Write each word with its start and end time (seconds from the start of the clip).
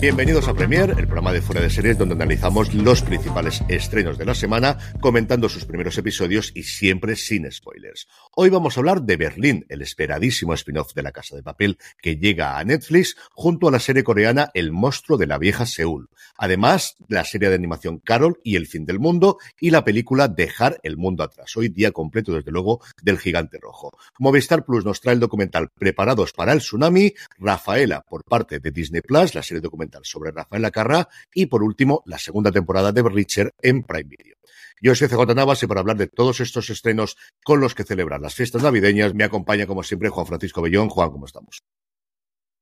Bienvenidos 0.00 0.46
a 0.46 0.54
Premier, 0.54 0.90
el 0.90 1.06
programa 1.06 1.32
de 1.32 1.40
fuera 1.40 1.60
de 1.60 1.70
series 1.70 1.98
donde 1.98 2.14
analizamos 2.14 2.72
los 2.74 3.02
principales 3.02 3.62
estrenos 3.68 4.18
de 4.18 4.24
la 4.24 4.34
semana, 4.34 4.78
comentando 5.00 5.48
sus 5.48 5.64
primeros 5.64 5.96
episodios 5.98 6.52
y 6.54 6.62
siempre 6.62 7.16
sin 7.16 7.50
spoilers. 7.50 8.06
Hoy 8.36 8.50
vamos 8.50 8.76
a 8.76 8.80
hablar 8.80 9.02
de 9.02 9.16
Berlín, 9.16 9.66
el 9.68 9.82
esperadísimo 9.82 10.54
spin-off 10.54 10.94
de 10.94 11.02
La 11.02 11.12
Casa 11.12 11.34
de 11.34 11.42
Papel 11.42 11.78
que 12.00 12.16
llega 12.16 12.58
a 12.58 12.64
Netflix 12.64 13.16
junto 13.32 13.68
a 13.68 13.70
la 13.70 13.80
serie 13.80 14.04
coreana 14.04 14.50
El 14.54 14.70
monstruo 14.72 15.18
de 15.18 15.26
la 15.26 15.38
vieja 15.38 15.66
Seúl. 15.66 16.10
Además, 16.36 16.96
la 17.08 17.24
serie 17.24 17.48
de 17.48 17.56
animación 17.56 17.98
Carol 17.98 18.40
y 18.44 18.56
el 18.56 18.66
fin 18.66 18.86
del 18.86 19.00
mundo 19.00 19.38
y 19.60 19.70
la 19.70 19.84
película 19.84 20.28
Dejar 20.28 20.78
el 20.82 20.96
mundo 20.96 21.24
atrás. 21.24 21.56
Hoy 21.56 21.68
día 21.68 21.90
completo, 21.90 22.32
desde 22.32 22.52
luego, 22.52 22.80
del 23.02 23.18
gigante 23.18 23.58
rojo. 23.60 23.96
Movistar 24.18 24.64
Plus 24.64 24.84
nos 24.84 25.00
trae 25.00 25.14
el 25.14 25.20
documental 25.20 25.70
Preparados 25.70 26.32
para 26.32 26.52
el 26.52 26.58
tsunami, 26.58 27.14
Rafaela 27.38 28.02
por 28.02 28.24
parte 28.24 28.60
de 28.60 28.70
Disney 28.70 29.00
Plus, 29.00 29.37
la 29.38 29.42
serie 29.42 29.60
documental 29.60 30.02
sobre 30.04 30.32
Rafael 30.32 30.62
Lacarra 30.62 31.08
y 31.32 31.46
por 31.46 31.62
último 31.62 32.02
la 32.06 32.18
segunda 32.18 32.50
temporada 32.50 32.92
de 32.92 33.02
Berlicher 33.02 33.54
en 33.62 33.84
Prime 33.84 34.08
Video. 34.08 34.36
Yo 34.80 34.94
soy 34.94 35.08
CJ 35.08 35.34
Navas 35.34 35.62
y 35.62 35.66
para 35.66 35.80
hablar 35.80 35.96
de 35.96 36.08
todos 36.08 36.40
estos 36.40 36.70
estrenos 36.70 37.16
con 37.44 37.60
los 37.60 37.74
que 37.74 37.84
celebran 37.84 38.22
las 38.22 38.34
fiestas 38.34 38.62
navideñas 38.62 39.14
me 39.14 39.24
acompaña 39.24 39.66
como 39.66 39.82
siempre 39.82 40.08
Juan 40.08 40.26
Francisco 40.26 40.62
Bellón. 40.62 40.88
Juan, 40.88 41.10
¿cómo 41.10 41.26
estamos? 41.26 41.62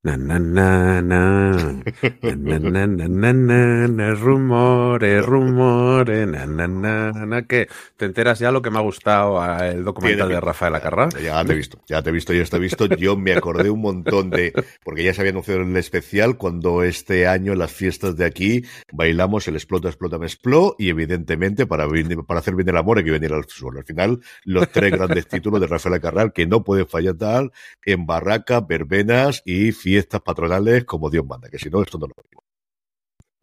Na, 0.06 0.16
na, 0.16 0.38
na, 0.38 1.02
na. 1.02 1.20
Na, 2.22 2.58
na, 2.60 2.86
na, 2.86 3.08
na, 3.08 3.32
na, 3.32 3.88
na, 3.88 4.14
rumores, 4.14 5.26
rumores, 5.26 6.28
na, 6.28 6.46
na, 6.46 6.68
na, 6.68 7.26
na, 7.26 7.42
¿Qué? 7.42 7.66
¿Te 7.96 8.04
enteras 8.04 8.38
ya 8.38 8.52
lo 8.52 8.62
que 8.62 8.70
me 8.70 8.78
ha 8.78 8.82
gustado 8.82 9.40
a 9.40 9.66
el 9.66 9.82
documental 9.82 10.28
de 10.28 10.40
Rafael 10.40 10.77
Acarrá? 10.77 11.08
Ya 11.20 11.44
te 11.44 11.54
he 11.54 11.56
visto, 11.56 11.80
ya 11.88 12.02
te 12.02 12.11
he 12.11 12.12
visto, 12.12 12.33
ya 12.33 12.42
está 12.42 12.58
visto. 12.58 12.86
Yo 12.86 13.16
me 13.16 13.33
acordé 13.33 13.68
un 13.68 13.80
montón 13.80 14.30
de, 14.30 14.52
porque 14.84 15.02
ya 15.02 15.12
se 15.12 15.22
había 15.22 15.33
anunciado 15.33 15.62
en 15.62 15.70
el 15.70 15.77
especial 15.77 16.36
cuando 16.36 16.84
este 16.84 17.27
año 17.27 17.55
en 17.55 17.58
las 17.58 17.72
fiestas 17.72 18.16
de 18.16 18.27
aquí 18.27 18.62
bailamos 18.92 19.48
el 19.48 19.56
explota, 19.56 19.89
explota, 19.89 20.18
me 20.18 20.27
expló 20.27 20.77
y 20.78 20.89
evidentemente 20.89 21.66
para, 21.66 21.89
para 22.28 22.39
hacer 22.39 22.55
bien 22.55 22.68
el 22.68 22.77
amor 22.77 22.98
hay 22.98 23.05
que 23.05 23.11
venir 23.11 23.33
al 23.33 23.46
suelo. 23.48 23.80
Al 23.80 23.84
final, 23.84 24.20
los 24.45 24.70
tres 24.70 24.92
grandes 24.92 25.27
títulos 25.27 25.61
de 25.61 25.66
Rafael 25.66 25.96
Acarral 25.96 26.33
que 26.33 26.46
no 26.46 26.62
puede 26.62 26.86
fallar 26.86 27.14
tal 27.14 27.50
en 27.84 28.06
barraca, 28.06 28.61
verbenas 28.61 29.42
y 29.45 29.72
fiestas 29.96 30.20
patronales 30.20 30.84
como 30.84 31.08
Dios 31.08 31.24
manda, 31.24 31.48
que 31.48 31.58
si 31.58 31.70
no, 31.70 31.80
esto 31.80 31.96
no 31.96 32.07
lo. 32.07 32.12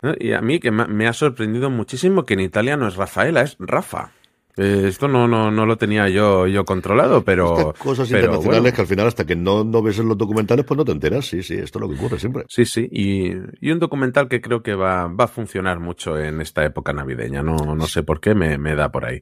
¿No? 0.03 0.13
Y 0.19 0.33
a 0.33 0.41
mí 0.41 0.59
que 0.59 0.69
me 0.69 1.07
ha 1.07 1.13
sorprendido 1.13 1.71
muchísimo 1.71 2.25
que 2.25 2.35
en 2.35 2.41
Italia 2.41 2.77
no 2.77 2.87
es 2.87 2.95
Rafaela, 2.95 3.41
es 3.41 3.55
Rafa. 3.57 4.11
Eh, 4.57 4.85
esto 4.87 5.07
no, 5.07 5.27
no, 5.27 5.49
no 5.49 5.65
lo 5.65 5.77
tenía 5.77 6.09
yo, 6.09 6.47
yo 6.47 6.65
controlado, 6.65 7.23
pero... 7.23 7.57
Estas 7.57 7.81
cosas 7.81 8.07
pero 8.09 8.19
internacionales 8.19 8.61
bueno. 8.61 8.75
que 8.75 8.81
al 8.81 8.87
final 8.87 9.07
hasta 9.07 9.25
que 9.25 9.35
no, 9.35 9.63
no 9.63 9.81
ves 9.81 9.99
en 9.99 10.07
los 10.07 10.17
documentales 10.17 10.65
pues 10.65 10.77
no 10.77 10.85
te 10.85 10.91
enteras. 10.91 11.25
Sí, 11.25 11.41
sí, 11.41 11.55
esto 11.55 11.79
es 11.79 11.81
lo 11.81 11.89
que 11.89 11.95
ocurre 11.95 12.19
siempre. 12.19 12.45
Sí, 12.47 12.65
sí, 12.65 12.87
y, 12.91 13.33
y 13.61 13.71
un 13.71 13.79
documental 13.79 14.27
que 14.27 14.41
creo 14.41 14.61
que 14.61 14.75
va, 14.75 15.07
va 15.07 15.25
a 15.25 15.27
funcionar 15.27 15.79
mucho 15.79 16.19
en 16.19 16.41
esta 16.41 16.63
época 16.65 16.93
navideña. 16.93 17.41
No, 17.41 17.75
no 17.75 17.87
sé 17.87 18.03
por 18.03 18.19
qué 18.19 18.35
me, 18.35 18.57
me 18.57 18.75
da 18.75 18.91
por 18.91 19.05
ahí. 19.05 19.21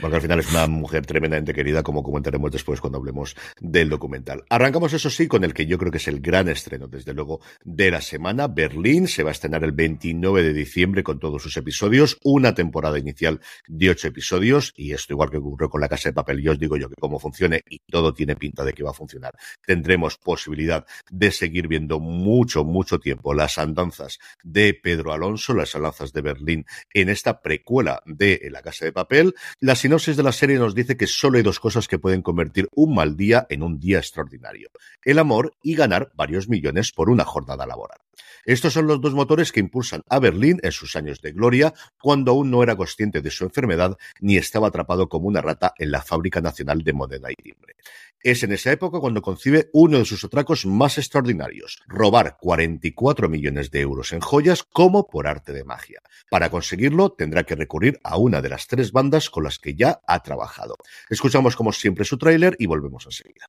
Porque 0.00 0.16
al 0.16 0.22
final 0.22 0.40
es 0.40 0.50
una 0.50 0.66
mujer 0.66 1.06
tremendamente 1.06 1.54
querida, 1.54 1.82
como 1.82 2.02
comentaremos 2.02 2.50
después 2.50 2.80
cuando 2.80 2.98
hablemos 2.98 3.36
del 3.60 3.88
documental. 3.88 4.44
Arrancamos, 4.48 4.92
eso 4.92 5.10
sí, 5.10 5.28
con 5.28 5.44
el 5.44 5.54
que 5.54 5.66
yo 5.66 5.78
creo 5.78 5.92
que 5.92 5.98
es 5.98 6.08
el 6.08 6.20
gran 6.20 6.48
estreno, 6.48 6.88
desde 6.88 7.14
luego, 7.14 7.40
de 7.64 7.90
la 7.90 8.00
semana. 8.00 8.48
Berlín 8.48 9.06
se 9.06 9.22
va 9.22 9.30
a 9.30 9.32
estrenar 9.32 9.64
el 9.64 9.72
29 9.72 10.42
de 10.42 10.52
diciembre 10.52 11.02
con 11.02 11.18
todos 11.18 11.42
sus 11.42 11.56
episodios, 11.56 12.18
una 12.22 12.54
temporada 12.54 12.98
inicial 12.98 13.40
de 13.68 13.90
ocho 13.90 14.08
episodios, 14.08 14.55
y 14.76 14.92
esto 14.92 15.12
igual 15.12 15.30
que 15.30 15.38
ocurrió 15.38 15.68
con 15.68 15.80
la 15.80 15.88
Casa 15.88 16.08
de 16.08 16.14
Papel, 16.14 16.40
yo 16.40 16.52
os 16.52 16.58
digo 16.58 16.76
yo 16.76 16.88
que 16.88 16.94
cómo 16.98 17.18
funcione, 17.18 17.62
y 17.68 17.78
todo 17.90 18.12
tiene 18.14 18.36
pinta 18.36 18.64
de 18.64 18.72
que 18.72 18.82
va 18.82 18.90
a 18.90 18.94
funcionar. 18.94 19.34
Tendremos 19.64 20.16
posibilidad 20.16 20.86
de 21.10 21.30
seguir 21.30 21.68
viendo 21.68 22.00
mucho, 22.00 22.64
mucho 22.64 22.98
tiempo 22.98 23.34
las 23.34 23.58
andanzas 23.58 24.18
de 24.42 24.74
Pedro 24.74 25.12
Alonso, 25.12 25.54
las 25.54 25.74
andanzas 25.74 26.12
de 26.12 26.22
Berlín 26.22 26.66
en 26.92 27.08
esta 27.08 27.40
precuela 27.40 28.02
de 28.06 28.48
La 28.50 28.62
Casa 28.62 28.84
de 28.84 28.92
Papel. 28.92 29.34
La 29.60 29.76
sinopsis 29.76 30.16
de 30.16 30.22
la 30.22 30.32
serie 30.32 30.58
nos 30.58 30.74
dice 30.74 30.96
que 30.96 31.06
solo 31.06 31.36
hay 31.36 31.42
dos 31.42 31.60
cosas 31.60 31.88
que 31.88 31.98
pueden 31.98 32.22
convertir 32.22 32.68
un 32.72 32.94
mal 32.94 33.16
día 33.16 33.46
en 33.50 33.62
un 33.62 33.78
día 33.78 33.98
extraordinario. 33.98 34.70
El 35.04 35.18
amor 35.18 35.52
y 35.62 35.74
ganar 35.74 36.10
varios 36.14 36.48
millones 36.48 36.92
por 36.92 37.10
una 37.10 37.24
jornada 37.24 37.66
laboral. 37.66 37.98
Estos 38.44 38.74
son 38.74 38.86
los 38.86 39.00
dos 39.00 39.12
motores 39.12 39.50
que 39.50 39.60
impulsan 39.60 40.02
a 40.08 40.20
Berlín 40.20 40.60
en 40.62 40.70
sus 40.70 40.94
años 40.94 41.20
de 41.20 41.32
gloria, 41.32 41.74
cuando 42.00 42.30
aún 42.30 42.50
no 42.50 42.62
era 42.62 42.76
consciente 42.76 43.20
de 43.20 43.30
su 43.30 43.44
enfermedad 43.44 43.96
ni 44.20 44.36
estaba 44.46 44.68
atrapado 44.68 45.08
como 45.08 45.28
una 45.28 45.42
rata 45.42 45.74
en 45.76 45.90
la 45.90 46.00
Fábrica 46.00 46.40
Nacional 46.40 46.82
de 46.82 46.92
Moneda 46.92 47.30
y 47.30 47.34
Timbre. 47.34 47.74
Es 48.22 48.42
en 48.42 48.52
esa 48.52 48.72
época 48.72 48.98
cuando 48.98 49.22
concibe 49.22 49.68
uno 49.72 49.98
de 49.98 50.04
sus 50.04 50.24
atracos 50.24 50.66
más 50.66 50.98
extraordinarios, 50.98 51.82
robar 51.86 52.38
44 52.40 53.28
millones 53.28 53.70
de 53.70 53.80
euros 53.80 54.12
en 54.12 54.20
joyas 54.20 54.62
como 54.62 55.06
por 55.06 55.26
arte 55.26 55.52
de 55.52 55.64
magia. 55.64 56.00
Para 56.30 56.50
conseguirlo 56.50 57.10
tendrá 57.10 57.44
que 57.44 57.54
recurrir 57.54 58.00
a 58.02 58.16
una 58.16 58.40
de 58.40 58.48
las 58.48 58.66
tres 58.66 58.92
bandas 58.92 59.30
con 59.30 59.44
las 59.44 59.58
que 59.58 59.74
ya 59.74 60.00
ha 60.06 60.22
trabajado. 60.22 60.76
Escuchamos 61.10 61.56
como 61.56 61.72
siempre 61.72 62.04
su 62.04 62.18
tráiler 62.18 62.56
y 62.58 62.66
volvemos 62.66 63.06
enseguida. 63.06 63.46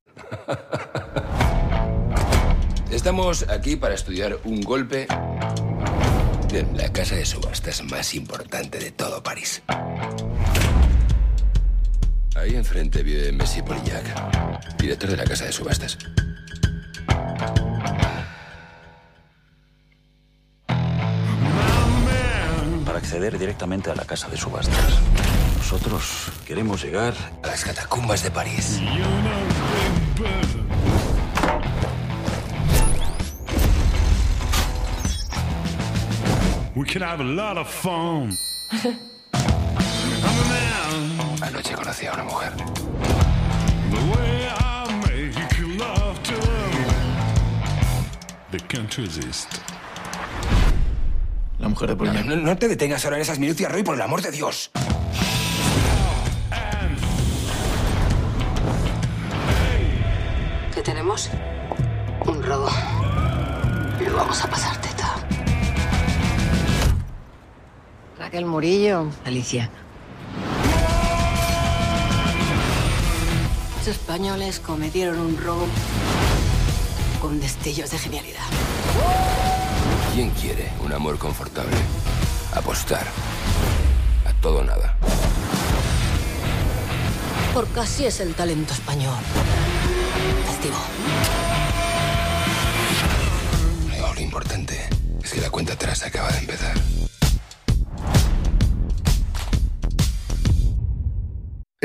Estamos 2.92 3.48
aquí 3.50 3.76
para 3.76 3.96
estudiar 3.96 4.40
un 4.46 4.62
golpe 4.62 5.08
en 6.52 6.78
la 6.78 6.92
casa 6.92 7.16
de 7.16 7.26
subastas 7.26 7.84
más 7.84 8.14
importante 8.14 8.80
de 8.80 8.92
todo 8.92 9.22
París. 9.22 9.62
Ahí 12.36 12.56
enfrente 12.56 13.04
vive 13.04 13.32
Messi 13.32 13.62
Polillac, 13.62 14.78
director 14.78 15.10
de 15.10 15.18
la 15.18 15.24
casa 15.24 15.46
de 15.46 15.52
subastas. 15.52 15.98
para 22.86 23.00
acceder 23.00 23.38
directamente 23.38 23.92
a 23.92 23.96
la 23.96 24.06
casa 24.06 24.30
de 24.30 24.38
subastas. 24.38 25.00
Nosotros 25.58 26.32
queremos 26.46 26.82
llegar 26.82 27.14
A 27.44 27.48
las 27.48 27.66
catacumbas 27.66 28.24
de 28.24 28.32
París. 28.32 28.80
We 36.78 36.86
could 36.86 37.02
have 37.02 37.20
a 37.22 37.24
lot 37.24 37.58
of 37.58 37.68
fun. 37.68 38.38
I'm 38.72 39.00
a 40.24 40.46
man, 40.54 41.42
Anoche 41.42 41.74
conocí 41.74 42.06
a 42.06 42.14
una 42.14 42.24
mujer. 42.24 42.52
the 43.90 44.02
way 44.14 44.48
I 44.48 44.86
make 45.08 45.80
love 45.80 46.22
to 46.24 46.34
them. 46.36 46.72
They 48.52 48.60
can't 48.68 48.96
resist. 48.98 49.48
La 51.58 51.68
mujer 51.68 51.88
de 51.90 51.96
No, 51.96 51.98
Poliñac. 51.98 52.26
no- 52.26 52.36
no 52.36 52.56
te 52.58 52.68
detengas 52.68 53.04
ahora 53.06 53.16
en 53.18 53.24
esas 53.24 53.40
minucias, 53.40 53.72
Roy, 53.72 53.82
por 53.82 53.96
el 53.96 54.02
amor 54.02 54.22
de 54.22 54.30
Dios. 54.32 54.70
¿Qué 60.74 60.82
tenemos? 60.82 61.30
Un 62.26 62.44
robo. 62.44 62.70
Lo 64.06 64.16
vamos 64.16 64.44
a 64.44 64.48
pasar, 64.50 64.78
Raquel 68.28 68.46
Murillo. 68.46 69.10
Alicia. 69.24 69.70
Los 73.78 73.88
españoles 73.88 74.60
cometieron 74.60 75.18
un 75.18 75.38
robo 75.38 75.66
con 77.22 77.40
destellos 77.40 77.90
de 77.90 77.98
genialidad. 77.98 78.44
¿Quién 80.14 80.32
quiere 80.32 80.70
un 80.84 80.92
amor 80.92 81.18
confortable? 81.18 81.78
Apostar. 82.54 83.08
A 84.26 84.34
todo 84.42 84.58
o 84.58 84.64
nada. 84.66 84.98
Por 87.54 87.66
casi 87.70 88.08
es 88.08 88.20
el 88.20 88.34
talento 88.34 88.74
español. 88.74 89.24
Testigo. 90.48 90.76
Lo 94.14 94.22
importante 94.22 94.90
es 95.24 95.32
que 95.32 95.40
la 95.40 95.50
cuenta 95.50 95.74
atrás 95.74 96.04
acaba 96.04 96.30
de 96.32 96.40
empezar. 96.40 96.76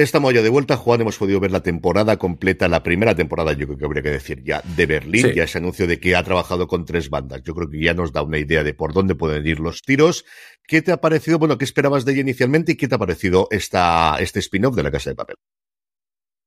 Estamos 0.02 0.34
ya 0.34 0.42
de 0.42 0.48
vuelta, 0.48 0.76
Juan. 0.76 1.00
Hemos 1.00 1.16
podido 1.16 1.38
ver 1.38 1.52
la 1.52 1.62
temporada 1.62 2.16
completa, 2.16 2.66
la 2.66 2.82
primera 2.82 3.14
temporada, 3.14 3.52
yo 3.52 3.66
creo 3.66 3.78
que 3.78 3.84
habría 3.84 4.02
que 4.02 4.10
decir 4.10 4.42
ya, 4.42 4.60
de 4.76 4.86
Berlín. 4.86 5.28
Sí. 5.28 5.34
Ya 5.34 5.44
ese 5.44 5.58
anuncio 5.58 5.86
de 5.86 6.00
que 6.00 6.16
ha 6.16 6.24
trabajado 6.24 6.66
con 6.66 6.84
tres 6.84 7.08
bandas. 7.08 7.42
Yo 7.44 7.54
creo 7.54 7.70
que 7.70 7.80
ya 7.80 7.94
nos 7.94 8.12
da 8.12 8.22
una 8.22 8.38
idea 8.38 8.64
de 8.64 8.74
por 8.74 8.92
dónde 8.92 9.14
pueden 9.14 9.46
ir 9.46 9.60
los 9.60 9.80
tiros. 9.82 10.24
¿Qué 10.66 10.82
te 10.82 10.90
ha 10.90 11.00
parecido? 11.00 11.38
Bueno, 11.38 11.56
¿qué 11.56 11.64
esperabas 11.64 12.04
de 12.04 12.12
ella 12.12 12.22
inicialmente 12.22 12.72
y 12.72 12.76
qué 12.76 12.88
te 12.88 12.96
ha 12.96 12.98
parecido 12.98 13.46
esta, 13.52 14.16
este 14.18 14.40
spin-off 14.40 14.74
de 14.74 14.82
la 14.82 14.90
Casa 14.90 15.10
de 15.10 15.16
Papel? 15.16 15.36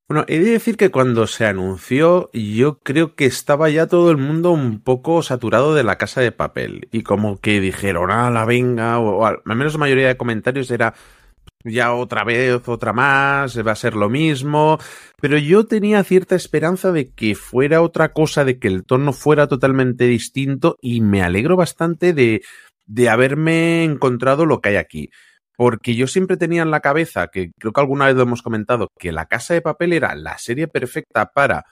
Bueno, 0.08 0.26
he 0.28 0.38
de 0.38 0.52
decir 0.52 0.76
que 0.76 0.92
cuando 0.92 1.26
se 1.26 1.46
anunció, 1.46 2.30
yo 2.34 2.80
creo 2.80 3.16
que 3.16 3.26
estaba 3.26 3.70
ya 3.70 3.88
todo 3.88 4.12
el 4.12 4.18
mundo 4.18 4.52
un 4.52 4.82
poco 4.82 5.24
saturado 5.24 5.74
de 5.74 5.84
la 5.84 5.98
casa 5.98 6.22
de 6.22 6.32
papel. 6.32 6.90
Y 6.92 7.02
como 7.02 7.40
que 7.40 7.60
dijeron, 7.60 8.12
ah, 8.12 8.30
la 8.30 8.46
venga, 8.46 9.00
o, 9.00 9.18
o 9.18 9.26
al 9.26 9.42
al 9.44 9.56
menos 9.56 9.74
la 9.74 9.80
mayoría 9.80 10.08
de 10.08 10.18
comentarios 10.18 10.70
era 10.70 10.94
ya 11.64 11.94
otra 11.94 12.24
vez, 12.24 12.68
otra 12.68 12.94
más, 12.94 13.58
va 13.66 13.72
a 13.72 13.76
ser 13.76 13.96
lo 13.96 14.10
mismo. 14.10 14.78
Pero 15.22 15.38
yo 15.38 15.66
tenía 15.66 16.04
cierta 16.04 16.36
esperanza 16.36 16.92
de 16.92 17.12
que 17.12 17.36
fuera 17.36 17.82
otra 17.82 18.14
cosa, 18.14 18.46
de 18.46 18.60
que 18.60 18.68
el 18.68 18.86
tono 18.86 19.14
fuera 19.14 19.48
totalmente 19.48 20.06
distinto, 20.06 20.78
y 20.82 21.02
me 21.02 21.24
alegro 21.24 21.56
bastante 21.56 22.14
de, 22.14 22.42
de 22.86 23.10
haberme 23.10 23.84
encontrado 23.84 24.46
lo 24.46 24.62
que 24.62 24.70
hay 24.70 24.76
aquí. 24.76 25.10
Porque 25.58 25.96
yo 25.96 26.08
siempre 26.08 26.38
tenía 26.38 26.64
en 26.64 26.72
la 26.72 26.82
cabeza, 26.82 27.28
que 27.28 27.52
creo 27.60 27.74
que 27.74 27.82
alguna 27.82 28.08
vez 28.08 28.16
lo 28.16 28.24
hemos 28.24 28.42
comentado, 28.42 28.90
que 29.00 29.12
La 29.12 29.26
Casa 29.26 29.54
de 29.54 29.62
Papel 29.62 29.94
era 29.94 30.14
la 30.16 30.38
serie 30.38 30.68
perfecta 30.68 31.32
para 31.34 31.66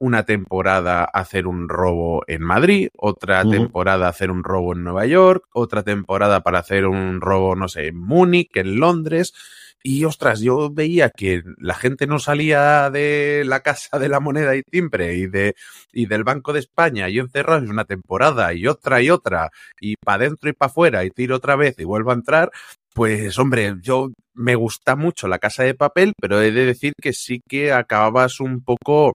una 0.00 0.24
temporada 0.24 1.04
hacer 1.04 1.46
un 1.46 1.68
robo 1.68 2.24
en 2.26 2.42
Madrid, 2.42 2.88
otra 2.96 3.44
temporada 3.44 4.08
hacer 4.08 4.30
un 4.30 4.42
robo 4.42 4.72
en 4.72 4.82
Nueva 4.82 5.06
York, 5.06 5.44
otra 5.52 5.82
temporada 5.82 6.40
para 6.40 6.60
hacer 6.60 6.86
un 6.86 7.20
robo, 7.20 7.54
no 7.54 7.68
sé, 7.68 7.88
en 7.88 7.98
Múnich, 7.98 8.56
en 8.56 8.80
Londres. 8.80 9.34
Y 9.82 10.04
ostras, 10.04 10.40
yo 10.40 10.70
veía 10.70 11.10
que 11.10 11.42
la 11.58 11.74
gente 11.74 12.06
no 12.06 12.18
salía 12.18 12.90
de 12.90 13.44
la 13.46 13.60
Casa 13.60 13.98
de 13.98 14.08
la 14.08 14.20
Moneda 14.20 14.56
y 14.56 14.62
Timbre 14.62 15.14
y, 15.14 15.26
de, 15.26 15.54
y 15.92 16.06
del 16.06 16.24
Banco 16.24 16.52
de 16.52 16.60
España 16.60 17.08
y 17.08 17.18
encerrados 17.18 17.68
una 17.68 17.84
temporada 17.84 18.52
y 18.54 18.66
otra 18.66 19.00
y 19.02 19.10
otra 19.10 19.50
y 19.80 19.96
para 19.96 20.24
adentro 20.24 20.50
y 20.50 20.52
para 20.54 20.70
afuera 20.70 21.04
y 21.04 21.10
tiro 21.10 21.36
otra 21.36 21.56
vez 21.56 21.76
y 21.78 21.84
vuelvo 21.84 22.10
a 22.10 22.14
entrar. 22.14 22.50
Pues 22.94 23.38
hombre, 23.38 23.76
yo 23.80 24.10
me 24.34 24.54
gusta 24.54 24.96
mucho 24.96 25.28
la 25.28 25.38
casa 25.38 25.62
de 25.62 25.74
papel, 25.74 26.12
pero 26.20 26.40
he 26.40 26.50
de 26.52 26.66
decir 26.66 26.92
que 27.00 27.12
sí 27.12 27.40
que 27.48 27.72
acababas 27.72 28.40
un 28.40 28.62
poco 28.62 29.12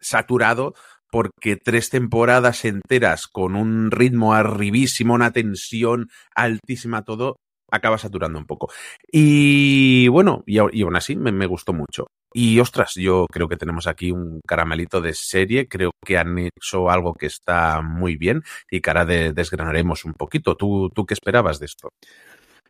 saturado 0.00 0.74
porque 1.10 1.56
tres 1.56 1.90
temporadas 1.90 2.64
enteras 2.64 3.26
con 3.26 3.56
un 3.56 3.90
ritmo 3.90 4.32
arribísimo, 4.34 5.14
una 5.14 5.32
tensión 5.32 6.08
altísima, 6.34 7.02
todo 7.02 7.36
acaba 7.72 7.98
saturando 7.98 8.38
un 8.38 8.46
poco. 8.46 8.70
Y 9.12 10.08
bueno, 10.08 10.42
y, 10.46 10.56
y 10.72 10.82
aún 10.82 10.96
así 10.96 11.16
me, 11.16 11.32
me 11.32 11.46
gustó 11.46 11.72
mucho. 11.72 12.06
Y 12.32 12.60
ostras, 12.60 12.92
yo 12.94 13.26
creo 13.30 13.48
que 13.48 13.56
tenemos 13.56 13.86
aquí 13.88 14.12
un 14.12 14.40
caramelito 14.46 15.00
de 15.00 15.14
serie, 15.14 15.66
creo 15.68 15.90
que 16.04 16.16
han 16.16 16.38
hecho 16.38 16.88
algo 16.90 17.14
que 17.14 17.26
está 17.26 17.82
muy 17.82 18.16
bien 18.16 18.42
y 18.70 18.80
que 18.80 18.90
ahora 18.90 19.04
de- 19.04 19.32
desgranaremos 19.32 20.04
un 20.04 20.14
poquito. 20.14 20.56
¿Tú, 20.56 20.90
¿Tú 20.94 21.04
qué 21.06 21.14
esperabas 21.14 21.58
de 21.58 21.66
esto? 21.66 21.90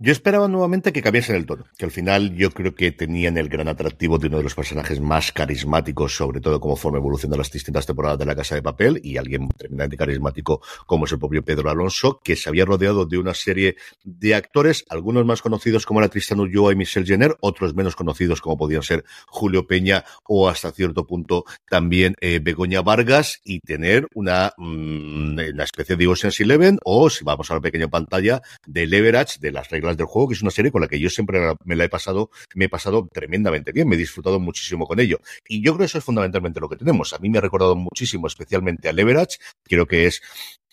Yo 0.02 0.12
esperaba 0.12 0.49
nuevamente 0.49 0.94
que 0.94 1.02
cambiasen 1.02 1.37
el 1.37 1.44
tono, 1.44 1.67
que 1.76 1.85
al 1.85 1.91
final 1.91 2.35
yo 2.35 2.50
creo 2.52 2.75
que 2.75 2.91
tenían 2.91 3.37
el 3.37 3.50
gran 3.50 3.69
atractivo 3.69 4.17
de 4.17 4.29
uno 4.29 4.38
de 4.38 4.44
los 4.44 4.55
personajes 4.55 4.99
más 4.99 5.31
carismáticos, 5.31 6.17
sobre 6.17 6.41
todo 6.41 6.58
conforme 6.58 6.97
evolucionan 6.97 7.37
las 7.37 7.52
distintas 7.52 7.85
temporadas 7.85 8.19
de 8.19 8.25
La 8.25 8.35
Casa 8.35 8.55
de 8.55 8.62
Papel, 8.62 8.99
y 9.05 9.19
alguien 9.19 9.47
tremendamente 9.50 9.99
carismático 9.99 10.62
como 10.87 11.05
es 11.05 11.12
el 11.12 11.19
propio 11.19 11.44
Pedro 11.44 11.69
Alonso, 11.69 12.19
que 12.25 12.35
se 12.35 12.49
había 12.49 12.64
rodeado 12.64 13.05
de 13.05 13.19
una 13.19 13.35
serie 13.35 13.76
de 14.02 14.35
actores, 14.35 14.87
algunos 14.88 15.26
más 15.26 15.43
conocidos 15.43 15.85
como 15.85 16.00
era 16.00 16.08
Cristiano 16.08 16.44
Ulloa 16.44 16.73
y 16.73 16.76
Michelle 16.76 17.06
Jenner, 17.06 17.37
otros 17.41 17.75
menos 17.75 17.94
conocidos 17.94 18.41
como 18.41 18.56
podían 18.56 18.82
ser 18.82 19.05
Julio 19.26 19.67
Peña 19.67 20.06
o 20.26 20.49
hasta 20.49 20.73
cierto 20.73 21.06
punto 21.06 21.44
también 21.69 22.14
eh, 22.23 22.41
Begoña 22.43 22.81
Vargas, 22.81 23.43
y 23.44 23.61
tener 23.61 24.06
una, 24.14 24.55
mm, 24.56 25.41
una 25.52 25.64
especie 25.64 25.97
de 25.97 26.06
Ocean's 26.06 26.41
Eleven, 26.41 26.79
o 26.87 27.11
si 27.11 27.23
vamos 27.23 27.50
a 27.50 27.55
la 27.56 27.61
pequeña 27.61 27.88
pantalla, 27.88 28.41
de 28.67 28.87
Leverage, 28.87 29.41
de 29.41 29.52
las 29.52 29.69
reglas 29.69 29.90
del 29.97 30.07
juego, 30.07 30.29
que 30.29 30.35
es 30.35 30.43
una 30.43 30.51
serie 30.51 30.73
con 30.73 30.81
la 30.81 30.89
que 30.89 30.99
yo 30.99 31.11
siempre 31.11 31.41
me 31.65 31.77
la 31.77 31.85
he 31.85 31.89
pasado, 31.89 32.31
me 32.55 32.67
he 32.67 32.69
pasado 32.69 33.09
tremendamente 33.13 33.73
bien, 33.73 33.89
me 33.89 33.97
he 33.97 33.99
disfrutado 33.99 34.41
muchísimo 34.41 34.87
con 34.87 35.01
ello. 35.01 35.21
Y 35.49 35.63
yo 35.63 35.73
creo 35.73 35.79
que 35.81 35.85
eso 35.87 35.99
es 35.99 36.05
fundamentalmente 36.05 36.61
lo 36.61 36.69
que 36.69 36.77
tenemos. 36.77 37.13
A 37.13 37.19
mí 37.19 37.31
me 37.31 37.39
ha 37.39 37.41
recordado 37.41 37.77
muchísimo, 37.77 38.27
especialmente 38.27 38.89
a 38.89 38.93
Leverage, 38.93 39.39
creo 39.65 39.87
que 39.87 40.07
es 40.07 40.23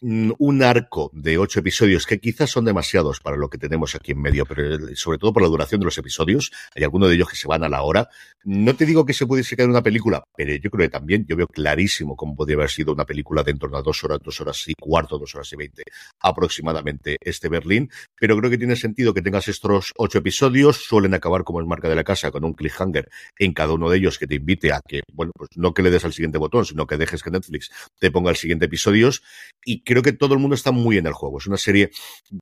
un 0.01 0.63
arco 0.63 1.11
de 1.13 1.37
ocho 1.37 1.59
episodios 1.59 2.05
que 2.05 2.19
quizás 2.19 2.49
son 2.49 2.65
demasiados 2.65 3.19
para 3.19 3.35
lo 3.35 3.49
que 3.49 3.57
tenemos 3.57 3.95
aquí 3.95 4.11
en 4.11 4.21
medio, 4.21 4.45
pero 4.45 4.75
eh, 4.75 4.95
sobre 4.95 5.17
todo 5.17 5.33
por 5.33 5.41
la 5.41 5.49
duración 5.49 5.79
de 5.79 5.85
los 5.85 5.97
episodios. 5.97 6.51
Hay 6.75 6.83
algunos 6.83 7.09
de 7.09 7.15
ellos 7.15 7.29
que 7.29 7.35
se 7.35 7.47
van 7.47 7.63
a 7.63 7.69
la 7.69 7.81
hora. 7.81 8.09
No 8.43 8.75
te 8.75 8.85
digo 8.85 9.05
que 9.05 9.13
se 9.13 9.25
pudiese 9.25 9.55
quedar 9.55 9.69
una 9.69 9.83
película, 9.83 10.23
pero 10.35 10.53
yo 10.55 10.69
creo 10.69 10.87
que 10.87 10.91
también 10.91 11.25
yo 11.27 11.35
veo 11.35 11.47
clarísimo 11.47 12.15
cómo 12.15 12.35
podría 12.35 12.57
haber 12.57 12.69
sido 12.69 12.93
una 12.93 13.05
película 13.05 13.43
de 13.43 13.51
en 13.51 13.59
torno 13.59 13.77
a 13.77 13.81
dos 13.81 14.03
horas, 14.03 14.19
dos 14.23 14.39
horas 14.39 14.63
y 14.67 14.73
cuarto, 14.73 15.17
dos 15.17 15.33
horas 15.35 15.51
y 15.53 15.55
veinte 15.55 15.83
aproximadamente 16.21 17.17
este 17.21 17.49
Berlín, 17.49 17.89
pero 18.19 18.37
creo 18.37 18.49
que 18.51 18.57
tiene 18.57 18.75
sentido 18.75 19.13
que 19.13 19.21
tengas 19.21 19.47
estos 19.47 19.93
ocho 19.97 20.19
episodios, 20.19 20.77
suelen 20.77 21.13
acabar 21.13 21.43
como 21.43 21.59
es 21.61 21.67
marca 21.67 21.89
de 21.89 21.95
la 21.95 22.03
casa 22.03 22.31
con 22.31 22.43
un 22.43 22.53
cliffhanger 22.53 23.09
en 23.37 23.53
cada 23.53 23.73
uno 23.73 23.89
de 23.89 23.97
ellos 23.97 24.17
que 24.19 24.27
te 24.27 24.35
invite 24.35 24.71
a 24.71 24.81
que, 24.87 25.01
bueno, 25.13 25.31
pues 25.35 25.49
no 25.55 25.73
que 25.73 25.81
le 25.81 25.89
des 25.89 26.05
al 26.05 26.13
siguiente 26.13 26.37
botón, 26.37 26.65
sino 26.65 26.85
que 26.85 26.97
dejes 26.97 27.23
que 27.23 27.31
Netflix 27.31 27.71
te 27.99 28.11
ponga 28.11 28.29
el 28.29 28.37
siguiente 28.37 28.65
episodios 28.65 29.23
y 29.65 29.83
creo 29.87 30.03
que 30.03 30.11
todo 30.11 30.33
el 30.33 30.39
mundo 30.39 30.53
está 30.53 30.71
muy 30.71 30.97
en 30.97 31.07
el 31.07 31.13
juego. 31.13 31.37
Es 31.37 31.47
una 31.47 31.57
serie 31.57 31.91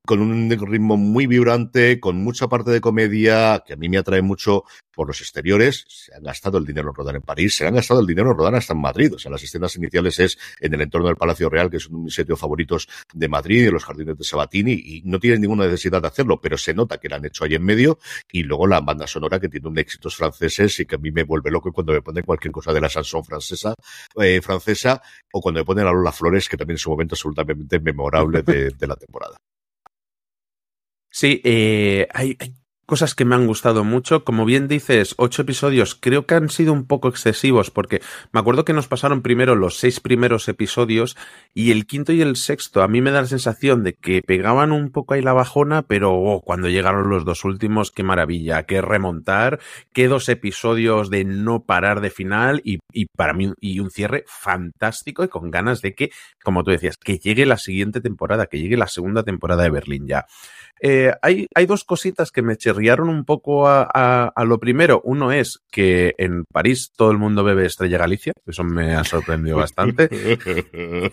con 0.06 0.19
un 0.19 0.50
ritmo 0.50 0.97
muy 0.97 1.27
vibrante, 1.27 2.00
con 2.00 2.18
mucha 2.24 2.47
parte 2.47 2.71
de 2.71 2.81
comedia 2.81 3.64
que 3.66 3.73
a 3.73 3.75
mí 3.78 3.87
me 3.87 3.99
atrae 3.99 4.23
mucho 4.23 4.64
por 4.95 5.07
los 5.07 5.21
exteriores. 5.21 5.85
Se 5.87 6.16
han 6.16 6.23
gastado 6.23 6.57
el 6.57 6.66
dinero 6.66 6.90
en 6.90 6.95
rodar 6.95 7.16
en 7.16 7.21
París, 7.21 7.56
se 7.56 7.68
han 7.68 7.75
gastado 7.75 7.99
el 7.99 8.07
dinero 8.07 8.31
en 8.31 8.37
rodar 8.37 8.56
hasta 8.56 8.73
en 8.73 8.81
Madrid. 8.81 9.14
O 9.14 9.19
sea, 9.19 9.31
las 9.31 9.44
escenas 9.44 9.75
iniciales 9.75 10.19
es 10.19 10.37
en 10.59 10.73
el 10.73 10.81
entorno 10.81 11.07
del 11.07 11.18
Palacio 11.18 11.49
Real, 11.49 11.69
que 11.69 11.78
es 11.78 11.87
uno 11.87 11.99
de 11.99 12.04
mis 12.06 12.16
sitios 12.16 12.40
favoritos 12.40 12.87
de 13.14 13.28
Madrid, 13.28 13.66
de 13.66 13.71
los 13.71 13.83
jardines 13.83 14.18
de 14.18 14.23
Sabatini, 14.23 14.73
y 14.73 15.02
no 15.06 15.19
tienen 15.19 15.42
ninguna 15.42 15.66
necesidad 15.66 16.02
de 16.02 16.07
hacerlo, 16.07 16.40
pero 16.42 16.57
se 16.57 16.73
nota 16.73 16.97
que 16.97 17.09
la 17.09 17.18
han 17.18 17.25
hecho 17.25 17.44
ahí 17.44 17.56
en 17.56 17.64
medio. 17.64 17.99
Y 18.31 18.44
luego 18.44 18.68
la 18.68 18.81
banda 18.81 19.07
sonora 19.07 19.40
que 19.40 19.49
tiene 19.49 19.68
un 19.68 19.78
éxitos 19.78 20.16
franceses 20.16 20.80
y 20.80 20.85
que 20.85 20.95
a 20.95 20.97
mí 20.97 21.11
me 21.11 21.23
vuelve 21.23 21.52
loco 21.52 21.71
cuando 21.71 21.94
me 21.94 22.02
ponen 22.02 22.23
cualquier 22.23 22.52
cosa 22.52 22.73
de 22.73 22.81
la 22.81 22.90
chanson 22.90 23.23
francesa, 23.23 23.73
eh, 24.21 24.42
francesa 24.42 25.02
o 25.33 25.42
cuando 25.42 25.59
me 25.59 25.66
ponen 25.66 25.87
a 25.87 25.92
Lola 25.92 26.11
Flores, 26.11 26.47
que 26.47 26.57
también 26.57 26.75
es 26.75 26.85
un 26.85 26.94
momento 26.94 27.16
absolutamente 27.16 27.80
memorable 27.80 28.42
de, 28.42 28.69
de 28.71 28.87
la 28.87 28.95
temporada. 28.95 29.37
Sí, 31.09 31.42
eh, 31.44 32.07
hay, 32.11 32.35
hay 32.40 32.54
cosas 32.85 33.15
que 33.15 33.25
me 33.25 33.35
han 33.35 33.47
gustado 33.47 33.83
mucho. 33.83 34.23
Como 34.23 34.45
bien 34.45 34.68
dices, 34.68 35.15
ocho 35.18 35.42
episodios 35.42 35.95
creo 35.95 36.25
que 36.25 36.35
han 36.35 36.49
sido 36.49 36.73
un 36.73 36.85
poco 36.85 37.07
excesivos 37.07 37.71
porque 37.71 38.01
me 38.31 38.39
acuerdo 38.39 38.65
que 38.65 38.73
nos 38.73 38.87
pasaron 38.87 39.21
primero 39.21 39.56
los 39.56 39.77
seis 39.77 39.99
primeros 39.99 40.47
episodios 40.47 41.18
y 41.54 41.71
el 41.71 41.85
quinto 41.85 42.13
y 42.13 42.21
el 42.21 42.35
sexto 42.35 42.81
a 42.81 42.87
mí 42.87 43.01
me 43.01 43.11
da 43.11 43.21
la 43.21 43.27
sensación 43.27 43.83
de 43.83 43.94
que 43.94 44.21
pegaban 44.21 44.71
un 44.71 44.92
poco 44.92 45.13
ahí 45.13 45.21
la 45.21 45.33
bajona, 45.33 45.83
pero 45.83 46.13
oh, 46.13 46.42
cuando 46.42 46.69
llegaron 46.69 47.09
los 47.09 47.25
dos 47.25 47.44
últimos, 47.45 47.92
qué 47.92 48.04
maravilla, 48.04 48.63
qué 48.63 48.81
remontar, 48.81 49.59
qué 49.94 50.07
dos 50.07 50.30
episodios 50.30 51.09
de 51.09 51.25
no 51.25 51.63
parar 51.63 52.01
de 52.01 52.09
final 52.09 52.61
y, 52.63 52.80
para 53.15 53.33
mí 53.33 53.54
y 53.59 53.80
un 53.80 53.92
cierre 53.92 54.23
fantástico 54.27 55.23
y 55.23 55.27
con 55.27 55.51
ganas 55.51 55.81
de 55.81 55.95
que, 55.95 56.11
como 56.44 56.63
tú 56.63 56.71
decías, 56.71 56.97
que 56.97 57.18
llegue 57.18 57.45
la 57.45 57.57
siguiente 57.57 58.01
temporada, 58.01 58.47
que 58.47 58.59
llegue 58.59 58.77
la 58.77 58.87
segunda 58.87 59.23
temporada 59.23 59.63
de 59.63 59.69
Berlín 59.69 60.07
ya. 60.07 60.25
Eh, 60.81 61.13
hay, 61.21 61.47
hay, 61.56 61.65
dos 61.65 61.85
cositas 61.85 62.31
que 62.31 62.42
me 62.42 62.57
chirriaron 62.75 63.09
un 63.09 63.25
poco 63.25 63.67
a, 63.67 64.33
lo 64.45 64.59
primero. 64.59 65.01
Uno 65.03 65.31
es 65.31 65.63
que 65.71 66.13
en 66.17 66.44
París 66.45 66.91
todo 66.95 67.11
el 67.11 67.17
mundo 67.17 67.44
bebe 67.44 67.65
Estrella 67.65 67.97
Galicia. 67.97 68.33
Eso 68.45 68.63
me 68.63 68.95
ha 68.95 69.03
sorprendido 69.03 69.57
bastante. 69.57 70.09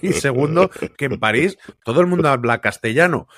y 0.03 0.13
segundo, 0.13 0.71
que 0.97 1.07
en 1.07 1.19
París 1.19 1.57
todo 1.85 2.01
el 2.01 2.07
mundo 2.07 2.29
habla 2.29 2.61
castellano. 2.61 3.29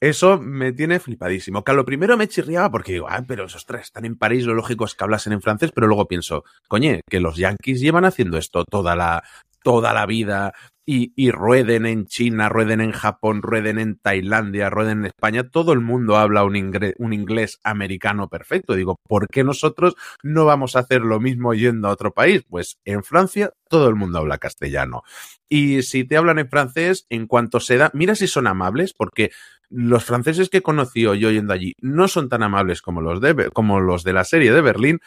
Eso 0.00 0.38
me 0.38 0.72
tiene 0.72 0.98
flipadísimo. 0.98 1.62
Que 1.62 1.72
a 1.72 1.74
lo 1.74 1.84
primero 1.84 2.16
me 2.16 2.26
chirriaba 2.26 2.70
porque 2.70 2.92
digo, 2.92 3.06
ah, 3.08 3.22
pero 3.26 3.44
ostras, 3.44 3.82
están 3.82 4.04
en 4.04 4.16
París, 4.16 4.44
lo 4.44 4.54
lógico 4.54 4.84
es 4.84 4.94
que 4.94 5.04
hablasen 5.04 5.32
en 5.32 5.42
francés, 5.42 5.70
pero 5.72 5.86
luego 5.86 6.08
pienso, 6.08 6.42
coñe, 6.66 7.02
que 7.08 7.20
los 7.20 7.36
yankees 7.36 7.80
llevan 7.80 8.04
haciendo 8.04 8.36
esto 8.36 8.64
toda 8.64 8.96
la, 8.96 9.22
toda 9.62 9.92
la 9.92 10.06
vida 10.06 10.54
y, 10.84 11.30
rueden 11.30 11.86
en 11.86 12.06
China, 12.06 12.48
rueden 12.48 12.80
en 12.80 12.90
Japón, 12.90 13.42
rueden 13.42 13.78
en 13.78 13.96
Tailandia, 13.96 14.68
rueden 14.68 15.00
en 15.00 15.06
España, 15.06 15.48
todo 15.48 15.72
el 15.72 15.80
mundo 15.80 16.16
habla 16.16 16.44
un, 16.44 16.56
inglés, 16.56 16.94
un 16.98 17.12
inglés 17.12 17.60
americano 17.62 18.28
perfecto. 18.28 18.74
Digo, 18.74 18.98
¿por 19.06 19.28
qué 19.28 19.44
nosotros 19.44 19.94
no 20.22 20.44
vamos 20.44 20.74
a 20.74 20.80
hacer 20.80 21.02
lo 21.02 21.20
mismo 21.20 21.54
yendo 21.54 21.88
a 21.88 21.92
otro 21.92 22.12
país? 22.12 22.42
Pues 22.48 22.78
en 22.84 23.04
Francia 23.04 23.52
todo 23.68 23.88
el 23.88 23.94
mundo 23.94 24.18
habla 24.18 24.38
castellano. 24.38 25.02
Y 25.48 25.82
si 25.82 26.04
te 26.04 26.16
hablan 26.16 26.40
en 26.40 26.48
francés, 26.48 27.06
en 27.10 27.26
cuanto 27.26 27.60
se 27.60 27.76
da, 27.76 27.90
mira 27.94 28.14
si 28.16 28.26
son 28.26 28.46
amables, 28.46 28.92
porque 28.92 29.30
los 29.70 30.04
franceses 30.04 30.50
que 30.50 30.58
he 30.58 30.62
conocido 30.62 31.14
yo 31.14 31.30
yendo 31.30 31.52
allí 31.52 31.74
no 31.80 32.08
son 32.08 32.28
tan 32.28 32.42
amables 32.42 32.82
como 32.82 33.00
los 33.00 33.20
de, 33.20 33.50
como 33.52 33.80
los 33.80 34.02
de 34.02 34.12
la 34.12 34.24
serie 34.24 34.52
de 34.52 34.60
Berlín 34.60 35.00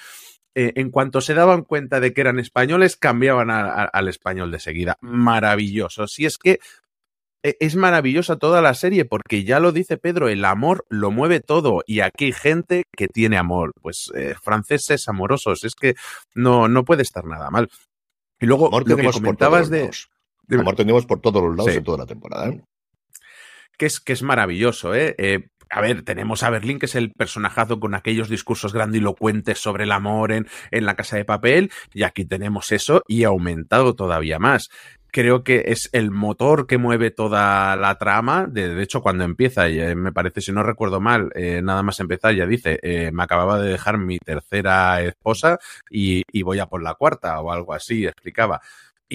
eh, 0.55 0.74
en 0.75 0.89
cuanto 0.89 1.21
se 1.21 1.33
daban 1.33 1.63
cuenta 1.63 2.00
de 2.00 2.13
que 2.13 2.21
eran 2.21 2.39
españoles, 2.39 2.95
cambiaban 2.95 3.51
a, 3.51 3.65
a, 3.65 3.83
al 3.83 4.07
español 4.07 4.51
de 4.51 4.59
seguida. 4.59 4.97
Maravilloso. 5.01 6.07
Si 6.07 6.25
es 6.25 6.38
que 6.38 6.59
e, 7.43 7.57
es 7.59 7.75
maravillosa 7.75 8.38
toda 8.38 8.62
la 8.62 8.74
serie 8.74 9.05
porque 9.05 9.43
ya 9.43 9.59
lo 9.59 9.71
dice 9.71 9.97
Pedro, 9.97 10.29
el 10.29 10.43
amor 10.45 10.85
lo 10.89 11.12
mueve 11.12 11.41
todo 11.41 11.83
y 11.85 12.00
aquí 12.00 12.25
hay 12.25 12.33
gente 12.33 12.83
que 12.97 13.07
tiene 13.07 13.38
amor, 13.38 13.74
pues 13.81 14.12
eh, 14.15 14.33
franceses 14.41 15.07
amorosos, 15.07 15.63
es 15.63 15.75
que 15.75 15.95
no, 16.33 16.67
no 16.67 16.85
puede 16.85 17.03
estar 17.03 17.25
nada 17.25 17.51
mal. 17.51 17.69
Y 18.39 18.47
luego 18.47 18.67
amor 18.67 18.89
lo 18.89 18.97
que 18.97 19.12
comentabas 19.12 19.69
de, 19.69 19.91
de... 20.47 20.59
Amor 20.59 20.75
tenemos 20.75 21.05
por 21.05 21.21
todos 21.21 21.43
los 21.43 21.55
lados 21.55 21.71
sí. 21.71 21.77
en 21.77 21.83
toda 21.83 22.00
la 22.00 22.05
temporada. 22.07 22.47
¿eh? 22.47 22.63
Que 23.77 23.85
es, 23.85 24.00
que 24.00 24.13
es 24.13 24.24
maravilloso, 24.24 24.95
¿eh? 24.95 25.15
eh 25.17 25.50
a 25.69 25.81
ver, 25.81 26.03
tenemos 26.03 26.43
a 26.43 26.50
Berlín, 26.50 26.79
que 26.79 26.86
es 26.86 26.95
el 26.95 27.12
personajazo 27.12 27.79
con 27.79 27.95
aquellos 27.95 28.29
discursos 28.29 28.74
grandilocuentes 28.74 29.60
sobre 29.60 29.84
el 29.84 29.91
amor 29.91 30.31
en, 30.31 30.45
la 30.72 30.95
casa 30.95 31.17
de 31.17 31.25
papel, 31.25 31.72
y 31.93 32.03
aquí 32.03 32.25
tenemos 32.25 32.72
eso 32.72 33.01
y 33.07 33.24
aumentado 33.24 33.95
todavía 33.95 34.39
más 34.39 34.69
creo 35.15 35.45
que 35.45 35.63
es 35.67 35.89
el 35.93 36.12
motor 36.12 36.67
que 36.67 36.77
mueve 36.77 37.10
toda 37.10 37.77
la 37.77 37.98
trama. 37.98 38.48
De, 38.48 38.84
hecho, 38.84 39.01
cuando 39.01 39.24
empieza, 39.24 39.69
eh, 39.69 39.95
me 39.95 40.12
parece, 40.12 40.41
si 40.41 40.51
no 40.51 40.62
recuerdo 40.62 41.00
mal, 41.00 41.31
eh, 41.36 41.62
nada 41.63 41.84
más 41.84 42.01
empezar, 42.01 42.36
ya 42.36 42.45
dice, 42.45 42.79
eh, 42.81 43.12
me 43.13 43.24
acababa 43.24 43.57
de 43.57 43.69
dejar 43.69 43.98
mi 43.98 44.19
tercera 44.19 45.01
esposa 45.01 45.57
y, 45.89 46.24
voy 46.43 46.60
a 46.60 46.65
por 46.65 46.84
la 46.84 46.95
cuarta 46.95 47.39
o 47.39 47.50
algo 47.53 47.74
así, 47.74 48.05
explicaba. 48.05 48.60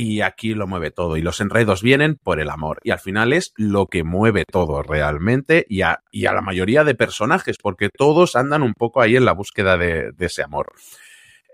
Y 0.00 0.23
aquí 0.23 0.54
lo 0.54 0.66
mueve 0.66 0.90
todo. 0.90 1.19
Y 1.19 1.21
los 1.21 1.42
enredos 1.42 1.83
vienen 1.83 2.16
por 2.16 2.40
el 2.40 2.49
amor. 2.49 2.80
Y 2.83 2.90
al 2.90 3.00
final 3.00 3.35
es 3.35 3.52
lo 3.57 3.87
que 3.88 4.02
mueve 4.02 4.47
todo 4.50 4.83
realmente 4.83 5.66
y 5.69 5.83
a, 5.83 6.00
y 6.11 6.25
a 6.25 6.33
la 6.33 6.40
mayoría 6.40 6.85
de 6.85 6.95
personajes, 6.95 7.59
porque 7.61 7.90
todos 7.95 8.35
andan 8.35 8.62
un 8.62 8.73
poco 8.73 9.02
ahí 9.02 9.16
en 9.16 9.26
la 9.26 9.35
búsqueda 9.35 9.76
de, 9.76 10.14
ese 10.19 10.42
amor. 10.42 10.73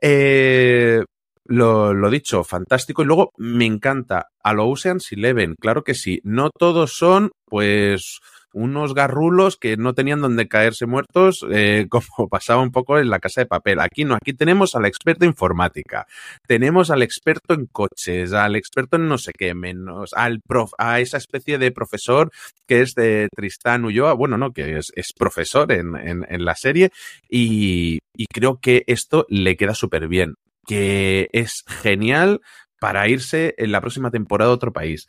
Eh, 0.00 1.02
lo, 1.46 1.92
lo, 1.92 2.08
dicho, 2.08 2.44
fantástico. 2.44 3.02
Y 3.02 3.06
luego 3.06 3.32
me 3.36 3.64
encanta 3.64 4.28
a 4.40 4.52
lo 4.52 4.68
Ocean's 4.68 5.10
Eleven, 5.10 5.56
claro 5.56 5.82
que 5.82 5.94
sí. 5.94 6.20
No 6.22 6.50
todos 6.50 6.96
son, 6.96 7.32
pues, 7.46 8.20
unos 8.56 8.94
garrulos 8.94 9.58
que 9.58 9.76
no 9.76 9.92
tenían 9.92 10.22
donde 10.22 10.48
caerse 10.48 10.86
muertos, 10.86 11.44
eh, 11.50 11.86
como 11.90 12.28
pasaba 12.28 12.62
un 12.62 12.72
poco 12.72 12.98
en 12.98 13.10
la 13.10 13.18
casa 13.18 13.42
de 13.42 13.46
papel. 13.46 13.80
Aquí 13.80 14.04
no, 14.04 14.14
aquí 14.14 14.32
tenemos 14.32 14.74
al 14.74 14.86
experto 14.86 15.24
en 15.24 15.30
informática, 15.30 16.06
tenemos 16.46 16.90
al 16.90 17.02
experto 17.02 17.52
en 17.52 17.66
coches, 17.66 18.32
al 18.32 18.56
experto 18.56 18.96
en 18.96 19.08
no 19.08 19.18
sé 19.18 19.32
qué, 19.36 19.54
menos, 19.54 20.14
al 20.14 20.40
prof, 20.40 20.72
a 20.78 21.00
esa 21.00 21.18
especie 21.18 21.58
de 21.58 21.70
profesor 21.70 22.30
que 22.66 22.80
es 22.80 22.94
de 22.94 23.28
Tristán 23.34 23.84
Ulloa, 23.84 24.14
bueno, 24.14 24.38
no, 24.38 24.52
que 24.52 24.78
es, 24.78 24.90
es 24.96 25.12
profesor 25.12 25.70
en, 25.70 25.94
en, 25.96 26.26
en, 26.28 26.44
la 26.44 26.54
serie, 26.54 26.90
y, 27.28 27.98
y 28.14 28.26
creo 28.26 28.58
que 28.60 28.84
esto 28.86 29.26
le 29.28 29.56
queda 29.56 29.74
súper 29.74 30.08
bien 30.08 30.34
que 30.66 31.28
es 31.32 31.62
genial 31.68 32.40
para 32.80 33.08
irse 33.08 33.54
en 33.58 33.72
la 33.72 33.80
próxima 33.80 34.10
temporada 34.10 34.50
a 34.50 34.54
otro 34.54 34.72
país. 34.72 35.06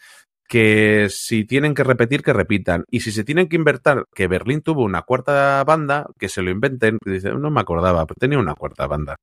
Que 0.48 1.08
si 1.10 1.46
tienen 1.46 1.74
que 1.74 1.84
repetir, 1.84 2.24
que 2.24 2.34
repitan. 2.34 2.86
Y 2.90 3.02
si 3.02 3.12
se 3.12 3.24
tienen 3.24 3.50
que 3.50 3.58
invertir, 3.58 4.06
que 4.16 4.28
Berlín 4.28 4.62
tuvo 4.62 4.84
una 4.84 5.02
cuarta 5.02 5.64
banda, 5.66 6.08
que 6.18 6.30
se 6.30 6.42
lo 6.42 6.52
inventen. 6.52 6.98
Dice, 7.06 7.32
no 7.34 7.52
me 7.52 7.62
acordaba, 7.62 8.06
pero 8.06 8.16
tenía 8.20 8.40
una 8.40 8.56
cuarta 8.56 8.88
banda. 8.88 9.18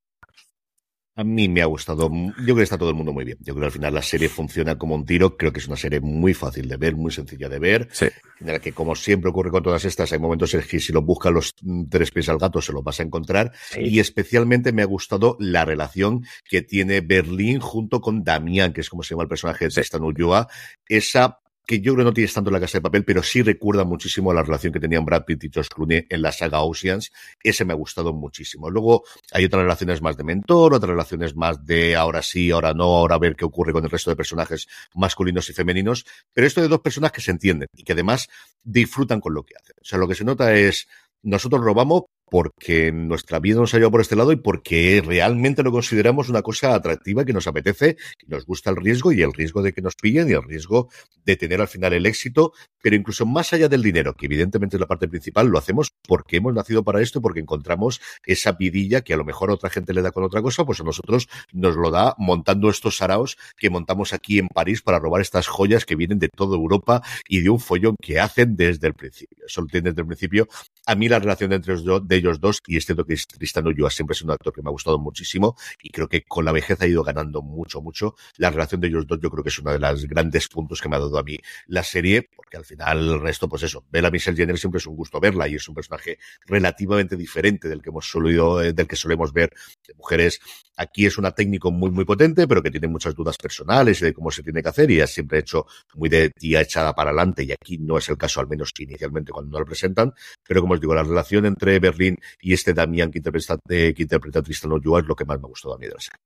A 1.16 1.22
mí 1.22 1.48
me 1.48 1.62
ha 1.62 1.66
gustado. 1.66 2.10
Yo 2.10 2.32
creo 2.44 2.56
que 2.56 2.62
está 2.64 2.76
todo 2.76 2.90
el 2.90 2.96
mundo 2.96 3.12
muy 3.12 3.24
bien. 3.24 3.38
Yo 3.40 3.54
creo 3.54 3.60
que 3.60 3.66
al 3.66 3.72
final 3.72 3.94
la 3.94 4.02
serie 4.02 4.28
funciona 4.28 4.76
como 4.76 4.96
un 4.96 5.04
tiro. 5.04 5.36
Creo 5.36 5.52
que 5.52 5.60
es 5.60 5.68
una 5.68 5.76
serie 5.76 6.00
muy 6.00 6.34
fácil 6.34 6.68
de 6.68 6.76
ver, 6.76 6.96
muy 6.96 7.12
sencilla 7.12 7.48
de 7.48 7.60
ver. 7.60 7.88
Sí. 7.92 8.06
En 8.40 8.48
la 8.48 8.58
que, 8.58 8.72
como 8.72 8.96
siempre 8.96 9.30
ocurre 9.30 9.52
con 9.52 9.62
todas 9.62 9.84
estas, 9.84 10.12
hay 10.12 10.18
momentos 10.18 10.52
en 10.54 10.62
que 10.62 10.80
si 10.80 10.92
lo 10.92 11.02
busca 11.02 11.30
los 11.30 11.54
tres 11.88 12.10
pies 12.10 12.28
al 12.28 12.38
gato 12.38 12.60
se 12.60 12.72
lo 12.72 12.82
vas 12.82 12.98
a 12.98 13.04
encontrar. 13.04 13.52
Sí. 13.70 13.80
Y 13.82 14.00
especialmente 14.00 14.72
me 14.72 14.82
ha 14.82 14.86
gustado 14.86 15.36
la 15.38 15.64
relación 15.64 16.24
que 16.48 16.62
tiene 16.62 17.00
Berlín 17.00 17.60
junto 17.60 18.00
con 18.00 18.24
Damián, 18.24 18.72
que 18.72 18.80
es 18.80 18.90
como 18.90 19.04
se 19.04 19.10
llama 19.10 19.22
el 19.22 19.28
personaje 19.28 19.66
de. 19.66 19.70
Tristan 19.70 20.02
Ulloa. 20.02 20.48
Esa 20.88 21.38
que 21.66 21.80
yo 21.80 21.94
creo 21.94 22.04
no 22.04 22.12
tienes 22.12 22.34
tanto 22.34 22.50
en 22.50 22.54
la 22.54 22.60
casa 22.60 22.78
de 22.78 22.82
papel, 22.82 23.04
pero 23.04 23.22
sí 23.22 23.42
recuerda 23.42 23.84
muchísimo 23.84 24.30
a 24.30 24.34
la 24.34 24.42
relación 24.42 24.72
que 24.72 24.80
tenían 24.80 25.04
Brad 25.04 25.24
Pitt 25.24 25.44
y 25.44 25.50
Josh 25.52 25.68
Clooney 25.68 26.06
en 26.08 26.22
la 26.22 26.32
saga 26.32 26.62
Oceans. 26.62 27.12
Ese 27.42 27.64
me 27.64 27.72
ha 27.72 27.76
gustado 27.76 28.12
muchísimo. 28.12 28.70
Luego 28.70 29.04
hay 29.32 29.46
otras 29.46 29.62
relaciones 29.62 30.02
más 30.02 30.16
de 30.16 30.24
mentor, 30.24 30.74
otras 30.74 30.90
relaciones 30.90 31.34
más 31.34 31.64
de 31.64 31.96
ahora 31.96 32.22
sí, 32.22 32.50
ahora 32.50 32.74
no, 32.74 32.84
ahora 32.84 33.14
a 33.16 33.18
ver 33.18 33.36
qué 33.36 33.44
ocurre 33.44 33.72
con 33.72 33.84
el 33.84 33.90
resto 33.90 34.10
de 34.10 34.16
personajes 34.16 34.68
masculinos 34.94 35.48
y 35.48 35.52
femeninos. 35.52 36.04
Pero 36.32 36.46
esto 36.46 36.60
de 36.60 36.68
dos 36.68 36.80
personas 36.80 37.12
que 37.12 37.20
se 37.20 37.30
entienden 37.30 37.68
y 37.74 37.82
que 37.82 37.92
además 37.92 38.28
disfrutan 38.62 39.20
con 39.20 39.34
lo 39.34 39.44
que 39.44 39.54
hacen. 39.56 39.76
O 39.80 39.84
sea, 39.84 39.98
lo 39.98 40.06
que 40.06 40.14
se 40.14 40.24
nota 40.24 40.54
es 40.54 40.86
nosotros 41.22 41.62
robamos 41.62 42.02
porque 42.34 42.90
nuestra 42.90 43.38
vida 43.38 43.60
nos 43.60 43.72
ha 43.74 43.76
llevado 43.76 43.92
por 43.92 44.00
este 44.00 44.16
lado 44.16 44.32
y 44.32 44.36
porque 44.36 45.00
realmente 45.06 45.62
lo 45.62 45.70
consideramos 45.70 46.28
una 46.28 46.42
cosa 46.42 46.74
atractiva 46.74 47.24
que 47.24 47.32
nos 47.32 47.46
apetece, 47.46 47.94
que 47.94 48.26
nos 48.26 48.44
gusta 48.44 48.70
el 48.70 48.76
riesgo 48.76 49.12
y 49.12 49.22
el 49.22 49.32
riesgo 49.32 49.62
de 49.62 49.72
que 49.72 49.80
nos 49.80 49.94
pillen 49.94 50.28
y 50.28 50.32
el 50.32 50.42
riesgo 50.42 50.88
de 51.24 51.36
tener 51.36 51.60
al 51.60 51.68
final 51.68 51.92
el 51.92 52.06
éxito, 52.06 52.52
pero 52.82 52.96
incluso 52.96 53.24
más 53.24 53.52
allá 53.52 53.68
del 53.68 53.84
dinero, 53.84 54.14
que 54.14 54.26
evidentemente 54.26 54.74
es 54.74 54.80
la 54.80 54.88
parte 54.88 55.06
principal, 55.06 55.46
lo 55.46 55.58
hacemos 55.58 55.92
porque 56.08 56.38
hemos 56.38 56.52
nacido 56.52 56.82
para 56.82 57.00
esto 57.00 57.22
porque 57.22 57.38
encontramos 57.38 58.00
esa 58.26 58.50
vidilla 58.50 59.02
que 59.02 59.14
a 59.14 59.16
lo 59.16 59.24
mejor 59.24 59.52
otra 59.52 59.70
gente 59.70 59.94
le 59.94 60.02
da 60.02 60.10
con 60.10 60.24
otra 60.24 60.42
cosa, 60.42 60.64
pues 60.64 60.80
a 60.80 60.82
nosotros 60.84 61.28
nos 61.52 61.76
lo 61.76 61.92
da 61.92 62.16
montando 62.18 62.68
estos 62.68 62.96
saraos 62.96 63.38
que 63.56 63.70
montamos 63.70 64.12
aquí 64.12 64.40
en 64.40 64.48
París 64.48 64.82
para 64.82 64.98
robar 64.98 65.20
estas 65.20 65.46
joyas 65.46 65.86
que 65.86 65.94
vienen 65.94 66.18
de 66.18 66.30
toda 66.30 66.56
Europa 66.56 67.00
y 67.28 67.42
de 67.42 67.50
un 67.50 67.60
follón 67.60 67.94
que 68.02 68.18
hacen 68.18 68.56
desde 68.56 68.88
el 68.88 68.94
principio. 68.94 69.44
Eso 69.46 69.60
lo 69.60 69.68
tienen 69.68 69.92
desde 69.92 70.02
el 70.02 70.08
principio. 70.08 70.48
A 70.84 70.96
mí 70.96 71.08
la 71.08 71.20
relación 71.20 71.52
entre 71.52 71.74
ellos 71.74 71.84
ellos 72.24 72.40
dos, 72.40 72.62
y 72.66 72.76
es 72.76 72.86
cierto 72.86 73.04
que 73.04 73.14
Tristan 73.14 73.66
Ulloa 73.66 73.90
siempre 73.90 74.14
es 74.14 74.22
un 74.22 74.30
actor 74.30 74.52
que 74.52 74.62
me 74.62 74.68
ha 74.68 74.72
gustado 74.72 74.98
muchísimo 74.98 75.56
y 75.82 75.90
creo 75.90 76.08
que 76.08 76.22
con 76.22 76.44
la 76.44 76.52
vejez 76.52 76.80
ha 76.80 76.86
ido 76.86 77.02
ganando 77.02 77.42
mucho, 77.42 77.82
mucho. 77.82 78.14
La 78.38 78.50
relación 78.50 78.80
de 78.80 78.88
ellos 78.88 79.06
dos 79.06 79.18
yo 79.22 79.30
creo 79.30 79.42
que 79.42 79.50
es 79.50 79.58
uno 79.58 79.72
de 79.72 79.78
los 79.78 80.06
grandes 80.06 80.48
puntos 80.48 80.80
que 80.80 80.88
me 80.88 80.96
ha 80.96 80.98
dado 80.98 81.18
a 81.18 81.22
mí 81.22 81.38
la 81.66 81.82
serie, 81.82 82.28
porque 82.34 82.56
al 82.56 82.64
final 82.64 83.08
el 83.08 83.20
resto, 83.20 83.48
pues 83.48 83.62
eso, 83.62 83.84
ver 83.90 84.06
a 84.06 84.10
Michelle 84.10 84.36
Jenner 84.36 84.58
siempre 84.58 84.78
es 84.78 84.86
un 84.86 84.96
gusto 84.96 85.20
verla 85.20 85.46
y 85.48 85.56
es 85.56 85.68
un 85.68 85.74
personaje 85.74 86.18
relativamente 86.46 87.16
diferente 87.16 87.68
del 87.68 87.82
que 87.82 87.90
hemos 87.90 88.08
solido, 88.08 88.58
del 88.58 88.86
que 88.86 88.96
solemos 88.96 89.32
ver 89.32 89.52
de 89.86 89.94
mujeres. 89.94 90.40
Aquí 90.76 91.06
es 91.06 91.18
una 91.18 91.32
técnico 91.32 91.70
muy, 91.70 91.90
muy 91.90 92.04
potente, 92.04 92.48
pero 92.48 92.62
que 92.62 92.70
tiene 92.70 92.88
muchas 92.88 93.14
dudas 93.14 93.36
personales 93.36 94.00
de 94.00 94.12
cómo 94.12 94.30
se 94.30 94.42
tiene 94.42 94.62
que 94.62 94.68
hacer 94.68 94.90
y 94.90 95.00
ha 95.00 95.06
siempre 95.06 95.38
hecho 95.38 95.66
muy 95.94 96.08
de 96.08 96.30
tía 96.30 96.62
echada 96.62 96.94
para 96.94 97.10
adelante 97.10 97.44
y 97.44 97.52
aquí 97.52 97.78
no 97.78 97.98
es 97.98 98.08
el 98.08 98.16
caso, 98.16 98.40
al 98.40 98.48
menos 98.48 98.72
inicialmente 98.78 99.30
cuando 99.30 99.52
no 99.52 99.60
lo 99.60 99.66
presentan, 99.66 100.12
pero 100.46 100.60
como 100.60 100.74
os 100.74 100.80
digo, 100.80 100.94
la 100.94 101.02
relación 101.02 101.46
entre 101.46 101.78
Berlín 101.78 102.03
y 102.40 102.52
este 102.52 102.74
Damián 102.74 103.10
que 103.10 103.18
interpreta, 103.18 103.58
eh, 103.68 103.92
que 103.94 104.02
interpreta 104.02 104.38
a 104.40 104.42
Tristan 104.42 104.72
Ulloa 104.72 105.00
es 105.00 105.06
lo 105.06 105.14
que 105.14 105.24
más 105.24 105.38
me 105.38 105.46
ha 105.46 105.48
gustado 105.48 105.74
a 105.74 105.78
mí 105.78 105.86
de 105.86 105.94
la 105.94 106.00
serie. 106.00 106.20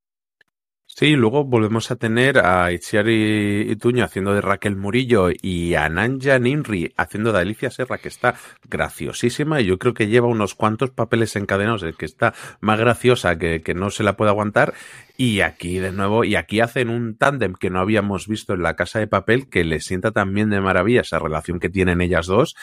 Sí, 0.99 1.15
luego 1.15 1.45
volvemos 1.45 1.93
a 1.93 1.97
tener 1.97 2.45
a 2.45 2.73
Itziari 2.73 3.71
Ituño 3.71 4.03
haciendo 4.03 4.35
de 4.35 4.41
Raquel 4.41 4.75
Murillo 4.75 5.29
y 5.31 5.75
a 5.75 5.89
Nanja 5.89 6.41
Ninri 6.41 6.93
haciendo 6.97 7.31
de 7.31 7.39
Alicia 7.39 7.71
Serra, 7.71 7.99
que 7.99 8.09
está 8.09 8.35
graciosísima 8.69 9.61
y 9.61 9.67
yo 9.67 9.79
creo 9.79 9.95
que 9.95 10.09
lleva 10.09 10.27
unos 10.27 10.57
cuantos 10.57 10.91
papeles 10.91 11.37
encadenados, 11.37 11.85
el 11.85 11.97
que 11.97 12.05
está 12.05 12.35
más 12.61 12.81
graciosa 12.81 13.39
que, 13.39 13.63
que 13.63 13.75
no 13.75 13.91
se 13.91 14.03
la 14.03 14.17
puede 14.17 14.33
aguantar. 14.33 14.75
Y 15.17 15.41
aquí 15.43 15.79
de 15.79 15.93
nuevo, 15.93 16.25
y 16.25 16.35
aquí 16.35 16.59
hacen 16.59 16.89
un 16.89 17.17
tándem 17.17 17.55
que 17.55 17.71
no 17.71 17.79
habíamos 17.79 18.27
visto 18.27 18.55
en 18.55 18.65
la 18.65 18.75
casa 18.75 18.99
de 18.99 19.07
papel, 19.07 19.49
que 19.49 19.63
le 19.63 19.79
sienta 19.79 20.11
también 20.11 20.51
de 20.51 20.61
maravilla 20.61 21.03
esa 21.03 21.21
relación 21.21 21.61
que 21.61 21.69
tienen 21.69 22.01
ellas 22.01 22.27
dos. 22.27 22.57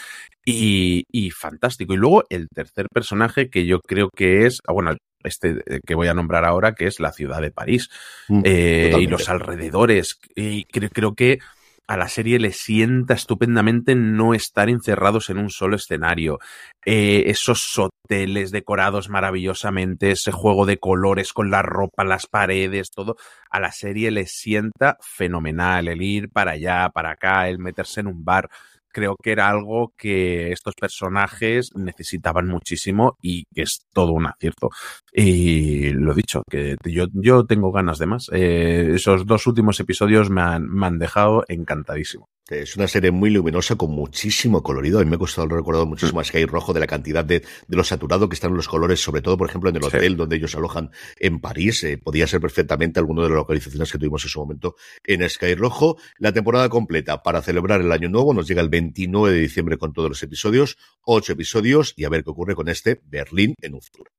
Y, 0.46 1.06
y 1.10 1.32
fantástico. 1.32 1.94
Y 1.94 1.98
luego 1.98 2.26
el 2.30 2.50
tercer 2.50 2.88
personaje 2.94 3.50
que 3.50 3.66
yo 3.66 3.80
creo 3.80 4.10
que 4.14 4.46
es, 4.46 4.60
bueno, 4.68 4.92
este 5.26 5.82
que 5.86 5.96
voy 5.96 6.08
a 6.08 6.14
nombrar 6.14 6.46
ahora, 6.46 6.74
que 6.74 6.88
es 6.88 7.00
la 7.00 7.12
ciudad 7.12 7.42
de 7.42 7.52
París 7.52 7.90
mm, 8.28 8.42
eh, 8.44 8.96
y 9.00 9.08
los 9.08 9.30
alrededores. 9.30 10.20
Y 10.36 10.66
creo, 10.66 10.90
creo 10.90 11.16
que 11.16 11.40
a 11.88 11.98
la 11.98 12.08
serie 12.08 12.40
le 12.40 12.52
sienta 12.52 13.14
estupendamente 13.14 13.96
no 13.96 14.34
estar 14.34 14.70
encerrados 14.70 15.30
en 15.30 15.38
un 15.38 15.50
solo 15.50 15.76
escenario. 15.76 16.40
Eh, 16.86 17.24
esos 17.28 17.78
hoteles 17.78 18.52
decorados 18.52 19.10
maravillosamente, 19.10 20.12
ese 20.12 20.32
juego 20.32 20.66
de 20.66 20.78
colores 20.78 21.32
con 21.32 21.52
la 21.52 21.62
ropa, 21.62 22.04
las 22.04 22.28
paredes, 22.28 22.90
todo, 22.90 23.18
a 23.50 23.60
la 23.60 23.72
serie 23.72 24.10
le 24.12 24.26
sienta 24.26 24.98
fenomenal. 25.02 25.88
El 25.88 26.02
ir 26.02 26.30
para 26.30 26.52
allá, 26.52 26.90
para 26.90 27.12
acá, 27.12 27.48
el 27.48 27.60
meterse 27.60 28.02
en 28.02 28.08
un 28.08 28.26
bar 28.26 28.50
creo 28.96 29.18
que 29.22 29.34
era 29.34 29.50
algo 29.50 29.94
que 29.98 30.54
estos 30.54 30.74
personajes 30.80 31.72
necesitaban 31.76 32.48
muchísimo 32.48 33.18
y 33.22 33.44
que 33.54 33.64
es 33.64 33.86
todo 33.92 34.14
un 34.14 34.26
acierto. 34.28 34.70
Y 35.12 35.90
lo 35.92 36.14
dicho, 36.14 36.44
que 36.50 36.78
yo, 36.86 37.08
yo 37.12 37.46
tengo 37.46 37.74
ganas 37.74 38.00
de 38.00 38.06
más. 38.06 38.30
Eh, 38.32 38.94
esos 38.96 39.26
dos 39.26 39.48
últimos 39.48 39.82
episodios 39.82 40.30
me 40.30 40.42
han, 40.42 40.70
me 40.70 40.86
han 40.86 40.98
dejado 40.98 41.44
encantadísimo. 41.50 42.30
Es 42.48 42.76
una 42.76 42.88
serie 42.88 43.10
muy 43.10 43.32
luminosa 43.32 43.76
con 43.76 43.90
muchísimo 43.90 44.62
colorido. 44.62 45.00
A 45.00 45.04
mí 45.04 45.10
me 45.10 45.16
ha 45.16 45.20
costado 45.20 45.48
recordado 45.48 45.88
muchísimo 45.88 46.20
más 46.20 46.30
que 46.30 46.38
hay 46.38 46.46
rojo 46.46 46.74
de 46.74 46.80
la 46.80 46.86
cantidad 46.86 47.26
de, 47.26 47.40
de 47.40 47.76
lo 47.76 47.84
saturado 47.84 48.30
que 48.30 48.36
están 48.36 48.54
los 48.54 48.68
colores, 48.68 49.02
sobre 49.02 49.24
todo, 49.24 49.36
por 49.36 49.50
ejemplo, 49.50 49.72
en 49.72 49.78
el 49.78 49.84
hotel 49.84 50.16
donde 50.16 50.36
ellos 50.36 50.54
alojan 50.56 50.92
en 51.18 51.40
París. 51.40 51.84
Eh, 51.84 51.98
podía 51.98 52.28
ser 52.28 52.42
perfectamente 52.42 53.00
alguna 53.00 53.24
de 53.24 53.30
las 53.30 53.38
localizaciones 53.38 53.92
que 53.92 53.98
tuvimos 53.98 54.24
en 54.26 54.30
su 54.30 54.40
momento 54.40 54.76
en 55.06 55.28
Sky 55.28 55.56
Rojo. 55.56 55.98
La 56.20 56.34
temporada 56.34 56.70
completa 56.70 57.24
para 57.24 57.42
celebrar 57.42 57.82
el 57.82 57.92
año 57.92 58.10
nuevo 58.10 58.32
nos 58.32 58.48
llega 58.48 58.62
el 58.62 58.70
29 58.70 59.34
de 59.34 59.42
diciembre 59.42 59.80
con 59.80 59.92
todos 59.92 60.10
los 60.10 60.22
episodios, 60.22 60.78
ocho 61.04 61.34
episodios 61.34 61.96
y 61.98 62.06
a 62.06 62.10
ver 62.10 62.24
qué 62.24 62.30
ocurre 62.30 62.54
con 62.54 62.70
este 62.70 63.02
Berlín 63.06 63.56
en 63.60 63.74
un 63.74 63.82
futuro. 63.82 64.12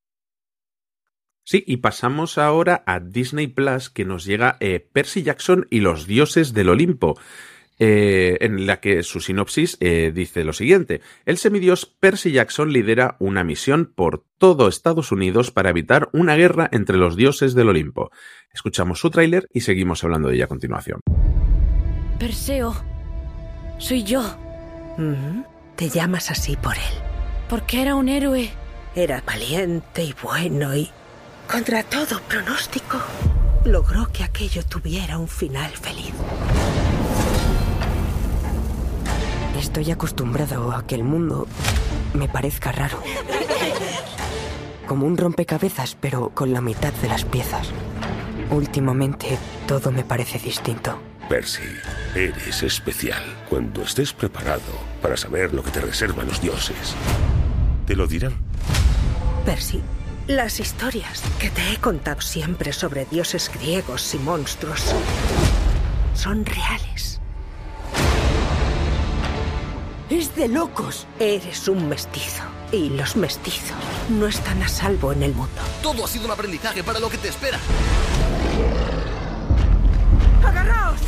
Sí, 1.44 1.62
y 1.64 1.76
pasamos 1.76 2.38
ahora 2.38 2.82
a 2.86 2.98
Disney 2.98 3.46
Plus, 3.46 3.88
que 3.88 4.04
nos 4.04 4.24
llega 4.24 4.56
eh, 4.58 4.80
Percy 4.80 5.22
Jackson 5.22 5.68
y 5.70 5.78
los 5.78 6.08
dioses 6.08 6.54
del 6.54 6.70
Olimpo. 6.70 7.16
Eh, 7.78 8.38
en 8.40 8.66
la 8.66 8.80
que 8.80 9.02
su 9.02 9.20
sinopsis 9.20 9.76
eh, 9.80 10.10
dice 10.14 10.44
lo 10.44 10.54
siguiente. 10.54 11.02
El 11.26 11.36
semidios 11.36 11.84
Percy 11.84 12.32
Jackson 12.32 12.72
lidera 12.72 13.16
una 13.18 13.44
misión 13.44 13.92
por 13.94 14.24
todo 14.38 14.68
Estados 14.68 15.12
Unidos 15.12 15.50
para 15.50 15.70
evitar 15.70 16.08
una 16.12 16.36
guerra 16.36 16.70
entre 16.72 16.96
los 16.96 17.16
dioses 17.16 17.54
del 17.54 17.68
Olimpo. 17.68 18.10
Escuchamos 18.50 19.00
su 19.00 19.10
tráiler 19.10 19.46
y 19.52 19.60
seguimos 19.60 20.02
hablando 20.04 20.28
de 20.28 20.36
ella 20.36 20.46
a 20.46 20.48
continuación. 20.48 21.00
Perseo, 22.18 22.74
soy 23.76 24.04
yo. 24.04 24.22
Te 25.76 25.90
llamas 25.90 26.30
así 26.30 26.56
por 26.56 26.74
él. 26.74 26.94
Porque 27.50 27.82
era 27.82 27.94
un 27.94 28.08
héroe. 28.08 28.50
Era 28.94 29.22
valiente 29.26 30.02
y 30.02 30.14
bueno 30.22 30.74
y, 30.74 30.88
contra 31.46 31.82
todo 31.82 32.22
pronóstico, 32.26 32.98
logró 33.66 34.08
que 34.10 34.24
aquello 34.24 34.62
tuviera 34.64 35.18
un 35.18 35.28
final 35.28 35.70
feliz. 35.72 36.14
Estoy 39.58 39.90
acostumbrado 39.90 40.72
a 40.72 40.86
que 40.86 40.94
el 40.94 41.02
mundo 41.02 41.46
me 42.14 42.28
parezca 42.28 42.72
raro. 42.72 43.02
Como 44.86 45.06
un 45.06 45.16
rompecabezas, 45.16 45.96
pero 45.98 46.30
con 46.30 46.52
la 46.52 46.60
mitad 46.60 46.92
de 46.94 47.08
las 47.08 47.24
piezas. 47.24 47.70
Últimamente 48.50 49.38
todo 49.66 49.90
me 49.90 50.04
parece 50.04 50.38
distinto. 50.38 50.98
Percy, 51.28 51.62
eres 52.14 52.62
especial. 52.62 53.22
Cuando 53.48 53.82
estés 53.82 54.12
preparado 54.12 54.60
para 55.02 55.16
saber 55.16 55.52
lo 55.52 55.62
que 55.62 55.70
te 55.70 55.80
reservan 55.80 56.28
los 56.28 56.40
dioses, 56.40 56.94
te 57.86 57.96
lo 57.96 58.06
dirán. 58.06 58.34
Percy, 59.44 59.80
las 60.28 60.60
historias 60.60 61.22
que 61.40 61.50
te 61.50 61.72
he 61.72 61.78
contado 61.78 62.20
siempre 62.20 62.72
sobre 62.72 63.06
dioses 63.06 63.50
griegos 63.52 64.14
y 64.14 64.18
monstruos 64.18 64.94
son 66.14 66.44
reales. 66.44 67.20
Es 70.08 70.36
de 70.36 70.46
locos. 70.46 71.04
Eres 71.18 71.66
un 71.66 71.88
mestizo. 71.88 72.44
Y 72.70 72.90
los 72.90 73.16
mestizos 73.16 73.76
no 74.08 74.28
están 74.28 74.62
a 74.62 74.68
salvo 74.68 75.12
en 75.12 75.24
el 75.24 75.34
mundo. 75.34 75.60
Todo 75.82 76.04
ha 76.04 76.08
sido 76.08 76.26
un 76.26 76.30
aprendizaje 76.30 76.84
para 76.84 77.00
lo 77.00 77.10
que 77.10 77.18
te 77.18 77.28
espera. 77.28 77.58
¡Agarraos! 80.44 81.00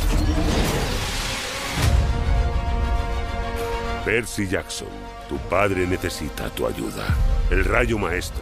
Percy 4.03 4.47
Jackson, 4.47 4.89
tu 5.29 5.37
padre 5.49 5.87
necesita 5.87 6.49
tu 6.49 6.67
ayuda. 6.67 7.05
El 7.51 7.63
rayo 7.63 7.97
maestro 7.97 8.41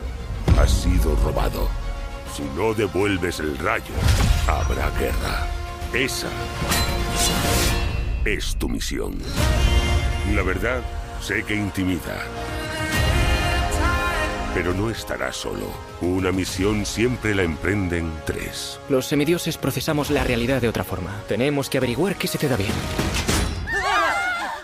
ha 0.60 0.68
sido 0.68 1.16
robado. 1.24 1.68
Si 2.36 2.44
no 2.56 2.74
devuelves 2.74 3.40
el 3.40 3.58
rayo, 3.60 3.94
habrá 4.48 4.90
guerra. 5.00 5.48
Esa 5.94 6.30
es 8.26 8.56
tu 8.58 8.70
misión. 8.70 9.18
La 10.34 10.44
verdad, 10.44 10.82
sé 11.22 11.44
que 11.44 11.56
intimida. 11.56 12.24
Pero 14.54 14.74
no 14.74 14.90
estarás 14.90 15.36
solo. 15.36 15.72
Una 16.02 16.32
misión 16.32 16.86
siempre 16.86 17.34
la 17.34 17.44
emprenden 17.44 18.12
tres. 18.26 18.80
Los 18.90 19.06
semidioses 19.06 19.58
procesamos 19.58 20.10
la 20.10 20.24
realidad 20.24 20.62
de 20.62 20.68
otra 20.68 20.84
forma. 20.84 21.12
Tenemos 21.28 21.70
que 21.70 21.78
averiguar 21.78 22.16
qué 22.16 22.28
se 22.28 22.38
te 22.38 22.48
da 22.48 22.58
bien. 22.58 22.72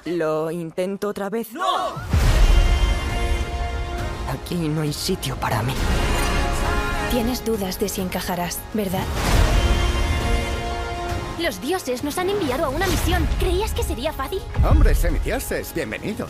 ¿Lo 0.06 0.52
intento 0.52 1.08
otra 1.08 1.30
vez? 1.30 1.54
¡No! 1.54 1.94
Aquí 4.30 4.68
no 4.68 4.82
hay 4.82 4.92
sitio 4.92 5.36
para 5.38 5.64
mí. 5.64 5.74
Tienes 7.12 7.46
dudas 7.46 7.80
de 7.80 7.88
si 7.88 8.02
encajarás, 8.02 8.60
¿verdad? 8.74 9.06
Los 11.44 11.60
dioses 11.60 12.06
nos 12.06 12.18
han 12.18 12.30
enviado 12.30 12.64
a 12.64 12.70
una 12.70 12.88
misión. 12.88 13.28
¿Creías 13.38 13.74
que 13.74 13.84
sería 13.84 14.14
fácil? 14.14 14.40
Hombre, 14.64 14.96
semidioses, 14.96 15.74
bienvenidos. 15.74 16.30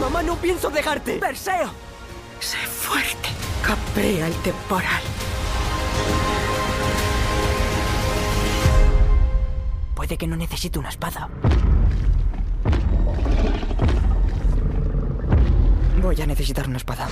Mamá, 0.00 0.24
no 0.24 0.34
pienso 0.34 0.70
dejarte. 0.70 1.18
Perseo, 1.18 1.70
sé 2.40 2.56
fuerte. 2.56 3.28
Caprea 3.64 4.26
el 4.26 4.34
temporal. 4.42 5.02
Puede 9.94 10.18
que 10.18 10.26
no 10.26 10.34
necesite 10.34 10.80
una 10.80 10.88
espada. 10.88 11.28
Voy 16.02 16.20
a 16.20 16.26
necesitar 16.26 16.66
una 16.66 16.78
espada. 16.78 17.06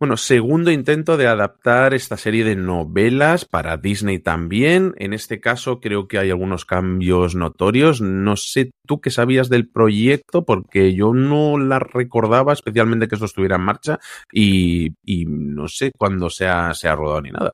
Bueno, 0.00 0.16
segundo 0.16 0.70
intento 0.70 1.16
de 1.16 1.26
adaptar 1.26 1.92
esta 1.92 2.16
serie 2.16 2.44
de 2.44 2.54
novelas 2.54 3.44
para 3.44 3.76
Disney 3.76 4.20
también. 4.20 4.94
En 4.98 5.12
este 5.12 5.40
caso 5.40 5.80
creo 5.80 6.06
que 6.06 6.18
hay 6.18 6.30
algunos 6.30 6.64
cambios 6.64 7.34
notorios. 7.34 8.00
No 8.00 8.36
sé 8.36 8.70
tú 8.86 9.00
qué 9.00 9.10
sabías 9.10 9.48
del 9.48 9.68
proyecto 9.68 10.44
porque 10.44 10.94
yo 10.94 11.12
no 11.12 11.58
la 11.58 11.80
recordaba 11.80 12.52
especialmente 12.52 13.08
que 13.08 13.16
esto 13.16 13.24
estuviera 13.24 13.56
en 13.56 13.62
marcha 13.62 13.98
y, 14.32 14.92
y 15.04 15.24
no 15.26 15.66
sé 15.66 15.90
cuándo 15.90 16.30
se 16.30 16.46
ha, 16.46 16.72
se 16.74 16.86
ha 16.86 16.94
rodado 16.94 17.22
ni 17.22 17.32
nada. 17.32 17.52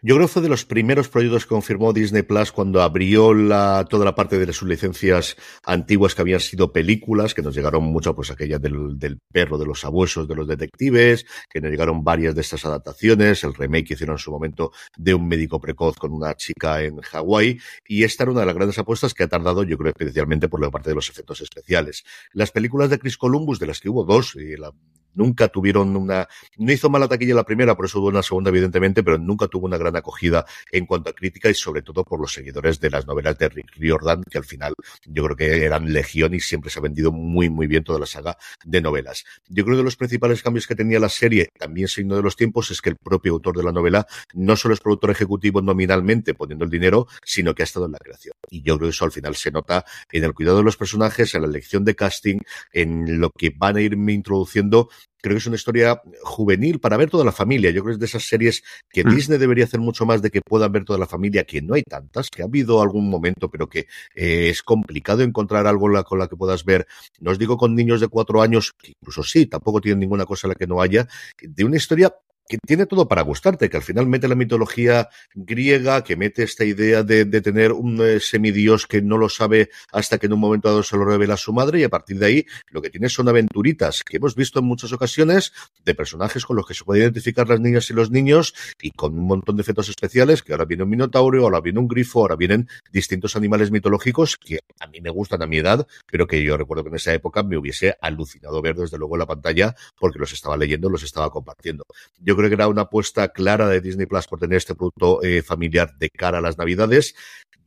Yo 0.00 0.14
creo 0.14 0.28
que 0.28 0.32
fue 0.32 0.42
de 0.42 0.48
los 0.48 0.64
primeros 0.64 1.08
proyectos 1.08 1.44
que 1.44 1.48
confirmó 1.48 1.92
Disney 1.92 2.22
Plus 2.22 2.52
cuando 2.52 2.82
abrió 2.82 3.34
la, 3.34 3.84
toda 3.90 4.04
la 4.04 4.14
parte 4.14 4.38
de 4.38 4.52
sus 4.52 4.68
licencias 4.68 5.34
antiguas 5.64 6.14
que 6.14 6.22
habían 6.22 6.38
sido 6.38 6.72
películas, 6.72 7.34
que 7.34 7.42
nos 7.42 7.52
llegaron 7.52 7.82
mucho, 7.82 8.14
pues 8.14 8.30
aquella 8.30 8.60
del, 8.60 8.96
del 8.96 9.18
perro 9.32 9.58
de 9.58 9.66
los 9.66 9.84
abuesos 9.84 10.28
de 10.28 10.36
los 10.36 10.46
detectives, 10.46 11.26
que 11.50 11.60
nos 11.60 11.72
llegaron 11.72 12.04
varias 12.04 12.36
de 12.36 12.42
estas 12.42 12.64
adaptaciones, 12.64 13.42
el 13.42 13.54
remake 13.54 13.88
que 13.88 13.94
hicieron 13.94 14.14
en 14.14 14.18
su 14.20 14.30
momento 14.30 14.70
de 14.96 15.14
un 15.14 15.26
médico 15.26 15.60
precoz 15.60 15.96
con 15.96 16.12
una 16.12 16.32
chica 16.36 16.80
en 16.80 17.00
Hawái, 17.00 17.58
y 17.88 18.04
esta 18.04 18.22
era 18.22 18.30
una 18.30 18.40
de 18.42 18.46
las 18.46 18.54
grandes 18.54 18.78
apuestas 18.78 19.14
que 19.14 19.24
ha 19.24 19.28
tardado, 19.28 19.64
yo 19.64 19.76
creo, 19.76 19.90
especialmente 19.90 20.48
por 20.48 20.60
la 20.60 20.70
parte 20.70 20.90
de 20.90 20.94
los 20.94 21.10
efectos 21.10 21.40
especiales. 21.40 22.04
Las 22.32 22.52
películas 22.52 22.88
de 22.88 23.00
Chris 23.00 23.18
Columbus, 23.18 23.58
de 23.58 23.66
las 23.66 23.80
que 23.80 23.88
hubo 23.88 24.04
dos, 24.04 24.36
y 24.36 24.56
la 24.56 24.72
nunca 25.14 25.48
tuvieron 25.48 25.96
una, 25.96 26.28
no 26.56 26.72
hizo 26.72 26.90
mala 26.90 27.08
taquilla 27.08 27.34
la 27.34 27.44
primera, 27.44 27.76
por 27.76 27.86
eso 27.86 28.00
hubo 28.00 28.08
una 28.08 28.22
segunda, 28.22 28.50
evidentemente, 28.50 29.02
pero 29.02 29.18
nunca 29.18 29.48
tuvo 29.48 29.66
una 29.66 29.76
gran 29.76 29.96
acogida 29.96 30.44
en 30.70 30.86
cuanto 30.86 31.10
a 31.10 31.12
crítica 31.12 31.48
y 31.50 31.54
sobre 31.54 31.82
todo 31.82 32.04
por 32.04 32.20
los 32.20 32.32
seguidores 32.32 32.80
de 32.80 32.90
las 32.90 33.06
novelas 33.06 33.38
de 33.38 33.48
Rick 33.48 33.72
Riordan, 33.76 34.22
que 34.24 34.38
al 34.38 34.44
final 34.44 34.74
yo 35.06 35.24
creo 35.24 35.36
que 35.36 35.64
eran 35.64 35.92
legión 35.92 36.34
y 36.34 36.40
siempre 36.40 36.70
se 36.70 36.78
ha 36.78 36.82
vendido 36.82 37.12
muy, 37.12 37.50
muy 37.50 37.66
bien 37.66 37.84
toda 37.84 37.98
la 37.98 38.06
saga 38.06 38.36
de 38.64 38.80
novelas. 38.80 39.24
Yo 39.48 39.64
creo 39.64 39.76
que 39.76 39.78
de 39.78 39.84
los 39.84 39.96
principales 39.96 40.42
cambios 40.42 40.66
que 40.66 40.74
tenía 40.74 40.98
la 40.98 41.08
serie, 41.08 41.48
también 41.58 41.88
signo 41.88 42.16
de 42.16 42.22
los 42.22 42.36
tiempos, 42.36 42.70
es 42.70 42.80
que 42.80 42.90
el 42.90 42.96
propio 42.96 43.32
autor 43.32 43.56
de 43.56 43.64
la 43.64 43.72
novela 43.72 44.06
no 44.34 44.56
solo 44.56 44.74
es 44.74 44.80
productor 44.80 45.10
ejecutivo 45.10 45.60
nominalmente 45.62 46.34
poniendo 46.34 46.64
el 46.64 46.70
dinero, 46.70 47.06
sino 47.24 47.54
que 47.54 47.62
ha 47.62 47.64
estado 47.64 47.86
en 47.86 47.92
la 47.92 47.98
creación. 47.98 48.34
Y 48.50 48.62
yo 48.62 48.76
creo 48.76 48.88
que 48.88 48.94
eso 48.94 49.04
al 49.04 49.12
final 49.12 49.36
se 49.36 49.50
nota 49.50 49.84
en 50.10 50.24
el 50.24 50.34
cuidado 50.34 50.58
de 50.58 50.64
los 50.64 50.76
personajes, 50.76 51.34
en 51.34 51.42
la 51.42 51.48
elección 51.48 51.84
de 51.84 51.94
casting, 51.94 52.38
en 52.72 53.20
lo 53.20 53.30
que 53.30 53.52
van 53.54 53.76
a 53.76 53.80
irme 53.80 54.12
introduciendo 54.12 54.88
creo 55.20 55.34
que 55.34 55.38
es 55.38 55.46
una 55.46 55.56
historia 55.56 56.00
juvenil 56.22 56.80
para 56.80 56.96
ver 56.96 57.10
toda 57.10 57.24
la 57.24 57.32
familia. 57.32 57.70
Yo 57.70 57.82
creo 57.82 57.92
que 57.92 57.94
es 57.94 57.98
de 58.00 58.06
esas 58.06 58.24
series 58.28 58.62
que 58.90 59.04
Mm. 59.04 59.14
Disney 59.14 59.38
debería 59.38 59.64
hacer 59.64 59.80
mucho 59.80 60.06
más 60.06 60.22
de 60.22 60.30
que 60.30 60.40
puedan 60.40 60.72
ver 60.72 60.84
toda 60.84 60.98
la 60.98 61.06
familia, 61.06 61.44
que 61.44 61.60
no 61.62 61.74
hay 61.74 61.82
tantas, 61.82 62.30
que 62.30 62.42
ha 62.42 62.46
habido 62.46 62.80
algún 62.82 63.08
momento, 63.10 63.50
pero 63.50 63.68
que 63.68 63.86
eh, 64.14 64.48
es 64.50 64.62
complicado 64.62 65.22
encontrar 65.22 65.66
algo 65.66 65.88
la- 65.88 66.04
con 66.04 66.18
la 66.18 66.28
que 66.28 66.36
puedas 66.36 66.64
ver. 66.64 66.86
No 67.20 67.30
os 67.32 67.38
digo 67.38 67.56
con 67.56 67.74
niños 67.74 68.00
de 68.00 68.08
cuatro 68.08 68.42
años, 68.42 68.72
que 68.80 68.92
incluso 69.00 69.22
sí, 69.22 69.46
tampoco 69.46 69.80
tienen 69.80 70.00
ninguna 70.00 70.24
cosa 70.26 70.46
en 70.46 70.50
la 70.50 70.54
que 70.54 70.66
no 70.66 70.80
haya, 70.80 71.06
de 71.40 71.64
una 71.64 71.76
historia 71.76 72.14
que 72.48 72.58
tiene 72.58 72.86
todo 72.86 73.06
para 73.06 73.22
gustarte, 73.22 73.68
que 73.68 73.76
al 73.76 73.82
final 73.82 74.06
mete 74.06 74.26
la 74.26 74.34
mitología 74.34 75.08
griega, 75.34 76.02
que 76.02 76.16
mete 76.16 76.42
esta 76.42 76.64
idea 76.64 77.02
de, 77.02 77.26
tener 77.40 77.72
un 77.72 78.00
eh, 78.00 78.20
semidios 78.20 78.86
que 78.86 79.02
no 79.02 79.18
lo 79.18 79.28
sabe 79.28 79.70
hasta 79.92 80.18
que 80.18 80.26
en 80.26 80.32
un 80.32 80.40
momento 80.40 80.68
dado 80.68 80.82
se 80.82 80.96
lo 80.96 81.04
revela 81.04 81.36
su 81.36 81.52
madre 81.52 81.80
y 81.80 81.84
a 81.84 81.88
partir 81.88 82.18
de 82.18 82.26
ahí 82.26 82.46
lo 82.70 82.82
que 82.82 82.90
tiene 82.90 83.08
son 83.08 83.28
aventuritas 83.28 84.02
que 84.02 84.16
hemos 84.16 84.34
visto 84.34 84.58
en 84.58 84.64
muchas 84.64 84.92
ocasiones 84.92 85.52
de 85.84 85.94
personajes 85.94 86.44
con 86.44 86.56
los 86.56 86.66
que 86.66 86.74
se 86.74 86.84
pueden 86.84 87.02
identificar 87.02 87.48
las 87.48 87.60
niñas 87.60 87.90
y 87.90 87.92
los 87.92 88.10
niños 88.10 88.54
y 88.80 88.90
con 88.92 89.16
un 89.16 89.26
montón 89.26 89.56
de 89.56 89.62
efectos 89.62 89.88
especiales 89.88 90.42
que 90.42 90.52
ahora 90.52 90.64
viene 90.64 90.84
un 90.84 90.90
minotauro, 90.90 91.44
ahora 91.44 91.60
viene 91.60 91.78
un 91.78 91.88
grifo, 91.88 92.20
ahora 92.20 92.36
vienen 92.36 92.68
distintos 92.90 93.36
animales 93.36 93.70
mitológicos 93.70 94.36
que 94.36 94.60
a 94.80 94.86
mí 94.86 95.00
me 95.00 95.10
gustan 95.10 95.42
a 95.42 95.46
mi 95.46 95.58
edad, 95.58 95.86
pero 96.10 96.26
que 96.26 96.42
yo 96.42 96.56
recuerdo 96.56 96.84
que 96.84 96.90
en 96.90 96.96
esa 96.96 97.12
época 97.12 97.42
me 97.42 97.58
hubiese 97.58 97.96
alucinado 98.00 98.62
ver 98.62 98.76
desde 98.76 98.98
luego 98.98 99.16
en 99.16 99.20
la 99.20 99.26
pantalla 99.26 99.74
porque 99.98 100.18
los 100.18 100.32
estaba 100.32 100.56
leyendo, 100.56 100.88
los 100.88 101.02
estaba 101.02 101.30
compartiendo. 101.30 101.84
Yo 102.18 102.37
creo 102.38 102.48
que 102.48 102.54
era 102.54 102.68
una 102.68 102.82
apuesta 102.82 103.28
clara 103.28 103.68
de 103.68 103.80
Disney 103.80 104.06
Plus 104.06 104.26
por 104.26 104.38
tener 104.38 104.56
este 104.56 104.74
producto 104.74 105.22
eh, 105.22 105.42
familiar 105.42 105.96
de 105.98 106.08
cara 106.10 106.38
a 106.38 106.40
las 106.40 106.56
Navidades. 106.56 107.14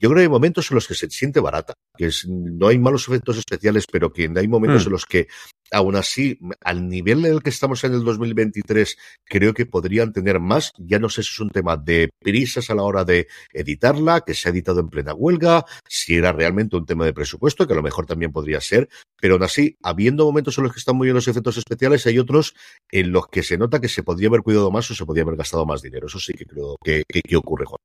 Yo 0.01 0.09
creo 0.09 0.15
que 0.15 0.23
hay 0.23 0.29
momentos 0.29 0.71
en 0.71 0.75
los 0.75 0.87
que 0.87 0.95
se 0.95 1.07
siente 1.11 1.39
barata, 1.39 1.75
que 1.95 2.07
es, 2.07 2.27
no 2.27 2.67
hay 2.67 2.79
malos 2.79 3.07
efectos 3.07 3.37
especiales, 3.37 3.85
pero 3.89 4.11
que 4.11 4.23
hay 4.35 4.47
momentos 4.47 4.85
Hmm. 4.85 4.87
en 4.87 4.91
los 4.93 5.05
que, 5.05 5.27
aún 5.71 5.95
así, 5.95 6.39
al 6.61 6.87
nivel 6.89 7.23
en 7.23 7.33
el 7.33 7.43
que 7.43 7.51
estamos 7.51 7.83
en 7.83 7.93
el 7.93 8.03
2023, 8.03 8.97
creo 9.23 9.53
que 9.53 9.67
podrían 9.67 10.11
tener 10.11 10.39
más. 10.39 10.71
Ya 10.79 10.97
no 10.97 11.07
sé 11.07 11.21
si 11.21 11.29
es 11.29 11.39
un 11.39 11.51
tema 11.51 11.77
de 11.77 12.09
prisas 12.19 12.71
a 12.71 12.75
la 12.75 12.81
hora 12.81 13.05
de 13.05 13.27
editarla, 13.53 14.21
que 14.21 14.33
se 14.33 14.49
ha 14.49 14.51
editado 14.51 14.79
en 14.79 14.89
plena 14.89 15.13
huelga, 15.13 15.65
si 15.87 16.15
era 16.15 16.31
realmente 16.31 16.77
un 16.77 16.85
tema 16.87 17.05
de 17.05 17.13
presupuesto, 17.13 17.67
que 17.67 17.73
a 17.73 17.75
lo 17.75 17.83
mejor 17.83 18.07
también 18.07 18.31
podría 18.31 18.59
ser, 18.59 18.89
pero 19.21 19.35
aún 19.35 19.43
así, 19.43 19.77
habiendo 19.83 20.25
momentos 20.25 20.57
en 20.57 20.63
los 20.63 20.73
que 20.73 20.79
están 20.79 20.95
muy 20.95 21.05
bien 21.05 21.15
los 21.15 21.27
efectos 21.27 21.57
especiales, 21.57 22.07
hay 22.07 22.17
otros 22.17 22.55
en 22.91 23.11
los 23.11 23.27
que 23.27 23.43
se 23.43 23.57
nota 23.57 23.79
que 23.79 23.87
se 23.87 24.01
podría 24.01 24.29
haber 24.29 24.41
cuidado 24.41 24.71
más 24.71 24.89
o 24.89 24.95
se 24.95 25.05
podría 25.05 25.23
haber 25.23 25.37
gastado 25.37 25.65
más 25.67 25.83
dinero. 25.83 26.07
Eso 26.07 26.19
sí 26.19 26.33
que 26.33 26.45
creo 26.45 26.75
que, 26.83 27.03
que, 27.07 27.21
que 27.21 27.37
ocurre, 27.37 27.65
Juan. 27.65 27.77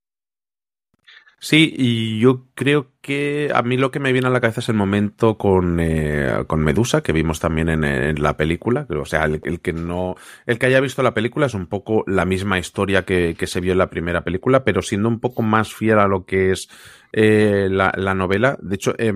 Sí, 1.38 1.74
y 1.76 2.18
yo 2.18 2.46
creo 2.54 2.92
que 3.02 3.50
a 3.54 3.62
mí 3.62 3.76
lo 3.76 3.90
que 3.90 4.00
me 4.00 4.12
viene 4.12 4.26
a 4.26 4.30
la 4.30 4.40
cabeza 4.40 4.60
es 4.60 4.68
el 4.70 4.74
momento 4.74 5.36
con, 5.36 5.78
eh, 5.80 6.44
con 6.46 6.60
Medusa, 6.60 7.02
que 7.02 7.12
vimos 7.12 7.40
también 7.40 7.68
en, 7.68 8.22
la 8.22 8.36
película. 8.36 8.86
O 8.88 9.04
sea, 9.04 9.24
el, 9.24 9.40
el, 9.44 9.60
que 9.60 9.72
no, 9.74 10.16
el 10.46 10.58
que 10.58 10.66
haya 10.66 10.80
visto 10.80 11.02
la 11.02 11.14
película 11.14 11.46
es 11.46 11.54
un 11.54 11.66
poco 11.66 12.04
la 12.06 12.24
misma 12.24 12.58
historia 12.58 13.04
que, 13.04 13.36
que 13.38 13.46
se 13.46 13.60
vio 13.60 13.72
en 13.72 13.78
la 13.78 13.90
primera 13.90 14.24
película, 14.24 14.64
pero 14.64 14.80
siendo 14.80 15.08
un 15.08 15.20
poco 15.20 15.42
más 15.42 15.74
fiel 15.74 15.98
a 15.98 16.08
lo 16.08 16.24
que 16.24 16.52
es 16.52 16.68
eh, 17.12 17.68
la, 17.70 17.92
la, 17.96 18.14
novela. 18.14 18.58
De 18.60 18.74
hecho, 18.74 18.94
eh, 18.98 19.12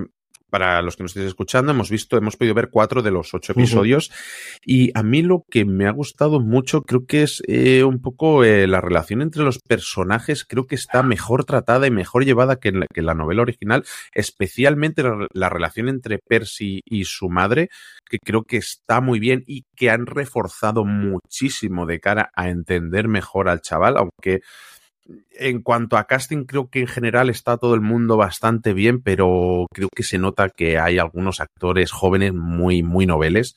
para 0.51 0.83
los 0.83 0.97
que 0.97 1.05
nos 1.05 1.13
estéis 1.13 1.29
escuchando, 1.29 1.73
hemos 1.73 1.91
visto, 1.91 2.17
hemos 2.17 2.37
podido 2.37 2.55
ver 2.55 2.69
cuatro 2.71 3.03
de 3.03 3.11
los 3.11 3.33
ocho 3.33 3.53
episodios. 3.53 4.11
Uh 4.11 4.13
-huh. 4.13 4.61
Y 4.67 4.91
a 4.95 5.03
mí 5.03 5.23
lo 5.23 5.45
que 5.51 5.65
me 5.65 5.87
ha 5.87 5.91
gustado 5.91 6.41
mucho, 6.41 6.83
creo 6.83 7.07
que 7.07 7.23
es 7.23 7.43
eh, 7.47 7.85
un 7.85 8.01
poco 8.01 8.45
eh, 8.45 8.67
la 8.67 8.81
relación 8.81 9.23
entre 9.23 9.43
los 9.43 9.59
personajes, 9.59 10.45
creo 10.45 10.67
que 10.67 10.75
está 10.75 11.03
mejor 11.03 11.45
tratada 11.45 11.87
y 11.87 11.91
mejor 11.91 12.25
llevada 12.25 12.57
que 12.57 12.69
en 12.69 12.81
la, 12.81 12.87
que 12.93 13.01
en 13.01 13.07
la 13.07 13.15
novela 13.15 13.43
original, 13.43 13.85
especialmente 14.13 15.03
la, 15.03 15.27
la, 15.33 15.49
relación 15.49 15.89
entre 15.89 16.19
Percy 16.19 16.81
y 16.85 17.05
su 17.05 17.29
madre, 17.29 17.69
que 18.09 18.19
creo 18.19 18.43
que 18.43 18.57
está 18.57 19.01
muy 19.01 19.21
bien 19.21 19.45
y 19.47 19.65
que 19.77 19.91
han 19.91 20.07
reforzado 20.07 20.85
muchísimo 20.85 21.87
de 21.87 22.01
cara 22.01 22.31
a 22.35 22.49
entender 22.49 23.09
mejor 23.09 23.49
al 23.49 23.61
chaval, 23.61 23.97
aunque 23.97 24.41
en 25.33 25.62
cuanto 25.62 25.96
a 25.96 26.05
casting, 26.05 26.44
creo 26.44 26.68
que 26.68 26.81
en 26.81 26.87
general 26.87 27.31
está 27.31 27.57
todo 27.57 27.75
el 27.75 27.81
mundo 27.81 28.16
bastante 28.16 28.73
bien, 28.73 29.03
pero 29.03 29.66
creo 29.73 29.88
que 29.94 30.03
se 30.03 30.18
nota 30.18 30.49
que 30.51 30.79
hay 30.79 30.99
algunos 30.99 31.40
actores 31.40 31.92
jóvenes 31.92 32.35
muy, 32.35 32.83
muy 32.83 33.07
noveles. 33.07 33.57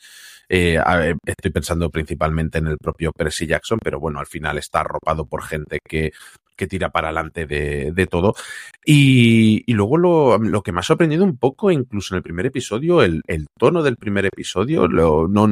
Eh, 0.50 0.78
estoy 1.26 1.52
pensando 1.52 1.90
principalmente 1.90 2.60
en 2.60 2.68
el 2.68 2.78
propio 2.78 3.12
Percy 3.12 3.48
Jackson, 3.48 3.80
pero 3.84 4.00
bueno, 4.00 4.20
al 4.20 4.28
final 4.28 4.58
está 4.58 4.82
arropado 4.82 5.26
por 5.26 5.44
gente 5.44 5.80
que, 5.84 6.12
que 6.56 6.68
tira 6.68 6.90
para 6.90 7.08
adelante 7.08 7.46
de, 7.46 7.92
de 7.92 8.08
todo. 8.08 8.36
Y, 8.86 9.64
y 9.66 9.74
luego 9.74 9.98
lo, 9.98 10.38
lo, 10.38 10.62
que 10.62 10.72
me 10.72 10.80
ha 10.80 10.84
sorprendido 10.84 11.24
un 11.24 11.38
poco, 11.38 11.72
incluso 11.72 12.14
en 12.14 12.18
el 12.18 12.24
primer 12.24 12.46
episodio, 12.46 13.02
el, 13.02 13.22
el 13.28 13.48
tono 13.58 13.82
del 13.84 13.98
primer 13.98 14.26
episodio, 14.26 14.88
lo, 14.88 15.28
no, 15.28 15.48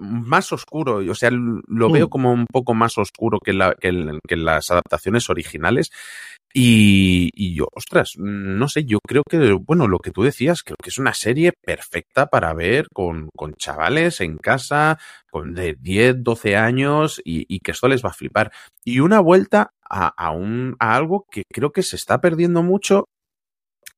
más 0.00 0.52
oscuro, 0.52 0.96
o 0.96 1.14
sea, 1.14 1.30
lo 1.32 1.90
veo 1.90 2.08
como 2.08 2.32
un 2.32 2.46
poco 2.46 2.74
más 2.74 2.98
oscuro 2.98 3.38
que, 3.40 3.52
la, 3.52 3.74
que, 3.74 3.88
el, 3.88 4.18
que 4.26 4.36
las 4.36 4.70
adaptaciones 4.70 5.28
originales. 5.30 5.90
Y, 6.54 7.30
y, 7.32 7.54
yo, 7.54 7.66
ostras, 7.72 8.12
no 8.18 8.68
sé, 8.68 8.84
yo 8.84 8.98
creo 9.06 9.22
que, 9.28 9.52
bueno, 9.52 9.88
lo 9.88 10.00
que 10.00 10.10
tú 10.10 10.22
decías, 10.22 10.62
creo 10.62 10.76
que 10.82 10.90
es 10.90 10.98
una 10.98 11.14
serie 11.14 11.52
perfecta 11.64 12.26
para 12.26 12.52
ver 12.52 12.88
con, 12.92 13.30
con 13.34 13.54
chavales 13.54 14.20
en 14.20 14.36
casa, 14.36 14.98
con 15.30 15.54
de 15.54 15.74
10, 15.80 16.22
12 16.22 16.56
años 16.56 17.22
y, 17.24 17.46
y, 17.48 17.60
que 17.60 17.70
esto 17.70 17.88
les 17.88 18.04
va 18.04 18.10
a 18.10 18.14
flipar. 18.14 18.52
Y 18.84 19.00
una 19.00 19.20
vuelta 19.20 19.70
a, 19.88 20.08
a, 20.08 20.30
un, 20.32 20.76
a 20.78 20.94
algo 20.94 21.24
que 21.30 21.44
creo 21.50 21.72
que 21.72 21.82
se 21.82 21.96
está 21.96 22.20
perdiendo 22.20 22.62
mucho 22.62 23.06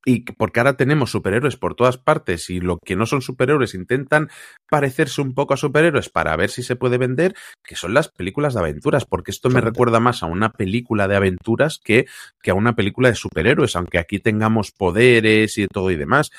y 0.04 0.20
porque 0.20 0.60
ahora 0.60 0.76
tenemos 0.76 1.10
superhéroes 1.10 1.56
por 1.56 1.74
todas 1.74 1.98
partes 1.98 2.50
y 2.50 2.60
lo 2.60 2.78
que 2.78 2.96
no 2.96 3.06
son 3.06 3.22
superhéroes 3.22 3.74
intentan 3.74 4.28
parecerse 4.68 5.20
un 5.22 5.34
poco 5.34 5.54
a 5.54 5.56
superhéroes 5.56 6.08
para 6.10 6.36
ver 6.36 6.50
si 6.50 6.62
se 6.62 6.76
puede 6.76 6.98
vender, 6.98 7.34
que 7.62 7.76
son 7.76 7.94
las 7.94 8.08
películas 8.08 8.54
de 8.54 8.60
aventuras, 8.60 9.04
porque 9.04 9.30
esto 9.30 9.50
me 9.50 9.60
recuerda 9.60 10.00
más 10.00 10.22
a 10.22 10.26
una 10.26 10.50
película 10.50 11.08
de 11.08 11.16
aventuras 11.16 11.80
que, 11.82 12.06
que 12.42 12.50
a 12.50 12.54
una 12.54 12.74
película 12.74 13.08
de 13.08 13.14
superhéroes, 13.14 13.76
aunque 13.76 13.98
aquí 13.98 14.18
tengamos 14.18 14.72
poderes 14.72 15.56
y 15.58 15.66
todo 15.66 15.90
y 15.90 15.96
demás. 15.96 16.30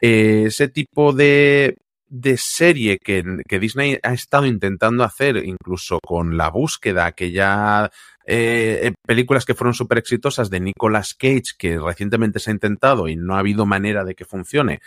Eh, 0.00 0.44
ese 0.46 0.68
tipo 0.68 1.12
de, 1.12 1.76
de 2.10 2.36
serie 2.36 2.98
que, 2.98 3.24
que, 3.48 3.60
Disney 3.60 3.98
ha 4.02 4.12
estado 4.12 4.44
intentando 4.44 5.04
hacer, 5.04 5.36
incluso 5.36 6.00
con 6.04 6.36
la 6.36 6.50
búsqueda 6.50 7.12
que 7.12 7.30
ya 7.30 7.90
eh, 8.26 8.92
películas 9.06 9.44
que 9.44 9.54
fueron 9.54 9.74
súper 9.74 9.98
exitosas 9.98 10.50
de 10.50 10.60
Nicolas 10.60 11.14
Cage, 11.14 11.54
que 11.56 11.78
recientemente 11.78 12.40
se 12.40 12.50
ha 12.50 12.54
intentado 12.54 13.08
y 13.08 13.16
no 13.16 13.36
ha 13.36 13.38
habido 13.38 13.64
manera 13.64 14.04
de 14.04 14.14
que 14.14 14.24
funcione. 14.24 14.80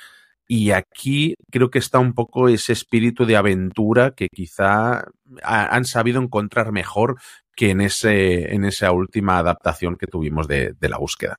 Y 0.47 0.71
aquí 0.71 1.35
creo 1.49 1.69
que 1.69 1.79
está 1.79 1.99
un 1.99 2.13
poco 2.13 2.49
ese 2.49 2.73
espíritu 2.73 3.25
de 3.25 3.37
aventura 3.37 4.11
que 4.11 4.27
quizá 4.27 5.05
han 5.43 5.85
sabido 5.85 6.21
encontrar 6.21 6.73
mejor 6.73 7.15
que 7.55 7.69
en, 7.69 7.79
ese, 7.81 8.53
en 8.53 8.65
esa 8.65 8.91
última 8.91 9.37
adaptación 9.37 9.95
que 9.95 10.07
tuvimos 10.07 10.47
de 10.47 10.75
la 10.81 10.97
búsqueda. 10.97 11.37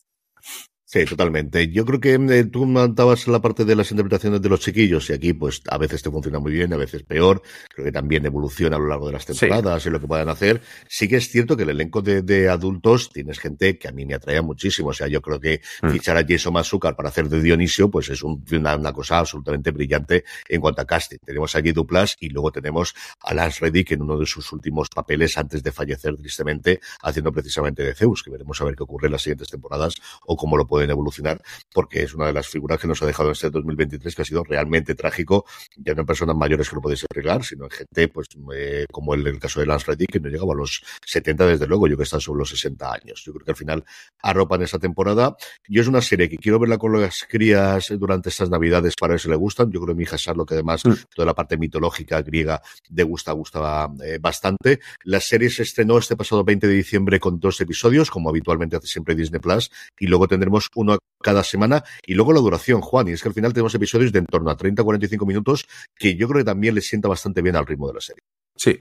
Sí, 0.86 1.04
totalmente. 1.06 1.68
Yo 1.72 1.86
creo 1.86 1.98
que 1.98 2.14
eh, 2.14 2.44
tú 2.44 2.66
mandabas 2.66 3.26
la 3.26 3.40
parte 3.40 3.64
de 3.64 3.74
las 3.74 3.90
interpretaciones 3.90 4.42
de 4.42 4.48
los 4.50 4.60
chiquillos 4.60 5.08
y 5.08 5.14
aquí 5.14 5.32
pues 5.32 5.62
a 5.68 5.78
veces 5.78 6.02
te 6.02 6.10
funciona 6.10 6.38
muy 6.38 6.52
bien, 6.52 6.72
a 6.74 6.76
veces 6.76 7.02
peor. 7.02 7.42
Creo 7.74 7.86
que 7.86 7.92
también 7.92 8.26
evoluciona 8.26 8.76
a 8.76 8.78
lo 8.78 8.88
largo 8.88 9.06
de 9.06 9.14
las 9.14 9.24
temporadas 9.24 9.82
sí. 9.82 9.88
y 9.88 9.92
lo 9.92 9.98
que 9.98 10.06
puedan 10.06 10.28
hacer. 10.28 10.60
Sí 10.86 11.08
que 11.08 11.16
es 11.16 11.30
cierto 11.30 11.56
que 11.56 11.62
el 11.62 11.70
elenco 11.70 12.02
de, 12.02 12.20
de, 12.20 12.50
adultos 12.50 13.10
tienes 13.10 13.38
gente 13.38 13.78
que 13.78 13.88
a 13.88 13.92
mí 13.92 14.04
me 14.04 14.14
atrae 14.14 14.42
muchísimo. 14.42 14.90
O 14.90 14.92
sea, 14.92 15.08
yo 15.08 15.22
creo 15.22 15.40
que 15.40 15.62
mm. 15.82 15.88
fichar 15.88 16.18
a 16.18 16.24
Jason 16.28 16.52
Mazúcar 16.52 16.94
para 16.94 17.08
hacer 17.08 17.30
de 17.30 17.40
Dionisio 17.40 17.90
pues 17.90 18.10
es 18.10 18.22
un, 18.22 18.44
una, 18.52 18.76
una, 18.76 18.92
cosa 18.92 19.18
absolutamente 19.18 19.70
brillante 19.70 20.24
en 20.48 20.60
cuanto 20.60 20.82
a 20.82 20.84
casting. 20.84 21.18
Tenemos 21.24 21.56
a 21.56 21.62
Guy 21.62 21.72
Duplas 21.72 22.16
y 22.20 22.28
luego 22.28 22.52
tenemos 22.52 22.94
a 23.22 23.32
Lance 23.32 23.64
Reddick 23.64 23.92
en 23.92 24.02
uno 24.02 24.18
de 24.18 24.26
sus 24.26 24.52
últimos 24.52 24.90
papeles 24.90 25.38
antes 25.38 25.62
de 25.62 25.72
fallecer 25.72 26.14
tristemente 26.16 26.80
haciendo 27.02 27.32
precisamente 27.32 27.82
de 27.82 27.94
Zeus, 27.94 28.22
que 28.22 28.30
veremos 28.30 28.60
a 28.60 28.64
ver 28.64 28.76
qué 28.76 28.82
ocurre 28.82 29.06
en 29.06 29.12
las 29.12 29.22
siguientes 29.22 29.48
temporadas 29.48 29.94
o 30.26 30.36
cómo 30.36 30.58
lo 30.58 30.66
pueden 30.74 30.90
evolucionar, 30.90 31.40
porque 31.72 32.02
es 32.02 32.14
una 32.14 32.26
de 32.26 32.32
las 32.32 32.48
figuras 32.48 32.80
que 32.80 32.88
nos 32.88 33.00
ha 33.00 33.06
dejado 33.06 33.30
este 33.30 33.48
2023 33.48 34.12
que 34.12 34.22
ha 34.22 34.24
sido 34.24 34.42
realmente 34.42 34.96
trágico, 34.96 35.44
ya 35.76 35.94
no 35.94 36.00
en 36.00 36.06
personas 36.06 36.34
mayores 36.34 36.68
que 36.68 36.74
lo 36.74 36.82
podéis 36.82 37.06
arreglar, 37.08 37.44
sino 37.44 37.66
en 37.66 37.70
gente, 37.70 38.08
pues, 38.08 38.26
eh, 38.52 38.86
como 38.90 39.14
el, 39.14 39.24
el, 39.24 39.38
caso 39.38 39.60
de 39.60 39.66
Lance 39.66 39.86
Reddick, 39.86 40.10
que 40.10 40.18
no 40.18 40.28
llegaba 40.28 40.52
a 40.52 40.56
los 40.56 40.82
70 41.06 41.46
desde 41.46 41.68
luego, 41.68 41.86
yo 41.86 41.96
que 41.96 42.02
está 42.02 42.18
sobre 42.18 42.40
los 42.40 42.50
60 42.50 42.92
años. 42.92 43.22
Yo 43.24 43.32
creo 43.32 43.44
que 43.44 43.52
al 43.52 43.56
final 43.56 43.84
arropan 44.20 44.62
esa 44.62 44.80
temporada. 44.80 45.36
Yo 45.68 45.80
es 45.80 45.86
una 45.86 46.02
serie 46.02 46.28
que 46.28 46.38
quiero 46.38 46.58
verla 46.58 46.76
con 46.76 47.00
las 47.00 47.24
crías 47.28 47.92
durante 47.96 48.30
estas 48.30 48.50
navidades 48.50 48.94
para 48.98 49.12
ver 49.12 49.20
si 49.20 49.28
le 49.28 49.36
gustan. 49.36 49.70
Yo 49.70 49.80
creo 49.80 49.94
que 49.94 49.98
mi 49.98 50.02
hija 50.02 50.16
Charlotte, 50.16 50.48
que 50.48 50.54
además 50.54 50.84
mm. 50.84 50.92
toda 51.14 51.26
la 51.26 51.34
parte 51.34 51.56
mitológica 51.56 52.20
griega 52.22 52.60
de 52.88 53.02
gusta, 53.04 53.30
gustaba 53.30 53.92
eh, 54.04 54.18
bastante. 54.20 54.80
La 55.04 55.20
serie 55.20 55.50
se 55.50 55.62
estrenó 55.62 55.98
este 55.98 56.16
pasado 56.16 56.42
20 56.42 56.66
de 56.66 56.74
diciembre 56.74 57.20
con 57.20 57.38
dos 57.38 57.60
episodios, 57.60 58.10
como 58.10 58.28
habitualmente 58.28 58.76
hace 58.76 58.88
siempre 58.88 59.14
Disney 59.14 59.40
Plus, 59.40 59.70
y 60.00 60.08
luego 60.08 60.26
tendremos 60.26 60.63
uno 60.74 60.98
cada 61.22 61.42
semana 61.42 61.82
y 62.06 62.14
luego 62.14 62.32
la 62.32 62.40
duración, 62.40 62.80
Juan, 62.80 63.08
y 63.08 63.12
es 63.12 63.22
que 63.22 63.28
al 63.28 63.34
final 63.34 63.52
tenemos 63.52 63.74
episodios 63.74 64.12
de 64.12 64.20
en 64.20 64.26
torno 64.26 64.50
a 64.50 64.56
30-45 64.56 65.26
minutos 65.26 65.66
que 65.96 66.16
yo 66.16 66.28
creo 66.28 66.40
que 66.40 66.44
también 66.44 66.74
le 66.74 66.80
sienta 66.80 67.08
bastante 67.08 67.42
bien 67.42 67.56
al 67.56 67.66
ritmo 67.66 67.88
de 67.88 67.94
la 67.94 68.00
serie. 68.00 68.22
Sí. 68.56 68.78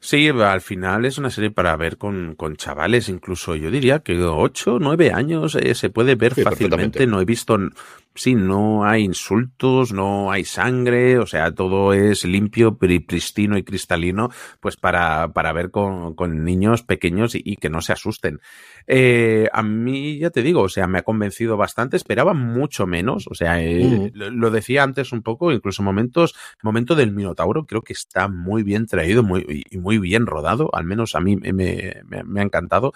Sí, 0.00 0.28
al 0.28 0.60
final 0.60 1.06
es 1.06 1.16
una 1.16 1.30
serie 1.30 1.50
para 1.50 1.74
ver 1.76 1.96
con, 1.96 2.34
con 2.34 2.56
chavales, 2.56 3.08
incluso 3.08 3.56
yo 3.56 3.70
diría 3.70 4.00
que 4.00 4.22
8, 4.22 4.78
9 4.78 5.12
años 5.12 5.54
eh, 5.54 5.74
se 5.74 5.88
puede 5.88 6.14
ver 6.14 6.34
sí, 6.34 6.42
fácilmente. 6.42 7.06
No 7.06 7.22
he 7.22 7.24
visto 7.24 7.56
sí, 8.14 8.34
no 8.34 8.84
hay 8.84 9.02
insultos, 9.02 9.92
no 9.92 10.30
hay 10.30 10.44
sangre, 10.44 11.18
o 11.18 11.26
sea, 11.26 11.52
todo 11.52 11.92
es 11.92 12.24
limpio, 12.24 12.78
pristino 12.78 13.58
y 13.58 13.64
cristalino, 13.64 14.30
pues 14.60 14.76
para, 14.76 15.32
para 15.32 15.52
ver 15.52 15.70
con, 15.70 16.14
con 16.14 16.44
niños 16.44 16.82
pequeños 16.82 17.34
y, 17.34 17.42
y, 17.44 17.56
que 17.56 17.70
no 17.70 17.80
se 17.80 17.92
asusten. 17.92 18.40
Eh, 18.86 19.48
a 19.52 19.62
mí, 19.62 20.18
ya 20.18 20.30
te 20.30 20.42
digo, 20.42 20.62
o 20.62 20.68
sea, 20.68 20.86
me 20.86 20.98
ha 20.98 21.02
convencido 21.02 21.56
bastante, 21.56 21.96
esperaba 21.96 22.34
mucho 22.34 22.86
menos, 22.86 23.26
o 23.28 23.34
sea, 23.34 23.60
eh, 23.62 24.12
mm. 24.14 24.16
lo, 24.16 24.30
lo, 24.30 24.50
decía 24.50 24.82
antes 24.82 25.12
un 25.12 25.22
poco, 25.22 25.50
incluso 25.52 25.82
momentos, 25.82 26.34
momento 26.62 26.94
del 26.94 27.12
Minotauro, 27.12 27.66
creo 27.66 27.82
que 27.82 27.94
está 27.94 28.28
muy 28.28 28.62
bien 28.62 28.86
traído 28.86 29.22
muy, 29.22 29.64
y 29.70 29.78
muy 29.78 29.98
bien 29.98 30.26
rodado, 30.26 30.70
al 30.72 30.84
menos 30.84 31.14
a 31.14 31.20
mí 31.20 31.36
me, 31.36 31.52
me, 31.52 32.22
me 32.24 32.40
ha 32.40 32.44
encantado. 32.44 32.92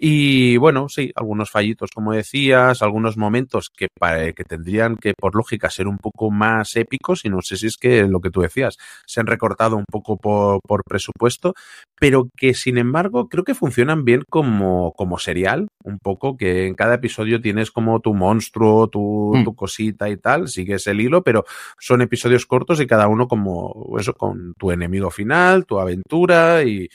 Y 0.00 0.56
bueno, 0.58 0.88
sí, 0.88 1.10
algunos 1.16 1.50
fallitos, 1.50 1.90
como 1.92 2.12
decías, 2.12 2.82
algunos 2.82 3.16
momentos 3.16 3.68
que, 3.68 3.88
para, 3.98 4.32
que 4.32 4.44
tendrían 4.44 4.96
que, 4.96 5.12
por 5.18 5.34
lógica, 5.34 5.70
ser 5.70 5.88
un 5.88 5.98
poco 5.98 6.30
más 6.30 6.76
épicos, 6.76 7.24
y 7.24 7.30
no 7.30 7.42
sé 7.42 7.56
si 7.56 7.66
es 7.66 7.76
que 7.76 8.04
lo 8.04 8.20
que 8.20 8.30
tú 8.30 8.42
decías, 8.42 8.76
se 9.06 9.18
han 9.18 9.26
recortado 9.26 9.76
un 9.76 9.84
poco 9.90 10.16
por, 10.16 10.60
por 10.62 10.84
presupuesto, 10.84 11.54
pero 11.98 12.28
que 12.36 12.54
sin 12.54 12.78
embargo 12.78 13.28
creo 13.28 13.42
que 13.42 13.56
funcionan 13.56 14.04
bien 14.04 14.22
como, 14.28 14.92
como 14.92 15.18
serial, 15.18 15.66
un 15.82 15.98
poco, 15.98 16.36
que 16.36 16.68
en 16.68 16.74
cada 16.74 16.94
episodio 16.94 17.40
tienes 17.40 17.72
como 17.72 17.98
tu 17.98 18.14
monstruo, 18.14 18.88
tu, 18.88 19.32
mm. 19.34 19.44
tu 19.44 19.56
cosita 19.56 20.08
y 20.08 20.16
tal, 20.16 20.46
sigues 20.46 20.86
el 20.86 21.00
hilo, 21.00 21.24
pero 21.24 21.44
son 21.80 22.02
episodios 22.02 22.46
cortos 22.46 22.80
y 22.80 22.86
cada 22.86 23.08
uno 23.08 23.26
como 23.26 23.96
eso, 23.98 24.14
con 24.14 24.54
tu 24.54 24.70
enemigo 24.70 25.10
final, 25.10 25.66
tu 25.66 25.80
aventura 25.80 26.62
y, 26.62 26.88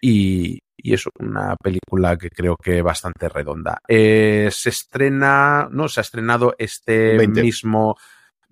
y, 0.00 0.58
y 0.76 0.94
es 0.94 1.04
una 1.18 1.56
película 1.56 2.16
que 2.16 2.30
creo 2.30 2.56
que 2.56 2.82
bastante 2.82 3.28
redonda. 3.28 3.78
Eh, 3.88 4.48
se 4.52 4.70
estrena, 4.70 5.68
no, 5.70 5.88
se 5.88 6.00
ha 6.00 6.02
estrenado 6.02 6.54
este 6.58 7.16
20. 7.16 7.42
mismo 7.42 7.96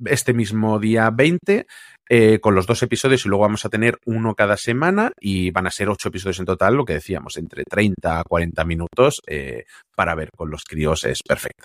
este 0.05 0.35
mismo 0.35 0.79
día 0.79 1.11
20 1.11 1.67
eh, 2.09 2.39
con 2.41 2.55
los 2.55 2.67
dos 2.67 2.83
episodios 2.83 3.25
y 3.25 3.29
luego 3.29 3.43
vamos 3.43 3.65
a 3.65 3.69
tener 3.69 3.99
uno 4.05 4.35
cada 4.35 4.57
semana 4.57 5.11
y 5.19 5.51
van 5.51 5.67
a 5.67 5.71
ser 5.71 5.89
ocho 5.89 6.09
episodios 6.09 6.39
en 6.39 6.45
total, 6.45 6.75
lo 6.75 6.85
que 6.85 6.95
decíamos, 6.95 7.37
entre 7.37 7.65
30 7.65 8.21
a 8.21 8.25
40 8.25 8.65
minutos 8.65 9.23
eh, 9.27 9.65
para 9.95 10.15
ver 10.15 10.31
con 10.37 10.51
los 10.51 10.65
críos 10.65 11.05
es 11.05 11.23
perfecto. 11.23 11.65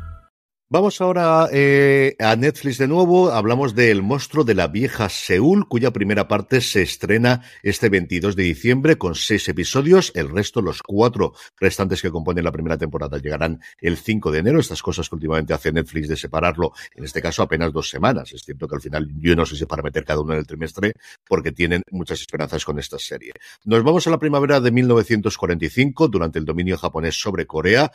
Vamos 0.73 1.01
ahora 1.01 1.49
eh, 1.51 2.15
a 2.17 2.33
Netflix 2.37 2.77
de 2.77 2.87
nuevo. 2.87 3.29
Hablamos 3.29 3.75
de 3.75 3.91
El 3.91 4.03
monstruo 4.03 4.45
de 4.45 4.55
la 4.55 4.69
vieja 4.69 5.09
Seúl, 5.09 5.67
cuya 5.67 5.91
primera 5.91 6.29
parte 6.29 6.61
se 6.61 6.81
estrena 6.81 7.43
este 7.61 7.89
22 7.89 8.37
de 8.37 8.43
diciembre 8.43 8.97
con 8.97 9.13
seis 9.15 9.49
episodios. 9.49 10.13
El 10.15 10.29
resto, 10.29 10.61
los 10.61 10.81
cuatro 10.81 11.33
restantes 11.59 12.01
que 12.01 12.09
componen 12.09 12.45
la 12.45 12.53
primera 12.53 12.77
temporada, 12.77 13.17
llegarán 13.17 13.59
el 13.81 13.97
5 13.97 14.31
de 14.31 14.39
enero. 14.39 14.61
Estas 14.61 14.81
cosas 14.81 15.09
que 15.09 15.15
últimamente 15.15 15.53
hace 15.53 15.73
Netflix 15.73 16.07
de 16.07 16.15
separarlo, 16.15 16.71
en 16.95 17.03
este 17.03 17.21
caso 17.21 17.43
apenas 17.43 17.73
dos 17.73 17.89
semanas. 17.89 18.31
Es 18.31 18.41
cierto 18.41 18.65
que 18.65 18.75
al 18.75 18.81
final 18.81 19.11
yo 19.19 19.35
no 19.35 19.45
sé 19.45 19.57
si 19.57 19.65
para 19.65 19.83
meter 19.83 20.05
cada 20.05 20.21
uno 20.21 20.31
en 20.31 20.39
el 20.39 20.47
trimestre, 20.47 20.93
porque 21.27 21.51
tienen 21.51 21.83
muchas 21.91 22.21
esperanzas 22.21 22.63
con 22.63 22.79
esta 22.79 22.97
serie. 22.97 23.33
Nos 23.65 23.83
vamos 23.83 24.07
a 24.07 24.09
la 24.09 24.19
primavera 24.19 24.61
de 24.61 24.71
1945, 24.71 26.07
durante 26.07 26.39
el 26.39 26.45
dominio 26.45 26.77
japonés 26.77 27.19
sobre 27.19 27.45
Corea. 27.45 27.91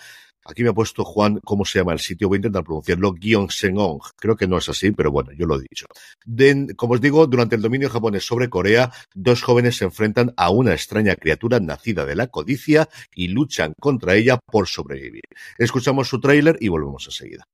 Aquí 0.48 0.62
me 0.62 0.70
ha 0.70 0.72
puesto 0.72 1.04
Juan 1.04 1.40
cómo 1.44 1.64
se 1.64 1.80
llama 1.80 1.92
el 1.92 1.98
sitio, 1.98 2.28
voy 2.28 2.36
a 2.36 2.38
intentar 2.38 2.62
pronunciarlo, 2.62 3.14
Gyeongseong. 3.14 4.00
Creo 4.16 4.36
que 4.36 4.46
no 4.46 4.58
es 4.58 4.68
así, 4.68 4.92
pero 4.92 5.10
bueno, 5.10 5.32
yo 5.32 5.46
lo 5.46 5.56
he 5.56 5.62
dicho. 5.62 5.86
De, 6.24 6.74
como 6.76 6.94
os 6.94 7.00
digo, 7.00 7.26
durante 7.26 7.56
el 7.56 7.62
dominio 7.62 7.90
japonés 7.90 8.24
sobre 8.24 8.48
Corea, 8.48 8.92
dos 9.14 9.42
jóvenes 9.42 9.76
se 9.76 9.84
enfrentan 9.84 10.32
a 10.36 10.50
una 10.50 10.72
extraña 10.72 11.16
criatura 11.16 11.58
nacida 11.58 12.04
de 12.04 12.14
la 12.14 12.28
codicia 12.28 12.88
y 13.14 13.28
luchan 13.28 13.72
contra 13.80 14.14
ella 14.14 14.38
por 14.50 14.68
sobrevivir. 14.68 15.24
Escuchamos 15.58 16.08
su 16.08 16.20
tráiler 16.20 16.56
y 16.60 16.68
volvemos 16.68 17.06
enseguida. 17.06 17.44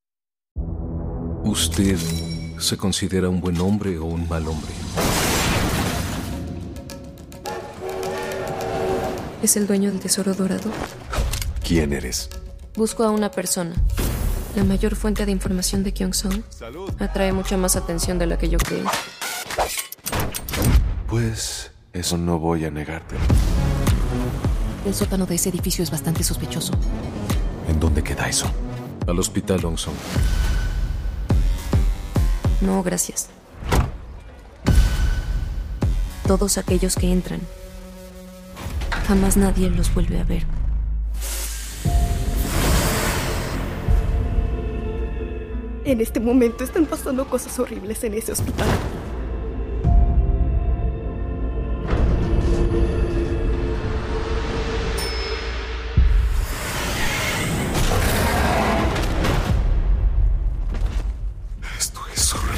¿Usted 1.43 1.97
se 2.59 2.77
considera 2.77 3.27
un 3.27 3.41
buen 3.41 3.59
hombre 3.59 3.97
o 3.97 4.05
un 4.05 4.29
mal 4.29 4.47
hombre? 4.47 4.71
¿Es 9.41 9.57
el 9.57 9.67
dueño 9.67 9.91
del 9.91 9.99
tesoro 9.99 10.33
dorado? 10.33 10.71
¿Quién 11.67 11.91
eres? 11.91 12.29
Busco 12.75 13.03
a 13.03 13.11
una 13.11 13.29
persona. 13.29 13.75
La 14.55 14.63
mayor 14.63 14.95
fuente 14.95 15.27
de 15.27 15.31
información 15.31 15.83
de 15.83 15.91
Gyeongsong 15.91 16.43
atrae 16.99 17.31
mucha 17.31 17.55
más 17.55 17.75
atención 17.75 18.17
de 18.17 18.25
la 18.25 18.39
que 18.39 18.49
yo 18.49 18.57
creí. 18.57 18.83
Pues 21.07 21.71
eso 21.93 22.17
no 22.17 22.39
voy 22.39 22.65
a 22.65 22.71
negarte. 22.71 23.15
El 24.87 24.95
sótano 24.95 25.27
de 25.27 25.35
ese 25.35 25.49
edificio 25.49 25.83
es 25.83 25.91
bastante 25.91 26.23
sospechoso. 26.23 26.73
¿En 27.69 27.79
dónde 27.79 28.03
queda 28.03 28.27
eso? 28.27 28.47
Al 29.07 29.19
hospital 29.19 29.61
Longsong. 29.61 29.93
No, 32.61 32.81
gracias. 32.81 33.29
Todos 36.25 36.57
aquellos 36.57 36.95
que 36.95 37.11
entran, 37.11 37.41
jamás 39.07 39.37
nadie 39.37 39.69
los 39.69 39.93
vuelve 39.93 40.19
a 40.19 40.23
ver. 40.23 40.62
En 45.85 45.99
este 45.99 46.21
momento 46.21 46.63
están 46.63 46.85
pasando 46.85 47.27
cosas 47.27 47.59
horribles 47.59 48.01
en 48.05 48.13
ese 48.13 48.31
hospital. 48.31 48.65
Esto 61.77 61.99
es 62.13 62.33
horrible. 62.33 62.57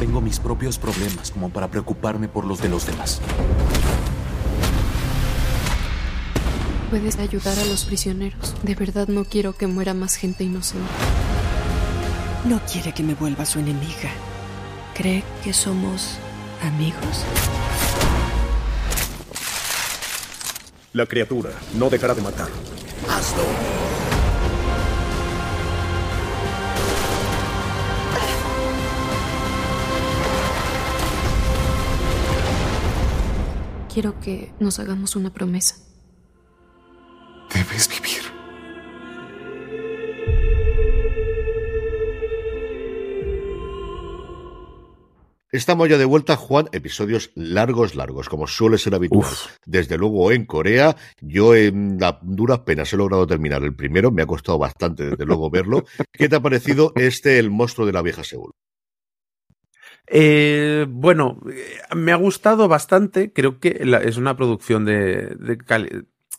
Tengo 0.00 0.20
mis 0.20 0.40
propios 0.40 0.78
problemas 0.80 1.30
como 1.30 1.50
para 1.50 1.68
preocuparme 1.68 2.26
por 2.26 2.44
los 2.44 2.60
de 2.60 2.68
los 2.68 2.84
demás. 2.86 3.20
Puedes 6.94 7.18
ayudar 7.18 7.58
a 7.58 7.64
los 7.64 7.84
prisioneros. 7.86 8.54
De 8.62 8.76
verdad 8.76 9.08
no 9.08 9.24
quiero 9.24 9.52
que 9.52 9.66
muera 9.66 9.94
más 9.94 10.14
gente 10.14 10.44
inocente. 10.44 10.88
No 12.44 12.60
quiere 12.72 12.94
que 12.94 13.02
me 13.02 13.14
vuelva 13.14 13.44
su 13.44 13.58
enemiga. 13.58 14.12
¿Cree 14.94 15.24
que 15.42 15.52
somos 15.52 16.18
amigos? 16.62 17.24
La 20.92 21.04
criatura 21.06 21.50
no 21.76 21.90
dejará 21.90 22.14
de 22.14 22.22
matar. 22.22 22.48
Hazlo. 23.08 23.42
Quiero 33.92 34.20
que 34.20 34.52
nos 34.60 34.78
hagamos 34.78 35.16
una 35.16 35.32
promesa. 35.32 35.74
Debes 37.74 37.88
vivir. 37.88 38.22
Estamos 45.50 45.88
ya 45.88 45.98
de 45.98 46.04
vuelta, 46.04 46.36
Juan, 46.36 46.68
episodios 46.70 47.32
largos, 47.34 47.96
largos, 47.96 48.28
como 48.28 48.46
suele 48.46 48.78
ser 48.78 48.94
habitual. 48.94 49.22
Uf. 49.22 49.56
Desde 49.66 49.98
luego 49.98 50.30
en 50.30 50.46
Corea, 50.46 50.96
yo 51.20 51.56
en 51.56 51.98
la 51.98 52.20
dura 52.22 52.64
pena 52.64 52.84
he 52.84 52.96
logrado 52.96 53.26
terminar 53.26 53.64
el 53.64 53.74
primero, 53.74 54.12
me 54.12 54.22
ha 54.22 54.26
costado 54.26 54.56
bastante, 54.56 55.10
desde 55.10 55.26
luego, 55.26 55.50
verlo. 55.50 55.84
¿Qué 56.12 56.28
te 56.28 56.36
ha 56.36 56.40
parecido 56.40 56.92
este 56.94 57.40
El 57.40 57.50
monstruo 57.50 57.88
de 57.88 57.92
la 57.92 58.02
vieja 58.02 58.22
Seúl? 58.22 58.52
Eh, 60.06 60.86
bueno, 60.88 61.40
me 61.94 62.12
ha 62.12 62.16
gustado 62.16 62.68
bastante. 62.68 63.32
Creo 63.32 63.58
que 63.58 63.84
la, 63.84 63.98
es 63.98 64.16
una 64.16 64.36
producción 64.36 64.84
de, 64.84 65.36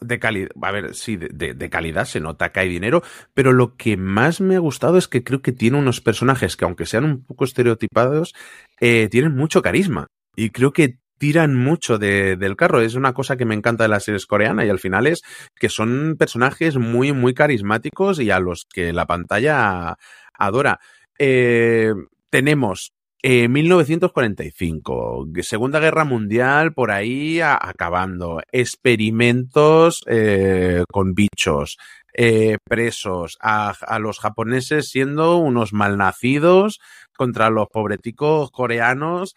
de 0.02 0.20
calidad. 0.20 0.50
A 0.62 0.72
ver, 0.72 0.96
sí, 0.96 1.18
de, 1.18 1.54
de, 1.54 1.70
calidad 1.70 2.06
se 2.06 2.20
nota 2.20 2.52
que 2.52 2.60
hay 2.60 2.70
dinero. 2.70 3.04
Pero 3.34 3.54
lo 3.54 3.76
que 3.76 3.98
más 3.98 4.42
me 4.42 4.56
ha 4.56 4.60
gustado 4.60 4.98
es 4.98 5.08
que 5.08 5.24
creo 5.24 5.42
que 5.42 5.52
tiene 5.52 5.78
unos 5.78 6.02
personajes 6.02 6.56
que, 6.58 6.66
aunque 6.66 6.86
sean 6.86 7.06
un 7.06 7.24
poco 7.24 7.46
estereotipados, 7.46 8.34
eh, 8.80 9.08
tienen 9.10 9.36
mucho 9.36 9.62
carisma. 9.62 10.08
Y 10.36 10.50
creo 10.50 10.74
que 10.74 11.00
tiran 11.18 11.56
mucho 11.56 11.98
de, 11.98 12.36
del 12.36 12.56
carro. 12.56 12.82
Es 12.82 12.96
una 12.96 13.14
cosa 13.14 13.38
que 13.38 13.46
me 13.46 13.56
encanta 13.56 13.84
de 13.84 13.90
las 13.90 14.04
series 14.04 14.26
coreanas 14.26 14.66
y 14.66 14.70
al 14.70 14.80
final 14.80 15.08
es 15.08 15.22
que 15.56 15.70
son 15.70 16.16
personajes 16.18 16.78
muy, 16.78 17.14
muy 17.14 17.34
carismáticos 17.34 18.20
y 18.20 18.32
a 18.32 18.40
los 18.40 18.66
que 18.66 18.94
la 18.94 19.06
pantalla 19.06 19.98
adora. 20.34 20.80
Eh, 21.18 21.94
tenemos 22.30 22.95
eh, 23.28 23.48
1945, 23.48 25.30
Segunda 25.42 25.80
Guerra 25.80 26.06
Mundial 26.06 26.74
por 26.74 26.92
ahí 26.92 27.42
acabando, 27.42 28.44
experimentos 28.52 30.04
eh, 30.06 30.84
con 30.92 31.16
bichos, 31.16 31.80
eh, 32.14 32.58
presos, 32.64 33.40
a, 33.42 33.74
a, 33.82 33.98
los 33.98 34.20
japoneses 34.20 34.90
siendo 34.92 35.38
unos 35.38 35.74
malnacidos 35.74 36.80
contra 37.18 37.50
los 37.50 37.68
pobreticos 37.70 38.52
coreanos 38.52 39.34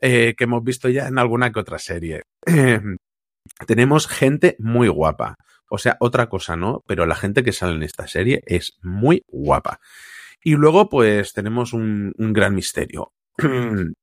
eh, 0.00 0.34
que 0.36 0.42
hemos 0.42 0.64
visto 0.64 0.88
ya 0.88 1.06
en 1.06 1.20
alguna 1.20 1.52
que 1.52 1.60
otra 1.60 1.78
serie. 1.78 2.24
Tenemos 3.68 4.08
gente 4.08 4.56
muy 4.58 4.88
guapa. 4.88 5.36
O 5.70 5.78
sea, 5.78 5.96
otra 6.00 6.28
cosa 6.28 6.56
no, 6.56 6.82
pero 6.88 7.06
la 7.06 7.14
gente 7.14 7.44
que 7.44 7.52
sale 7.52 7.76
en 7.76 7.84
esta 7.84 8.08
serie 8.08 8.42
es 8.46 8.78
muy 8.82 9.22
guapa. 9.28 9.78
Y 10.42 10.56
luego, 10.56 10.88
pues, 10.88 11.34
tenemos 11.34 11.72
un, 11.72 12.12
un 12.16 12.32
gran 12.32 12.56
misterio. 12.56 13.12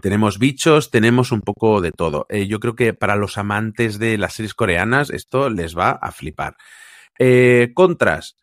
tenemos 0.00 0.38
bichos, 0.38 0.90
tenemos 0.90 1.32
un 1.32 1.42
poco 1.42 1.80
de 1.80 1.92
todo. 1.92 2.26
Eh, 2.28 2.46
yo 2.46 2.60
creo 2.60 2.74
que 2.74 2.94
para 2.94 3.16
los 3.16 3.38
amantes 3.38 3.98
de 3.98 4.18
las 4.18 4.34
series 4.34 4.54
coreanas 4.54 5.10
esto 5.10 5.50
les 5.50 5.76
va 5.76 5.90
a 5.90 6.12
flipar. 6.12 6.56
Eh, 7.18 7.72
contras, 7.74 8.36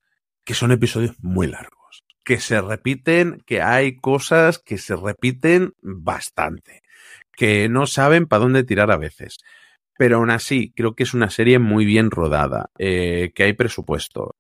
que 0.46 0.54
son 0.54 0.72
episodios 0.72 1.16
muy 1.22 1.48
largos, 1.48 2.04
que 2.24 2.40
se 2.40 2.62
repiten, 2.62 3.42
que 3.46 3.62
hay 3.62 3.98
cosas 3.98 4.60
que 4.60 4.78
se 4.78 4.96
repiten 4.96 5.74
bastante, 5.82 6.82
que 7.36 7.68
no 7.68 7.88
saben 7.88 8.28
para 8.28 8.42
dónde 8.44 8.64
tirar 8.64 8.92
a 8.92 8.98
veces. 8.98 9.38
Pero 9.98 10.18
aún 10.18 10.30
así, 10.32 10.72
creo 10.76 10.96
que 10.96 11.04
es 11.04 11.14
una 11.14 11.30
serie 11.30 11.60
muy 11.60 11.86
bien 11.86 12.12
rodada, 12.12 12.70
eh, 12.80 13.32
que 13.36 13.44
hay 13.44 13.54
presupuesto, 13.54 14.36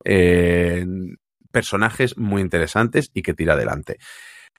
personajes 1.51 2.17
muy 2.17 2.41
interesantes 2.41 3.11
y 3.13 3.21
que 3.21 3.33
tira 3.33 3.53
adelante. 3.53 3.97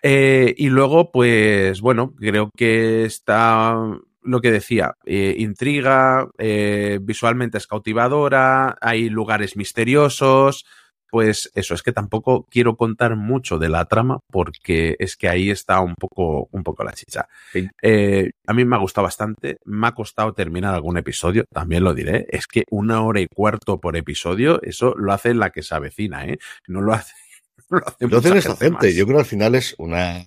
Eh, 0.02 0.54
y 0.56 0.68
luego, 0.68 1.10
pues 1.12 1.80
bueno, 1.80 2.12
creo 2.18 2.50
que 2.56 3.04
está 3.04 3.76
lo 4.24 4.40
que 4.40 4.50
decía, 4.50 4.94
eh, 5.04 5.34
intriga, 5.38 6.28
eh, 6.38 6.98
visualmente 7.02 7.58
es 7.58 7.66
cautivadora, 7.66 8.76
hay 8.80 9.08
lugares 9.08 9.56
misteriosos, 9.56 10.64
pues 11.12 11.50
eso, 11.54 11.74
es 11.74 11.82
que 11.82 11.92
tampoco 11.92 12.46
quiero 12.50 12.76
contar 12.76 13.16
mucho 13.16 13.58
de 13.58 13.68
la 13.68 13.84
trama 13.84 14.20
porque 14.30 14.96
es 14.98 15.16
que 15.16 15.28
ahí 15.28 15.50
está 15.50 15.80
un 15.80 15.94
poco, 15.94 16.48
un 16.52 16.62
poco 16.62 16.84
la 16.84 16.94
chicha. 16.94 17.28
Sí. 17.52 17.68
Eh, 17.82 18.30
a 18.46 18.54
mí 18.54 18.64
me 18.64 18.76
ha 18.76 18.78
gustado 18.78 19.04
bastante, 19.04 19.58
me 19.66 19.88
ha 19.88 19.92
costado 19.92 20.32
terminar 20.32 20.74
algún 20.74 20.96
episodio, 20.96 21.44
también 21.52 21.84
lo 21.84 21.92
diré, 21.92 22.26
es 22.30 22.46
que 22.46 22.64
una 22.70 23.02
hora 23.02 23.20
y 23.20 23.26
cuarto 23.26 23.78
por 23.78 23.96
episodio, 23.96 24.62
eso 24.62 24.94
lo 24.96 25.12
hace 25.12 25.34
la 25.34 25.50
que 25.50 25.62
se 25.62 25.74
avecina, 25.74 26.24
¿eh? 26.24 26.38
No 26.66 26.80
lo 26.80 26.94
hace... 26.94 27.12
No 27.72 27.78
lo 28.08 28.18
hace, 28.18 28.48
lo 28.48 28.56
gente, 28.56 28.86
más. 28.86 28.94
yo 28.94 29.04
creo 29.06 29.16
que 29.16 29.22
al 29.22 29.26
final 29.26 29.54
es 29.54 29.74
una 29.78 30.26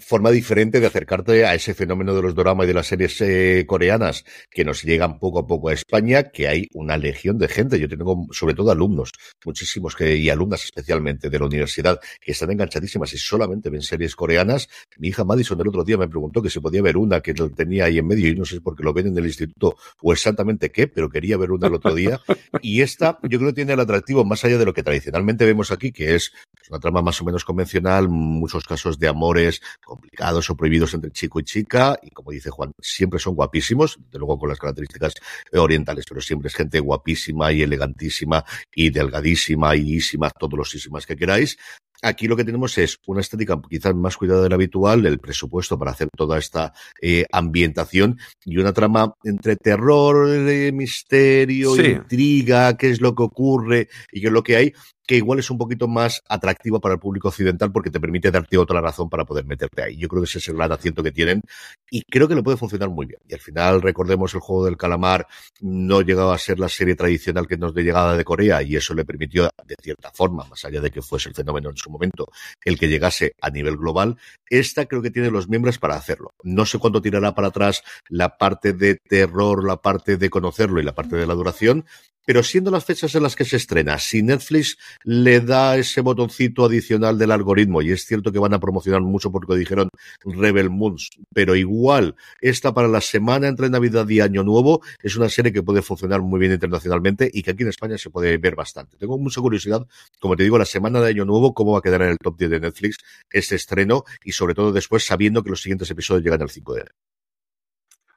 forma 0.00 0.30
diferente 0.30 0.80
de 0.80 0.86
acercarte 0.86 1.44
a 1.44 1.54
ese 1.54 1.74
fenómeno 1.74 2.14
de 2.14 2.22
los 2.22 2.34
dramas 2.34 2.64
y 2.64 2.68
de 2.68 2.74
las 2.74 2.86
series 2.86 3.20
eh, 3.20 3.64
coreanas 3.66 4.24
que 4.50 4.64
nos 4.64 4.82
llegan 4.82 5.18
poco 5.18 5.40
a 5.40 5.46
poco 5.46 5.68
a 5.68 5.72
España, 5.72 6.30
que 6.30 6.48
hay 6.48 6.68
una 6.72 6.96
legión 6.96 7.38
de 7.38 7.48
gente. 7.48 7.78
Yo 7.78 7.88
tengo 7.88 8.26
sobre 8.30 8.54
todo 8.54 8.70
alumnos, 8.70 9.10
muchísimos 9.44 9.94
que, 9.94 10.16
y 10.16 10.30
alumnas 10.30 10.64
especialmente 10.64 11.30
de 11.30 11.38
la 11.38 11.46
universidad, 11.46 12.00
que 12.20 12.32
están 12.32 12.50
enganchadísimas 12.50 13.12
y 13.12 13.18
solamente 13.18 13.70
ven 13.70 13.82
series 13.82 14.16
coreanas. 14.16 14.68
Mi 14.98 15.08
hija 15.08 15.24
Madison 15.24 15.60
el 15.60 15.68
otro 15.68 15.84
día 15.84 15.96
me 15.96 16.08
preguntó 16.08 16.42
que 16.42 16.50
se 16.50 16.60
podía 16.60 16.82
ver 16.82 16.96
una 16.96 17.20
que 17.20 17.34
tenía 17.34 17.86
ahí 17.86 17.98
en 17.98 18.06
medio 18.06 18.28
y 18.28 18.34
no 18.34 18.44
sé 18.44 18.60
por 18.60 18.76
qué 18.76 18.82
lo 18.82 18.92
ven 18.92 19.08
en 19.08 19.18
el 19.18 19.26
instituto 19.26 19.76
o 20.02 20.12
exactamente 20.12 20.70
qué, 20.70 20.86
pero 20.86 21.08
quería 21.08 21.36
ver 21.36 21.50
una 21.50 21.68
el 21.68 21.74
otro 21.74 21.94
día. 21.94 22.20
Y 22.60 22.82
esta 22.82 23.18
yo 23.22 23.38
creo 23.38 23.50
que 23.50 23.56
tiene 23.56 23.72
el 23.74 23.80
atractivo 23.80 24.24
más 24.24 24.44
allá 24.44 24.58
de 24.58 24.64
lo 24.64 24.74
que 24.74 24.82
tradicionalmente 24.82 25.44
vemos 25.44 25.70
aquí, 25.70 25.92
que 25.92 26.14
es 26.14 26.32
una 26.70 26.78
trama 26.78 27.02
más 27.02 27.20
o 27.20 27.24
menos 27.24 27.44
convencional, 27.44 28.08
muchos 28.08 28.64
casos 28.64 28.98
de 28.98 29.08
amores 29.08 29.60
complicados 29.84 30.50
o 30.50 30.56
prohibidos 30.56 30.94
entre 30.94 31.10
chico 31.10 31.40
y 31.40 31.44
chica, 31.44 31.98
y 32.02 32.10
como 32.10 32.30
dice 32.30 32.50
Juan, 32.50 32.72
siempre 32.80 33.18
son 33.18 33.34
guapísimos, 33.34 33.98
de 34.10 34.18
luego 34.18 34.38
con 34.38 34.48
las 34.48 34.58
características 34.58 35.14
orientales, 35.52 36.04
pero 36.08 36.20
siempre 36.20 36.48
es 36.48 36.54
gente 36.54 36.80
guapísima 36.80 37.52
y 37.52 37.62
elegantísima 37.62 38.44
y 38.74 38.90
delgadísima 38.90 39.76
y 39.76 39.94
ísima, 39.94 40.30
todos 40.30 40.58
los 40.58 40.74
ísimas 40.74 41.06
que 41.06 41.16
queráis. 41.16 41.56
Aquí 42.02 42.28
lo 42.28 42.36
que 42.36 42.44
tenemos 42.44 42.76
es 42.76 42.98
una 43.06 43.22
estética 43.22 43.58
quizás 43.66 43.94
más 43.94 44.16
cuidada 44.18 44.42
de 44.42 44.50
la 44.50 44.56
habitual, 44.56 45.06
el 45.06 45.18
presupuesto 45.18 45.78
para 45.78 45.92
hacer 45.92 46.08
toda 46.14 46.38
esta 46.38 46.74
eh, 47.00 47.24
ambientación 47.32 48.18
y 48.44 48.58
una 48.58 48.74
trama 48.74 49.14
entre 49.24 49.56
terror, 49.56 50.28
eh, 50.28 50.70
misterio, 50.70 51.74
sí. 51.74 51.82
intriga, 51.82 52.76
qué 52.76 52.90
es 52.90 53.00
lo 53.00 53.14
que 53.14 53.22
ocurre 53.22 53.88
y 54.12 54.20
qué 54.20 54.26
es 54.26 54.32
lo 54.32 54.42
que 54.42 54.56
hay, 54.56 54.74
que 55.06 55.16
igual 55.16 55.38
es 55.38 55.50
un 55.50 55.58
poquito 55.58 55.88
más 55.88 56.22
atractiva 56.28 56.80
para 56.80 56.94
el 56.94 57.00
público 57.00 57.28
occidental 57.28 57.70
porque 57.72 57.90
te 57.90 58.00
permite 58.00 58.30
darte 58.30 58.56
otra 58.58 58.80
razón 58.80 59.08
para 59.08 59.24
poder 59.24 59.44
meterte 59.44 59.82
ahí. 59.82 59.96
Yo 59.96 60.08
creo 60.08 60.22
que 60.22 60.28
ese 60.28 60.38
es 60.38 60.48
el 60.48 60.56
gran 60.56 60.72
acierto 60.72 61.02
que 61.02 61.12
tienen 61.12 61.42
y 61.90 62.02
creo 62.02 62.28
que 62.28 62.34
le 62.34 62.42
puede 62.42 62.56
funcionar 62.56 62.88
muy 62.88 63.06
bien. 63.06 63.20
Y 63.28 63.34
al 63.34 63.40
final, 63.40 63.82
recordemos, 63.82 64.34
el 64.34 64.40
juego 64.40 64.64
del 64.64 64.76
calamar 64.76 65.26
no 65.60 66.00
llegaba 66.00 66.34
a 66.34 66.38
ser 66.38 66.58
la 66.58 66.68
serie 66.68 66.94
tradicional 66.94 67.46
que 67.46 67.56
nos 67.56 67.74
de 67.74 67.82
llegada 67.82 68.16
de 68.16 68.24
Corea 68.24 68.62
y 68.62 68.76
eso 68.76 68.94
le 68.94 69.04
permitió, 69.04 69.50
de 69.64 69.76
cierta 69.80 70.10
forma, 70.10 70.44
más 70.44 70.64
allá 70.64 70.80
de 70.80 70.90
que 70.90 71.02
fuese 71.02 71.28
el 71.28 71.34
fenómeno 71.34 71.70
en 71.70 71.76
su 71.76 71.90
momento, 71.90 72.28
el 72.64 72.78
que 72.78 72.88
llegase 72.88 73.34
a 73.40 73.50
nivel 73.50 73.76
global. 73.76 74.16
Esta 74.48 74.86
creo 74.86 75.02
que 75.02 75.10
tiene 75.10 75.30
los 75.30 75.48
miembros 75.48 75.78
para 75.78 75.96
hacerlo. 75.96 76.30
No 76.42 76.66
sé 76.66 76.78
cuándo 76.78 77.02
tirará 77.02 77.34
para 77.34 77.48
atrás 77.48 77.82
la 78.08 78.36
parte 78.36 78.72
de 78.72 78.96
terror, 78.96 79.64
la 79.64 79.80
parte 79.80 80.16
de 80.16 80.30
conocerlo 80.30 80.80
y 80.80 80.84
la 80.84 80.94
parte 80.94 81.16
de 81.16 81.26
la 81.26 81.34
duración, 81.34 81.84
pero 82.24 82.42
siendo 82.42 82.70
las 82.70 82.84
fechas 82.84 83.14
en 83.14 83.22
las 83.22 83.36
que 83.36 83.44
se 83.44 83.56
estrena, 83.56 83.98
si 83.98 84.22
Netflix 84.22 84.78
le 85.02 85.40
da 85.40 85.76
ese 85.76 86.00
botoncito 86.00 86.64
adicional 86.64 87.18
del 87.18 87.30
algoritmo, 87.30 87.82
y 87.82 87.90
es 87.90 88.04
cierto 88.04 88.32
que 88.32 88.38
van 88.38 88.54
a 88.54 88.60
promocionar 88.60 89.02
mucho 89.02 89.30
porque 89.30 89.56
dijeron 89.56 89.88
Rebel 90.24 90.70
Moons, 90.70 91.10
pero 91.32 91.54
igual, 91.56 92.16
esta 92.40 92.72
para 92.74 92.88
la 92.88 93.00
semana 93.00 93.48
entre 93.48 93.70
Navidad 93.70 94.08
y 94.08 94.20
Año 94.20 94.42
Nuevo 94.42 94.82
es 95.02 95.16
una 95.16 95.28
serie 95.28 95.52
que 95.52 95.62
puede 95.62 95.82
funcionar 95.82 96.22
muy 96.22 96.40
bien 96.40 96.52
internacionalmente 96.52 97.30
y 97.32 97.42
que 97.42 97.52
aquí 97.52 97.62
en 97.62 97.68
España 97.68 97.98
se 97.98 98.10
puede 98.10 98.36
ver 98.38 98.54
bastante. 98.54 98.96
Tengo 98.96 99.18
mucha 99.18 99.40
curiosidad, 99.40 99.86
como 100.20 100.36
te 100.36 100.44
digo, 100.44 100.58
la 100.58 100.64
semana 100.64 101.00
de 101.00 101.10
Año 101.10 101.24
Nuevo, 101.24 101.54
cómo 101.54 101.72
va 101.72 101.78
a 101.78 101.82
quedar 101.82 102.02
en 102.02 102.08
el 102.08 102.18
top 102.18 102.38
10 102.38 102.50
de 102.50 102.60
Netflix 102.60 102.98
este 103.30 103.56
estreno 103.56 104.04
y 104.24 104.32
sobre 104.32 104.54
todo 104.54 104.72
después 104.72 105.04
sabiendo 105.04 105.42
que 105.42 105.50
los 105.50 105.62
siguientes 105.62 105.90
episodios 105.90 106.24
llegan 106.24 106.42
el 106.42 106.50
5 106.50 106.74
de 106.74 106.80
enero. 106.80 106.94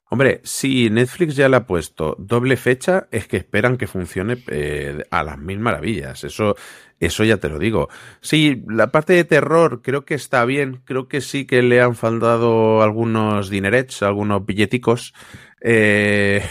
Hombre, 0.10 0.40
si 0.44 0.90
Netflix 0.90 1.36
ya 1.36 1.50
le 1.50 1.58
ha 1.58 1.68
puesto 1.68 2.16
doble 2.18 2.56
fecha, 2.56 3.08
es 3.12 3.28
que 3.28 3.36
esperan 3.36 3.76
que 3.76 3.88
funcione 3.88 4.42
eh, 4.48 5.04
a 5.12 5.22
las 5.24 5.38
mil 5.38 5.60
maravillas. 5.60 6.24
Eso, 6.24 6.56
eso 7.00 7.26
ya 7.26 7.38
te 7.38 7.50
lo 7.50 7.60
digo. 7.60 7.90
Sí, 8.22 8.64
la 8.70 8.90
parte 8.90 9.14
de 9.14 9.26
terror 9.26 9.82
creo 9.82 10.06
que 10.06 10.14
está 10.16 10.46
bien. 10.46 10.82
Creo 10.86 11.10
que 11.10 11.20
sí 11.20 11.46
que 11.46 11.62
le 11.62 11.82
han 11.82 11.96
faltado 11.96 12.82
algunos 12.82 13.50
dinerets, 13.50 14.02
algunos 14.02 14.46
billeticos. 14.46 15.14
Eh, 15.60 16.42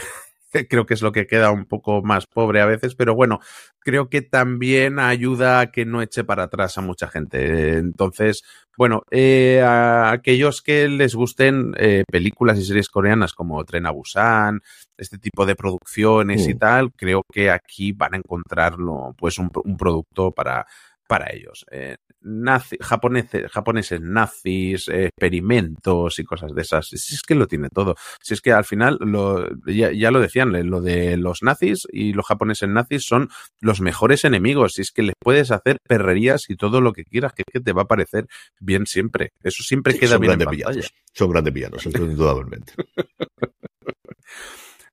creo 0.69 0.85
que 0.85 0.95
es 0.95 1.01
lo 1.01 1.13
que 1.13 1.27
queda 1.27 1.51
un 1.51 1.65
poco 1.65 2.03
más 2.03 2.27
pobre 2.27 2.61
a 2.61 2.67
veces, 2.67 2.95
pero 2.95 3.15
bueno, 3.15 3.41
creo 3.87 4.09
que 4.09 4.21
también 4.21 4.99
ayuda 4.99 5.61
a 5.61 5.71
que 5.71 5.87
no 5.87 6.03
eche 6.03 6.25
para 6.25 6.43
atrás 6.43 6.77
a 6.77 6.81
mucha 6.81 7.07
gente. 7.07 7.79
Entonces, 7.79 8.43
bueno, 8.77 9.05
eh, 9.13 9.63
a 9.63 10.11
aquellos 10.11 10.61
que 10.61 10.89
les 10.89 11.15
gusten 11.15 11.73
eh, 11.79 12.03
películas 12.11 12.59
y 12.59 12.65
series 12.65 12.89
coreanas 12.89 13.33
como 13.33 13.65
Tren 13.65 13.87
a 13.87 13.93
Busan, 13.93 14.61
este 14.99 15.19
tipo 15.19 15.47
de 15.47 15.55
producciones 15.55 16.45
mm. 16.45 16.51
y 16.51 16.55
tal, 16.57 16.93
creo 16.95 17.23
que 17.33 17.49
aquí 17.49 17.93
van 17.93 18.15
a 18.15 18.17
encontrarlo, 18.17 19.15
pues 19.17 19.39
un, 19.39 19.53
un 19.65 19.77
producto 19.77 20.33
para, 20.33 20.67
para 21.07 21.33
ellos. 21.33 21.65
Eh, 21.71 21.97
nazi, 22.21 22.77
japoneses, 22.81 23.51
japoneses 23.51 24.01
nazis, 24.01 24.89
eh, 24.89 25.07
experimentos 25.07 26.19
y 26.19 26.25
cosas 26.25 26.55
de 26.55 26.63
esas. 26.63 26.89
Si 26.89 27.15
es 27.15 27.23
que 27.23 27.35
lo 27.35 27.47
tiene 27.47 27.69
todo. 27.69 27.95
Si 28.21 28.35
es 28.35 28.41
que 28.41 28.53
al 28.53 28.65
final, 28.65 28.99
lo, 29.01 29.49
ya, 29.67 29.93
ya, 29.93 30.11
lo 30.11 30.21
decían, 30.21 30.53
lo 30.69 30.81
de 30.81 31.17
los 31.17 31.43
nazis 31.43 31.87
y 31.91 32.13
los 32.13 32.27
japoneses 32.27 32.69
nazis 32.69 33.05
son 33.05 33.29
los 33.61 33.81
mejores 33.81 34.25
enemigos. 34.25 34.75
Si 34.75 34.83
es 34.83 34.91
que 34.91 35.03
les 35.03 35.15
puedes 35.19 35.51
hacer 35.51 35.79
perrerías 35.87 36.51
y 36.51 36.57
todo 36.57 36.81
lo 36.81 36.93
que 36.93 37.05
quieras, 37.05 37.33
que 37.33 37.43
es 37.47 37.53
que 37.53 37.61
te 37.61 37.73
va 37.73 37.83
a 37.83 37.87
parecer 37.87 38.27
bien 38.61 38.87
siempre. 38.87 39.31
Eso 39.43 39.63
siempre 39.63 39.93
sí, 39.95 40.01
queda 40.01 40.19
bien 40.19 40.33
en 40.33 40.39
pantalla. 40.41 40.69
Villanos. 40.69 40.95
Son 41.13 41.31
grandes 41.31 41.55
villanos, 41.55 41.87
indudablemente. 41.95 42.73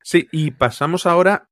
sí, 0.04 0.28
y 0.32 0.52
pasamos 0.52 1.06
ahora 1.06 1.50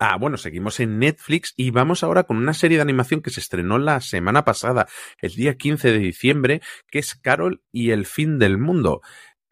Ah, 0.00 0.16
bueno, 0.18 0.36
seguimos 0.36 0.80
en 0.80 0.98
Netflix 0.98 1.54
y 1.56 1.70
vamos 1.70 2.02
ahora 2.02 2.24
con 2.24 2.36
una 2.36 2.52
serie 2.52 2.78
de 2.78 2.82
animación 2.82 3.22
que 3.22 3.30
se 3.30 3.38
estrenó 3.38 3.78
la 3.78 4.00
semana 4.00 4.44
pasada, 4.44 4.88
el 5.20 5.34
día 5.34 5.54
15 5.56 5.92
de 5.92 5.98
diciembre, 5.98 6.62
que 6.90 6.98
es 6.98 7.14
Carol 7.14 7.62
y 7.70 7.90
el 7.90 8.04
fin 8.06 8.38
del 8.38 8.58
mundo. 8.58 9.00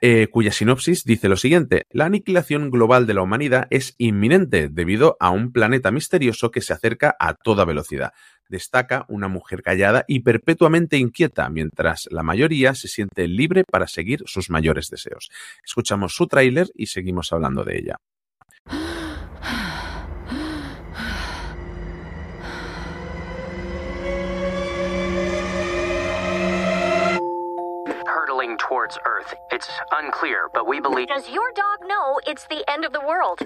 eh, 0.05 0.27
cuya 0.27 0.51
sinopsis 0.51 1.05
dice 1.05 1.29
lo 1.29 1.37
siguiente. 1.37 1.85
La 1.91 2.07
aniquilación 2.07 2.73
global 2.73 3.07
de 3.07 3.15
la 3.15 3.23
humanidad 3.23 3.69
es 3.71 3.95
inminente 3.99 4.69
debido 4.69 5.17
a 5.21 5.31
un 5.31 5.53
planeta 5.53 5.93
misterioso 5.93 6.51
que 6.51 6.61
se 6.61 6.73
acerca 6.73 7.15
a 7.21 7.35
toda 7.35 7.65
velocidad. 7.65 8.11
Destaca 8.49 9.07
una 9.09 9.29
mujer 9.29 9.63
callada 9.63 10.05
y 10.09 10.19
perpetuamente 10.21 10.97
inquieta, 10.97 11.49
mientras 11.51 12.09
la 12.11 12.25
mayoría 12.25 12.75
se 12.75 12.89
siente 12.89 13.29
libre 13.29 13.63
para 13.63 13.87
seguir 13.87 14.25
sus 14.27 14.51
mayores 14.51 14.89
deseos. 14.89 15.31
Escuchamos 15.65 16.17
su 16.17 16.27
tráiler 16.27 16.67
y 16.75 16.87
seguimos 16.87 17.33
hablando 17.33 17.63
de 17.63 17.79
ella. 17.79 17.97
towards 28.83 28.99
Earth. 29.05 29.35
It's 29.53 29.69
unclear, 29.93 30.49
but 30.53 30.67
we 30.67 30.81
believe. 30.81 31.07
Does 31.07 31.29
your 31.29 31.53
dog 31.55 31.87
know 31.87 32.19
it's 32.27 32.47
the 32.49 32.69
end 32.69 32.85
of 32.85 32.93
the 32.93 33.01
world? 33.01 33.39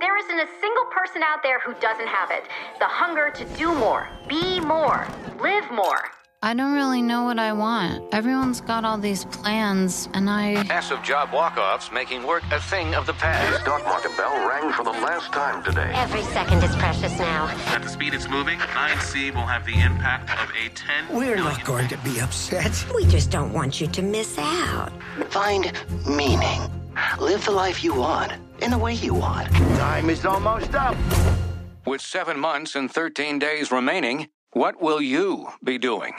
There 0.00 0.18
isn't 0.18 0.38
a 0.38 0.46
single 0.60 0.84
person 0.90 1.22
out 1.22 1.42
there 1.42 1.60
who 1.60 1.72
doesn't 1.80 2.06
have 2.06 2.30
it. 2.30 2.44
The 2.78 2.84
hunger 2.84 3.30
to 3.30 3.44
do 3.56 3.74
more, 3.74 4.06
be 4.28 4.60
more, 4.60 5.06
live 5.40 5.70
more. 5.70 6.10
I 6.44 6.54
don't 6.54 6.72
really 6.72 7.02
know 7.02 7.22
what 7.22 7.38
I 7.38 7.52
want. 7.52 8.12
Everyone's 8.12 8.60
got 8.60 8.84
all 8.84 8.98
these 8.98 9.24
plans, 9.26 10.08
and 10.12 10.28
I. 10.28 10.64
Massive 10.64 11.00
job 11.04 11.32
walk-offs 11.32 11.92
making 11.92 12.26
work 12.26 12.42
a 12.50 12.60
thing 12.60 12.96
of 12.96 13.06
the 13.06 13.12
past. 13.12 13.52
The 13.52 13.60
stock 13.60 13.84
market 13.84 14.16
bell 14.16 14.48
rang 14.48 14.72
for 14.72 14.82
the 14.82 14.90
last 14.90 15.32
time 15.32 15.62
today. 15.62 15.92
Every 15.94 16.22
second 16.22 16.64
is 16.64 16.74
precious 16.74 17.16
now. 17.16 17.46
At 17.66 17.82
the 17.82 17.88
speed 17.88 18.12
it's 18.12 18.28
moving, 18.28 18.58
9C 18.58 19.32
will 19.32 19.46
have 19.46 19.64
the 19.64 19.78
impact 19.80 20.30
of 20.42 20.50
a 20.56 20.68
10. 20.70 21.16
We're 21.16 21.36
not 21.36 21.64
going 21.64 21.86
to 21.86 21.96
be 21.98 22.20
upset. 22.20 22.86
We 22.92 23.06
just 23.06 23.30
don't 23.30 23.52
want 23.52 23.80
you 23.80 23.86
to 23.86 24.02
miss 24.02 24.36
out. 24.36 24.90
Find 25.28 25.72
meaning. 26.08 26.60
Live 27.20 27.44
the 27.44 27.52
life 27.52 27.84
you 27.84 27.94
want 27.94 28.32
in 28.60 28.72
the 28.72 28.78
way 28.78 28.94
you 28.94 29.14
want. 29.14 29.48
Time 29.78 30.10
is 30.10 30.26
almost 30.26 30.74
up. 30.74 30.96
With 31.86 32.00
seven 32.00 32.40
months 32.40 32.74
and 32.74 32.90
13 32.90 33.38
days 33.38 33.70
remaining, 33.70 34.26
what 34.52 34.82
will 34.82 35.00
you 35.00 35.48
be 35.64 35.78
doing? 35.78 36.12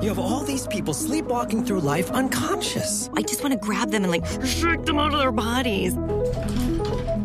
You 0.00 0.08
have 0.08 0.20
all 0.20 0.44
these 0.44 0.68
people 0.68 0.94
sleepwalking 0.94 1.64
through 1.64 1.80
life 1.80 2.12
unconscious. 2.12 3.10
I 3.16 3.22
just 3.22 3.42
want 3.42 3.52
to 3.54 3.58
grab 3.58 3.90
them 3.90 4.04
and 4.04 4.12
like 4.12 4.24
shake 4.46 4.84
them 4.84 4.98
out 4.98 5.12
of 5.12 5.18
their 5.18 5.32
bodies. 5.32 5.96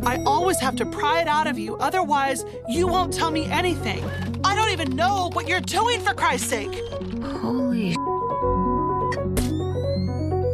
I 0.04 0.22
always 0.26 0.60
have 0.60 0.76
to 0.78 0.86
pry 0.88 1.22
it 1.22 1.28
out 1.28 1.46
of 1.46 1.60
you, 1.60 1.78
otherwise, 1.78 2.44
you 2.68 2.88
won't 2.88 3.14
tell 3.14 3.30
me 3.30 3.46
anything. 3.46 4.04
I 4.44 4.56
don't 4.56 4.72
even 4.72 4.96
know 4.96 5.30
what 5.34 5.48
you're 5.48 5.62
doing 5.62 6.02
for 6.02 6.14
Christ's 6.14 6.50
sake. 6.50 6.74
Holy. 7.22 7.96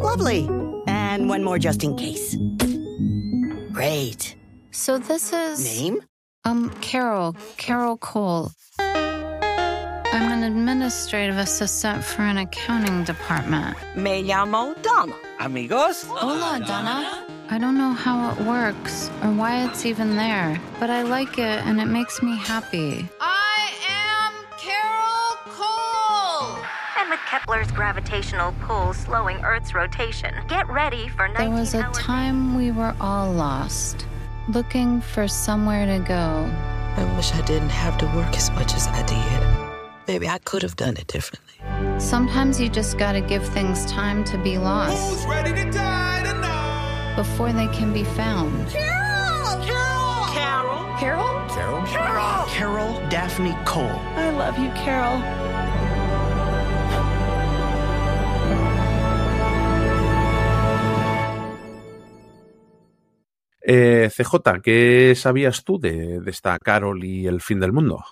Lovely. 0.01 0.68
And 1.09 1.27
one 1.27 1.43
more 1.43 1.57
just 1.57 1.83
in 1.83 1.95
case. 1.97 2.37
Great. 3.71 4.35
So 4.69 4.99
this 4.99 5.33
is. 5.33 5.65
Name? 5.65 6.03
Um, 6.45 6.69
Carol. 6.81 7.35
Carol 7.57 7.97
Cole. 7.97 8.51
I'm 8.77 10.31
an 10.31 10.43
administrative 10.43 11.37
assistant 11.37 12.03
for 12.03 12.21
an 12.21 12.37
accounting 12.37 13.03
department. 13.05 13.75
Me 13.95 14.23
llamo 14.23 14.79
Donna. 14.83 15.15
Amigos? 15.39 16.03
Hola, 16.03 16.63
Donna. 16.67 17.25
I 17.49 17.57
don't 17.57 17.79
know 17.79 17.93
how 17.93 18.31
it 18.31 18.41
works 18.41 19.09
or 19.23 19.31
why 19.31 19.65
it's 19.65 19.87
even 19.87 20.15
there, 20.15 20.61
but 20.79 20.91
I 20.91 21.01
like 21.01 21.39
it 21.39 21.65
and 21.65 21.81
it 21.81 21.87
makes 21.87 22.21
me 22.21 22.37
happy. 22.37 23.09
I 23.19 23.48
with 27.09 27.19
Kepler's 27.21 27.71
gravitational 27.71 28.53
pull 28.61 28.93
slowing 28.93 29.37
Earth's 29.43 29.73
rotation, 29.73 30.33
get 30.47 30.69
ready 30.69 31.07
for 31.09 31.27
19 31.27 31.37
There 31.37 31.59
was 31.59 31.73
a 31.73 31.83
time 31.91 32.55
we 32.55 32.71
were 32.71 32.95
all 32.99 33.31
lost, 33.31 34.05
looking 34.47 35.01
for 35.01 35.27
somewhere 35.27 35.85
to 35.87 36.03
go. 36.03 36.51
I 36.97 37.15
wish 37.15 37.33
I 37.33 37.41
didn't 37.41 37.69
have 37.69 37.97
to 37.99 38.05
work 38.07 38.35
as 38.35 38.51
much 38.51 38.75
as 38.75 38.87
I 38.87 39.01
did. 39.03 39.79
Maybe 40.07 40.27
I 40.27 40.37
could 40.39 40.61
have 40.61 40.75
done 40.75 40.97
it 40.97 41.07
differently. 41.07 41.53
Sometimes 41.99 42.59
you 42.59 42.69
just 42.69 42.97
gotta 42.97 43.21
give 43.21 43.47
things 43.49 43.85
time 43.85 44.23
to 44.25 44.37
be 44.37 44.57
lost. 44.57 45.27
ready 45.27 45.53
to 45.53 45.71
die 45.71 46.23
tonight? 46.23 47.15
Before 47.15 47.51
they 47.51 47.67
can 47.67 47.91
be 47.91 48.03
found. 48.03 48.69
Carol! 48.69 49.65
Carol! 49.65 50.25
Carol! 50.33 50.97
Carol? 50.99 51.49
Carol? 51.49 51.85
Carol? 51.87 52.45
Carol 52.47 53.09
Daphne 53.09 53.55
Cole. 53.65 53.99
I 54.15 54.29
love 54.31 54.59
you, 54.59 54.69
Carol. 54.71 55.19
Eh, 63.71 64.09
CJ, 64.09 64.61
¿qué 64.63 65.13
sabías 65.15 65.63
tú 65.63 65.79
de, 65.79 66.19
de 66.21 66.31
esta 66.31 66.57
Carol 66.57 67.03
y 67.03 67.27
el 67.27 67.39
fin 67.39 67.59
del 67.59 67.71
mundo? 67.71 68.03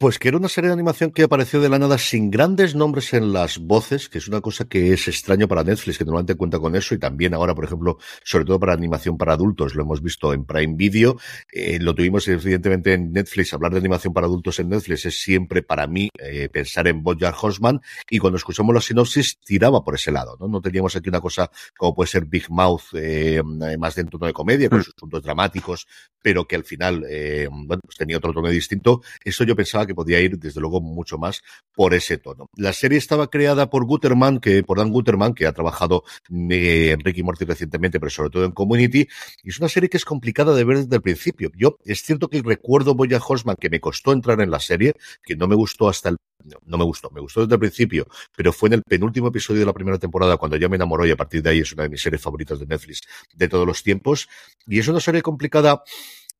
Pues 0.00 0.20
que 0.20 0.28
era 0.28 0.36
una 0.36 0.48
serie 0.48 0.68
de 0.68 0.74
animación 0.74 1.10
que 1.10 1.24
apareció 1.24 1.60
de 1.60 1.68
la 1.68 1.76
nada 1.76 1.98
sin 1.98 2.30
grandes 2.30 2.76
nombres 2.76 3.12
en 3.14 3.32
las 3.32 3.58
voces, 3.58 4.08
que 4.08 4.18
es 4.18 4.28
una 4.28 4.40
cosa 4.40 4.64
que 4.66 4.92
es 4.92 5.08
extraño 5.08 5.48
para 5.48 5.64
Netflix, 5.64 5.98
que 5.98 6.04
normalmente 6.04 6.36
cuenta 6.36 6.60
con 6.60 6.76
eso, 6.76 6.94
y 6.94 7.00
también 7.00 7.34
ahora, 7.34 7.52
por 7.52 7.64
ejemplo, 7.64 7.98
sobre 8.22 8.44
todo 8.44 8.60
para 8.60 8.74
animación 8.74 9.18
para 9.18 9.32
adultos, 9.32 9.74
lo 9.74 9.82
hemos 9.82 10.00
visto 10.00 10.32
en 10.32 10.44
Prime 10.44 10.74
Video, 10.76 11.18
eh, 11.52 11.80
lo 11.80 11.96
tuvimos 11.96 12.28
evidentemente 12.28 12.92
en 12.92 13.12
Netflix, 13.12 13.52
hablar 13.52 13.72
de 13.72 13.78
animación 13.78 14.12
para 14.14 14.28
adultos 14.28 14.60
en 14.60 14.68
Netflix 14.68 15.04
es 15.04 15.20
siempre 15.20 15.64
para 15.64 15.88
mí 15.88 16.10
eh, 16.16 16.48
pensar 16.48 16.86
en 16.86 17.02
Bojack 17.02 17.34
Horseman, 17.42 17.80
y 18.08 18.20
cuando 18.20 18.36
escuchamos 18.36 18.72
la 18.72 18.80
sinopsis 18.80 19.40
tiraba 19.40 19.82
por 19.82 19.96
ese 19.96 20.12
lado, 20.12 20.36
¿no? 20.38 20.46
No 20.46 20.60
teníamos 20.60 20.94
aquí 20.94 21.08
una 21.08 21.20
cosa 21.20 21.50
como 21.76 21.96
puede 21.96 22.06
ser 22.06 22.24
Big 22.24 22.48
Mouth, 22.48 22.94
eh, 22.94 23.42
más 23.76 23.96
de 23.96 24.04
tono 24.04 24.26
de 24.26 24.32
comedia, 24.32 24.70
con 24.70 24.84
sus 24.84 24.94
puntos 24.94 25.24
dramáticos, 25.24 25.88
pero 26.22 26.46
que 26.46 26.54
al 26.54 26.62
final, 26.62 27.04
bueno, 27.50 27.80
pues 27.84 27.96
tenía 27.96 28.18
otro 28.18 28.32
tono 28.32 28.48
distinto. 28.48 29.02
Eso 29.24 29.42
yo 29.42 29.56
pensaba 29.56 29.87
que 29.88 29.94
podía 29.94 30.20
ir, 30.20 30.38
desde 30.38 30.60
luego, 30.60 30.80
mucho 30.80 31.18
más 31.18 31.42
por 31.74 31.94
ese 31.94 32.18
tono. 32.18 32.46
La 32.56 32.72
serie 32.72 32.98
estaba 32.98 33.28
creada 33.28 33.70
por 33.70 33.84
Guterman, 33.84 34.38
que, 34.38 34.62
por 34.62 34.78
Dan 34.78 34.90
Guterman, 34.90 35.34
que 35.34 35.46
ha 35.46 35.52
trabajado 35.52 36.04
eh, 36.50 36.92
en 36.92 37.00
Ricky 37.00 37.24
Morty 37.24 37.44
recientemente, 37.44 37.98
pero 37.98 38.10
sobre 38.10 38.30
todo 38.30 38.44
en 38.44 38.52
Community, 38.52 39.08
es 39.42 39.58
una 39.58 39.68
serie 39.68 39.88
que 39.88 39.96
es 39.96 40.04
complicada 40.04 40.54
de 40.54 40.64
ver 40.64 40.78
desde 40.78 40.96
el 40.96 41.02
principio. 41.02 41.50
Yo, 41.56 41.78
es 41.84 42.02
cierto 42.02 42.28
que 42.28 42.40
recuerdo 42.42 42.94
Boya 42.94 43.18
Horseman, 43.18 43.56
que 43.58 43.70
me 43.70 43.80
costó 43.80 44.12
entrar 44.12 44.40
en 44.40 44.50
la 44.50 44.60
serie, 44.60 44.94
que 45.24 45.34
no 45.34 45.48
me 45.48 45.56
gustó 45.56 45.88
hasta 45.88 46.10
el 46.10 46.16
no, 46.44 46.56
no, 46.64 46.78
me 46.78 46.84
gustó, 46.84 47.10
me 47.10 47.20
gustó 47.20 47.40
desde 47.40 47.54
el 47.54 47.58
principio, 47.58 48.06
pero 48.36 48.52
fue 48.52 48.68
en 48.68 48.74
el 48.74 48.82
penúltimo 48.82 49.28
episodio 49.28 49.60
de 49.60 49.66
la 49.66 49.72
primera 49.72 49.98
temporada 49.98 50.36
cuando 50.36 50.56
ya 50.56 50.68
me 50.68 50.76
enamoró 50.76 51.04
y 51.04 51.10
a 51.10 51.16
partir 51.16 51.42
de 51.42 51.50
ahí 51.50 51.58
es 51.60 51.72
una 51.72 51.82
de 51.82 51.88
mis 51.88 52.00
series 52.00 52.22
favoritas 52.22 52.60
de 52.60 52.66
Netflix 52.66 53.00
de 53.34 53.48
todos 53.48 53.66
los 53.66 53.82
tiempos. 53.82 54.28
Y 54.66 54.78
es 54.78 54.86
una 54.88 55.00
serie 55.00 55.20
complicada 55.20 55.82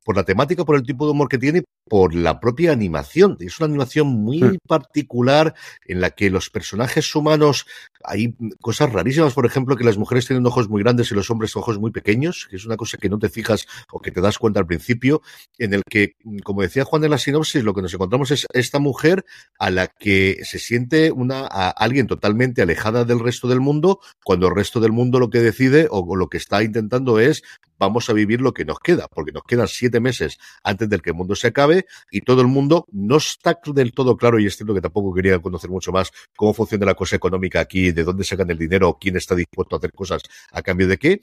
por 0.09 0.17
la 0.17 0.25
temática, 0.25 0.65
por 0.65 0.77
el 0.77 0.85
tipo 0.85 1.05
de 1.05 1.11
humor 1.11 1.29
que 1.29 1.37
tiene, 1.37 1.65
por 1.87 2.15
la 2.15 2.41
propia 2.41 2.73
animación. 2.73 3.37
Es 3.41 3.61
una 3.61 3.67
animación 3.67 4.07
muy 4.07 4.59
particular 4.67 5.55
en 5.85 6.01
la 6.01 6.09
que 6.09 6.31
los 6.31 6.49
personajes 6.49 7.15
humanos 7.15 7.67
hay 8.03 8.35
cosas 8.59 8.91
rarísimas, 8.91 9.35
por 9.35 9.45
ejemplo, 9.45 9.77
que 9.77 9.85
las 9.85 9.99
mujeres 9.99 10.27
tienen 10.27 10.47
ojos 10.47 10.71
muy 10.71 10.83
grandes 10.83 11.11
y 11.11 11.15
los 11.15 11.29
hombres 11.31 11.55
ojos 11.57 11.79
muy 11.79 11.91
pequeños, 11.91 12.47
que 12.49 12.57
es 12.57 12.65
una 12.65 12.79
cosa 12.79 12.97
que 12.97 13.11
no 13.11 13.19
te 13.19 13.29
fijas 13.29 13.67
o 13.93 14.01
que 14.01 14.11
te 14.11 14.23
das 14.23 14.39
cuenta 14.39 14.61
al 14.61 14.67
principio, 14.67 15.21
en 15.59 15.75
el 15.75 15.83
que, 15.85 16.15
como 16.43 16.63
decía 16.63 16.87
Juan 16.87 17.05
en 17.05 17.11
la 17.11 17.19
sinopsis, 17.19 17.63
lo 17.63 17.75
que 17.75 17.83
nos 17.83 17.93
encontramos 17.93 18.31
es 18.31 18.47
esta 18.55 18.79
mujer 18.79 19.27
a 19.59 19.71
la 19.71 19.89
que 19.89 20.39
se 20.45 20.59
siente 20.59 21.13
una 21.13 21.41
a 21.41 21.69
alguien 21.69 22.07
totalmente 22.07 22.63
alejada 22.63 23.05
del 23.05 23.21
resto 23.21 23.47
del 23.47 23.61
mundo, 23.61 24.01
cuando 24.25 24.49
el 24.49 24.55
resto 24.55 24.81
del 24.81 24.93
mundo 24.93 25.21
lo 25.21 25.29
que 25.29 25.41
decide 25.41 25.87
o 25.91 26.17
lo 26.17 26.29
que 26.29 26.39
está 26.39 26.63
intentando 26.63 27.19
es 27.19 27.43
vamos 27.79 28.09
a 28.11 28.13
vivir 28.13 28.41
lo 28.41 28.53
que 28.53 28.65
nos 28.65 28.81
queda, 28.81 29.09
porque 29.09 29.33
nos 29.33 29.43
quedan 29.45 29.69
siete 29.69 30.01
meses 30.01 30.39
antes 30.63 30.89
del 30.89 31.03
que 31.03 31.11
el 31.11 31.17
mundo 31.17 31.35
se 31.35 31.49
acabe 31.49 31.87
y 32.11 32.23
todo 32.23 32.41
el 32.41 32.49
mundo 32.49 32.87
no 32.93 33.17
está 33.17 33.59
del 33.67 33.93
todo 33.93 34.17
claro 34.17 34.39
y 34.39 34.47
es 34.47 34.57
cierto 34.57 34.75
que 34.75 34.81
tampoco 34.81 35.15
quería 35.15 35.39
conocer 35.39 35.71
mucho 35.71 35.93
más 35.93 36.11
cómo 36.37 36.55
funciona 36.55 36.87
la 36.87 36.95
cosa 36.95 37.17
económica 37.17 37.61
aquí, 37.61 37.93
de 37.93 38.05
dónde 38.05 38.25
sacan 38.25 38.51
el 38.51 38.59
dinero, 38.59 38.97
quién 39.01 39.17
está 39.17 39.35
dispuesto 39.35 39.77
a 39.77 39.79
hacer 39.79 39.93
cosas 39.93 40.23
a 40.53 40.63
cambio 40.63 40.89
de 40.89 40.99
qué. 40.99 41.21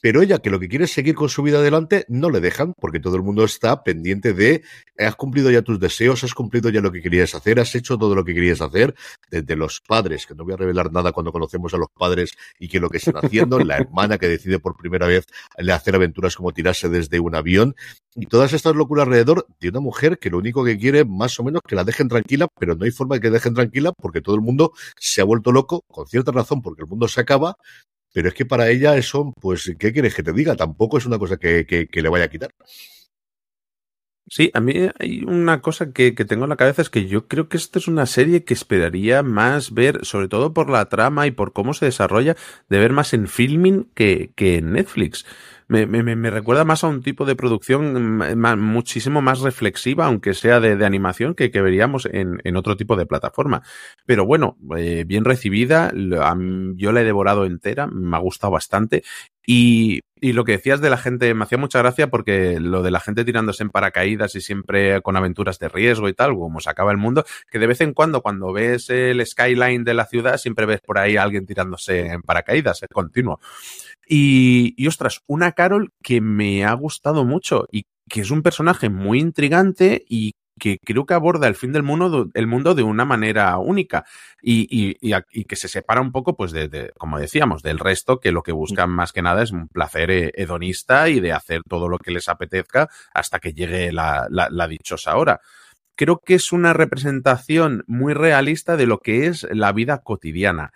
Pero 0.00 0.22
ella, 0.22 0.38
que 0.38 0.50
lo 0.50 0.60
que 0.60 0.68
quiere 0.68 0.84
es 0.84 0.92
seguir 0.92 1.14
con 1.14 1.28
su 1.28 1.42
vida 1.42 1.58
adelante, 1.58 2.04
no 2.08 2.30
le 2.30 2.40
dejan, 2.40 2.72
porque 2.78 3.00
todo 3.00 3.16
el 3.16 3.22
mundo 3.22 3.44
está 3.44 3.82
pendiente 3.82 4.32
de, 4.32 4.62
has 4.96 5.16
cumplido 5.16 5.50
ya 5.50 5.62
tus 5.62 5.80
deseos, 5.80 6.22
has 6.22 6.34
cumplido 6.34 6.70
ya 6.70 6.80
lo 6.80 6.92
que 6.92 7.02
querías 7.02 7.34
hacer, 7.34 7.58
has 7.58 7.74
hecho 7.74 7.98
todo 7.98 8.14
lo 8.14 8.24
que 8.24 8.34
querías 8.34 8.60
hacer, 8.60 8.94
desde 9.30 9.56
los 9.56 9.80
padres, 9.80 10.26
que 10.26 10.34
no 10.34 10.44
voy 10.44 10.54
a 10.54 10.56
revelar 10.56 10.92
nada 10.92 11.12
cuando 11.12 11.32
conocemos 11.32 11.74
a 11.74 11.78
los 11.78 11.88
padres 11.92 12.32
y 12.58 12.68
que 12.68 12.78
lo 12.78 12.90
que 12.90 12.98
están 12.98 13.16
haciendo, 13.16 13.58
la 13.58 13.76
hermana 13.76 14.18
que 14.18 14.28
decide 14.28 14.58
por 14.58 14.76
primera 14.76 15.06
vez 15.06 15.26
hacer 15.72 15.94
aventuras 15.94 16.36
como 16.36 16.52
tirarse 16.52 16.88
desde 16.88 17.18
un 17.20 17.34
avión, 17.34 17.74
y 18.14 18.26
todas 18.26 18.52
estas 18.52 18.74
locuras 18.74 19.06
alrededor 19.06 19.46
de 19.60 19.68
una 19.68 19.80
mujer 19.80 20.18
que 20.18 20.30
lo 20.30 20.38
único 20.38 20.64
que 20.64 20.78
quiere, 20.78 21.04
más 21.04 21.38
o 21.38 21.44
menos, 21.44 21.62
que 21.66 21.76
la 21.76 21.84
dejen 21.84 22.08
tranquila, 22.08 22.48
pero 22.58 22.74
no 22.74 22.84
hay 22.84 22.90
forma 22.90 23.16
de 23.16 23.20
que 23.20 23.30
dejen 23.30 23.54
tranquila 23.54 23.92
porque 23.92 24.20
todo 24.20 24.34
el 24.34 24.40
mundo 24.40 24.72
se 24.98 25.20
ha 25.20 25.24
vuelto 25.24 25.52
loco, 25.52 25.84
con 25.88 26.06
cierta 26.06 26.32
razón, 26.32 26.62
porque 26.62 26.82
el 26.82 26.88
mundo 26.88 27.06
se 27.06 27.20
acaba, 27.20 27.56
pero 28.12 28.28
es 28.28 28.34
que 28.34 28.46
para 28.46 28.68
ella 28.68 28.96
eso, 28.96 29.32
pues, 29.40 29.74
¿qué 29.78 29.92
quieres 29.92 30.14
que 30.14 30.22
te 30.22 30.32
diga? 30.32 30.56
Tampoco 30.56 30.98
es 30.98 31.06
una 31.06 31.18
cosa 31.18 31.36
que, 31.36 31.66
que, 31.66 31.88
que 31.88 32.02
le 32.02 32.08
vaya 32.08 32.24
a 32.26 32.30
quitar. 32.30 32.50
Sí, 34.30 34.50
a 34.52 34.60
mí 34.60 34.74
hay 34.98 35.22
una 35.24 35.62
cosa 35.62 35.92
que, 35.92 36.14
que, 36.14 36.26
tengo 36.26 36.44
en 36.44 36.50
la 36.50 36.56
cabeza 36.56 36.82
es 36.82 36.90
que 36.90 37.06
yo 37.06 37.28
creo 37.28 37.48
que 37.48 37.56
esta 37.56 37.78
es 37.78 37.88
una 37.88 38.04
serie 38.04 38.44
que 38.44 38.52
esperaría 38.52 39.22
más 39.22 39.72
ver, 39.72 40.04
sobre 40.04 40.28
todo 40.28 40.52
por 40.52 40.68
la 40.68 40.86
trama 40.90 41.26
y 41.26 41.30
por 41.30 41.54
cómo 41.54 41.72
se 41.72 41.86
desarrolla, 41.86 42.36
de 42.68 42.78
ver 42.78 42.92
más 42.92 43.14
en 43.14 43.26
filming 43.26 43.84
que, 43.94 44.32
que 44.36 44.56
en 44.56 44.72
Netflix 44.72 45.24
me, 45.68 45.86
me, 45.86 46.16
me, 46.16 46.30
recuerda 46.30 46.64
más 46.64 46.82
a 46.82 46.88
un 46.88 47.02
tipo 47.02 47.26
de 47.26 47.36
producción 47.36 48.18
muchísimo 48.58 49.20
más 49.20 49.40
reflexiva, 49.40 50.06
aunque 50.06 50.32
sea 50.32 50.60
de, 50.60 50.76
de 50.76 50.86
animación, 50.86 51.34
que, 51.34 51.50
que 51.50 51.60
veríamos 51.60 52.06
en, 52.10 52.40
en, 52.44 52.56
otro 52.56 52.76
tipo 52.76 52.96
de 52.96 53.04
plataforma. 53.04 53.62
Pero 54.06 54.24
bueno, 54.24 54.56
eh, 54.76 55.04
bien 55.06 55.24
recibida, 55.24 55.92
yo 55.94 56.92
la 56.92 57.00
he 57.02 57.04
devorado 57.04 57.44
entera, 57.44 57.86
me 57.86 58.16
ha 58.16 58.20
gustado 58.20 58.52
bastante. 58.52 59.02
Y, 59.46 60.00
y, 60.20 60.32
lo 60.32 60.44
que 60.44 60.52
decías 60.52 60.80
de 60.80 60.90
la 60.90 60.98
gente, 60.98 61.32
me 61.32 61.44
hacía 61.44 61.56
mucha 61.56 61.78
gracia 61.78 62.08
porque 62.08 62.60
lo 62.60 62.82
de 62.82 62.90
la 62.90 63.00
gente 63.00 63.24
tirándose 63.24 63.62
en 63.62 63.70
paracaídas 63.70 64.34
y 64.34 64.42
siempre 64.42 65.00
con 65.00 65.16
aventuras 65.16 65.58
de 65.58 65.68
riesgo 65.68 66.08
y 66.08 66.12
tal, 66.12 66.34
como 66.34 66.60
se 66.60 66.68
acaba 66.68 66.92
el 66.92 66.98
mundo, 66.98 67.24
que 67.50 67.58
de 67.58 67.66
vez 67.66 67.80
en 67.80 67.94
cuando, 67.94 68.20
cuando 68.20 68.52
ves 68.52 68.90
el 68.90 69.24
skyline 69.24 69.84
de 69.84 69.94
la 69.94 70.04
ciudad, 70.04 70.36
siempre 70.36 70.66
ves 70.66 70.80
por 70.80 70.98
ahí 70.98 71.16
a 71.16 71.22
alguien 71.22 71.46
tirándose 71.46 72.08
en 72.08 72.22
paracaídas, 72.22 72.82
es 72.82 72.88
continuo. 72.90 73.40
Y, 74.08 74.74
y 74.76 74.86
ostras, 74.86 75.20
una 75.26 75.52
Carol 75.52 75.92
que 76.02 76.20
me 76.20 76.64
ha 76.64 76.72
gustado 76.72 77.24
mucho 77.24 77.66
y 77.70 77.82
que 78.08 78.22
es 78.22 78.30
un 78.30 78.42
personaje 78.42 78.88
muy 78.88 79.20
intrigante 79.20 80.04
y 80.08 80.32
que 80.58 80.78
creo 80.84 81.06
que 81.06 81.14
aborda 81.14 81.46
el 81.46 81.54
fin 81.54 81.72
del 81.72 81.82
mundo, 81.82 82.30
el 82.34 82.46
mundo 82.46 82.74
de 82.74 82.82
una 82.82 83.04
manera 83.04 83.56
única 83.58 84.04
y, 84.42 84.66
y, 84.70 84.96
y, 85.00 85.14
y 85.30 85.44
que 85.44 85.56
se 85.56 85.68
separa 85.68 86.00
un 86.00 86.10
poco, 86.10 86.36
pues, 86.36 86.52
de, 86.52 86.68
de, 86.68 86.90
como 86.98 87.18
decíamos, 87.18 87.62
del 87.62 87.78
resto, 87.78 88.18
que 88.18 88.32
lo 88.32 88.42
que 88.42 88.52
buscan 88.52 88.90
más 88.90 89.12
que 89.12 89.22
nada 89.22 89.42
es 89.42 89.52
un 89.52 89.68
placer 89.68 90.10
eh, 90.10 90.32
hedonista 90.34 91.08
y 91.10 91.20
de 91.20 91.32
hacer 91.32 91.62
todo 91.68 91.88
lo 91.88 91.98
que 91.98 92.10
les 92.10 92.28
apetezca 92.28 92.88
hasta 93.14 93.38
que 93.38 93.52
llegue 93.52 93.92
la, 93.92 94.26
la, 94.30 94.48
la 94.50 94.66
dichosa 94.66 95.16
hora. 95.16 95.40
Creo 95.96 96.20
que 96.24 96.34
es 96.34 96.52
una 96.52 96.72
representación 96.72 97.84
muy 97.86 98.14
realista 98.14 98.76
de 98.76 98.86
lo 98.86 98.98
que 98.98 99.26
es 99.26 99.46
la 99.50 99.72
vida 99.72 99.98
cotidiana. 100.02 100.72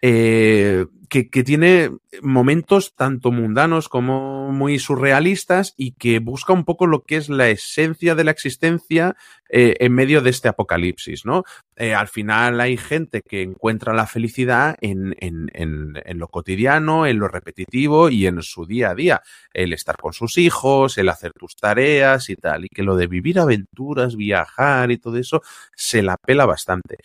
Eh, 0.00 0.86
que, 1.08 1.30
que, 1.30 1.42
tiene 1.42 1.90
momentos 2.22 2.94
tanto 2.94 3.32
mundanos 3.32 3.88
como 3.88 4.52
muy 4.52 4.78
surrealistas 4.78 5.74
y 5.76 5.92
que 5.92 6.18
busca 6.18 6.52
un 6.52 6.64
poco 6.64 6.86
lo 6.86 7.02
que 7.02 7.16
es 7.16 7.28
la 7.28 7.48
esencia 7.48 8.14
de 8.14 8.24
la 8.24 8.30
existencia 8.30 9.16
eh, 9.48 9.76
en 9.80 9.94
medio 9.94 10.20
de 10.20 10.28
este 10.28 10.48
apocalipsis, 10.48 11.24
¿no? 11.24 11.44
Eh, 11.76 11.94
al 11.94 12.08
final 12.08 12.60
hay 12.60 12.76
gente 12.76 13.22
que 13.22 13.40
encuentra 13.40 13.94
la 13.94 14.06
felicidad 14.06 14.76
en, 14.82 15.16
en, 15.20 15.50
en, 15.54 15.94
en, 16.04 16.18
lo 16.18 16.28
cotidiano, 16.28 17.06
en 17.06 17.18
lo 17.18 17.28
repetitivo 17.28 18.10
y 18.10 18.26
en 18.26 18.42
su 18.42 18.66
día 18.66 18.90
a 18.90 18.94
día. 18.94 19.22
El 19.54 19.72
estar 19.72 19.96
con 19.96 20.12
sus 20.12 20.36
hijos, 20.36 20.98
el 20.98 21.08
hacer 21.08 21.32
tus 21.32 21.56
tareas 21.56 22.28
y 22.28 22.36
tal, 22.36 22.66
y 22.66 22.68
que 22.68 22.82
lo 22.82 22.96
de 22.96 23.06
vivir 23.06 23.38
aventuras, 23.38 24.16
viajar 24.16 24.90
y 24.90 24.98
todo 24.98 25.16
eso 25.16 25.40
se 25.74 26.02
la 26.02 26.18
pela 26.18 26.44
bastante. 26.44 26.98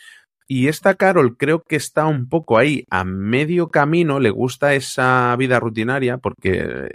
Y 0.48 0.68
esta 0.68 0.96
Carol 0.96 1.38
creo 1.38 1.64
que 1.64 1.76
está 1.76 2.06
un 2.06 2.28
poco 2.28 2.58
ahí 2.58 2.86
a 2.90 3.04
medio 3.04 3.70
camino, 3.70 4.20
le 4.20 4.30
gusta 4.30 4.74
esa 4.74 5.36
vida 5.38 5.60
rutinaria 5.60 6.18
porque 6.18 6.90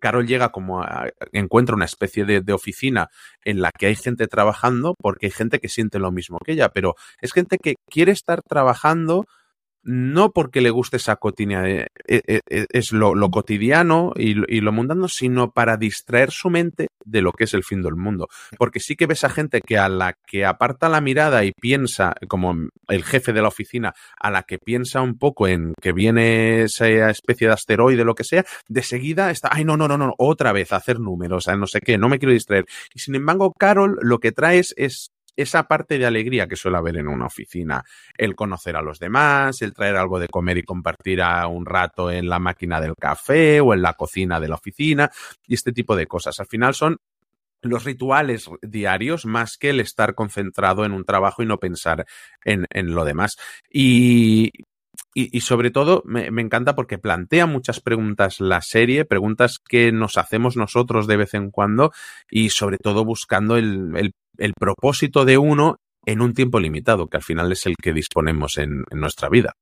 Carol 0.00 0.26
llega 0.26 0.50
como 0.50 0.82
a, 0.82 1.08
encuentra 1.32 1.76
una 1.76 1.84
especie 1.84 2.24
de, 2.24 2.40
de, 2.40 2.52
oficina 2.52 3.08
en 3.44 3.60
la 3.60 3.70
que 3.70 3.86
hay 3.86 3.96
gente 3.96 4.26
trabajando 4.26 4.94
porque 4.98 5.26
hay 5.26 5.32
gente 5.32 5.60
que 5.60 5.68
siente 5.68 5.98
lo 5.98 6.12
mismo 6.12 6.38
que 6.44 6.52
ella, 6.52 6.68
pero 6.70 6.94
es 7.20 7.32
gente 7.32 7.58
que 7.58 7.74
quiere 7.90 8.12
estar 8.12 8.42
trabajando 8.42 9.26
no 9.84 10.32
porque 10.32 10.60
le 10.60 10.70
guste 10.70 10.96
esa 10.96 11.16
cotidiana, 11.16 11.68
eh, 11.68 11.88
eh, 12.06 12.40
eh, 12.48 12.66
es 12.70 12.92
lo, 12.92 13.14
lo 13.14 13.30
cotidiano 13.30 14.12
y, 14.16 14.30
y, 14.54 14.60
lo 14.60 14.72
mundano, 14.72 15.08
sino 15.08 15.52
para 15.52 15.76
distraer 15.76 16.30
su 16.30 16.50
mente 16.50 16.88
de 17.04 17.22
lo 17.22 17.32
que 17.32 17.44
es 17.44 17.54
el 17.54 17.64
fin 17.64 17.82
del 17.82 17.94
mundo. 17.94 18.28
Porque 18.58 18.80
sí 18.80 18.96
que 18.96 19.06
ves 19.06 19.24
a 19.24 19.28
gente 19.28 19.60
que 19.60 19.78
a 19.78 19.88
la 19.88 20.14
que 20.26 20.44
aparta 20.44 20.88
la 20.88 21.00
mirada 21.00 21.44
y 21.44 21.52
piensa, 21.52 22.14
como 22.28 22.54
el 22.88 23.04
jefe 23.04 23.32
de 23.32 23.42
la 23.42 23.48
oficina, 23.48 23.94
a 24.18 24.30
la 24.30 24.42
que 24.42 24.58
piensa 24.58 25.02
un 25.02 25.18
poco 25.18 25.46
en 25.46 25.74
que 25.80 25.92
viene 25.92 26.62
esa 26.62 27.10
especie 27.10 27.48
de 27.48 27.52
asteroide, 27.52 28.04
lo 28.04 28.14
que 28.14 28.24
sea, 28.24 28.44
de 28.68 28.82
seguida 28.82 29.30
está, 29.30 29.50
ay, 29.52 29.64
no, 29.64 29.76
no, 29.76 29.86
no, 29.86 29.98
no, 29.98 30.14
otra 30.18 30.52
vez 30.52 30.72
a 30.72 30.76
hacer 30.76 30.98
números, 30.98 31.46
no 31.58 31.66
sé 31.66 31.80
qué, 31.80 31.98
no 31.98 32.08
me 32.08 32.18
quiero 32.18 32.32
distraer. 32.32 32.64
Y 32.94 33.00
sin 33.00 33.14
embargo, 33.14 33.52
Carol 33.58 33.98
lo 34.00 34.18
que 34.18 34.32
trae 34.32 34.62
es 34.76 35.10
esa 35.36 35.64
parte 35.64 35.98
de 35.98 36.06
alegría 36.06 36.46
que 36.46 36.56
suele 36.56 36.78
haber 36.78 36.96
en 36.96 37.08
una 37.08 37.26
oficina, 37.26 37.84
el 38.16 38.34
conocer 38.34 38.76
a 38.76 38.82
los 38.82 38.98
demás, 38.98 39.62
el 39.62 39.74
traer 39.74 39.96
algo 39.96 40.18
de 40.18 40.28
comer 40.28 40.58
y 40.58 40.62
compartir 40.62 41.22
a 41.22 41.46
un 41.46 41.66
rato 41.66 42.10
en 42.10 42.28
la 42.28 42.38
máquina 42.38 42.80
del 42.80 42.94
café 42.96 43.60
o 43.60 43.74
en 43.74 43.82
la 43.82 43.94
cocina 43.94 44.40
de 44.40 44.48
la 44.48 44.56
oficina 44.56 45.10
y 45.46 45.54
este 45.54 45.72
tipo 45.72 45.96
de 45.96 46.06
cosas. 46.06 46.38
Al 46.40 46.46
final 46.46 46.74
son 46.74 46.98
los 47.62 47.84
rituales 47.84 48.50
diarios 48.62 49.24
más 49.24 49.56
que 49.56 49.70
el 49.70 49.80
estar 49.80 50.14
concentrado 50.14 50.84
en 50.84 50.92
un 50.92 51.04
trabajo 51.04 51.42
y 51.42 51.46
no 51.46 51.58
pensar 51.58 52.06
en, 52.44 52.66
en 52.70 52.94
lo 52.94 53.04
demás. 53.04 53.36
Y, 53.70 54.52
y, 55.14 55.40
sobre 55.40 55.70
todo 55.70 56.02
me, 56.04 56.26
encanta 56.40 56.74
porque 56.74 56.98
plantea 56.98 57.46
muchas 57.46 57.80
preguntas 57.80 58.40
la 58.40 58.60
serie, 58.60 59.04
preguntas 59.04 59.58
que 59.58 59.92
nos 59.92 60.18
hacemos 60.18 60.56
nosotros 60.56 61.06
de 61.06 61.16
vez 61.16 61.34
en 61.34 61.50
cuando 61.50 61.92
y 62.28 62.50
sobre 62.50 62.78
todo 62.78 63.04
buscando 63.04 63.56
el, 63.56 64.12
el 64.38 64.52
propósito 64.58 65.24
de 65.24 65.38
uno 65.38 65.76
en 66.04 66.20
un 66.20 66.34
tiempo 66.34 66.58
limitado, 66.58 67.06
que 67.06 67.16
al 67.16 67.22
final 67.22 67.52
es 67.52 67.64
el 67.66 67.76
que 67.80 67.92
disponemos 67.92 68.58
en 68.58 68.84
nuestra 68.90 69.28
vida. 69.28 69.54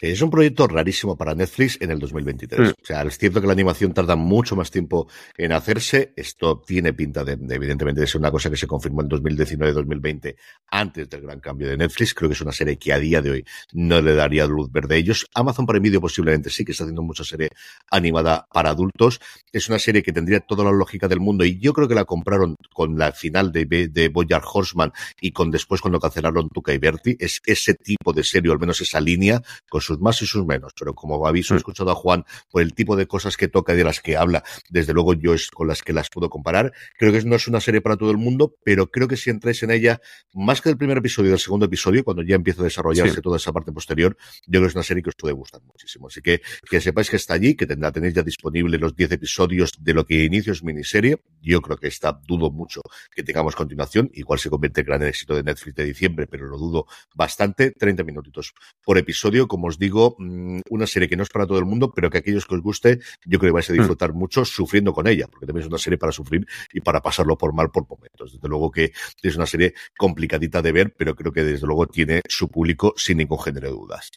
Es 0.00 0.22
un 0.22 0.30
proyecto 0.30 0.66
rarísimo 0.66 1.16
para 1.16 1.34
Netflix 1.34 1.76
en 1.80 1.90
el 1.90 1.98
2023. 1.98 2.60
Mm. 2.60 2.72
O 2.72 2.86
sea, 2.86 3.02
es 3.02 3.18
cierto 3.18 3.40
que 3.40 3.46
la 3.46 3.52
animación 3.52 3.92
tarda 3.92 4.16
mucho 4.16 4.56
más 4.56 4.70
tiempo 4.70 5.08
en 5.36 5.52
hacerse. 5.52 6.14
Esto 6.16 6.62
tiene 6.66 6.94
pinta 6.94 7.22
de, 7.22 7.36
de 7.36 7.54
evidentemente, 7.54 8.00
de 8.00 8.06
ser 8.06 8.20
una 8.20 8.30
cosa 8.30 8.48
que 8.48 8.56
se 8.56 8.66
confirmó 8.66 9.02
en 9.02 9.10
2019-2020, 9.10 10.36
antes 10.70 11.10
del 11.10 11.20
gran 11.20 11.40
cambio 11.40 11.68
de 11.68 11.76
Netflix. 11.76 12.14
Creo 12.14 12.30
que 12.30 12.34
es 12.34 12.40
una 12.40 12.52
serie 12.52 12.78
que 12.78 12.94
a 12.94 12.98
día 12.98 13.20
de 13.20 13.30
hoy 13.30 13.44
no 13.72 14.00
le 14.00 14.14
daría 14.14 14.46
luz 14.46 14.72
verde 14.72 14.94
a 14.94 14.98
ellos. 14.98 15.26
Amazon 15.34 15.66
Prime 15.66 15.80
Video 15.80 16.00
posiblemente 16.00 16.48
sí, 16.48 16.64
que 16.64 16.72
está 16.72 16.84
haciendo 16.84 17.02
mucha 17.02 17.24
serie 17.24 17.50
animada 17.90 18.48
para 18.52 18.70
adultos. 18.70 19.20
Es 19.52 19.68
una 19.68 19.78
serie 19.78 20.02
que 20.02 20.12
tendría 20.12 20.40
toda 20.40 20.64
la 20.64 20.72
lógica 20.72 21.08
del 21.08 21.20
mundo 21.20 21.44
y 21.44 21.58
yo 21.58 21.74
creo 21.74 21.88
que 21.88 21.94
la 21.94 22.06
compraron 22.06 22.56
con 22.72 22.96
la 22.96 23.12
final 23.12 23.52
de, 23.52 23.66
de 23.66 24.08
Boyard 24.08 24.44
Horseman 24.50 24.92
y 25.20 25.32
con 25.32 25.50
después 25.50 25.82
cuando 25.82 26.00
cancelaron 26.00 26.48
Tuca 26.48 26.72
y 26.72 26.78
Berti. 26.78 27.16
Es 27.18 27.42
ese 27.44 27.74
tipo 27.74 28.14
de 28.14 28.24
serie, 28.24 28.50
o 28.50 28.54
al 28.54 28.60
menos 28.60 28.80
esa 28.80 29.00
línea, 29.00 29.42
con 29.68 29.80
sus 29.90 30.00
más 30.00 30.22
y 30.22 30.26
sus 30.26 30.46
menos, 30.46 30.72
pero 30.78 30.94
como 30.94 31.26
aviso, 31.26 31.54
he 31.54 31.56
escuchado 31.56 31.90
a 31.90 31.94
Juan 31.94 32.24
por 32.50 32.62
el 32.62 32.74
tipo 32.74 32.96
de 32.96 33.06
cosas 33.06 33.36
que 33.36 33.48
toca 33.48 33.74
y 33.74 33.76
de 33.76 33.84
las 33.84 34.00
que 34.00 34.16
habla, 34.16 34.44
desde 34.68 34.92
luego 34.92 35.14
yo 35.14 35.34
es 35.34 35.50
con 35.50 35.66
las 35.66 35.82
que 35.82 35.92
las 35.92 36.08
puedo 36.10 36.30
comparar. 36.30 36.72
Creo 36.96 37.12
que 37.12 37.22
no 37.24 37.36
es 37.36 37.48
una 37.48 37.60
serie 37.60 37.80
para 37.80 37.96
todo 37.96 38.10
el 38.10 38.18
mundo, 38.18 38.54
pero 38.64 38.90
creo 38.90 39.08
que 39.08 39.16
si 39.16 39.30
entráis 39.30 39.62
en 39.62 39.70
ella, 39.70 40.00
más 40.32 40.60
que 40.60 40.68
del 40.68 40.78
primer 40.78 40.98
episodio, 40.98 41.30
del 41.30 41.40
segundo 41.40 41.66
episodio, 41.66 42.04
cuando 42.04 42.22
ya 42.22 42.36
empieza 42.36 42.60
a 42.62 42.64
desarrollarse 42.64 43.16
sí. 43.16 43.20
toda 43.20 43.36
esa 43.36 43.52
parte 43.52 43.72
posterior, 43.72 44.16
yo 44.46 44.60
creo 44.60 44.62
que 44.62 44.68
es 44.68 44.74
una 44.74 44.84
serie 44.84 45.02
que 45.02 45.10
os 45.10 45.16
puede 45.16 45.34
gustar 45.34 45.60
muchísimo. 45.62 46.06
Así 46.06 46.20
que 46.22 46.40
que 46.68 46.80
sepáis 46.80 47.10
que 47.10 47.16
está 47.16 47.34
allí, 47.34 47.56
que 47.56 47.66
tendrá, 47.66 47.90
tenéis 47.90 48.14
ya 48.14 48.22
disponible 48.22 48.78
los 48.78 48.94
10 48.94 49.12
episodios 49.12 49.72
de 49.78 49.94
lo 49.94 50.06
que 50.06 50.24
inicio 50.24 50.52
es 50.52 50.62
miniserie. 50.62 51.20
Yo 51.40 51.60
creo 51.60 51.76
que 51.76 51.88
está, 51.88 52.20
dudo 52.26 52.50
mucho 52.50 52.82
que 53.10 53.22
tengamos 53.22 53.56
continuación. 53.56 54.10
Igual 54.14 54.38
se 54.38 54.50
convierte 54.50 54.82
en 54.82 54.86
gran 54.86 55.02
éxito 55.02 55.34
de 55.34 55.42
Netflix 55.42 55.74
de 55.74 55.84
diciembre, 55.84 56.26
pero 56.26 56.46
lo 56.46 56.58
dudo 56.58 56.86
bastante. 57.14 57.72
30 57.72 58.04
minutitos 58.04 58.54
por 58.84 58.98
episodio, 58.98 59.48
como 59.48 59.66
os 59.66 59.78
digo, 59.80 60.14
mm, 60.18 60.60
una 60.68 60.86
serie 60.86 61.08
que 61.08 61.16
no 61.16 61.22
es 61.22 61.30
para 61.30 61.46
todo 61.46 61.58
el 61.58 61.64
mundo, 61.64 61.90
pero 61.92 62.10
que 62.10 62.18
aquellos 62.18 62.44
que 62.44 62.54
os 62.54 62.60
guste, 62.60 63.00
yo 63.24 63.38
creo 63.38 63.50
que 63.50 63.54
vais 63.54 63.70
a 63.70 63.72
disfrutar 63.72 64.12
mm. 64.12 64.16
mucho 64.16 64.44
sufriendo 64.44 64.92
con 64.92 65.06
ella, 65.08 65.26
porque 65.26 65.46
también 65.46 65.62
es 65.62 65.68
una 65.68 65.78
serie 65.78 65.98
para 65.98 66.12
sufrir 66.12 66.46
y 66.72 66.80
para 66.80 67.00
pasarlo 67.00 67.38
por 67.38 67.54
mal 67.54 67.70
por 67.70 67.88
momentos. 67.88 68.34
Desde 68.34 68.48
luego 68.48 68.70
que 68.70 68.92
es 69.22 69.36
una 69.36 69.46
serie 69.46 69.72
complicadita 69.96 70.60
de 70.60 70.72
ver, 70.72 70.94
pero 70.96 71.16
creo 71.16 71.32
que 71.32 71.42
desde 71.42 71.66
luego 71.66 71.86
tiene 71.86 72.20
su 72.28 72.48
público 72.48 72.92
sin 72.96 73.18
ningún 73.18 73.40
género 73.40 73.68
de 73.68 73.72
dudas. 73.72 74.10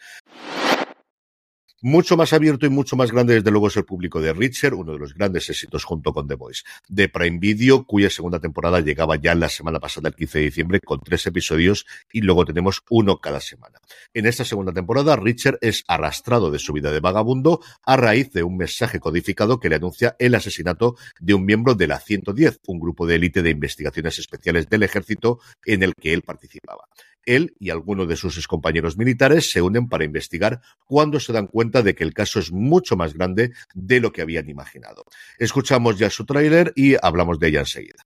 Mucho 1.85 2.15
más 2.15 2.31
abierto 2.31 2.65
y 2.65 2.69
mucho 2.69 2.95
más 2.95 3.11
grande, 3.11 3.33
desde 3.33 3.51
luego, 3.51 3.67
es 3.67 3.75
el 3.75 3.83
público 3.83 4.21
de 4.21 4.31
Richard, 4.31 4.73
uno 4.73 4.93
de 4.93 4.99
los 4.99 5.13
grandes 5.13 5.49
éxitos 5.49 5.83
junto 5.83 6.13
con 6.13 6.29
The 6.29 6.35
Voice, 6.35 6.63
de 6.87 7.09
Prime 7.09 7.39
Video, 7.39 7.83
cuya 7.83 8.09
segunda 8.09 8.39
temporada 8.39 8.79
llegaba 8.79 9.17
ya 9.17 9.35
la 9.35 9.49
semana 9.49 9.81
pasada, 9.81 10.07
el 10.07 10.15
15 10.15 10.39
de 10.39 10.45
diciembre, 10.45 10.79
con 10.79 11.01
tres 11.01 11.27
episodios 11.27 11.85
y 12.13 12.21
luego 12.21 12.45
tenemos 12.45 12.83
uno 12.89 13.19
cada 13.19 13.41
semana. 13.41 13.79
En 14.13 14.25
esta 14.27 14.45
segunda 14.45 14.71
temporada, 14.71 15.17
Richard 15.17 15.57
es 15.59 15.83
arrastrado 15.89 16.51
de 16.51 16.59
su 16.59 16.71
vida 16.71 16.89
de 16.89 17.01
vagabundo 17.01 17.59
a 17.83 17.97
raíz 17.97 18.31
de 18.31 18.43
un 18.43 18.55
mensaje 18.55 19.01
codificado 19.01 19.59
que 19.59 19.67
le 19.67 19.75
anuncia 19.75 20.15
el 20.19 20.35
asesinato 20.35 20.95
de 21.19 21.33
un 21.33 21.43
miembro 21.43 21.75
de 21.75 21.87
la 21.87 21.99
110, 21.99 22.61
un 22.65 22.79
grupo 22.79 23.05
de 23.05 23.15
élite 23.15 23.41
de 23.41 23.49
investigaciones 23.49 24.19
especiales 24.19 24.69
del 24.69 24.83
ejército 24.83 25.41
en 25.65 25.83
el 25.83 25.93
que 25.95 26.13
él 26.13 26.21
participaba 26.21 26.87
él 27.25 27.55
y 27.59 27.69
algunos 27.69 28.07
de 28.07 28.15
sus 28.15 28.47
compañeros 28.47 28.97
militares 28.97 29.51
se 29.51 29.61
unen 29.61 29.87
para 29.89 30.03
investigar 30.03 30.61
cuando 30.85 31.19
se 31.19 31.33
dan 31.33 31.47
cuenta 31.47 31.81
de 31.81 31.95
que 31.95 32.03
el 32.03 32.13
caso 32.13 32.39
es 32.39 32.51
mucho 32.51 32.95
más 32.95 33.13
grande 33.13 33.53
de 33.73 33.99
lo 33.99 34.11
que 34.11 34.21
habían 34.21 34.49
imaginado. 34.49 35.05
Escuchamos 35.37 35.97
ya 35.97 36.09
su 36.09 36.25
tráiler 36.25 36.73
y 36.75 36.95
hablamos 37.01 37.39
de 37.39 37.47
ella 37.47 37.59
enseguida. 37.61 38.03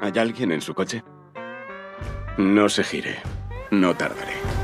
¿Hay 0.00 0.18
alguien 0.18 0.50
en 0.50 0.60
su 0.60 0.74
coche? 0.74 1.04
No 2.36 2.68
se 2.68 2.82
gire. 2.82 3.18
No 3.70 3.96
tardaré. 3.96 4.61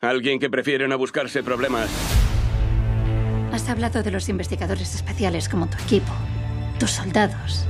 Alguien 0.00 0.38
que 0.38 0.50
prefiere 0.50 0.86
no 0.86 0.98
buscarse 0.98 1.42
problemas. 1.42 1.88
Has 3.52 3.68
hablado 3.68 4.02
de 4.02 4.10
los 4.10 4.28
investigadores 4.28 4.94
especiales 4.94 5.48
como 5.48 5.68
tu 5.68 5.82
equipo, 5.82 6.12
tus 6.78 6.90
soldados 6.90 7.64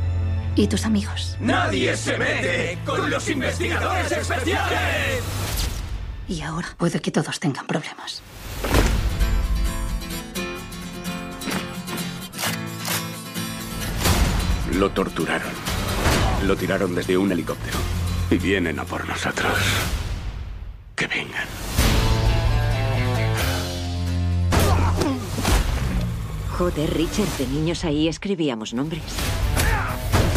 y 0.57 0.67
tus 0.67 0.85
amigos. 0.85 1.37
¡Nadie 1.41 1.97
se 1.97 2.19
mete 2.19 2.79
con 2.85 3.09
los 3.09 3.29
investigadores 3.29 4.11
especiales! 4.11 5.23
Y 6.27 6.41
ahora 6.41 6.69
puede 6.77 7.01
que 7.01 7.11
todos 7.11 7.39
tengan 7.39 7.67
problemas. 7.67 8.23
Lo 14.73 14.91
torturaron. 14.91 15.53
Lo 16.47 16.57
tiraron 16.57 16.95
desde 16.95 17.17
un 17.17 17.31
helicóptero. 17.31 17.79
Y 18.31 18.39
vienen 18.39 18.81
a 18.81 18.85
por 18.85 19.07
nosotros. 19.07 19.53
Que 20.95 21.07
vengan. 21.07 21.47
Joder, 26.57 26.95
Richard, 26.95 27.29
de 27.37 27.47
niños 27.49 27.85
ahí 27.85 28.07
escribíamos 28.07 28.75
nombres. 28.75 29.03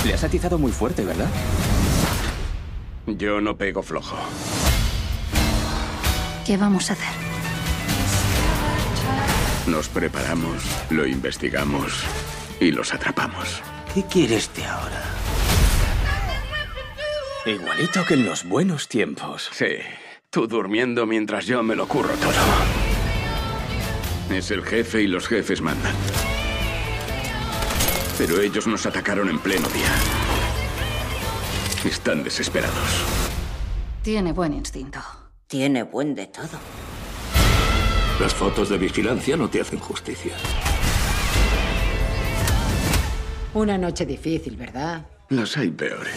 Le 0.04 0.14
has 0.14 0.24
atizado 0.24 0.58
muy 0.58 0.72
fuerte, 0.72 1.06
¿verdad? 1.06 1.30
Yo 3.06 3.40
no 3.40 3.56
pego 3.56 3.84
flojo. 3.84 4.18
¿Qué 6.46 6.58
vamos 6.58 6.90
a 6.90 6.94
hacer? 6.94 7.14
Nos 9.68 9.90
preparamos, 9.90 10.64
lo 10.90 11.06
investigamos 11.06 12.04
y 12.60 12.72
los 12.72 12.94
atrapamos. 12.94 13.62
¿Qué 13.94 14.04
quieres 14.06 14.50
de 14.56 14.66
ahora? 14.66 15.04
Igualito 17.46 18.06
que 18.06 18.16
en 18.16 18.26
los 18.26 18.44
buenos 18.44 18.88
tiempos. 18.88 19.50
Sí, 19.54 19.78
tú 20.38 20.46
durmiendo 20.46 21.08
mientras 21.08 21.48
yo 21.48 21.64
me 21.64 21.76
lo 21.76 21.88
curro 21.88 22.14
todo. 22.14 22.30
Es 24.30 24.52
el 24.52 24.64
jefe 24.64 25.02
y 25.02 25.08
los 25.08 25.28
jefes 25.28 25.62
mandan. 25.62 25.96
Pero 28.20 28.40
ellos 28.40 28.68
nos 28.68 28.86
atacaron 28.86 29.30
en 29.30 29.40
pleno 29.40 29.68
día. 29.70 29.92
Están 31.84 32.24
desesperados. 32.24 33.04
Tiene 34.04 34.32
buen 34.32 34.54
instinto. 34.54 35.00
Tiene 35.48 35.82
buen 35.82 36.14
de 36.14 36.28
todo. 36.28 36.60
Las 38.20 38.36
fotos 38.36 38.70
de 38.70 38.78
vigilancia 38.78 39.36
no 39.38 39.50
te 39.50 39.62
hacen 39.62 39.80
justicia. 39.80 40.36
Una 43.56 43.76
noche 43.80 44.06
difícil, 44.06 44.56
¿verdad? 44.56 45.04
Las 45.30 45.58
hay 45.58 45.72
peores. 45.72 46.14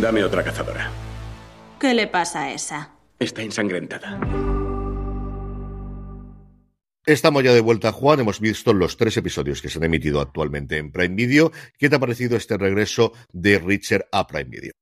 Dame 0.00 0.22
otra 0.22 0.44
cazadora. 0.44 0.90
¿Qué 1.80 1.92
le 1.92 2.06
pasa 2.06 2.44
a 2.44 2.52
esa? 2.52 2.92
Está 3.18 3.42
ensangrentada. 3.42 4.20
Estamos 7.04 7.42
ya 7.42 7.52
de 7.52 7.60
vuelta, 7.60 7.90
Juan. 7.90 8.20
Hemos 8.20 8.38
visto 8.38 8.72
los 8.72 8.96
tres 8.96 9.16
episodios 9.16 9.60
que 9.60 9.68
se 9.68 9.78
han 9.78 9.84
emitido 9.84 10.20
actualmente 10.20 10.76
en 10.76 10.92
Prime 10.92 11.16
Video. 11.16 11.50
¿Qué 11.78 11.88
te 11.88 11.96
ha 11.96 11.98
parecido 11.98 12.36
este 12.36 12.56
regreso 12.56 13.12
de 13.32 13.58
Richard 13.58 14.06
a 14.12 14.26
Prime 14.26 14.50
Video? 14.50 14.72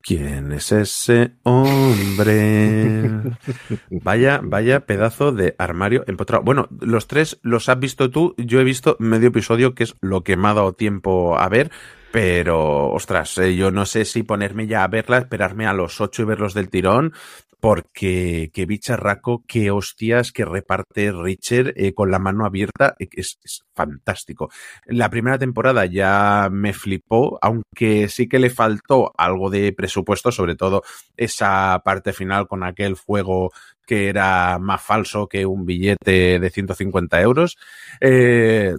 ¿Quién 0.00 0.52
es 0.52 0.70
ese 0.70 1.32
hombre? 1.42 3.10
vaya, 3.90 4.40
vaya 4.44 4.86
pedazo 4.86 5.32
de 5.32 5.56
armario 5.58 6.04
empotrado. 6.06 6.44
Bueno, 6.44 6.68
los 6.80 7.08
tres 7.08 7.40
los 7.42 7.68
has 7.68 7.80
visto 7.80 8.10
tú. 8.10 8.34
Yo 8.36 8.60
he 8.60 8.64
visto 8.64 8.96
medio 9.00 9.28
episodio, 9.28 9.74
que 9.74 9.84
es 9.84 9.94
lo 10.02 10.22
que 10.22 10.36
me 10.36 10.48
ha 10.48 10.54
dado 10.54 10.74
tiempo 10.74 11.38
a 11.38 11.48
ver. 11.48 11.72
Pero, 12.14 12.92
ostras, 12.92 13.36
eh, 13.38 13.56
yo 13.56 13.72
no 13.72 13.86
sé 13.86 14.04
si 14.04 14.22
ponerme 14.22 14.68
ya 14.68 14.84
a 14.84 14.86
verla, 14.88 15.18
esperarme 15.18 15.66
a 15.66 15.72
los 15.72 16.00
ocho 16.00 16.22
y 16.22 16.24
verlos 16.24 16.54
del 16.54 16.70
tirón, 16.70 17.12
porque 17.58 18.52
qué 18.54 18.66
bicharraco, 18.66 19.42
qué 19.48 19.72
hostias 19.72 20.30
que 20.30 20.44
reparte 20.44 21.10
Richard 21.10 21.72
eh, 21.74 21.92
con 21.92 22.12
la 22.12 22.20
mano 22.20 22.46
abierta, 22.46 22.94
es, 23.00 23.40
es, 23.42 23.64
fantástico. 23.74 24.48
La 24.86 25.10
primera 25.10 25.38
temporada 25.38 25.86
ya 25.86 26.50
me 26.52 26.72
flipó, 26.72 27.36
aunque 27.42 28.08
sí 28.08 28.28
que 28.28 28.38
le 28.38 28.50
faltó 28.50 29.12
algo 29.18 29.50
de 29.50 29.72
presupuesto, 29.72 30.30
sobre 30.30 30.54
todo 30.54 30.84
esa 31.16 31.82
parte 31.84 32.12
final 32.12 32.46
con 32.46 32.62
aquel 32.62 32.94
fuego 32.94 33.50
que 33.84 34.08
era 34.08 34.60
más 34.60 34.80
falso 34.80 35.26
que 35.26 35.46
un 35.46 35.66
billete 35.66 36.38
de 36.38 36.50
150 36.50 37.20
euros. 37.20 37.56
Eh, 38.00 38.76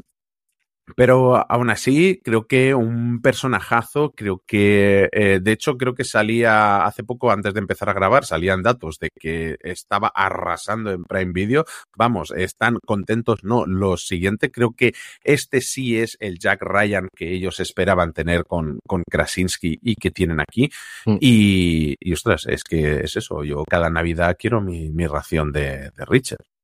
pero 0.96 1.50
aún 1.52 1.70
así, 1.70 2.22
creo 2.24 2.48
que 2.48 2.76
un 2.76 3.22
personajazo, 3.22 4.12
creo 4.16 4.44
que, 4.46 5.10
eh, 5.12 5.40
de 5.42 5.52
hecho, 5.52 5.78
creo 5.78 5.96
que 5.96 6.04
salía 6.04 6.86
hace 6.86 7.04
poco, 7.04 7.32
antes 7.32 7.54
de 7.54 7.60
empezar 7.60 7.90
a 7.90 7.94
grabar, 7.94 8.26
salían 8.26 8.62
datos 8.62 9.00
de 9.00 9.10
que 9.18 9.58
estaba 9.62 10.12
arrasando 10.14 10.92
en 10.92 11.04
Prime 11.04 11.32
Video. 11.34 11.66
Vamos, 11.98 12.32
están 12.36 12.78
contentos, 12.86 13.44
no. 13.44 13.66
Lo 13.66 13.98
siguiente, 13.98 14.52
creo 14.52 14.74
que 14.76 14.94
este 15.24 15.62
sí 15.62 16.00
es 16.00 16.18
el 16.20 16.40
Jack 16.40 16.62
Ryan 16.62 17.08
que 17.16 17.34
ellos 17.34 17.60
esperaban 17.60 18.14
tener 18.14 18.46
con, 18.46 18.80
con 18.88 19.04
Krasinski 19.10 19.80
y 19.82 19.96
que 19.96 20.12
tienen 20.12 20.40
aquí. 20.40 20.70
Mm. 21.06 21.18
Y, 21.20 21.96
y, 22.00 22.14
ostras, 22.14 22.46
es 22.48 22.64
que 22.64 23.02
es 23.02 23.16
eso. 23.16 23.44
Yo 23.44 23.64
cada 23.70 23.90
Navidad 23.90 24.38
quiero 24.40 24.62
mi, 24.62 24.92
mi 24.92 25.08
ración 25.08 25.52
de, 25.52 25.92
de 25.96 26.06
Richard. 26.06 26.55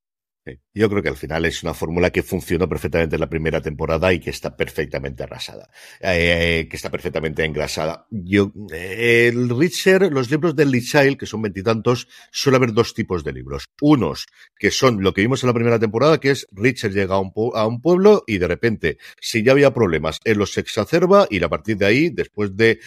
Yo 0.74 0.90
creo 0.90 1.04
que 1.04 1.10
al 1.10 1.18
final 1.18 1.46
es 1.46 1.62
una 1.62 1.76
fórmula 1.76 2.10
que 2.10 2.24
funcionó 2.24 2.68
perfectamente 2.68 3.16
en 3.16 3.20
la 3.20 3.30
primera 3.30 3.62
temporada 3.62 4.12
y 4.12 4.20
que 4.20 4.32
está 4.32 4.56
perfectamente 4.58 5.22
arrasada, 5.22 5.70
eh, 6.00 6.68
que 6.68 6.76
está 6.76 6.90
perfectamente 6.90 7.44
engrasada. 7.46 8.08
Yo, 8.10 8.52
eh, 8.74 9.30
el 9.32 9.50
Richard, 9.56 10.12
los 10.12 10.32
libros 10.32 10.56
del 10.56 10.72
Lee 10.72 10.82
Child, 10.82 11.18
que 11.18 11.28
son 11.28 11.44
veintitantos, 11.44 12.08
suele 12.32 12.58
haber 12.58 12.74
dos 12.74 12.96
tipos 12.96 13.24
de 13.24 13.34
libros. 13.34 13.66
Unos 13.82 14.26
que 14.58 14.72
son 14.72 15.04
lo 15.04 15.14
que 15.14 15.22
vimos 15.22 15.44
en 15.44 15.48
la 15.48 15.54
primera 15.54 15.78
temporada, 15.78 16.20
que 16.20 16.32
es 16.32 16.48
Richard 16.52 16.92
llega 16.92 17.16
a 17.16 17.20
un, 17.20 17.32
a 17.54 17.68
un 17.68 17.80
pueblo 17.80 18.24
y 18.26 18.40
de 18.40 18.48
repente, 18.48 18.98
si 19.20 19.44
ya 19.44 19.52
había 19.52 19.74
problemas, 19.74 20.18
él 20.24 20.40
los 20.40 20.58
exacerba 20.58 21.28
y 21.30 21.44
a 21.44 21.50
partir 21.50 21.78
de 21.78 21.86
ahí, 21.86 22.10
después 22.10 22.56
de, 22.56 22.80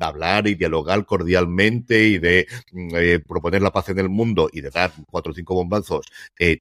hablar 0.00 0.46
y 0.46 0.54
dialogar 0.54 1.04
cordialmente 1.04 2.04
y 2.04 2.18
de 2.18 2.46
eh, 2.94 3.20
proponer 3.26 3.60
la 3.60 3.72
paz 3.72 3.90
en 3.90 3.98
el 3.98 4.08
mundo 4.08 4.48
y 4.50 4.62
de 4.62 4.70
dar 4.70 4.92
cuatro 5.06 5.32
o 5.32 5.34
cinco 5.34 5.54
bombazos, 5.54 6.06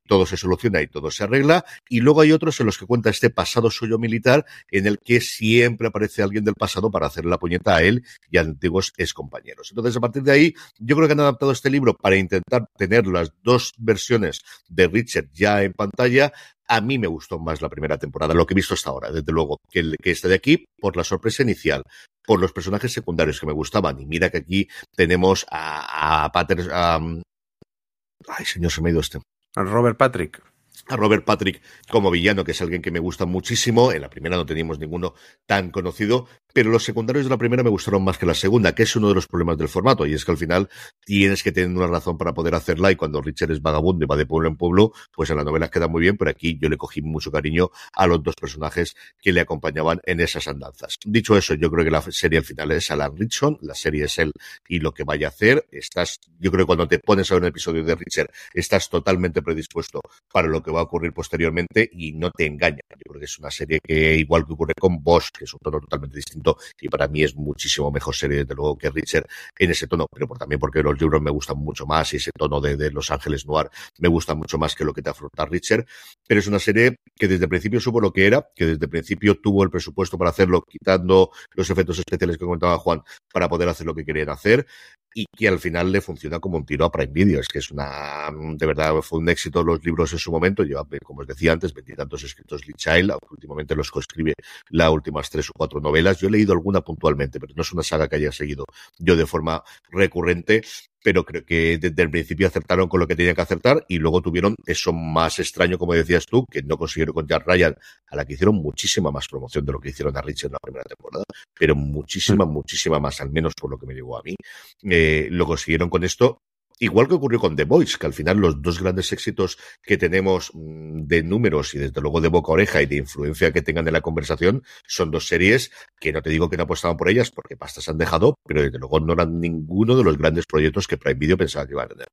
todo 0.08 0.26
se 0.26 0.41
soluciona 0.42 0.82
y 0.82 0.88
todo 0.88 1.10
se 1.12 1.24
arregla. 1.24 1.66
Y 1.89 2.02
luego 2.02 2.22
hay 2.22 2.32
otros 2.32 2.60
en 2.60 2.66
los 2.66 2.78
que 2.78 2.86
cuenta 2.86 3.10
este 3.10 3.30
pasado 3.30 3.72
suyo 3.72 3.98
militar 3.98 4.46
en 4.70 4.88
el 4.88 5.00
que 5.00 5.22
siempre 5.22 5.88
aparece 5.88 6.22
alguien 6.22 6.44
del 6.44 6.56
pasado 6.56 6.92
para 6.92 7.08
hacer 7.08 7.26
la 7.26 7.39
puñeta 7.39 7.78
a 7.78 7.84
él 7.84 8.04
y 8.30 8.38
a 8.38 8.42
antiguos 8.42 8.94
excompañeros. 8.98 9.70
Entonces, 9.72 9.96
a 9.96 10.00
partir 10.00 10.24
de 10.24 10.32
ahí, 10.32 10.54
yo 10.80 10.96
creo 10.96 11.08
que 11.08 11.14
han 11.14 11.20
adaptado 11.22 11.52
este 11.52 11.70
libro 11.70 11.96
para 11.96 12.16
intentar 12.16 12.66
tener 12.78 13.08
las 13.08 13.32
dos 13.44 13.74
versiones 13.78 14.42
de 14.68 14.88
Richard 14.88 15.30
ya 15.34 15.64
en 15.64 15.74
pantalla. 15.74 16.34
A 16.68 16.80
mí 16.80 16.98
me 16.98 17.08
gustó 17.08 17.38
más 17.39 17.62
la 17.62 17.70
primera 17.70 17.98
temporada, 17.98 18.34
lo 18.34 18.46
que 18.46 18.54
he 18.54 18.56
visto 18.56 18.76
hasta 18.76 18.89
ahora, 18.89 19.12
desde 19.12 19.32
luego, 19.32 19.58
que, 19.70 19.80
el, 19.80 19.98
que 20.02 20.12
este 20.12 20.30
de 20.30 20.36
aquí, 20.36 20.66
por 20.80 20.96
la 20.96 21.04
sorpresa 21.04 21.44
inicial, 21.44 21.84
por 22.24 22.39
los 22.39 22.54
personajes 22.54 22.94
secundarios 22.94 23.39
que 23.39 23.46
me 23.46 23.54
gustaban. 23.54 24.00
Y 24.00 24.06
mira 24.06 24.30
que 24.30 24.38
aquí 24.38 24.68
tenemos 24.96 25.46
a, 25.50 26.26
a 26.26 26.32
Paters, 26.32 26.70
a, 26.72 26.96
ay, 26.96 28.46
señor, 28.46 28.72
se 28.72 28.82
me 28.82 28.89
ha 28.89 28.92
ido 28.92 29.02
este. 29.02 29.20
Robert 29.56 29.97
Patrick 29.97 30.41
a 30.88 30.95
Robert 30.95 31.24
Patrick 31.24 31.62
como 31.89 32.12
villano, 32.12 32.43
que 32.43 32.52
es 32.52 32.62
alguien 32.62 32.82
que 32.82 32.91
me 32.91 32.99
gusta 32.99 33.26
muchísimo. 33.26 33.91
En 33.91 34.02
la 34.02 34.10
primera 34.10 34.36
no 34.36 34.45
teníamos 34.45 34.80
ninguno 34.80 35.14
tan 35.45 35.72
conocido, 35.72 36.28
pero 36.54 36.70
los 36.70 36.84
secundarios 36.84 37.26
de 37.26 37.30
la 37.30 37.38
primera 37.38 37.64
me 37.64 37.70
gustaron 37.70 38.04
más 38.04 38.18
que 38.18 38.26
la 38.26 38.34
segunda, 38.34 38.74
que 38.74 38.84
es 38.84 38.95
uno 38.95 39.10
de 39.10 39.16
los 39.16 39.28
problemas 39.28 39.58
del 39.58 39.68
formato, 39.68 40.06
y 40.06 40.14
es 40.14 40.26
que 40.26 40.32
al 40.32 40.38
final 40.38 40.70
tienes 41.06 41.43
que 41.43 41.52
tener 41.52 41.76
una 41.76 41.88
razón 41.88 42.18
para 42.18 42.34
poder 42.34 42.56
hacerla, 42.56 42.91
y 42.91 42.95
cuando 42.95 43.22
Richard 43.22 43.52
es 43.52 43.62
vagabundo 43.62 44.06
y 44.06 44.08
va 44.08 44.18
de 44.18 44.26
pueblo 44.26 44.49
en 44.49 44.58
pueblo, 44.58 44.93
pues 45.14 45.30
en 45.30 45.38
la 45.38 45.43
novela 45.43 45.70
queda 45.70 45.88
muy 45.88 46.02
bien, 46.02 46.18
pero 46.18 46.32
aquí 46.32 46.58
yo 46.60 46.70
le 46.70 46.78
cogí 46.78 47.02
mucho 47.02 47.32
cariño 47.32 47.70
a 47.93 48.08
los 48.08 48.24
dos 48.24 48.36
personajes 48.36 48.95
que 49.22 49.32
le 49.32 49.41
acompañaban 49.41 49.99
en 50.06 50.20
esas 50.20 50.47
andanzas. 50.47 50.97
Dicho 51.06 51.38
eso, 51.38 51.54
yo 51.56 51.70
creo 51.70 51.86
que 51.86 51.91
la 51.91 52.02
serie 52.02 52.39
al 52.39 52.45
final 52.45 52.72
es 52.72 52.89
Alan 52.91 53.16
Richson, 53.16 53.58
la 53.62 53.76
serie 53.76 54.06
es 54.06 54.18
él 54.20 54.32
y 54.68 54.80
lo 54.80 54.93
que 54.93 55.04
vaya 55.04 55.28
a 55.28 55.30
hacer. 55.30 55.68
Estás, 55.72 56.20
yo 56.39 56.52
creo 56.52 56.66
que 56.66 56.68
cuando 56.68 56.88
te 56.88 56.99
pones 56.99 57.32
a 57.32 57.36
ver 57.36 57.43
un 57.43 57.49
episodio 57.49 57.84
de 57.84 57.95
Richard, 57.95 58.30
estás 58.54 58.89
totalmente 58.89 59.41
predispuesto 59.41 60.02
para 60.32 60.47
lo 60.47 60.62
que 60.62 60.72
va 60.72 60.80
a 60.80 60.84
ocurrir 60.84 61.14
posteriormente 61.14 61.89
y 61.91 62.14
no 62.14 62.32
te 62.32 62.45
engaña. 62.45 62.82
Yo 62.89 63.12
creo 63.12 63.20
que 63.20 63.26
es 63.26 63.39
una 63.39 63.52
serie 63.52 63.80
que, 63.84 64.16
igual 64.16 64.45
que 64.45 64.54
ocurre 64.54 64.74
con 64.80 65.04
Bosch, 65.04 65.32
que 65.38 65.45
es 65.45 65.54
un 65.54 65.60
tono 65.60 65.80
totalmente 65.80 66.16
distinto, 66.16 66.41
y 66.80 66.89
para 66.89 67.08
mí 67.08 67.24
es 67.24 67.36
muchísimo 67.36 67.92
mejor 67.92 68.16
serie, 68.16 68.39
desde 68.39 68.56
luego, 68.56 68.78
que 68.78 68.89
Richard 68.89 69.28
en 69.58 69.72
ese 69.72 69.88
tono, 69.88 70.08
pero 70.12 70.28
también 70.38 70.60
porque 70.60 70.82
los 70.84 71.00
libros 71.00 71.22
me 71.22 71.32
gustan 71.32 71.58
mucho 71.58 71.86
más 71.86 72.14
y 72.14 72.18
ese 72.18 72.32
tono 72.32 72.60
de, 72.62 72.78
de, 72.78 72.92
Los 72.92 73.12
Ángeles 73.12 73.46
Noir 73.46 73.70
me 74.00 74.08
gusta 74.08 74.36
mucho 74.36 74.58
más 74.58 74.76
que 74.76 74.84
lo 74.84 74.94
que 74.94 75.02
te 75.02 75.10
afronta 75.10 75.46
Richard, 75.46 75.86
pero 76.28 76.39
es 76.39 76.48
una 76.48 76.60
serie 76.60 76.98
que 77.16 77.28
desde 77.28 77.46
el 77.46 77.50
principio 77.50 77.80
supo 77.80 78.00
lo 78.00 78.12
que 78.12 78.26
era, 78.26 78.48
que 78.56 78.66
desde 78.66 78.86
el 78.86 78.89
principio 78.89 79.39
tuvo 79.39 79.64
el 79.64 79.70
presupuesto 79.70 80.18
para 80.18 80.30
hacerlo, 80.30 80.64
quitando 80.68 81.32
los 81.54 81.70
efectos 81.70 82.00
especiales 82.00 82.38
que 82.38 82.46
comentaba 82.46 82.78
Juan, 82.78 83.04
para 83.32 83.50
poder 83.50 83.70
hacer 83.70 83.86
lo 83.86 83.96
que 83.96 84.06
querían 84.06 84.30
hacer. 84.30 84.66
Y 85.14 85.26
que 85.26 85.47
al 85.47 85.59
final 85.59 85.91
le 85.91 86.01
funciona 86.01 86.39
como 86.39 86.57
un 86.57 86.66
tiro 86.66 86.86
a 86.86 86.91
Prime 86.91 87.12
Video. 87.12 87.39
Es 87.39 87.47
que 87.47 87.59
es 87.59 87.72
una, 87.72 88.30
de 88.32 88.66
verdad, 88.66 88.95
fue 89.01 89.20
un 89.20 89.30
éxito 89.30 89.64
los 89.64 89.84
libros 89.84 90.14
en 90.14 90.20
su 90.20 90.32
momento. 90.32 90.64
Lleva, 90.64 90.86
como 91.03 91.22
os 91.22 91.28
decía 91.28 91.53
antes, 91.53 91.74
veintitantos 91.74 92.24
escritos 92.24 92.66
Lee 92.66 92.74
Child, 92.76 93.14
últimamente 93.30 93.76
los 93.76 93.91
coescribe 93.91 94.34
las 94.70 94.89
últimas 94.89 95.30
tres 95.30 95.49
o 95.49 95.53
cuatro 95.55 95.80
novelas. 95.80 96.20
Yo 96.20 96.28
he 96.28 96.32
leído 96.32 96.53
alguna 96.53 96.82
puntualmente, 96.82 97.39
pero 97.39 97.53
no 97.55 97.62
es 97.62 97.72
una 97.74 97.84
saga 97.84 98.07
que 98.07 98.16
haya 98.16 98.32
seguido 98.32 98.66
yo 98.97 99.16
de 99.16 99.26
forma 99.26 99.64
recurrente 99.89 100.64
pero 101.04 101.26
creo 101.26 101.45
que 101.45 101.78
desde 101.78 102.04
el 102.04 102.10
principio 102.10 102.47
acertaron 102.47 102.88
con 102.88 102.99
lo 102.99 103.08
que 103.08 103.16
tenían 103.16 103.36
que 103.36 103.41
acertar 103.41 103.86
y 103.88 103.97
luego 103.97 104.22
tuvieron 104.22 104.56
eso 104.66 104.93
más 104.93 105.39
extraño, 105.39 105.78
como 105.78 105.93
decías 105.93 106.26
tú, 106.26 106.45
que 106.45 106.62
no 106.62 106.78
consiguieron 106.78 107.14
con 107.14 107.28
Jack 107.28 107.45
Ryan, 107.45 107.76
a 108.08 108.16
la 108.16 108.26
que 108.26 108.34
hicieron 108.34 108.56
muchísima 108.56 109.12
más 109.12 109.28
promoción 109.28 109.66
de 109.66 109.72
lo 109.72 109.80
que 109.80 109.89
hicieron 109.89 110.16
a 110.18 110.22
Richard 110.22 110.49
en 110.49 110.54
la 110.54 110.60
primera 110.62 110.84
temporada, 110.84 111.24
pero 111.58 111.76
muchísima, 111.76 112.45
mm. 112.45 112.49
muchísima 112.49 112.99
más, 112.99 113.22
al 113.22 113.32
menos 113.32 113.54
por 113.56 113.70
lo 113.70 113.78
que 113.78 113.86
me 113.86 113.93
llegó 113.93 114.18
a 114.18 114.24
mí. 114.24 114.36
Eh, 114.84 115.28
lo 115.32 115.45
consiguieron 115.45 115.89
con 115.89 116.04
esto 116.04 116.41
Igual 116.84 117.07
que 117.07 117.13
ocurrió 117.13 117.39
con 117.39 117.55
The 117.55 117.65
Voice, 117.65 117.99
que 117.99 118.07
al 118.07 118.13
final 118.13 118.39
los 118.39 118.59
dos 118.59 118.82
grandes 118.82 119.13
éxitos 119.13 119.59
que 119.84 119.99
tenemos 119.99 120.49
mm, 120.55 121.03
de 121.03 121.21
números 121.21 121.75
y 121.75 121.77
desde 121.77 122.01
luego 122.01 122.21
de 122.21 122.27
boca 122.27 122.53
oreja 122.53 122.82
y 122.82 122.88
de 122.88 122.95
influencia 122.95 123.51
que 123.51 123.61
tengan 123.61 123.86
en 123.86 123.93
la 123.93 124.01
conversación 124.01 124.63
son 124.88 125.11
dos 125.11 125.27
series 125.27 125.71
que 125.99 126.11
no 126.11 126.23
te 126.23 126.32
digo 126.32 126.49
que 126.49 126.57
no 126.57 126.63
apostaban 126.63 126.97
por 126.97 127.07
ellas 127.07 127.29
porque 127.29 127.55
pastas 127.55 127.88
han 127.88 127.99
dejado, 127.99 128.34
pero 128.47 128.63
desde 128.63 128.79
luego 128.79 128.99
no 128.99 129.13
eran 129.13 129.39
ninguno 129.39 129.95
de 129.95 130.03
los 130.03 130.17
grandes 130.17 130.47
proyectos 130.47 130.88
que 130.88 130.97
Prime 130.97 131.19
Video 131.19 131.38
pensaba 131.38 131.67
que 131.67 131.73
iba 131.73 131.84
a 131.84 131.88
tener. 131.88 132.07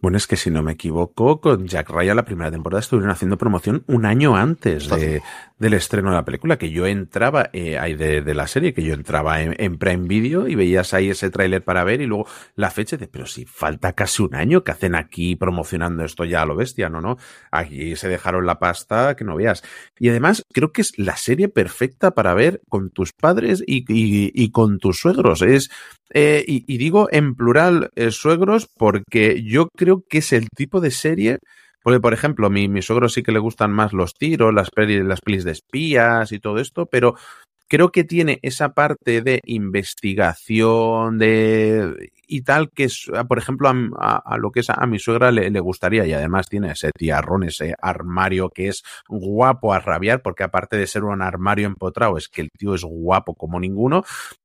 Bueno, 0.00 0.16
es 0.16 0.26
que 0.26 0.36
si 0.36 0.50
no 0.50 0.62
me 0.62 0.72
equivoco, 0.72 1.40
con 1.40 1.66
Jack 1.66 1.90
Ryan 1.90 2.16
la 2.16 2.24
primera 2.24 2.50
temporada 2.50 2.80
estuvieron 2.80 3.10
haciendo 3.10 3.36
promoción 3.36 3.84
un 3.86 4.06
año 4.06 4.34
antes 4.34 4.88
de, 4.88 5.22
del 5.58 5.74
estreno 5.74 6.08
de 6.08 6.16
la 6.16 6.24
película, 6.24 6.56
que 6.56 6.70
yo 6.70 6.86
entraba 6.86 7.50
eh, 7.52 7.78
ahí 7.78 7.94
de, 7.94 8.22
de, 8.22 8.34
la 8.34 8.46
serie, 8.46 8.72
que 8.72 8.82
yo 8.82 8.94
entraba 8.94 9.42
en, 9.42 9.78
Prime 9.78 10.08
Video 10.08 10.48
y 10.48 10.54
veías 10.54 10.94
ahí 10.94 11.10
ese 11.10 11.30
tráiler 11.30 11.62
para 11.62 11.84
ver 11.84 12.00
y 12.00 12.06
luego 12.06 12.26
la 12.56 12.70
fecha 12.70 12.96
de, 12.96 13.08
pero 13.08 13.26
si 13.26 13.44
falta 13.44 13.92
casi 13.92 14.22
un 14.22 14.34
año 14.34 14.64
que 14.64 14.72
hacen 14.72 14.94
aquí 14.94 15.36
promocionando 15.36 16.02
esto 16.02 16.24
ya 16.24 16.42
a 16.42 16.46
lo 16.46 16.56
bestia, 16.56 16.88
¿no? 16.88 17.02
no 17.02 17.18
Aquí 17.50 17.94
se 17.96 18.08
dejaron 18.08 18.46
la 18.46 18.58
pasta 18.58 19.16
que 19.16 19.24
no 19.24 19.36
veas. 19.36 19.62
Y 19.98 20.08
además 20.08 20.44
creo 20.50 20.72
que 20.72 20.80
es 20.80 20.98
la 20.98 21.16
serie 21.16 21.48
perfecta 21.48 22.12
para 22.12 22.32
ver 22.32 22.62
con 22.70 22.90
tus 22.90 23.12
padres 23.12 23.62
y, 23.66 23.80
y, 23.88 24.32
y 24.34 24.50
con 24.50 24.78
tus 24.78 24.98
suegros. 25.00 25.42
Es 25.42 25.70
eh, 26.12 26.44
y, 26.46 26.78
digo 26.78 27.08
en 27.10 27.34
plural 27.34 27.90
eh, 27.94 28.10
suegros 28.10 28.68
porque 28.76 29.42
yo 29.42 29.68
creo 29.76 30.02
que 30.08 30.18
es 30.18 30.32
el 30.32 30.48
tipo 30.48 30.80
de 30.80 30.90
serie, 30.90 31.38
porque 31.82 32.00
por 32.00 32.12
ejemplo, 32.12 32.50
mi, 32.50 32.68
mi 32.68 32.82
suegro 32.82 33.08
sí 33.08 33.22
que 33.22 33.32
le 33.32 33.38
gustan 33.38 33.72
más 33.72 33.92
los 33.92 34.14
tiros, 34.14 34.52
las 34.52 34.70
pelis, 34.70 35.04
las 35.04 35.20
pelis 35.20 35.44
de 35.44 35.52
espías 35.52 36.32
y 36.32 36.40
todo 36.40 36.58
esto, 36.58 36.86
pero 36.86 37.14
creo 37.70 37.92
que 37.92 38.02
tiene 38.02 38.40
esa 38.42 38.74
parte 38.74 39.22
de 39.22 39.40
investigación 39.44 41.18
de 41.18 42.10
y 42.26 42.42
tal 42.42 42.70
que 42.70 42.84
es, 42.84 43.10
por 43.28 43.38
ejemplo, 43.38 43.70
a, 43.98 44.38
lo 44.38 44.50
que 44.50 44.60
es 44.60 44.70
a, 44.70 44.86
mi 44.86 44.98
suegra 44.98 45.30
le, 45.32 45.50
le, 45.50 45.60
gustaría 45.60 46.06
y 46.06 46.12
además 46.12 46.48
tiene 46.48 46.72
ese 46.72 46.90
tiarrón, 46.92 47.44
ese 47.44 47.74
armario 47.80 48.50
que 48.50 48.68
es 48.68 48.82
guapo 49.08 49.72
a 49.72 49.80
rabiar 49.80 50.22
porque 50.22 50.44
aparte 50.44 50.76
de 50.76 50.86
ser 50.86 51.04
un 51.04 51.22
armario 51.22 51.66
empotrado 51.66 52.16
es 52.16 52.28
que 52.28 52.42
el 52.42 52.50
tío 52.56 52.74
es 52.74 52.82
guapo 52.82 53.34
como 53.34 53.58
ninguno 53.58 54.04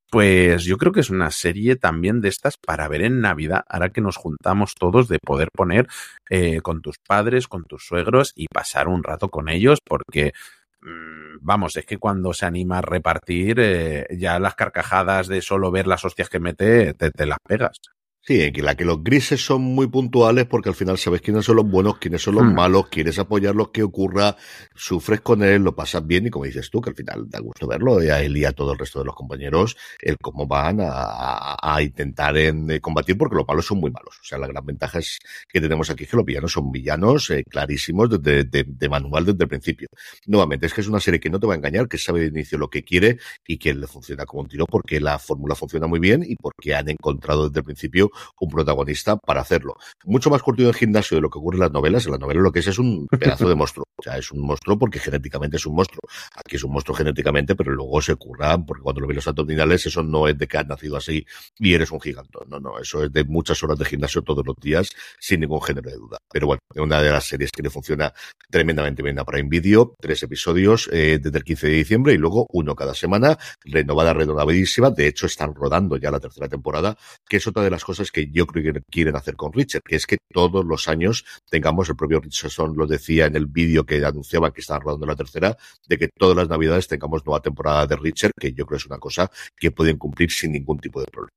pues 0.09 0.63
yo 0.63 0.77
creo 0.77 0.91
que 0.91 0.99
es 0.99 1.09
una 1.09 1.31
serie 1.31 1.75
también 1.75 2.21
de 2.21 2.29
estas 2.29 2.57
para 2.57 2.87
ver 2.87 3.01
en 3.01 3.21
Navidad, 3.21 3.63
ahora 3.67 3.89
que 3.89 4.01
nos 4.01 4.17
juntamos 4.17 4.73
todos 4.75 5.07
de 5.07 5.19
poder 5.19 5.49
poner 5.51 5.87
eh, 6.29 6.61
con 6.61 6.81
tus 6.81 6.97
padres, 6.97 7.47
con 7.47 7.63
tus 7.65 7.85
suegros 7.85 8.31
y 8.35 8.47
pasar 8.47 8.87
un 8.87 9.03
rato 9.03 9.29
con 9.29 9.49
ellos, 9.49 9.79
porque 9.83 10.33
mm, 10.81 11.37
vamos, 11.41 11.75
es 11.77 11.85
que 11.85 11.97
cuando 11.97 12.33
se 12.33 12.45
anima 12.45 12.79
a 12.79 12.81
repartir, 12.81 13.59
eh, 13.59 14.07
ya 14.17 14.39
las 14.39 14.55
carcajadas 14.55 15.27
de 15.27 15.41
solo 15.41 15.71
ver 15.71 15.87
las 15.87 16.05
hostias 16.05 16.29
que 16.29 16.39
mete, 16.39 16.93
te 16.93 17.25
las 17.25 17.39
pegas. 17.45 17.79
Sí, 18.27 18.41
en 18.41 18.65
la 18.65 18.73
que 18.73 18.85
los 18.85 19.03
grises 19.03 19.45
son 19.45 19.61
muy 19.61 19.85
puntuales 19.85 20.47
porque 20.47 20.69
al 20.69 20.73
final 20.73 20.97
sabes 20.97 21.21
quiénes 21.21 21.45
son 21.45 21.57
los 21.57 21.69
buenos, 21.69 21.99
quiénes 21.99 22.23
son 22.23 22.33
los 22.33 22.43
hmm. 22.43 22.55
malos, 22.55 22.87
quieres 22.87 23.19
apoyar 23.19 23.53
lo 23.53 23.71
que 23.71 23.83
ocurra, 23.83 24.35
sufres 24.73 25.21
con 25.21 25.43
él, 25.43 25.61
lo 25.61 25.75
pasas 25.75 26.07
bien 26.07 26.25
y 26.25 26.31
como 26.31 26.45
dices 26.45 26.71
tú, 26.71 26.81
que 26.81 26.89
al 26.89 26.95
final 26.95 27.29
da 27.29 27.37
gusto 27.37 27.67
verlo, 27.67 28.01
y 28.01 28.09
a 28.09 28.23
él 28.23 28.35
y 28.35 28.43
a 28.43 28.51
todo 28.51 28.73
el 28.73 28.79
resto 28.79 28.97
de 28.97 29.05
los 29.05 29.13
compañeros, 29.13 29.77
el 30.01 30.17
cómo 30.17 30.47
van 30.47 30.79
a, 30.81 31.77
intentar 31.83 32.35
en, 32.35 32.71
eh, 32.71 32.81
combatir 32.81 33.15
porque 33.15 33.35
los 33.35 33.47
malos 33.47 33.67
son 33.67 33.77
muy 33.79 33.91
malos. 33.91 34.15
O 34.19 34.23
sea, 34.23 34.39
la 34.39 34.47
gran 34.47 34.65
ventaja 34.65 34.97
es 34.97 35.19
que 35.47 35.61
tenemos 35.61 35.91
aquí 35.91 36.07
que 36.07 36.17
los 36.17 36.25
villanos 36.25 36.51
son 36.51 36.71
villanos 36.71 37.29
eh, 37.29 37.43
clarísimos 37.47 38.09
desde 38.09 38.43
de, 38.43 38.89
manual 38.89 39.25
desde 39.25 39.43
el 39.43 39.49
principio. 39.49 39.87
Nuevamente, 40.25 40.65
es 40.65 40.73
que 40.73 40.81
es 40.81 40.87
una 40.87 40.99
serie 40.99 41.19
que 41.19 41.29
no 41.29 41.39
te 41.39 41.45
va 41.45 41.53
a 41.53 41.57
engañar, 41.57 41.87
que 41.87 41.99
sabe 41.99 42.21
de 42.21 42.27
inicio 42.27 42.57
lo 42.57 42.71
que 42.71 42.83
quiere 42.83 43.19
y 43.45 43.59
que 43.59 43.75
le 43.75 43.85
funciona 43.85 44.25
como 44.25 44.41
un 44.41 44.47
tiro 44.47 44.65
porque 44.65 44.99
la 44.99 45.19
fórmula 45.19 45.53
funciona 45.53 45.85
muy 45.85 45.99
bien 45.99 46.23
y 46.27 46.35
porque 46.37 46.73
han 46.73 46.89
encontrado 46.89 47.49
desde 47.49 47.59
el 47.59 47.65
principio 47.65 48.09
un 48.39 48.49
protagonista 48.49 49.17
para 49.17 49.41
hacerlo. 49.41 49.75
Mucho 50.03 50.29
más 50.29 50.41
curtido 50.41 50.69
en 50.69 50.75
gimnasio 50.75 51.15
de 51.15 51.21
lo 51.21 51.29
que 51.29 51.39
ocurre 51.39 51.57
en 51.57 51.61
las 51.61 51.71
novelas. 51.71 52.05
En 52.05 52.11
las 52.11 52.19
novelas 52.19 52.43
lo 52.43 52.51
que 52.51 52.59
es 52.59 52.67
es 52.67 52.79
un 52.79 53.07
pedazo 53.19 53.47
de 53.47 53.55
monstruo. 53.55 53.85
O 53.97 54.03
sea, 54.03 54.17
es 54.17 54.31
un 54.31 54.41
monstruo 54.41 54.77
porque 54.77 54.99
genéticamente 54.99 55.57
es 55.57 55.65
un 55.65 55.75
monstruo. 55.75 56.01
Aquí 56.35 56.57
es 56.57 56.63
un 56.63 56.71
monstruo 56.71 56.95
genéticamente, 56.95 57.55
pero 57.55 57.71
luego 57.71 58.01
se 58.01 58.15
curra 58.15 58.57
porque 58.57 58.83
cuando 58.83 59.01
lo 59.01 59.07
ves 59.07 59.15
los 59.15 59.27
abdominales, 59.27 59.85
eso 59.85 60.03
no 60.03 60.27
es 60.27 60.37
de 60.37 60.47
que 60.47 60.57
has 60.57 60.67
nacido 60.67 60.97
así 60.97 61.25
y 61.57 61.73
eres 61.73 61.91
un 61.91 62.01
gigante. 62.01 62.39
No, 62.49 62.59
no, 62.59 62.77
eso 62.79 63.03
es 63.03 63.11
de 63.11 63.23
muchas 63.23 63.61
horas 63.63 63.79
de 63.79 63.85
gimnasio 63.85 64.21
todos 64.21 64.45
los 64.45 64.55
días 64.57 64.89
sin 65.19 65.39
ningún 65.39 65.61
género 65.61 65.89
de 65.89 65.97
duda. 65.97 66.17
Pero 66.31 66.47
bueno, 66.47 66.59
es 66.73 66.81
una 66.81 67.01
de 67.01 67.11
las 67.11 67.25
series 67.25 67.51
que 67.51 67.63
le 67.63 67.69
funciona 67.69 68.13
tremendamente 68.49 69.01
bien 69.01 69.17
a 69.19 69.25
Prime 69.25 69.49
Video. 69.49 69.95
Tres 69.99 70.23
episodios 70.23 70.89
eh, 70.91 71.19
desde 71.21 71.37
el 71.37 71.43
15 71.43 71.67
de 71.67 71.73
diciembre 71.73 72.13
y 72.13 72.17
luego 72.17 72.47
uno 72.51 72.75
cada 72.75 72.93
semana. 72.93 73.37
Renovada, 73.63 74.13
renovadísima. 74.13 74.89
De 74.89 75.07
hecho, 75.07 75.25
están 75.25 75.53
rodando 75.53 75.97
ya 75.97 76.11
la 76.11 76.19
tercera 76.19 76.47
temporada, 76.47 76.97
que 77.27 77.37
es 77.37 77.47
otra 77.47 77.63
de 77.63 77.69
las 77.69 77.83
cosas 77.83 78.04
que 78.11 78.27
yo 78.31 78.45
creo 78.45 78.73
que 78.73 78.81
quieren 78.91 79.15
hacer 79.15 79.35
con 79.35 79.53
Richard, 79.53 79.81
que 79.83 79.95
es 79.95 80.05
que 80.05 80.17
todos 80.31 80.65
los 80.65 80.87
años 80.87 81.25
tengamos, 81.49 81.89
el 81.89 81.95
propio 81.95 82.19
Richardson 82.19 82.75
lo 82.75 82.87
decía 82.87 83.25
en 83.25 83.35
el 83.35 83.45
vídeo 83.45 83.85
que 83.85 84.03
anunciaba 84.05 84.51
que 84.51 84.61
estaban 84.61 84.81
rodando 84.81 85.05
la 85.05 85.15
tercera, 85.15 85.57
de 85.87 85.97
que 85.97 86.09
todas 86.09 86.35
las 86.35 86.49
navidades 86.49 86.87
tengamos 86.87 87.25
nueva 87.25 87.41
temporada 87.41 87.87
de 87.87 87.95
Richard, 87.95 88.31
que 88.39 88.53
yo 88.53 88.65
creo 88.65 88.77
es 88.77 88.85
una 88.85 88.97
cosa 88.97 89.29
que 89.55 89.71
pueden 89.71 89.97
cumplir 89.97 90.31
sin 90.31 90.51
ningún 90.51 90.79
tipo 90.79 90.99
de 90.99 91.07
problema. 91.07 91.31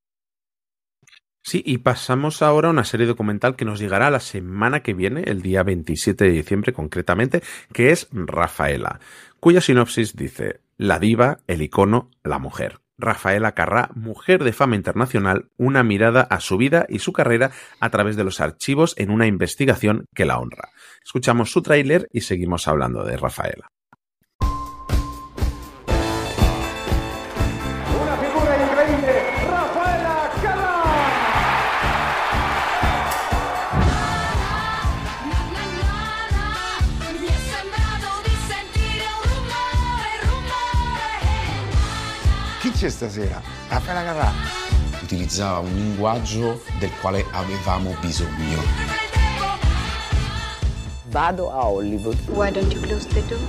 Sí, 1.41 1.63
y 1.65 1.79
pasamos 1.79 2.41
ahora 2.41 2.67
a 2.67 2.71
una 2.71 2.83
serie 2.83 3.07
documental 3.07 3.55
que 3.55 3.65
nos 3.65 3.79
llegará 3.79 4.11
la 4.11 4.19
semana 4.19 4.83
que 4.83 4.93
viene, 4.93 5.23
el 5.25 5.41
día 5.41 5.63
27 5.63 6.25
de 6.25 6.31
diciembre 6.31 6.73
concretamente, 6.73 7.41
que 7.73 7.91
es 7.91 8.07
Rafaela, 8.11 8.99
cuya 9.39 9.61
sinopsis 9.61 10.15
dice, 10.15 10.59
la 10.77 10.99
diva, 10.99 11.39
el 11.47 11.61
icono, 11.61 12.11
la 12.23 12.39
mujer. 12.39 12.81
Rafaela 12.99 13.53
Carrá, 13.53 13.89
mujer 13.95 14.43
de 14.43 14.53
fama 14.53 14.75
internacional, 14.75 15.49
una 15.57 15.83
mirada 15.83 16.21
a 16.21 16.39
su 16.39 16.57
vida 16.57 16.85
y 16.89 16.99
su 16.99 17.13
carrera 17.13 17.51
a 17.79 17.89
través 17.89 18.15
de 18.15 18.23
los 18.23 18.41
archivos 18.41 18.93
en 18.97 19.09
una 19.09 19.25
investigación 19.25 20.05
que 20.13 20.25
la 20.25 20.37
honra. 20.37 20.69
Escuchamos 21.03 21.51
su 21.51 21.61
tráiler 21.61 22.07
y 22.11 22.21
seguimos 22.21 22.67
hablando 22.67 23.03
de 23.03 23.17
Rafaela. 23.17 23.71
C'è 42.79 42.87
stasera? 42.87 43.41
Raffaella 43.67 44.03
Carrà. 44.05 44.31
Utilizzava 45.01 45.59
un 45.59 45.75
linguaggio 45.75 46.63
del 46.79 46.89
quale 47.01 47.25
avevamo 47.31 47.93
bisogno. 47.99 48.61
Vado 51.07 51.51
a 51.51 51.67
Hollywood. 51.67 52.17
Why 52.27 52.49
don't 52.51 52.71
you 52.71 52.81
close 52.81 53.05
the 53.09 53.21
door? 53.25 53.41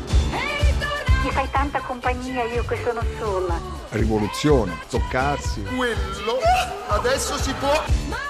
Mi 1.22 1.30
fai 1.30 1.48
tanta 1.52 1.78
compagnia 1.80 2.42
io 2.42 2.64
che 2.64 2.76
sono 2.82 3.02
sola. 3.20 3.56
Rivoluzione, 3.90 4.76
toccarsi. 4.88 5.62
Quello 5.76 6.40
adesso 6.88 7.38
si 7.38 7.52
può. 7.52 7.84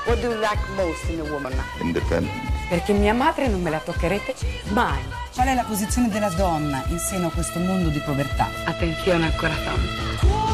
What 0.05 0.21
do 0.21 0.33
you 0.33 0.39
like 0.39 0.61
most 0.77 1.09
in 1.09 1.21
a 1.21 1.31
woman? 1.31 1.55
Independent. 1.81 2.69
Perché 2.69 2.93
mia 2.93 3.15
madre 3.15 3.49
non 3.49 3.63
me 3.63 3.71
la 3.71 3.79
toccherete 3.79 4.35
mai. 4.73 5.01
Qual 5.33 5.47
è 5.47 5.55
la 5.55 5.65
posizione 5.65 6.11
della 6.11 6.29
donna 6.29 6.85
in 6.89 6.99
seno 6.99 7.29
a 7.29 7.31
questo 7.31 7.59
mondo 7.59 7.89
di 7.89 8.01
povertà? 8.01 8.51
Attenzione 8.67 9.25
al 9.25 9.37
corazon. 9.37 10.50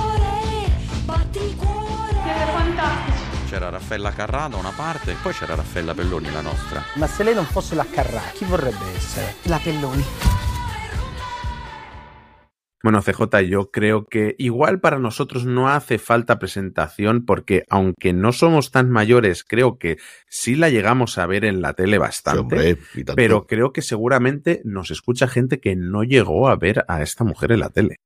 Siete 1.37 2.51
fantastici. 2.51 3.49
C'era 3.49 3.68
Raffaella 3.68 4.11
Carrà 4.11 4.49
da 4.49 4.57
una 4.57 4.72
parte 4.74 5.12
e 5.12 5.16
poi 5.22 5.32
c'era 5.34 5.55
Raffaella 5.55 5.93
Pelloni, 5.93 6.32
la 6.32 6.41
nostra. 6.41 6.82
Ma 6.95 7.07
se 7.07 7.22
lei 7.24 7.34
non 7.34 7.45
fosse 7.45 7.74
la 7.74 7.87
Carrà, 7.89 8.22
chi 8.32 8.47
vorrebbe 8.47 8.95
essere? 8.95 9.34
La 9.43 9.61
Pelloni. 9.62 10.05
Bueno, 12.82 13.03
CJ, 13.03 13.41
yo 13.49 13.70
creo 13.70 14.07
que 14.07 14.34
igual 14.39 14.80
para 14.80 14.99
nosotros 14.99 15.45
no 15.45 15.68
hace 15.68 15.99
falta 15.99 16.39
presentación 16.39 17.24
porque 17.24 17.64
aunque 17.68 18.12
no 18.12 18.32
somos 18.32 18.70
tan 18.70 18.91
mayores, 18.91 19.45
creo 19.45 19.76
que 19.76 19.99
sí 20.28 20.55
la 20.55 20.70
llegamos 20.70 21.18
a 21.18 21.26
ver 21.26 21.45
en 21.45 21.61
la 21.61 21.74
tele 21.74 21.99
bastante, 21.99 22.76
sí, 22.76 22.78
hombre, 22.97 23.14
pero 23.16 23.47
creo 23.47 23.72
que 23.72 23.82
seguramente 23.82 24.62
nos 24.64 24.91
escucha 24.91 25.26
gente 25.26 25.59
que 25.59 25.74
no 25.74 26.03
llegó 26.05 26.49
a 26.49 26.57
ver 26.57 26.84
a 26.87 27.03
esta 27.03 27.24
mujer 27.24 27.53
en 27.53 27.61
la 27.61 27.70
tele. 27.70 27.97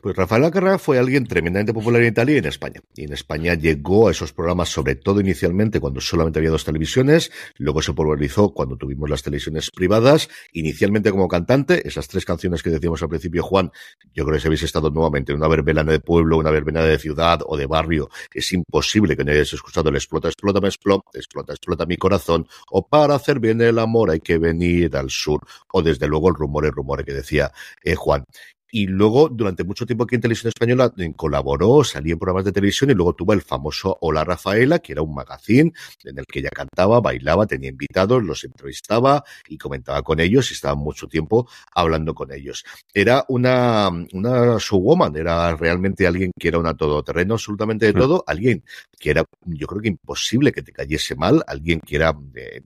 Pues 0.00 0.16
Rafael 0.16 0.44
Carrà 0.44 0.78
fue 0.78 0.98
alguien 0.98 1.26
tremendamente 1.26 1.74
popular 1.74 2.00
en 2.00 2.08
Italia 2.08 2.36
y 2.36 2.38
en 2.38 2.46
España. 2.46 2.80
Y 2.94 3.04
en 3.04 3.12
España 3.12 3.52
llegó 3.52 4.08
a 4.08 4.12
esos 4.12 4.32
programas, 4.32 4.70
sobre 4.70 4.94
todo 4.94 5.20
inicialmente 5.20 5.78
cuando 5.78 6.00
solamente 6.00 6.38
había 6.38 6.50
dos 6.50 6.64
televisiones, 6.64 7.30
luego 7.58 7.82
se 7.82 7.92
popularizó 7.92 8.54
cuando 8.54 8.78
tuvimos 8.78 9.10
las 9.10 9.22
televisiones 9.22 9.70
privadas, 9.70 10.30
inicialmente 10.54 11.10
como 11.10 11.28
cantante, 11.28 11.86
esas 11.86 12.08
tres 12.08 12.24
canciones 12.24 12.62
que 12.62 12.70
decíamos 12.70 13.02
al 13.02 13.10
principio, 13.10 13.42
Juan, 13.42 13.72
yo 14.14 14.24
creo 14.24 14.36
que 14.36 14.40
si 14.40 14.46
habéis 14.48 14.62
estado 14.62 14.88
nuevamente 14.88 15.32
en 15.32 15.38
una 15.38 15.48
verbena 15.48 15.84
de 15.84 16.00
pueblo, 16.00 16.38
una 16.38 16.50
verbena 16.50 16.82
de 16.82 16.98
ciudad 16.98 17.40
o 17.44 17.58
de 17.58 17.66
barrio, 17.66 18.08
es 18.32 18.50
imposible 18.54 19.18
que 19.18 19.24
no 19.24 19.32
hayáis 19.32 19.52
escuchado 19.52 19.90
el 19.90 19.96
explota, 19.96 20.28
explota, 20.28 20.62
me 20.62 20.68
explota, 20.68 21.10
explota, 21.12 21.52
explota 21.52 21.84
mi 21.84 21.98
corazón, 21.98 22.46
o 22.70 22.88
para 22.88 23.16
hacer 23.16 23.38
bien 23.38 23.60
el 23.60 23.78
amor 23.78 24.10
hay 24.10 24.20
que 24.20 24.38
venir 24.38 24.96
al 24.96 25.10
sur, 25.10 25.40
o 25.74 25.82
desde 25.82 26.08
luego 26.08 26.30
el 26.30 26.36
rumor, 26.36 26.64
el 26.64 26.72
rumor 26.72 27.04
que 27.04 27.12
decía 27.12 27.52
eh, 27.84 27.94
Juan. 27.96 28.24
Y 28.70 28.86
luego, 28.86 29.28
durante 29.28 29.64
mucho 29.64 29.86
tiempo 29.86 30.04
aquí 30.04 30.14
en 30.14 30.20
Televisión 30.20 30.48
Española, 30.48 30.92
colaboró, 31.16 31.82
salía 31.84 32.12
en 32.12 32.18
programas 32.18 32.44
de 32.44 32.52
televisión 32.52 32.90
y 32.90 32.94
luego 32.94 33.14
tuvo 33.14 33.32
el 33.32 33.42
famoso 33.42 33.96
Hola 34.00 34.24
Rafaela, 34.24 34.78
que 34.78 34.92
era 34.92 35.02
un 35.02 35.14
magazine 35.14 35.72
en 36.04 36.18
el 36.18 36.24
que 36.26 36.40
ella 36.40 36.50
cantaba, 36.50 37.00
bailaba, 37.00 37.46
tenía 37.46 37.70
invitados, 37.70 38.22
los 38.22 38.44
entrevistaba 38.44 39.24
y 39.48 39.58
comentaba 39.58 40.02
con 40.02 40.20
ellos 40.20 40.50
y 40.50 40.54
estaba 40.54 40.74
mucho 40.74 41.08
tiempo 41.08 41.48
hablando 41.74 42.14
con 42.14 42.32
ellos. 42.32 42.64
Era 42.94 43.24
una, 43.28 43.90
una 44.12 44.56
showwoman, 44.58 45.16
era 45.16 45.56
realmente 45.56 46.06
alguien 46.06 46.30
que 46.38 46.48
era 46.48 46.58
una 46.58 46.74
todoterreno 46.74 47.34
absolutamente 47.34 47.86
de 47.86 47.92
todo, 47.92 48.24
alguien 48.26 48.64
que 48.98 49.10
era, 49.10 49.24
yo 49.46 49.66
creo 49.66 49.82
que 49.82 49.88
imposible 49.88 50.52
que 50.52 50.62
te 50.62 50.72
cayese 50.72 51.16
mal, 51.16 51.42
alguien 51.46 51.80
que 51.80 51.96
era, 51.96 52.16
eh, 52.34 52.62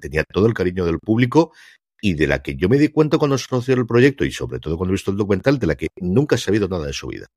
tenía 0.00 0.24
todo 0.24 0.46
el 0.46 0.54
cariño 0.54 0.84
del 0.84 0.98
público 0.98 1.52
y 2.04 2.12
de 2.12 2.26
la 2.26 2.42
que 2.42 2.54
yo 2.54 2.68
me 2.68 2.76
di 2.76 2.88
cuenta 2.88 3.16
cuando 3.16 3.38
se 3.38 3.48
conoció 3.48 3.72
el 3.76 3.86
proyecto 3.86 4.26
y 4.26 4.30
sobre 4.30 4.60
todo 4.60 4.76
cuando 4.76 4.92
he 4.92 4.96
visto 4.96 5.10
el 5.10 5.16
documental, 5.16 5.58
de 5.58 5.66
la 5.66 5.74
que 5.74 5.88
nunca 6.02 6.36
he 6.36 6.38
sabido 6.38 6.68
nada 6.68 6.84
de 6.84 6.92
su 6.92 7.06
vida. 7.06 7.28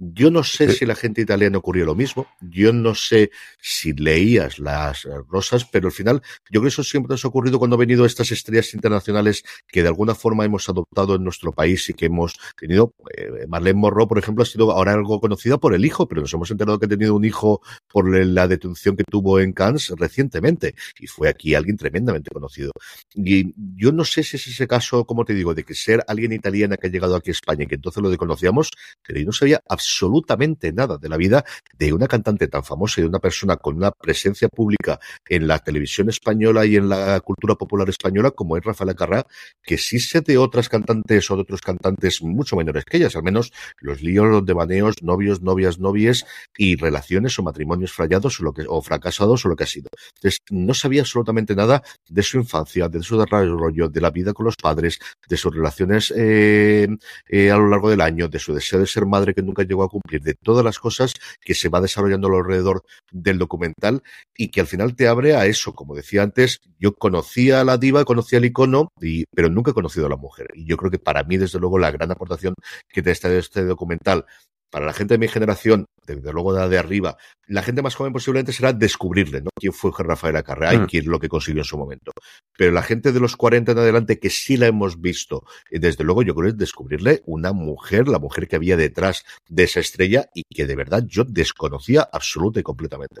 Yo 0.00 0.32
no 0.32 0.42
sé 0.42 0.72
si 0.72 0.84
la 0.84 0.96
gente 0.96 1.20
italiana 1.20 1.58
ocurrió 1.58 1.84
lo 1.84 1.94
mismo, 1.94 2.26
yo 2.40 2.72
no 2.72 2.96
sé 2.96 3.30
si 3.60 3.92
leías 3.92 4.58
las 4.58 5.06
rosas, 5.30 5.64
pero 5.66 5.86
al 5.86 5.92
final 5.92 6.22
yo 6.50 6.60
creo 6.60 6.62
que 6.62 6.68
eso 6.68 6.82
siempre 6.82 7.12
nos 7.12 7.24
ha 7.24 7.28
ocurrido 7.28 7.60
cuando 7.60 7.76
han 7.76 7.80
venido 7.80 8.04
estas 8.04 8.32
estrellas 8.32 8.74
internacionales 8.74 9.44
que 9.68 9.82
de 9.82 9.88
alguna 9.88 10.16
forma 10.16 10.44
hemos 10.44 10.68
adoptado 10.68 11.14
en 11.14 11.22
nuestro 11.22 11.52
país 11.52 11.88
y 11.88 11.94
que 11.94 12.06
hemos 12.06 12.36
tenido. 12.58 12.94
Eh, 13.16 13.46
Marlene 13.46 13.78
Morro, 13.78 14.08
por 14.08 14.18
ejemplo, 14.18 14.42
ha 14.42 14.46
sido 14.46 14.72
ahora 14.72 14.94
algo 14.94 15.20
conocida 15.20 15.58
por 15.58 15.72
el 15.72 15.84
hijo, 15.84 16.08
pero 16.08 16.22
nos 16.22 16.34
hemos 16.34 16.50
enterado 16.50 16.80
que 16.80 16.86
ha 16.86 16.88
tenido 16.88 17.14
un 17.14 17.24
hijo 17.24 17.62
por 17.86 18.12
la 18.12 18.48
detención 18.48 18.96
que 18.96 19.04
tuvo 19.04 19.38
en 19.38 19.52
Cannes 19.52 19.92
recientemente 19.96 20.74
y 20.98 21.06
fue 21.06 21.28
aquí 21.28 21.54
alguien 21.54 21.76
tremendamente 21.76 22.30
conocido. 22.32 22.72
Y 23.14 23.54
yo 23.76 23.92
no 23.92 24.04
sé 24.04 24.15
si 24.22 24.36
es 24.36 24.46
ese 24.46 24.66
caso, 24.66 25.04
como 25.04 25.24
te 25.24 25.34
digo, 25.34 25.54
de 25.54 25.64
que 25.64 25.74
ser 25.74 26.04
alguien 26.06 26.32
italiana 26.32 26.76
que 26.76 26.88
ha 26.88 26.90
llegado 26.90 27.16
aquí 27.16 27.30
a 27.30 27.32
España 27.32 27.64
y 27.64 27.66
que 27.66 27.76
entonces 27.76 28.02
lo 28.02 28.08
desconocíamos, 28.08 28.70
pero 29.06 29.18
yo 29.18 29.26
no 29.26 29.32
sabía 29.32 29.62
absolutamente 29.68 30.72
nada 30.72 30.98
de 30.98 31.08
la 31.08 31.16
vida 31.16 31.44
de 31.78 31.92
una 31.92 32.08
cantante 32.08 32.48
tan 32.48 32.64
famosa 32.64 33.00
y 33.00 33.02
de 33.02 33.08
una 33.08 33.18
persona 33.18 33.56
con 33.56 33.76
una 33.76 33.90
presencia 33.90 34.48
pública 34.48 34.98
en 35.28 35.46
la 35.46 35.58
televisión 35.58 36.08
española 36.08 36.66
y 36.66 36.76
en 36.76 36.88
la 36.88 37.20
cultura 37.20 37.54
popular 37.54 37.88
española 37.88 38.30
como 38.30 38.56
es 38.56 38.64
Rafaela 38.64 38.94
Carrá, 38.94 39.26
que 39.62 39.78
sí 39.78 39.98
sé 39.98 40.20
de 40.20 40.38
otras 40.38 40.68
cantantes 40.68 41.30
o 41.30 41.36
de 41.36 41.42
otros 41.42 41.60
cantantes 41.60 42.22
mucho 42.22 42.56
menores 42.56 42.84
que 42.84 42.98
ellas, 42.98 43.16
al 43.16 43.22
menos 43.22 43.52
los 43.78 44.02
líos, 44.02 44.26
los 44.26 44.44
devaneos, 44.44 45.02
novios, 45.02 45.42
novias, 45.42 45.78
novies 45.78 46.24
y 46.56 46.76
relaciones 46.76 47.38
o 47.38 47.42
matrimonios 47.42 47.92
fallados 47.92 48.40
o, 48.40 48.44
lo 48.44 48.52
que, 48.52 48.64
o 48.68 48.82
fracasados 48.82 49.44
o 49.44 49.48
lo 49.48 49.56
que 49.56 49.64
ha 49.64 49.66
sido. 49.66 49.88
Entonces, 50.16 50.40
no 50.50 50.74
sabía 50.74 51.02
absolutamente 51.02 51.54
nada 51.54 51.82
de 52.08 52.22
su 52.22 52.38
infancia, 52.38 52.88
de 52.88 53.02
su 53.02 53.18
desarrollo, 53.18 53.88
de 53.96 54.02
la 54.02 54.10
vida 54.10 54.34
con 54.34 54.44
los 54.44 54.56
padres, 54.56 54.98
de 55.26 55.36
sus 55.38 55.54
relaciones 55.54 56.12
eh, 56.14 56.86
eh, 57.28 57.50
a 57.50 57.56
lo 57.56 57.68
largo 57.68 57.88
del 57.88 58.02
año, 58.02 58.28
de 58.28 58.38
su 58.38 58.52
deseo 58.52 58.78
de 58.78 58.86
ser 58.86 59.06
madre 59.06 59.32
que 59.32 59.42
nunca 59.42 59.62
llegó 59.62 59.82
a 59.82 59.88
cumplir, 59.88 60.22
de 60.22 60.34
todas 60.34 60.62
las 60.62 60.78
cosas 60.78 61.14
que 61.40 61.54
se 61.54 61.70
va 61.70 61.80
desarrollando 61.80 62.28
alrededor 62.28 62.82
del 63.10 63.38
documental 63.38 64.02
y 64.36 64.48
que 64.48 64.60
al 64.60 64.66
final 64.66 64.94
te 64.94 65.08
abre 65.08 65.34
a 65.34 65.46
eso. 65.46 65.74
Como 65.74 65.94
decía 65.94 66.22
antes, 66.22 66.58
yo 66.78 66.92
conocía 66.92 67.62
a 67.62 67.64
la 67.64 67.78
diva, 67.78 68.04
conocía 68.04 68.38
el 68.38 68.44
icono, 68.44 68.88
pero 69.34 69.48
nunca 69.48 69.70
he 69.70 69.74
conocido 69.74 70.06
a 70.06 70.10
la 70.10 70.16
mujer. 70.16 70.48
Y 70.54 70.66
yo 70.66 70.76
creo 70.76 70.90
que 70.90 70.98
para 70.98 71.24
mí, 71.24 71.38
desde 71.38 71.58
luego, 71.58 71.78
la 71.78 71.90
gran 71.90 72.10
aportación 72.10 72.54
que 72.88 73.02
te 73.02 73.12
está 73.12 73.32
este 73.34 73.64
documental 73.64 74.26
para 74.70 74.86
la 74.86 74.92
gente 74.92 75.14
de 75.14 75.18
mi 75.18 75.28
generación, 75.28 75.86
desde 76.06 76.32
luego 76.32 76.52
de, 76.52 76.68
de 76.68 76.78
arriba, 76.78 77.16
la 77.46 77.62
gente 77.62 77.82
más 77.82 77.94
joven 77.94 78.12
posiblemente 78.12 78.52
será 78.52 78.72
descubrirle, 78.72 79.40
¿no? 79.40 79.50
Quién 79.54 79.72
fue 79.72 79.92
Rafael 79.96 80.36
Acarrea 80.36 80.74
y 80.74 80.78
mm. 80.80 80.86
quién 80.86 81.06
lo 81.06 81.20
que 81.20 81.28
consiguió 81.28 81.60
en 81.60 81.64
su 81.64 81.78
momento. 81.78 82.12
Pero 82.56 82.72
la 82.72 82.82
gente 82.82 83.12
de 83.12 83.20
los 83.20 83.36
40 83.36 83.72
en 83.72 83.78
adelante 83.78 84.18
que 84.18 84.30
sí 84.30 84.56
la 84.56 84.66
hemos 84.66 85.00
visto, 85.00 85.44
desde 85.70 86.04
luego 86.04 86.22
yo 86.22 86.34
creo 86.34 86.46
que 86.46 86.50
es 86.50 86.58
descubrirle 86.58 87.22
una 87.26 87.52
mujer, 87.52 88.08
la 88.08 88.18
mujer 88.18 88.48
que 88.48 88.56
había 88.56 88.76
detrás 88.76 89.24
de 89.48 89.64
esa 89.64 89.80
estrella 89.80 90.28
y 90.34 90.42
que 90.42 90.66
de 90.66 90.76
verdad 90.76 91.04
yo 91.06 91.24
desconocía 91.24 92.08
absoluta 92.12 92.60
y 92.60 92.62
completamente. 92.62 93.20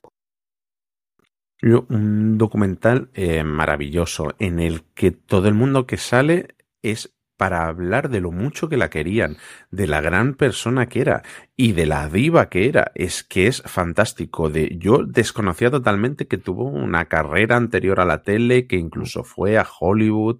un 1.62 2.38
documental 2.38 3.10
eh, 3.14 3.44
maravilloso 3.44 4.34
en 4.38 4.58
el 4.58 4.82
que 4.94 5.10
todo 5.10 5.48
el 5.48 5.54
mundo 5.54 5.86
que 5.86 5.96
sale 5.96 6.48
es 6.82 7.15
para 7.36 7.66
hablar 7.66 8.08
de 8.08 8.20
lo 8.20 8.32
mucho 8.32 8.68
que 8.68 8.76
la 8.76 8.90
querían, 8.90 9.36
de 9.70 9.86
la 9.86 10.00
gran 10.00 10.34
persona 10.34 10.86
que 10.86 11.00
era 11.00 11.22
y 11.56 11.72
de 11.72 11.86
la 11.86 12.08
diva 12.08 12.48
que 12.48 12.68
era. 12.68 12.92
Es 12.94 13.22
que 13.22 13.46
es 13.46 13.62
fantástico. 13.62 14.50
De, 14.50 14.76
yo 14.78 15.04
desconocía 15.04 15.70
totalmente 15.70 16.26
que 16.26 16.38
tuvo 16.38 16.64
una 16.64 17.06
carrera 17.06 17.56
anterior 17.56 18.00
a 18.00 18.04
la 18.04 18.22
tele, 18.22 18.66
que 18.66 18.76
incluso 18.76 19.24
fue 19.24 19.58
a 19.58 19.66
Hollywood, 19.78 20.38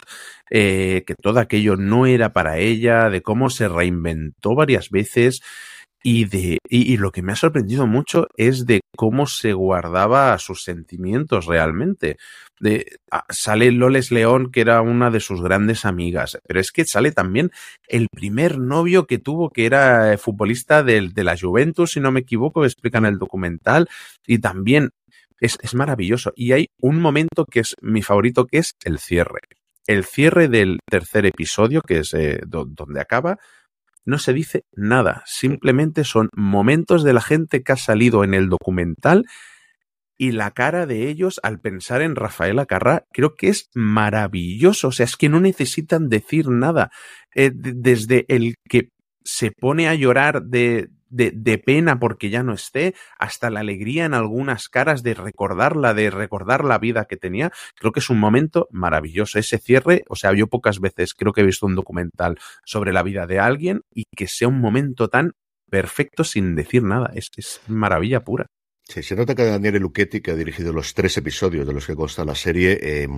eh, 0.51 1.05
que 1.07 1.15
todo 1.15 1.41
aquello 1.41 1.77
no 1.77 2.07
era 2.07 2.33
para 2.33 2.59
ella, 2.59 3.11
de 3.11 3.23
cómo 3.23 3.51
se 3.51 3.69
reinventó 3.69 4.55
varias 4.55 4.91
veces. 4.91 5.43
Y, 6.09 6.27
de, 6.27 6.59
y, 6.69 6.99
lo 6.99 7.11
que 7.11 7.21
me 7.21 7.33
ha 7.33 7.35
sorprendido 7.35 7.89
mucho 7.89 8.29
es 8.37 8.65
de 8.65 8.79
cómo 8.97 9.27
se 9.27 9.55
guardaba 9.55 10.39
sus 10.39 10.63
sentimientos 10.63 11.47
realmente. 11.47 12.17
De, 12.61 12.87
ah, 13.11 13.25
sale 13.29 13.73
Loles 13.73 14.13
León, 14.13 14.53
que 14.53 14.61
era 14.61 14.83
una 14.83 15.11
de 15.11 15.19
sus 15.19 15.43
grandes 15.43 15.85
amigas, 15.85 16.39
pero 16.47 16.61
es 16.61 16.71
que 16.71 16.85
sale 16.85 17.11
también 17.11 17.51
el 17.89 18.07
primer 18.09 18.61
novio 18.61 19.09
que 19.09 19.19
tuvo, 19.19 19.51
que 19.51 19.67
era 19.67 20.13
eh, 20.13 20.17
futbolista 20.17 20.85
de, 20.85 21.09
de 21.13 21.25
la 21.25 21.37
Juventus, 21.37 21.91
si 21.91 21.99
no 21.99 22.13
me 22.13 22.21
equivoco, 22.21 22.65
explican 22.65 23.05
el 23.05 23.19
documental, 23.19 23.89
y 24.29 24.39
también 24.39 24.91
es, 25.41 25.59
es 25.61 25.75
maravilloso. 25.75 26.33
Y 26.37 26.53
hay 26.53 26.69
un 26.81 27.01
momento 27.01 27.47
que 27.47 27.59
es 27.59 27.75
mi 27.83 28.03
favorito, 28.03 28.47
que 28.47 28.59
es 28.59 28.77
el 28.85 29.01
cierre. 29.01 29.41
El 29.89 30.05
cierre 30.05 30.47
del 30.47 30.79
tercer 30.89 31.27
episodio, 31.27 31.83
que 31.83 31.99
es 31.99 32.15
eh, 32.15 32.39
donde 32.47 33.01
acaba, 33.01 33.39
no 34.07 34.19
se 34.19 34.33
dice 34.33 34.65
nada, 34.75 35.23
simplemente 35.27 36.05
son 36.05 36.31
momentos 36.35 37.05
de 37.05 37.13
la 37.13 37.21
gente 37.21 37.63
que 37.63 37.73
ha 37.73 37.77
salido 37.77 38.25
en 38.25 38.33
el 38.33 38.49
documental 38.49 39.25
y 40.17 40.33
la 40.33 40.53
cara 40.53 40.87
de 40.87 41.09
ellos 41.09 41.41
al 41.43 41.61
pensar 41.61 42.01
en 42.01 42.17
Rafaela 42.17 42.65
Carrá, 42.65 43.05
creo 43.13 43.35
que 43.35 43.49
es 43.49 43.69
maravilloso, 43.75 44.89
o 44.89 44.93
sea, 44.93 45.05
es 45.05 45.17
que 45.17 45.29
no 45.29 45.41
necesitan 45.41 46.09
decir 46.09 46.49
nada, 46.49 46.91
eh, 47.35 47.51
desde 47.53 48.25
el 48.29 48.55
que 48.69 48.89
se 49.25 49.51
pone 49.51 49.89
a 49.89 49.95
llorar 49.95 50.43
de, 50.43 50.89
de, 51.17 51.33
de, 51.35 51.59
pena 51.59 51.99
porque 51.99 52.31
ya 52.31 52.43
no 52.43 52.53
esté, 52.53 52.95
hasta 53.19 53.51
la 53.51 53.61
alegría 53.61 54.05
en 54.05 54.15
algunas 54.15 54.69
caras 54.69 55.03
de 55.03 55.15
recordarla, 55.15 55.95
de 55.95 56.11
recordar 56.11 56.65
la 56.65 56.79
vida 56.79 57.07
que 57.07 57.17
tenía. 57.17 57.51
Creo 57.75 57.93
que 57.93 58.01
es 58.01 58.11
un 58.11 58.21
momento 58.21 58.69
maravilloso. 58.71 59.39
Ese 59.39 59.59
cierre, 59.59 60.05
o 60.09 60.17
sea, 60.17 60.33
yo 60.35 60.47
pocas 60.47 60.81
veces 60.81 61.15
creo 61.15 61.33
que 61.33 61.41
he 61.41 61.47
visto 61.47 61.67
un 61.67 61.75
documental 61.75 62.39
sobre 62.65 62.93
la 62.93 63.03
vida 63.03 63.27
de 63.27 63.39
alguien 63.39 63.83
y 63.93 64.05
que 64.15 64.29
sea 64.29 64.49
un 64.49 64.61
momento 64.61 65.09
tan 65.09 65.33
perfecto 65.71 66.25
sin 66.25 66.55
decir 66.55 66.83
nada. 66.83 67.11
Es, 67.15 67.31
es 67.37 67.61
maravilla 67.67 68.25
pura. 68.25 68.47
Sí, 68.89 69.03
se 69.03 69.17
nota 69.17 69.35
que 69.35 69.45
Daniel 69.45 69.79
Lucchetti, 69.79 70.21
que 70.21 70.31
ha 70.31 70.37
dirigido 70.37 70.73
los 70.73 70.95
tres 70.95 71.17
episodios 71.17 71.67
de 71.67 71.73
los 71.73 71.85
que 71.85 71.97
consta 71.97 72.25
la 72.25 72.37
serie, 72.37 72.79
eh, 72.81 73.09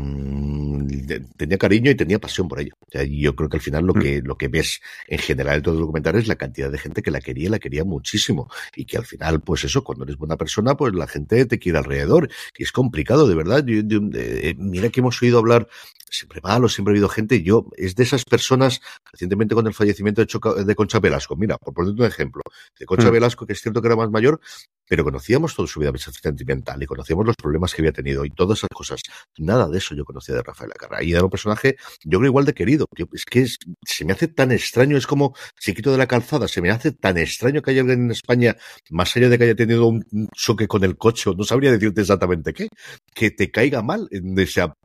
tenía 1.37 1.59
cariño 1.59 1.91
y 1.91 1.95
tenía 1.95 2.19
pasión 2.19 2.49
por 2.49 2.61
ello. 2.61 2.73
O 2.81 2.91
sea, 2.91 3.05
yo 3.05 3.37
creo 3.37 3.51
que 3.51 3.59
al 3.59 3.63
final 3.63 3.85
lo 3.85 3.93
mm. 3.93 3.99
que, 3.99 4.23
lo 4.23 4.39
que 4.39 4.49
ves 4.49 4.81
en 5.07 5.19
general 5.19 5.57
en 5.57 5.63
todo 5.63 5.75
el 5.75 5.81
documental 5.81 6.17
es 6.17 6.27
la 6.27 6.37
cantidad 6.37 6.71
de 6.71 6.79
gente 6.79 7.03
que 7.03 7.11
la 7.11 7.21
quería, 7.21 7.51
la 7.51 7.59
quería 7.59 7.85
muchísimo. 7.85 8.51
Y 8.75 8.87
que 8.87 8.97
al 8.97 9.05
final, 9.05 9.43
pues 9.43 9.63
eso, 9.65 9.85
cuando 9.85 10.05
eres 10.05 10.17
buena 10.17 10.39
persona, 10.39 10.75
pues 10.75 10.95
la 10.95 11.07
gente 11.07 11.45
te 11.45 11.59
quiere 11.59 11.77
alrededor. 11.77 12.31
Y 12.57 12.63
es 12.63 12.73
complicado, 12.73 13.29
de 13.29 13.35
verdad. 13.35 13.63
Yo, 13.67 14.01
eh, 14.15 14.55
mira 14.57 14.89
que 14.89 15.01
hemos 15.01 15.21
oído 15.21 15.39
hablar 15.39 15.69
siempre 16.11 16.41
malo, 16.43 16.69
siempre 16.69 16.93
ha 16.93 16.95
habido 16.95 17.09
gente. 17.09 17.43
Yo, 17.43 17.67
es 17.77 17.95
de 17.95 18.03
esas 18.03 18.25
personas, 18.25 18.81
recientemente 19.13 19.55
con 19.55 19.67
el 19.67 19.75
fallecimiento 19.75 20.25
de, 20.25 20.65
de 20.65 20.75
Concha 20.75 21.01
Velasco. 21.01 21.37
Mira, 21.37 21.59
por 21.59 21.75
ponerte 21.75 22.01
un 22.01 22.09
ejemplo, 22.09 22.43
de 22.79 22.87
Concha 22.87 23.09
mm. 23.09 23.13
Velasco, 23.13 23.47
que 23.47 23.53
es 23.53 23.61
cierto 23.61 23.81
que 23.81 23.89
era 23.89 23.97
más 23.97 24.11
mayor, 24.11 24.41
pero 24.89 25.05
conocíamos 25.05 25.55
toda 25.55 25.69
su 25.69 25.81
vida 25.81 25.93
sentimental 25.97 26.83
y 26.83 26.87
conocíamos 26.87 27.27
los 27.27 27.37
problemas 27.37 27.75
que 27.75 27.83
había 27.83 27.93
tenido 27.93 28.25
y 28.25 28.31
todas 28.31 28.59
esas 28.59 28.71
cosas. 28.73 29.03
Nada 29.37 29.69
de 29.69 29.79
eso 29.79 29.95
yo 29.95 30.05
conocía 30.05 30.35
de 30.35 30.43
Rafael 30.43 30.71
Acarra. 30.73 31.03
Y 31.03 31.13
era 31.13 31.23
un 31.23 31.31
personaje, 31.31 31.77
yo 32.05 32.19
creo, 32.19 32.31
igual 32.31 32.45
de 32.45 32.55
querido. 32.55 32.87
es 33.13 33.25
que 33.25 33.47
se 33.85 34.05
me 34.05 34.13
hace 34.13 34.29
tan 34.29 34.53
extraño, 34.53 34.97
es 34.97 35.07
como 35.07 35.35
chiquito 35.61 35.93
de 35.93 35.99
la 35.99 36.07
calzada, 36.07 36.49
se 36.49 36.61
me 36.63 36.71
hace 36.71 36.93
tan 36.93 37.19
extraño 37.19 37.63
que 37.63 37.71
haya 37.71 37.83
alguien 37.83 38.05
en 38.05 38.11
España, 38.11 38.57
más 38.91 39.15
allá 39.17 39.29
de 39.29 39.39
que 39.39 39.45
haya 39.45 39.55
tenido 39.55 39.87
un 39.87 40.05
choque 40.35 40.67
con 40.67 40.85
el 40.85 40.97
coche, 40.97 41.31
no 41.37 41.45
sabría 41.45 41.71
decirte 41.73 42.01
exactamente 42.01 42.53
qué, 42.53 42.69
que 43.15 43.31
te 43.31 43.51
caiga 43.51 43.83
mal. 43.83 44.09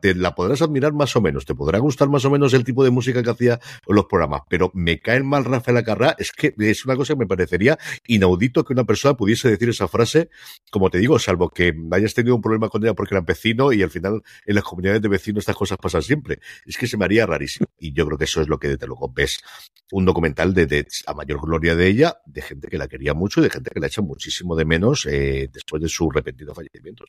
Te 0.00 0.14
la 0.14 0.34
podrás 0.34 0.62
admirar 0.62 0.92
más 0.92 1.14
o 1.16 1.20
menos, 1.20 1.44
te 1.44 1.54
podrá 1.54 1.78
gustar 1.78 2.08
más 2.08 2.24
o 2.24 2.30
menos 2.30 2.54
el 2.54 2.64
tipo 2.64 2.84
de 2.84 2.90
música 2.90 3.22
que 3.22 3.30
hacía 3.30 3.60
los 3.86 4.06
programas, 4.06 4.42
pero 4.48 4.70
me 4.74 5.00
caen 5.00 5.26
mal 5.26 5.44
Rafael 5.44 5.76
Acarrá, 5.76 6.16
es 6.18 6.32
que 6.32 6.54
es 6.58 6.84
una 6.84 6.96
cosa 6.96 7.14
que 7.14 7.20
me 7.20 7.26
parecería 7.26 7.78
inaudito 8.06 8.64
que 8.64 8.72
una 8.72 8.84
persona 8.84 9.14
pudiese 9.14 9.50
decir 9.50 9.68
esa 9.68 9.88
frase, 9.88 10.30
como 10.70 10.90
te 10.90 10.98
digo, 10.98 11.18
salvo 11.18 11.50
que 11.50 11.74
hayas 11.92 12.14
tenido 12.14 12.34
un 12.34 12.42
problema 12.42 12.68
con 12.68 12.82
ella 12.82 12.94
porque 12.94 13.14
era 13.14 13.20
vecino 13.20 13.72
y 13.72 13.82
al 13.82 13.90
final 13.90 14.22
en 14.46 14.54
las 14.54 14.64
comunidades 14.64 15.02
de 15.02 15.08
vecinos 15.08 15.42
estas 15.42 15.56
cosas 15.56 15.78
pasan 15.78 16.02
siempre. 16.02 16.40
Es 16.66 16.76
que 16.76 16.86
se 16.86 16.96
me 16.96 17.04
haría 17.04 17.26
rarísimo. 17.26 17.66
Y 17.78 17.92
yo 17.92 18.06
creo 18.06 18.18
que 18.18 18.24
eso 18.24 18.40
es 18.40 18.48
lo 18.48 18.58
que 18.58 18.68
desde 18.68 18.86
luego 18.86 19.12
ves 19.12 19.40
un 19.92 20.04
documental 20.04 20.54
de, 20.54 20.66
de 20.66 20.86
a 21.06 21.14
mayor 21.14 21.40
gloria 21.40 21.74
de 21.76 21.86
ella, 21.86 22.16
de 22.26 22.42
gente 22.42 22.68
que 22.68 22.78
la 22.78 22.88
quería 22.88 23.14
mucho 23.14 23.40
y 23.40 23.44
de 23.44 23.50
gente 23.50 23.70
que 23.70 23.80
la 23.80 23.86
echa 23.86 24.02
muchísimo 24.02 24.56
de 24.56 24.64
menos 24.64 25.06
eh, 25.06 25.48
después 25.52 25.82
de 25.82 25.88
su 25.88 26.10
repentino 26.10 26.54
fallecimiento. 26.54 27.04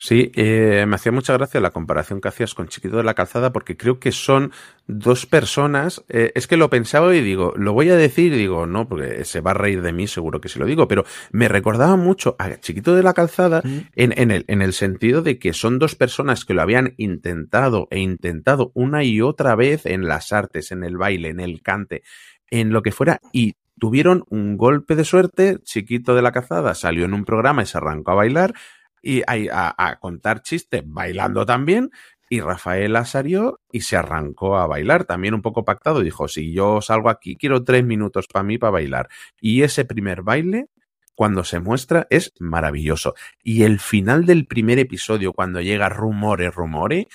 Sí, 0.00 0.30
eh, 0.36 0.84
me 0.86 0.94
hacía 0.94 1.10
mucha 1.10 1.32
gracia 1.32 1.60
la 1.60 1.72
comparación 1.72 2.20
que 2.20 2.28
hacías 2.28 2.54
con 2.54 2.68
Chiquito 2.68 2.98
de 2.98 3.02
la 3.02 3.14
Calzada 3.14 3.52
porque 3.52 3.76
creo 3.76 3.98
que 3.98 4.12
son 4.12 4.52
dos 4.86 5.26
personas. 5.26 6.04
Eh, 6.08 6.30
es 6.36 6.46
que 6.46 6.56
lo 6.56 6.70
pensaba 6.70 7.14
y 7.14 7.20
digo, 7.20 7.52
lo 7.56 7.72
voy 7.72 7.90
a 7.90 7.96
decir 7.96 8.32
y 8.32 8.36
digo, 8.36 8.66
no, 8.66 8.88
porque 8.88 9.24
se 9.24 9.40
va 9.40 9.50
a 9.50 9.54
reír 9.54 9.82
de 9.82 9.92
mí, 9.92 10.06
seguro 10.06 10.40
que 10.40 10.48
sí 10.48 10.58
lo 10.58 10.66
digo, 10.66 10.86
pero 10.86 11.04
me 11.32 11.48
recordaba 11.48 11.96
mucho 11.96 12.36
a 12.38 12.56
Chiquito 12.60 12.94
de 12.94 13.02
la 13.02 13.12
Calzada 13.12 13.60
en, 13.64 14.14
en, 14.16 14.30
el, 14.30 14.44
en 14.46 14.62
el 14.62 14.72
sentido 14.72 15.22
de 15.22 15.38
que 15.40 15.52
son 15.52 15.80
dos 15.80 15.96
personas 15.96 16.44
que 16.44 16.54
lo 16.54 16.62
habían 16.62 16.94
intentado 16.96 17.88
e 17.90 17.98
intentado 17.98 18.70
una 18.74 19.02
y 19.02 19.20
otra 19.20 19.56
vez 19.56 19.84
en 19.84 20.06
las 20.06 20.32
artes, 20.32 20.70
en 20.70 20.84
el 20.84 20.96
baile, 20.96 21.30
en 21.30 21.40
el 21.40 21.60
cante, 21.60 22.02
en 22.50 22.70
lo 22.70 22.82
que 22.82 22.92
fuera 22.92 23.20
y 23.32 23.56
tuvieron 23.78 24.24
un 24.28 24.56
golpe 24.56 24.94
de 24.94 25.04
suerte. 25.04 25.58
Chiquito 25.62 26.14
de 26.14 26.22
la 26.22 26.32
Calzada 26.32 26.74
salió 26.74 27.04
en 27.04 27.14
un 27.14 27.24
programa 27.24 27.62
y 27.62 27.66
se 27.66 27.78
arrancó 27.78 28.12
a 28.12 28.16
bailar 28.16 28.54
y 29.02 29.22
a, 29.26 29.74
a, 29.76 29.98
contar 29.98 30.42
chistes 30.42 30.82
bailando 30.84 31.46
también. 31.46 31.90
Y 32.30 32.40
Rafaela 32.40 33.06
salió 33.06 33.60
y 33.72 33.80
se 33.80 33.96
arrancó 33.96 34.58
a 34.58 34.66
bailar, 34.66 35.04
también 35.04 35.34
un 35.34 35.42
poco 35.42 35.64
pactado. 35.64 36.00
Dijo, 36.00 36.28
si 36.28 36.52
yo 36.52 36.82
salgo 36.82 37.08
aquí, 37.08 37.36
quiero 37.36 37.64
tres 37.64 37.84
minutos 37.84 38.26
para 38.26 38.42
mí 38.42 38.58
para 38.58 38.72
bailar. 38.72 39.08
Y 39.40 39.62
ese 39.62 39.86
primer 39.86 40.22
baile, 40.22 40.66
cuando 41.14 41.42
se 41.42 41.58
muestra, 41.58 42.06
es 42.10 42.32
maravilloso. 42.38 43.14
Y 43.42 43.62
el 43.62 43.80
final 43.80 44.26
del 44.26 44.46
primer 44.46 44.78
episodio, 44.78 45.32
cuando 45.32 45.60
llega 45.60 45.88
rumore, 45.88 46.50
rumore, 46.50 47.08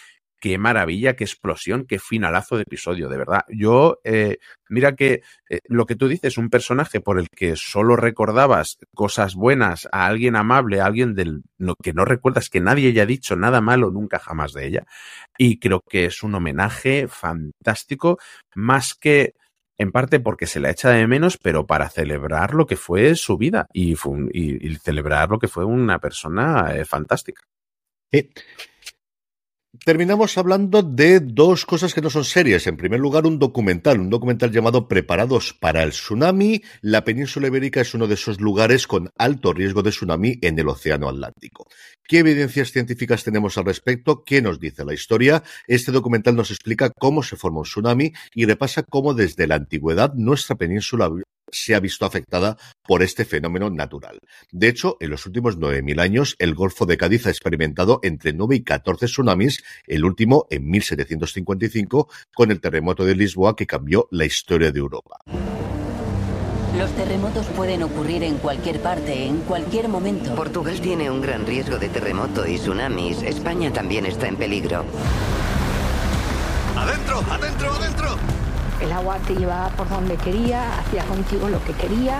qué 0.43 0.57
maravilla, 0.57 1.15
qué 1.15 1.23
explosión, 1.23 1.85
qué 1.85 1.99
finalazo 1.99 2.57
de 2.57 2.63
episodio, 2.63 3.07
de 3.07 3.17
verdad. 3.17 3.45
Yo, 3.47 4.01
eh, 4.03 4.39
mira 4.67 4.93
que 4.93 5.21
eh, 5.49 5.59
lo 5.69 5.85
que 5.85 5.95
tú 5.95 6.09
dices, 6.09 6.37
un 6.37 6.49
personaje 6.49 6.99
por 6.99 7.17
el 7.17 7.29
que 7.29 7.55
solo 7.55 7.95
recordabas 7.95 8.77
cosas 8.93 9.35
buenas, 9.35 9.87
a 9.93 10.05
alguien 10.05 10.35
amable, 10.35 10.81
a 10.81 10.85
alguien 10.85 11.15
del 11.15 11.43
que 11.81 11.93
no 11.93 12.03
recuerdas 12.03 12.49
que 12.49 12.59
nadie 12.59 12.89
haya 12.89 13.05
dicho 13.05 13.37
nada 13.37 13.61
malo 13.61 13.89
nunca 13.89 14.19
jamás 14.19 14.51
de 14.51 14.67
ella. 14.67 14.85
Y 15.37 15.59
creo 15.59 15.79
que 15.89 16.03
es 16.03 16.23
un 16.23 16.35
homenaje 16.35 17.07
fantástico, 17.07 18.17
más 18.53 18.95
que 18.95 19.35
en 19.77 19.93
parte 19.93 20.19
porque 20.19 20.45
se 20.45 20.59
la 20.59 20.71
echa 20.71 20.89
de 20.89 21.07
menos, 21.07 21.37
pero 21.37 21.65
para 21.65 21.87
celebrar 21.87 22.53
lo 22.53 22.65
que 22.65 22.75
fue 22.75 23.15
su 23.15 23.37
vida 23.37 23.67
y, 23.71 23.95
celebrar 24.83 25.29
lo 25.29 25.39
que 25.39 25.47
fue 25.47 25.63
una 25.63 25.99
persona 25.99 26.75
eh, 26.75 26.83
fantástica. 26.83 27.43
Eh, 28.11 28.29
Terminamos 29.86 30.38
hablando 30.38 30.81
de 30.81 31.19
dos 31.19 31.65
cosas 31.65 31.93
que 31.93 31.99
no 31.99 32.09
son 32.09 32.23
serias. 32.23 32.67
En 32.67 32.77
primer 32.77 33.01
lugar, 33.01 33.25
un 33.25 33.38
documental, 33.38 33.99
un 33.99 34.09
documental 34.09 34.49
llamado 34.49 34.88
Preparados 34.88 35.53
para 35.53 35.84
el 35.84 35.89
Tsunami. 35.89 36.63
La 36.79 37.03
península 37.03 37.47
ibérica 37.47 37.81
es 37.81 37.93
uno 37.93 38.07
de 38.07 38.13
esos 38.13 38.39
lugares 38.39 38.88
con 38.88 39.09
alto 39.17 39.51
riesgo 39.51 39.84
de 39.84 39.89
tsunami 39.89 40.39
en 40.41 40.57
el 40.57 40.69
Océano 40.69 41.09
Atlántico. 41.09 41.67
¿Qué 42.07 42.19
evidencias 42.19 42.71
científicas 42.71 43.25
tenemos 43.25 43.57
al 43.57 43.65
respecto? 43.65 44.23
¿Qué 44.23 44.41
nos 44.41 44.57
dice 44.57 44.86
la 44.86 44.93
historia? 44.93 45.43
Este 45.67 45.91
documental 45.91 46.38
nos 46.38 46.51
explica 46.51 46.89
cómo 46.89 47.21
se 47.21 47.36
forma 47.36 47.59
un 47.59 47.65
tsunami 47.65 48.13
y 48.34 48.45
repasa 48.45 48.84
cómo 48.84 49.13
desde 49.13 49.47
la 49.47 49.55
antigüedad 49.55 50.13
nuestra 50.13 50.55
península 50.55 51.09
se 51.54 51.76
ha 51.76 51.80
visto 51.80 52.06
afectada 52.06 52.58
por 52.84 53.04
este 53.04 53.26
fenómeno 53.26 53.70
natural. 53.70 54.20
De 54.51 54.68
hecho, 54.68 54.97
en 54.99 55.12
los 55.12 55.26
últimos 55.26 55.58
9.000 55.58 56.01
años, 56.01 56.36
el 56.39 56.54
Golfo 56.54 56.86
de 56.86 56.97
Cádiz 56.97 57.28
ha 57.28 57.30
experimentado 57.30 57.99
entre 58.04 58.34
9 58.34 58.56
y 58.56 58.64
14 58.64 59.06
tsunamis, 59.06 59.64
el 59.88 60.04
último 60.04 60.47
en 60.49 60.70
1755, 60.70 62.10
con 62.34 62.51
el 62.51 62.60
terremoto 62.60 63.06
de 63.06 63.16
Lisboa 63.16 63.56
que 63.56 63.68
cambió 63.68 64.08
la 64.12 64.26
historia 64.26 64.72
de 64.72 64.80
Europa. 64.80 65.20
Los 66.78 66.91
terremotos 66.93 67.45
pueden 67.56 67.84
ocurrir 67.84 68.24
en 68.24 68.38
cualquier 68.38 68.80
parte, 68.80 69.28
en 69.28 69.41
cualquier 69.41 69.88
momento. 69.89 70.34
Portugal 70.34 70.82
tiene 70.82 71.12
un 71.12 71.22
gran 71.22 71.45
riesgo 71.45 71.78
de 71.78 71.88
terremoto 71.88 72.47
y 72.47 72.58
tsunamis. 72.58 73.22
España 73.22 73.72
también 73.72 74.08
está 74.08 74.28
en 74.28 74.38
peligro. 74.38 74.84
¡Adentro! 76.76 77.24
¡Adentro! 77.30 77.72
¡Adentro! 77.74 78.42
El 78.84 78.91
agua 78.91 79.17
te 79.25 79.34
llevaba 79.34 79.69
por 79.69 79.88
donde 79.88 80.17
quería, 80.17 80.77
hacía 80.79 81.05
contigo 81.05 81.47
lo 81.47 81.63
que 81.63 81.71
quería. 81.71 82.19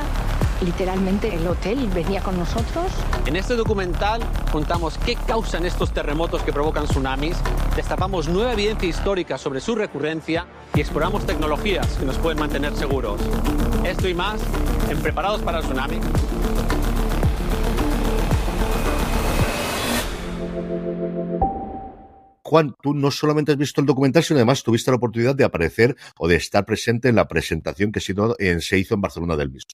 Literalmente 0.62 1.36
el 1.36 1.46
hotel 1.46 1.90
venía 1.94 2.22
con 2.22 2.40
nosotros. 2.40 2.86
En 3.26 3.36
este 3.36 3.58
documental 3.58 4.22
contamos 4.50 4.98
qué 4.98 5.18
causan 5.28 5.66
estos 5.66 5.92
terremotos 5.92 6.42
que 6.42 6.54
provocan 6.54 6.86
tsunamis, 6.86 7.36
destapamos 7.76 8.30
nueva 8.30 8.54
evidencia 8.54 8.88
histórica 8.88 9.38
sobre 9.38 9.60
su 9.60 9.76
recurrencia 9.76 10.46
y 10.74 10.80
exploramos 10.80 11.26
tecnologías 11.26 11.86
que 11.98 12.06
nos 12.06 12.18
pueden 12.18 12.40
mantener 12.40 12.74
seguros. 12.76 13.20
Esto 13.84 14.08
y 14.08 14.14
más 14.14 14.40
en 14.90 15.02
Preparados 15.02 15.42
para 15.42 15.60
el 15.60 15.66
Tsunami. 15.66 16.00
Juan, 22.44 22.76
tú 22.82 22.94
no 22.94 23.10
solamente 23.10 23.54
has 23.54 23.58
visto 23.58 23.82
el 23.82 23.88
documental, 23.88 24.24
sino 24.24 24.38
además 24.38 24.64
tuviste 24.64 24.92
la 24.92 24.98
oportunidad 24.98 25.36
de 25.36 25.46
aparecer 25.46 25.96
o 26.18 26.28
de 26.28 26.36
estar 26.36 26.66
presente 26.66 27.10
en 27.10 27.16
la 27.16 27.28
presentación 27.28 27.92
que 27.92 28.02
se 28.02 28.78
hizo 28.78 28.96
en 28.96 29.02
Barcelona 29.02 29.36
del 29.36 29.52
mismo. 29.52 29.72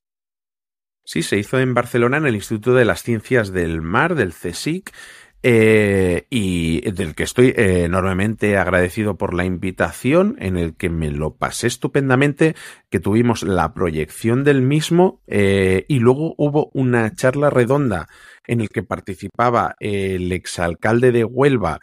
Sí, 1.03 1.23
se 1.23 1.37
hizo 1.37 1.59
en 1.59 1.73
Barcelona 1.73 2.17
en 2.17 2.27
el 2.27 2.35
Instituto 2.35 2.75
de 2.75 2.85
las 2.85 3.01
Ciencias 3.01 3.51
del 3.51 3.81
Mar, 3.81 4.13
del 4.13 4.31
CSIC, 4.31 4.93
eh, 5.41 6.27
y 6.29 6.81
del 6.91 7.15
que 7.15 7.23
estoy 7.23 7.47
eh, 7.47 7.85
enormemente 7.85 8.57
agradecido 8.57 9.17
por 9.17 9.33
la 9.33 9.45
invitación, 9.45 10.35
en 10.39 10.57
el 10.57 10.75
que 10.75 10.89
me 10.89 11.11
lo 11.11 11.35
pasé 11.37 11.67
estupendamente, 11.67 12.55
que 12.89 12.99
tuvimos 12.99 13.43
la 13.43 13.73
proyección 13.73 14.43
del 14.43 14.61
mismo 14.61 15.21
eh, 15.27 15.85
y 15.87 15.99
luego 15.99 16.35
hubo 16.37 16.69
una 16.73 17.15
charla 17.15 17.49
redonda 17.49 18.07
en 18.47 18.59
el 18.59 18.69
que 18.69 18.83
participaba 18.83 19.75
el 19.79 20.31
exalcalde 20.33 21.13
de 21.13 21.23
Huelva, 21.23 21.79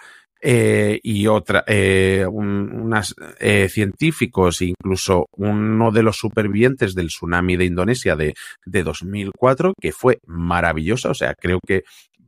eh, 0.48 1.00
y 1.02 1.26
otra, 1.26 1.64
eh, 1.66 2.24
un, 2.30 2.70
unas 2.72 3.16
eh, 3.40 3.68
científicos, 3.68 4.62
incluso 4.62 5.26
uno 5.32 5.90
de 5.90 6.04
los 6.04 6.18
supervivientes 6.18 6.94
del 6.94 7.08
tsunami 7.08 7.56
de 7.56 7.64
Indonesia 7.64 8.14
de, 8.14 8.34
de 8.64 8.82
2004, 8.84 9.74
que 9.80 9.90
fue 9.90 10.20
maravillosa. 10.24 11.10
O 11.10 11.14
sea, 11.14 11.34
creo 11.34 11.58
que 11.66 11.82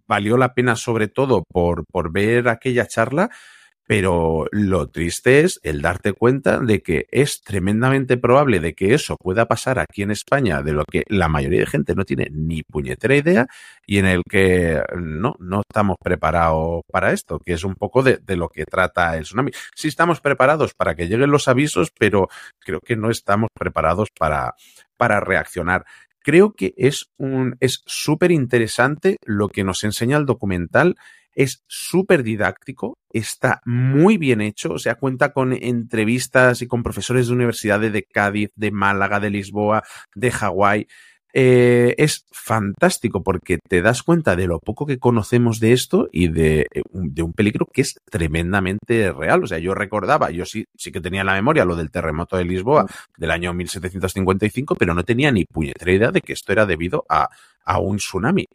valió 0.09 0.37
la 0.37 0.53
pena 0.53 0.75
sobre 0.75 1.07
todo 1.07 1.45
por, 1.49 1.85
por 1.87 2.11
ver 2.11 2.49
aquella 2.49 2.89
charla 2.89 3.31
pero 3.89 4.45
lo 4.53 4.91
triste 4.91 5.41
es 5.41 5.61
el 5.63 5.81
darte 5.81 6.13
cuenta 6.13 6.59
de 6.61 6.83
que 6.83 7.07
es 7.11 7.41
tremendamente 7.41 8.19
probable 8.19 8.61
de 8.61 8.75
que 8.75 8.93
eso 8.93 9.17
pueda 9.17 9.49
pasar 9.49 9.79
aquí 9.79 10.03
en 10.03 10.11
España, 10.11 10.63
de 10.63 10.75
lo 10.75 10.85
que 10.85 11.05
la 11.09 11.29
mayoría 11.29 11.61
de 11.61 11.67
gente 11.67 11.95
no 11.95 12.05
tiene 12.05 12.29
ni 12.31 12.63
puñetera 12.63 13.17
idea 13.17 13.47
y 13.87 13.97
en 13.97 14.05
el 14.05 14.25
que 14.29 14.83
no, 14.95 15.37
no 15.39 15.63
estamos 15.67 15.97
preparados 16.05 16.83
para 16.93 17.13
esto, 17.13 17.39
que 17.39 17.55
es 17.55 17.65
un 17.65 17.77
poco 17.77 18.03
de, 18.03 18.19
de 18.19 18.37
lo 18.37 18.51
que 18.51 18.67
trata 18.67 19.17
el 19.17 19.23
tsunami. 19.23 19.53
Sí 19.75 19.89
estamos 19.89 20.21
preparados 20.21 20.75
para 20.75 20.95
que 20.95 21.09
lleguen 21.09 21.31
los 21.31 21.49
avisos, 21.49 21.91
pero 21.99 22.29
creo 22.59 22.81
que 22.81 22.95
no 22.95 23.09
estamos 23.09 23.49
preparados 23.59 24.09
para, 24.11 24.55
para 24.99 25.19
reaccionar 25.21 25.87
creo 26.23 26.53
que 26.53 26.75
es 26.77 27.07
un 27.17 27.57
es 27.61 27.83
súper 27.87 28.33
interesante 28.33 29.17
lo 29.25 29.49
que 29.49 29.65
nos 29.65 29.83
enseña 29.83 30.19
el 30.19 30.27
documental 30.27 30.97
es 31.39 31.63
súper 31.69 32.25
didáctico, 32.25 32.99
está 33.13 33.63
muy 33.65 34.19
bien 34.19 34.41
hecho, 34.41 34.73
o 34.73 34.79
sea, 34.81 34.97
cuenta 34.97 35.33
con 35.33 35.53
entrevistas 35.53 36.63
y 36.63 36.67
con 36.67 36.83
profesores 36.83 37.29
de 37.29 37.35
universidades 37.35 37.93
de 37.93 38.03
Cádiz, 38.03 38.51
de 38.57 38.73
Málaga, 38.73 39.21
de 39.21 39.31
Lisboa, 39.31 39.85
de 40.17 40.33
Hawái. 40.33 40.89
Eh, 41.33 41.95
es 41.97 42.25
fantástico 42.33 43.23
porque 43.23 43.59
te 43.69 43.83
das 43.83 44.03
cuenta 44.03 44.35
de 44.35 44.49
lo 44.49 44.59
poco 44.59 44.85
que 44.85 44.99
conocemos 44.99 45.61
de 45.61 45.73
esto 45.73 46.09
y 46.11 46.27
de, 46.27 46.67
eh, 46.75 46.83
de, 46.91 47.23
un 47.23 47.35
peligro 47.35 47.67
que 47.73 47.83
es 47.83 47.95
tremendamente 48.11 49.13
real. 49.13 49.45
O 49.45 49.47
sea, 49.47 49.59
yo 49.59 49.75
recordaba, 49.75 50.33
yo 50.33 50.45
sí, 50.45 50.65
sí 50.77 50.91
que 50.91 51.01
tenía 51.01 51.21
en 51.21 51.27
la 51.27 51.35
memoria 51.35 51.65
lo 51.65 51.77
del 51.77 51.93
terremoto 51.93 52.37
de 52.37 52.47
Lisboa 52.47 52.87
del 53.17 53.31
año 53.31 53.55
1755, 53.55 54.75
pero 54.75 54.93
no 54.93 55.05
tenía 55.05 55.31
ni 55.31 55.45
puñetera 55.45 55.93
idea 55.93 56.11
de 56.11 56.21
que 56.21 56.33
esto 56.33 56.51
era 56.51 56.67
debido 56.67 57.05
a, 57.09 57.29
a 57.65 57.79
un 57.79 57.99
tsunami. 57.99 58.47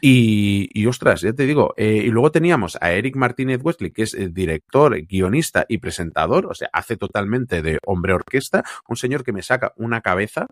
Y, 0.00 0.68
y, 0.72 0.86
ostras, 0.86 1.20
ya 1.20 1.32
te 1.32 1.46
digo, 1.46 1.74
eh, 1.76 2.02
y 2.04 2.10
luego 2.10 2.30
teníamos 2.32 2.78
a 2.80 2.92
Eric 2.92 3.16
Martínez 3.16 3.60
Wesley, 3.62 3.90
que 3.90 4.02
es 4.02 4.14
el 4.14 4.32
director, 4.32 4.98
guionista 5.06 5.66
y 5.68 5.78
presentador, 5.78 6.46
o 6.46 6.54
sea, 6.54 6.68
hace 6.72 6.96
totalmente 6.96 7.62
de 7.62 7.78
hombre 7.84 8.14
orquesta, 8.14 8.64
un 8.88 8.96
señor 8.96 9.24
que 9.24 9.32
me 9.32 9.42
saca 9.42 9.72
una 9.76 10.00
cabeza, 10.00 10.46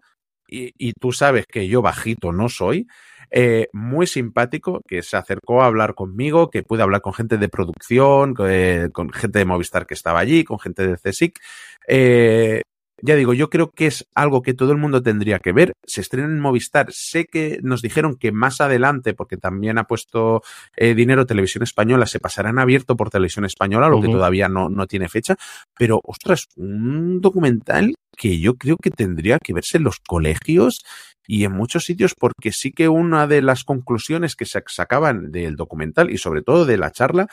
y, 0.47 0.73
y 0.79 0.93
tú 0.93 1.13
sabes 1.13 1.47
que 1.47 1.69
yo 1.69 1.83
bajito 1.83 2.33
no 2.33 2.49
soy, 2.49 2.87
eh, 3.31 3.69
muy 3.73 4.07
simpático, 4.07 4.81
que 4.87 5.03
se 5.03 5.17
acercó 5.17 5.63
a 5.63 5.67
hablar 5.67 5.95
conmigo, 5.95 6.51
que 6.51 6.63
pude 6.63 6.83
hablar 6.83 7.03
con 7.03 7.13
gente 7.13 7.37
de 7.37 7.49
producción, 7.49 8.35
eh, 8.49 8.89
con 8.93 9.11
gente 9.11 9.41
de 9.41 9.45
Movistar 9.45 9.87
que 9.87 9.95
estaba 9.95 10.21
allí, 10.21 10.45
con 10.45 10.59
gente 10.59 10.87
de 10.87 10.97
CSIC. 10.97 11.39
Eh, 11.87 12.63
ya 13.01 13.15
digo, 13.15 13.33
yo 13.33 13.49
creo 13.49 13.71
que 13.71 13.87
es 13.87 14.07
algo 14.15 14.43
que 14.43 14.55
todo 14.55 14.73
el 14.73 14.79
mundo 14.79 15.03
tendría 15.03 15.39
que 15.39 15.53
ver. 15.53 15.75
Se 15.85 16.01
estrena 16.01 16.29
en 16.29 16.41
Movistar. 16.41 16.89
Sé 16.91 17.27
que 17.27 17.59
nos 17.63 17.83
dijeron 17.83 18.17
que 18.17 18.33
más 18.33 18.61
adelante, 18.61 19.15
porque 19.15 19.37
también 19.37 19.79
ha 19.79 19.85
puesto 19.85 20.43
eh, 20.77 20.95
dinero 20.95 21.27
Televisión 21.27 21.63
Española, 21.63 22.07
se 22.07 22.19
pasará 22.19 22.51
en 22.51 22.59
abierto 22.59 22.97
por 22.97 23.11
Televisión 23.11 23.45
Española, 23.45 23.89
lo 23.89 24.01
que 24.01 24.09
todavía 24.09 24.49
no, 24.49 24.69
no 24.69 24.87
tiene 24.87 25.09
fecha. 25.09 25.37
Pero, 25.77 26.01
ostras, 26.05 26.49
un 26.57 27.21
documental 27.21 27.95
que 28.17 28.41
yo 28.41 28.55
creo 28.55 28.77
que 28.77 28.91
tendría 28.91 29.39
que 29.39 29.53
verse 29.53 29.79
en 29.79 29.85
los 29.85 30.01
colegios 30.01 30.83
y 31.27 31.45
en 31.45 31.53
muchos 31.53 31.85
sitios, 31.85 32.15
porque 32.19 32.53
sí 32.53 32.73
que 32.73 32.89
una 32.89 33.27
de 33.27 33.43
las 33.43 33.63
conclusiones 33.63 34.35
que 34.35 34.47
se 34.47 34.63
sacaban 34.67 35.31
del 35.31 35.57
documental 35.57 36.11
y 36.11 36.19
sobre 36.19 36.43
todo 36.43 36.65
de 36.65 36.79
la 36.79 36.91
charla 36.91 37.29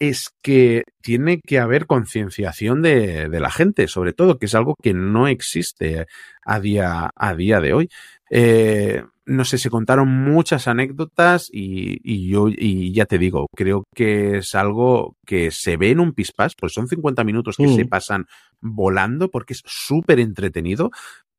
es 0.00 0.30
que 0.42 0.84
tiene 1.02 1.40
que 1.40 1.58
haber 1.60 1.86
concienciación 1.86 2.82
de, 2.82 3.28
de 3.28 3.40
la 3.40 3.50
gente, 3.50 3.86
sobre 3.86 4.12
todo, 4.14 4.38
que 4.38 4.46
es 4.46 4.54
algo 4.56 4.74
que 4.82 4.94
no 4.94 5.28
existe 5.28 6.06
a 6.44 6.58
día, 6.58 7.10
a 7.14 7.34
día 7.34 7.60
de 7.60 7.74
hoy. 7.74 7.90
Eh, 8.30 9.04
no 9.26 9.44
sé, 9.44 9.58
se 9.58 9.70
contaron 9.70 10.08
muchas 10.08 10.66
anécdotas 10.66 11.48
y, 11.52 12.00
y 12.02 12.28
yo, 12.28 12.48
y 12.48 12.92
ya 12.92 13.04
te 13.04 13.18
digo, 13.18 13.46
creo 13.54 13.84
que 13.94 14.38
es 14.38 14.54
algo 14.54 15.14
que 15.26 15.50
se 15.52 15.76
ve 15.76 15.90
en 15.90 16.00
un 16.00 16.14
pispás, 16.14 16.54
pues 16.58 16.72
son 16.72 16.88
50 16.88 17.22
minutos 17.22 17.56
que 17.56 17.66
Mm. 17.68 17.76
se 17.76 17.84
pasan 17.84 18.26
volando 18.60 19.30
porque 19.30 19.52
es 19.52 19.62
súper 19.66 20.18
entretenido 20.18 20.90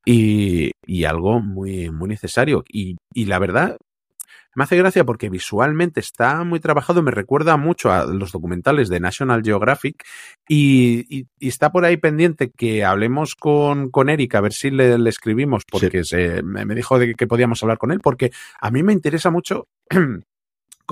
y, 0.06 0.70
y 0.86 1.04
algo 1.04 1.40
muy, 1.40 1.90
muy 1.90 2.08
necesario. 2.08 2.64
Y, 2.68 2.96
y 3.12 3.26
la 3.26 3.38
verdad, 3.38 3.76
me 4.54 4.64
hace 4.64 4.76
gracia 4.76 5.04
porque 5.04 5.30
visualmente 5.30 6.00
está 6.00 6.44
muy 6.44 6.60
trabajado, 6.60 7.02
me 7.02 7.10
recuerda 7.10 7.56
mucho 7.56 7.90
a 7.92 8.06
los 8.06 8.32
documentales 8.32 8.88
de 8.88 9.00
National 9.00 9.42
Geographic 9.42 10.04
y, 10.48 11.04
y- 11.08 11.26
y 11.38 11.48
está 11.48 11.72
por 11.72 11.84
ahí 11.84 11.96
pendiente 11.96 12.50
que 12.50 12.84
hablemos 12.84 13.34
con, 13.34 13.90
con 13.90 14.08
Eric 14.08 14.34
a 14.34 14.40
ver 14.40 14.52
si 14.52 14.70
le, 14.70 14.98
le 14.98 15.10
escribimos 15.10 15.64
porque 15.70 16.04
se, 16.04 16.42
me, 16.42 16.64
me 16.64 16.74
dijo 16.74 16.98
de 16.98 17.14
que 17.14 17.26
podíamos 17.26 17.62
hablar 17.62 17.78
con 17.78 17.92
él 17.92 18.00
porque 18.00 18.30
a 18.60 18.70
mí 18.70 18.82
me 18.82 18.92
interesa 18.92 19.30
mucho 19.30 19.68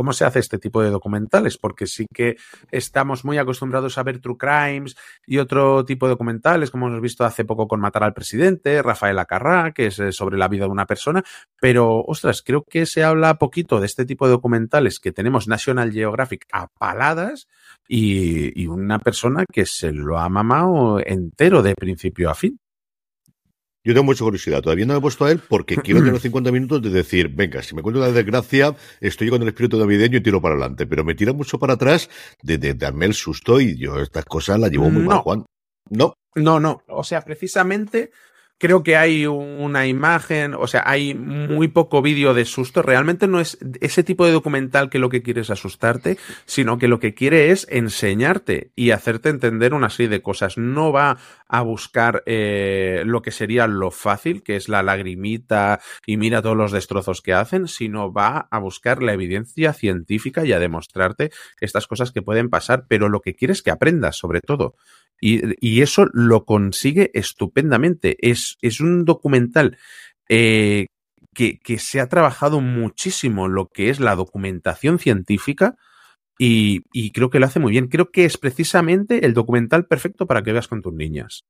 cómo 0.01 0.15
se 0.15 0.25
hace 0.25 0.39
este 0.39 0.59
tipo 0.59 0.83
de 0.83 0.89
documentales, 0.89 1.59
porque 1.59 1.87
sí 1.87 2.07
que 2.11 2.37
estamos 2.71 3.23
muy 3.23 3.37
acostumbrados 3.37 3.99
a 3.99 4.03
ver 4.03 4.19
True 4.19 4.39
Crimes 4.39 4.97
y 5.27 5.37
otro 5.37 5.85
tipo 5.85 6.07
de 6.07 6.13
documentales, 6.13 6.71
como 6.71 6.89
hemos 6.89 7.03
visto 7.03 7.23
hace 7.23 7.45
poco 7.45 7.69
con 7.69 7.81
Matar 7.81 8.05
al 8.05 8.15
Presidente, 8.15 8.81
Rafael 8.81 9.19
Acarrá, 9.19 9.73
que 9.73 9.89
es 9.89 9.99
eh, 9.99 10.11
sobre 10.11 10.39
la 10.39 10.49
vida 10.49 10.65
de 10.65 10.71
una 10.71 10.87
persona, 10.87 11.23
pero, 11.61 12.01
ostras, 12.01 12.41
creo 12.41 12.65
que 12.65 12.87
se 12.87 13.05
habla 13.05 13.35
poquito 13.35 13.79
de 13.79 13.85
este 13.85 14.07
tipo 14.07 14.25
de 14.25 14.33
documentales 14.33 15.01
que 15.01 15.13
tenemos 15.13 15.49
National 15.49 15.93
Geographic 15.93 16.47
a 16.51 16.69
paladas 16.69 17.47
y, 17.87 18.59
y 18.59 18.69
una 18.69 19.01
persona 19.01 19.45
que 19.53 19.67
se 19.67 19.93
lo 19.93 20.19
ha 20.19 20.31
mamado 20.31 20.99
entero 21.05 21.63
de 21.63 21.75
principio 21.75 22.31
a 22.31 22.35
fin. 22.35 22.59
Yo 23.83 23.95
tengo 23.95 24.05
mucha 24.05 24.25
curiosidad. 24.25 24.61
Todavía 24.61 24.85
no 24.87 24.95
me 24.95 24.99
he 24.99 25.03
puesto 25.03 25.25
a 25.25 25.31
él 25.31 25.41
porque 25.49 25.77
quiero 25.83 26.03
tener 26.03 26.21
50 26.21 26.53
minutos 26.53 26.83
de 26.83 26.91
decir, 26.91 27.29
venga, 27.29 27.63
si 27.63 27.75
me 27.75 27.83
cuento 27.83 28.01
una 28.01 28.11
desgracia, 28.11 28.75
estoy 29.01 29.31
con 29.31 29.43
el 29.43 29.49
espíritu 29.49 29.79
navideño 29.79 30.19
y 30.19 30.23
tiro 30.23 30.41
para 30.41 30.55
adelante. 30.55 30.87
Pero 30.87 31.05
me 31.05 31.15
tira 31.15 31.33
mucho 31.33 31.59
para 31.59 31.75
atrás 31.75 32.11
de, 32.43 32.59
de 32.59 32.75
darme 32.75 33.07
el 33.07 33.15
susto 33.15 33.61
y 33.61 33.79
yo 33.79 34.01
estas 34.01 34.25
cosas 34.25 34.61
las 34.61 34.71
llevo 34.71 34.91
muy 34.91 35.03
mal. 35.03 35.19
Juan. 35.19 35.45
No. 35.89 36.15
No, 36.35 36.61
no. 36.61 36.83
O 36.89 37.03
sea, 37.03 37.23
precisamente 37.23 38.11
creo 38.61 38.83
que 38.83 38.97
hay 38.97 39.27
una 39.27 39.87
imagen, 39.87 40.55
o 40.55 40.67
sea, 40.67 40.83
hay 40.85 41.15
muy 41.15 41.69
poco 41.69 42.03
vídeo 42.03 42.35
de 42.35 42.45
susto. 42.45 42.83
Realmente 42.83 43.27
no 43.27 43.41
es 43.41 43.59
ese 43.81 44.05
tipo 44.05 44.27
de 44.27 44.33
documental 44.33 44.91
que 44.91 44.99
lo 44.99 45.09
que 45.09 45.23
quiere 45.23 45.41
es 45.41 45.51
asustarte, 45.51 46.19
sino 46.45 46.77
que 46.77 46.87
lo 46.87 47.01
que 47.01 47.15
quiere 47.15 47.51
es 47.51 47.67
enseñarte 47.71 48.71
y 48.77 48.91
hacerte 48.91 49.31
entender 49.31 49.73
una 49.73 49.89
serie 49.89 50.11
de 50.11 50.21
cosas. 50.21 50.59
No 50.59 50.93
va 50.93 51.17
a 51.49 51.63
buscar 51.63 52.23
eh, 52.27 53.03
lo 53.07 53.23
que 53.23 53.31
sería 53.31 53.67
lo 53.67 53.91
fácil, 53.91 54.43
que 54.43 54.57
es 54.57 54.69
la 54.69 54.83
lagrimita 54.83 55.81
y 56.05 56.19
mira 56.19 56.43
todos 56.43 56.57
los 56.57 56.71
destrozos 56.71 57.23
que 57.23 57.33
hacen, 57.33 57.67
sino 57.67 58.13
va 58.13 58.47
a 58.51 58.59
buscar 58.59 59.03
la 59.03 59.15
evidencia 59.15 59.73
científica 59.73 60.45
y 60.45 60.53
a 60.53 60.59
demostrarte 60.59 61.31
estas 61.63 61.87
cosas 61.87 62.13
que 62.13 62.21
pueden 62.21 62.51
pasar, 62.51 62.85
pero 62.89 63.09
lo 63.09 63.21
que 63.21 63.35
quiere 63.35 63.53
es 63.53 63.63
que 63.63 63.71
aprendas 63.71 64.17
sobre 64.17 64.43
todo. 64.43 64.75
Y, 65.21 65.41
y 65.61 65.83
eso 65.83 66.07
lo 66.13 66.45
consigue 66.45 67.11
estupendamente. 67.15 68.17
Es, 68.21 68.57
es 68.63 68.81
un 68.81 69.05
documental 69.05 69.77
eh, 70.29 70.87
que, 71.35 71.59
que 71.59 71.79
se 71.79 72.01
ha 72.01 72.09
trabajado 72.09 72.61
muchísimo 72.61 73.49
lo 73.49 73.69
que 73.69 73.91
es 73.91 74.01
la 74.01 74.17
documentación 74.17 74.99
científica 74.99 75.77
y, 76.39 76.83
y 76.93 77.13
creo 77.13 77.29
que 77.29 77.39
lo 77.39 77.47
hace 77.47 77.61
muy 77.61 77.73
bien. 77.73 77.89
Creo 77.89 78.11
que 78.11 78.25
es 78.25 78.39
precisamente 78.39 79.27
el 79.27 79.35
documental 79.35 79.87
perfecto 79.87 80.27
para 80.27 80.43
que 80.43 80.53
veas 80.53 80.69
con 80.69 80.81
tus 80.81 80.95
niñas. 80.95 81.45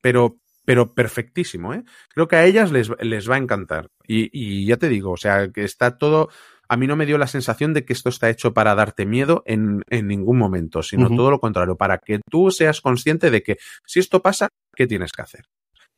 Pero, 0.00 0.38
pero 0.64 0.94
perfectísimo, 0.94 1.74
¿eh? 1.74 1.84
Creo 2.14 2.26
que 2.26 2.36
a 2.36 2.46
ellas 2.46 2.72
les, 2.72 2.90
les 3.00 3.28
va 3.28 3.34
a 3.34 3.38
encantar. 3.38 3.88
Y, 4.06 4.30
y 4.32 4.64
ya 4.64 4.78
te 4.78 4.88
digo, 4.88 5.12
o 5.12 5.16
sea, 5.18 5.50
que 5.52 5.64
está 5.64 5.98
todo 5.98 6.30
a 6.70 6.76
mí 6.76 6.86
no 6.86 6.94
me 6.94 7.04
dio 7.04 7.18
la 7.18 7.26
sensación 7.26 7.74
de 7.74 7.84
que 7.84 7.92
esto 7.92 8.10
está 8.10 8.30
hecho 8.30 8.54
para 8.54 8.76
darte 8.76 9.04
miedo 9.04 9.42
en, 9.44 9.82
en 9.90 10.06
ningún 10.06 10.38
momento, 10.38 10.84
sino 10.84 11.08
todo 11.08 11.28
lo 11.32 11.40
contrario, 11.40 11.76
para 11.76 11.98
que 11.98 12.20
tú 12.30 12.52
seas 12.52 12.80
consciente 12.80 13.32
de 13.32 13.42
que 13.42 13.56
si 13.84 13.98
esto 13.98 14.22
pasa, 14.22 14.50
¿qué 14.76 14.86
tienes 14.86 15.10
que 15.10 15.20
hacer? 15.22 15.46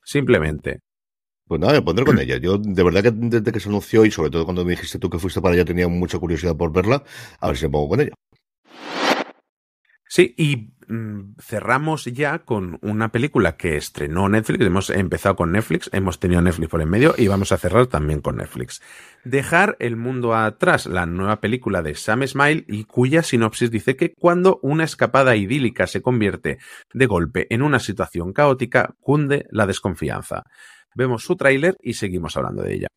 Simplemente. 0.03 0.81
Pues 1.47 1.61
nada, 1.61 1.75
me 1.75 1.83
pondré 1.83 2.07
con 2.07 2.19
ella. 2.19 2.39
Yo, 2.39 2.57
de 2.57 2.83
verdad 2.83 3.03
que 3.03 3.11
desde 3.13 3.53
que 3.53 3.61
se 3.61 3.69
anunció 3.69 4.07
y 4.07 4.11
sobre 4.11 4.31
todo 4.31 4.47
cuando 4.47 4.65
me 4.65 4.71
dijiste 4.71 4.99
tú 4.99 5.11
que 5.11 5.19
fuiste 5.19 5.43
para 5.43 5.55
allá, 5.55 5.67
tenía 5.67 5.89
mucha 5.89 6.19
curiosidad 6.19 6.57
por 6.57 6.73
verla. 6.73 7.05
A 7.39 7.49
ver 7.49 7.57
si 7.59 7.67
me 7.67 7.71
pongo 7.73 7.91
con 7.91 8.01
ella. 8.01 8.15
Sí, 10.15 10.35
y 10.37 10.75
mm, 10.93 11.37
cerramos 11.41 12.05
ya 12.05 12.41
con 12.41 12.79
una 12.83 13.11
película 13.11 13.57
que 13.57 13.79
estrenó 13.79 14.29
Netflix. 14.29 14.63
Hemos 14.63 14.91
empezado 14.91 15.37
con 15.37 15.53
Netflix, 15.53 15.89
hemos 15.95 16.21
tenido 16.21 16.43
Netflix 16.43 16.69
por 16.69 16.83
en 16.83 16.91
medio 16.91 17.15
y 17.17 17.29
vamos 17.29 17.51
a 17.51 17.57
cerrar 17.57 17.87
también 17.87 18.21
con 18.21 18.37
Netflix. 18.37 18.83
Dejar 19.25 19.75
el 19.79 19.97
mundo 19.97 20.35
atrás, 20.35 20.85
la 20.85 21.07
nueva 21.07 21.41
película 21.41 21.81
de 21.81 21.95
Sam 21.95 22.27
Smile 22.27 22.67
y 22.69 22.85
cuya 22.85 23.23
sinopsis 23.23 23.71
dice 23.71 23.97
que 23.97 24.13
cuando 24.13 24.61
una 24.61 24.85
escapada 24.85 25.35
idílica 25.35 25.87
se 25.87 26.03
convierte 26.03 26.59
de 26.93 27.07
golpe 27.07 27.47
en 27.49 27.63
una 27.63 27.79
situación 27.79 28.35
caótica, 28.35 28.95
cunde 29.01 29.47
la 29.51 29.65
desconfianza. 29.65 30.43
Vemos 30.95 31.25
su 31.25 31.37
tráiler 31.37 31.79
y 31.81 31.95
seguimos 31.95 32.37
hablando 32.37 32.63
de 32.63 32.75
ella. 32.75 32.89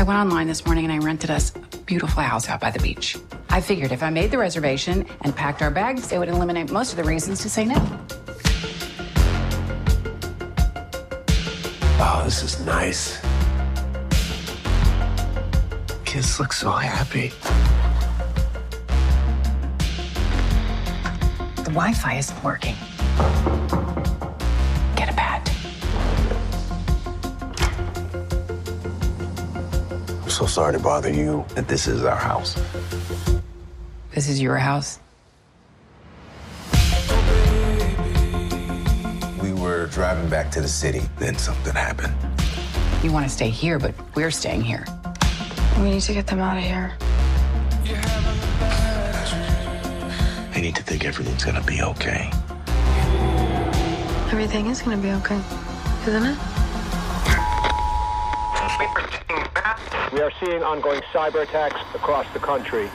I 0.00 0.02
went 0.02 0.18
online 0.18 0.46
this 0.46 0.64
morning 0.64 0.84
and 0.84 0.92
I 0.94 1.04
rented 1.04 1.30
us 1.30 1.52
a 1.54 1.76
beautiful 1.76 2.22
house 2.22 2.48
out 2.48 2.58
by 2.58 2.70
the 2.70 2.78
beach. 2.78 3.18
I 3.50 3.60
figured 3.60 3.92
if 3.92 4.02
I 4.02 4.08
made 4.08 4.30
the 4.30 4.38
reservation 4.38 5.04
and 5.20 5.36
packed 5.36 5.60
our 5.60 5.70
bags, 5.70 6.10
it 6.10 6.16
would 6.16 6.30
eliminate 6.30 6.70
most 6.70 6.92
of 6.92 6.96
the 6.96 7.04
reasons 7.04 7.42
to 7.42 7.50
say 7.50 7.66
no. 7.66 7.76
Oh, 12.00 12.22
this 12.24 12.42
is 12.42 12.64
nice. 12.64 13.20
Kids 16.06 16.40
look 16.40 16.54
so 16.54 16.70
happy. 16.70 17.34
The 21.56 21.72
Wi 21.74 21.92
Fi 21.92 22.14
isn't 22.16 22.42
working. 22.42 22.74
So 30.40 30.46
sorry 30.46 30.72
to 30.72 30.78
bother 30.78 31.12
you, 31.12 31.44
but 31.54 31.68
this 31.68 31.86
is 31.86 32.02
our 32.02 32.16
house. 32.16 32.58
This 34.14 34.26
is 34.26 34.40
your 34.40 34.56
house. 34.56 34.98
We 39.42 39.52
were 39.52 39.88
driving 39.88 40.30
back 40.30 40.50
to 40.52 40.62
the 40.62 40.68
city, 40.68 41.02
then 41.18 41.36
something 41.36 41.74
happened. 41.74 42.14
You 43.04 43.12
want 43.12 43.26
to 43.26 43.30
stay 43.30 43.50
here, 43.50 43.78
but 43.78 43.94
we're 44.14 44.30
staying 44.30 44.62
here. 44.62 44.86
We 45.76 45.90
need 45.90 46.00
to 46.00 46.14
get 46.14 46.26
them 46.26 46.38
out 46.38 46.56
of 46.56 46.64
here. 46.64 46.96
I 50.54 50.58
need 50.58 50.74
to 50.76 50.82
think 50.82 51.04
everything's 51.04 51.44
gonna 51.44 51.62
be 51.64 51.82
okay. 51.82 52.30
Everything 54.32 54.68
is 54.68 54.80
gonna 54.80 54.96
be 54.96 55.10
okay, 55.10 55.40
isn't 56.06 56.24
it? 56.24 56.59
We 60.12 60.20
are 60.20 60.32
seeing 60.40 60.62
ongoing 60.62 61.00
cyber 61.12 61.42
attacks 61.42 61.80
across 61.94 62.26
the 62.32 62.40
country. 62.40 62.90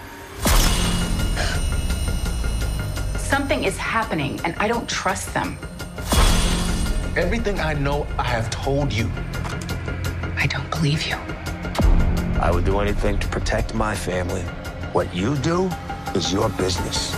Something 3.18 3.64
is 3.64 3.78
happening, 3.78 4.40
and 4.44 4.54
I 4.58 4.68
don't 4.68 4.88
trust 4.88 5.34
them. 5.34 5.58
Everything 7.16 7.60
I 7.60 7.74
know, 7.74 8.06
I 8.20 8.24
have 8.24 8.50
told 8.50 8.92
you. 8.92 9.10
I 10.36 10.48
don't 10.48 10.70
believe 10.70 11.08
you. 11.08 11.16
I 12.42 12.52
would 12.54 12.66
do 12.66 12.80
anything 12.80 13.18
to 13.20 13.28
protect 13.30 13.74
my 13.74 13.96
family. 13.96 14.44
What 14.92 15.16
you 15.16 15.38
do 15.38 15.72
is 16.14 16.34
your 16.34 16.50
business. 16.50 17.15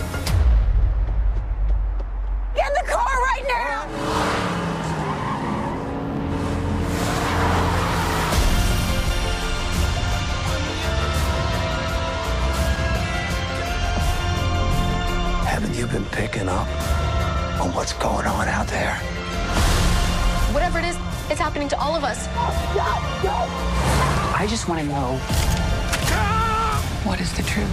What 27.06 27.20
is 27.20 27.32
the 27.32 27.42
truth? 27.42 27.68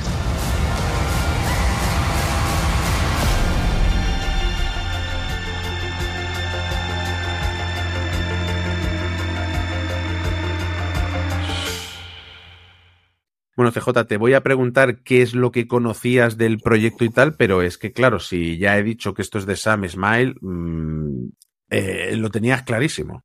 Bueno, 13.57 13.71
CJ, 13.71 14.05
te 14.07 14.17
voy 14.17 14.33
a 14.33 14.41
preguntar 14.41 15.01
qué 15.03 15.21
es 15.21 15.33
lo 15.33 15.51
que 15.51 15.67
conocías 15.67 16.37
del 16.37 16.59
proyecto 16.59 17.03
y 17.03 17.09
tal, 17.09 17.35
pero 17.35 17.61
es 17.61 17.77
que, 17.77 17.91
claro, 17.91 18.19
si 18.19 18.57
ya 18.57 18.77
he 18.77 18.83
dicho 18.83 19.13
que 19.13 19.21
esto 19.21 19.37
es 19.37 19.45
de 19.45 19.57
Sam 19.57 19.87
Smile, 19.87 20.35
mmm, 20.39 21.27
eh, 21.69 22.15
lo 22.15 22.29
tenías 22.29 22.63
clarísimo. 22.63 23.23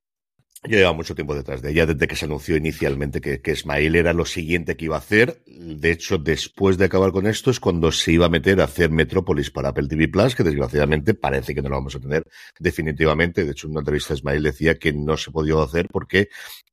Yo 0.63 0.77
llevaba 0.77 0.95
mucho 0.95 1.15
tiempo 1.15 1.35
detrás 1.35 1.63
de 1.63 1.71
ella, 1.71 1.87
desde 1.87 2.07
que 2.07 2.17
se 2.17 2.27
anunció 2.27 2.55
inicialmente 2.55 3.23
que, 3.23 3.41
que 3.41 3.57
Smile 3.57 3.99
era 3.99 4.13
lo 4.13 4.27
siguiente 4.27 4.77
que 4.77 4.85
iba 4.85 4.97
a 4.97 4.99
hacer. 4.99 5.43
De 5.47 5.91
hecho, 5.91 6.19
después 6.19 6.77
de 6.77 6.85
acabar 6.85 7.13
con 7.13 7.27
esto 7.27 7.51
es 7.51 7.59
cuando 7.59 7.91
se 7.91 8.13
iba 8.13 8.27
a 8.27 8.29
meter 8.29 8.61
a 8.61 8.65
hacer 8.65 8.91
Metrópolis 8.91 9.51
para 9.51 9.71
Apple 9.71 9.89
TV 9.89 10.09
Plus, 10.09 10.35
que 10.35 10.43
desgraciadamente 10.43 11.15
parece 11.15 11.55
que 11.55 11.63
no 11.63 11.71
lo 11.71 11.77
vamos 11.77 11.95
a 11.95 12.01
tener 12.01 12.25
definitivamente. 12.59 13.47
De 13.47 13.53
hecho, 13.53 13.69
en 13.69 13.71
una 13.71 13.81
entrevista 13.81 14.15
Smile 14.15 14.43
decía 14.43 14.79
que 14.79 14.93
no 14.93 15.17
se 15.17 15.31
podía 15.31 15.55
hacer 15.63 15.89
porque 15.91 16.29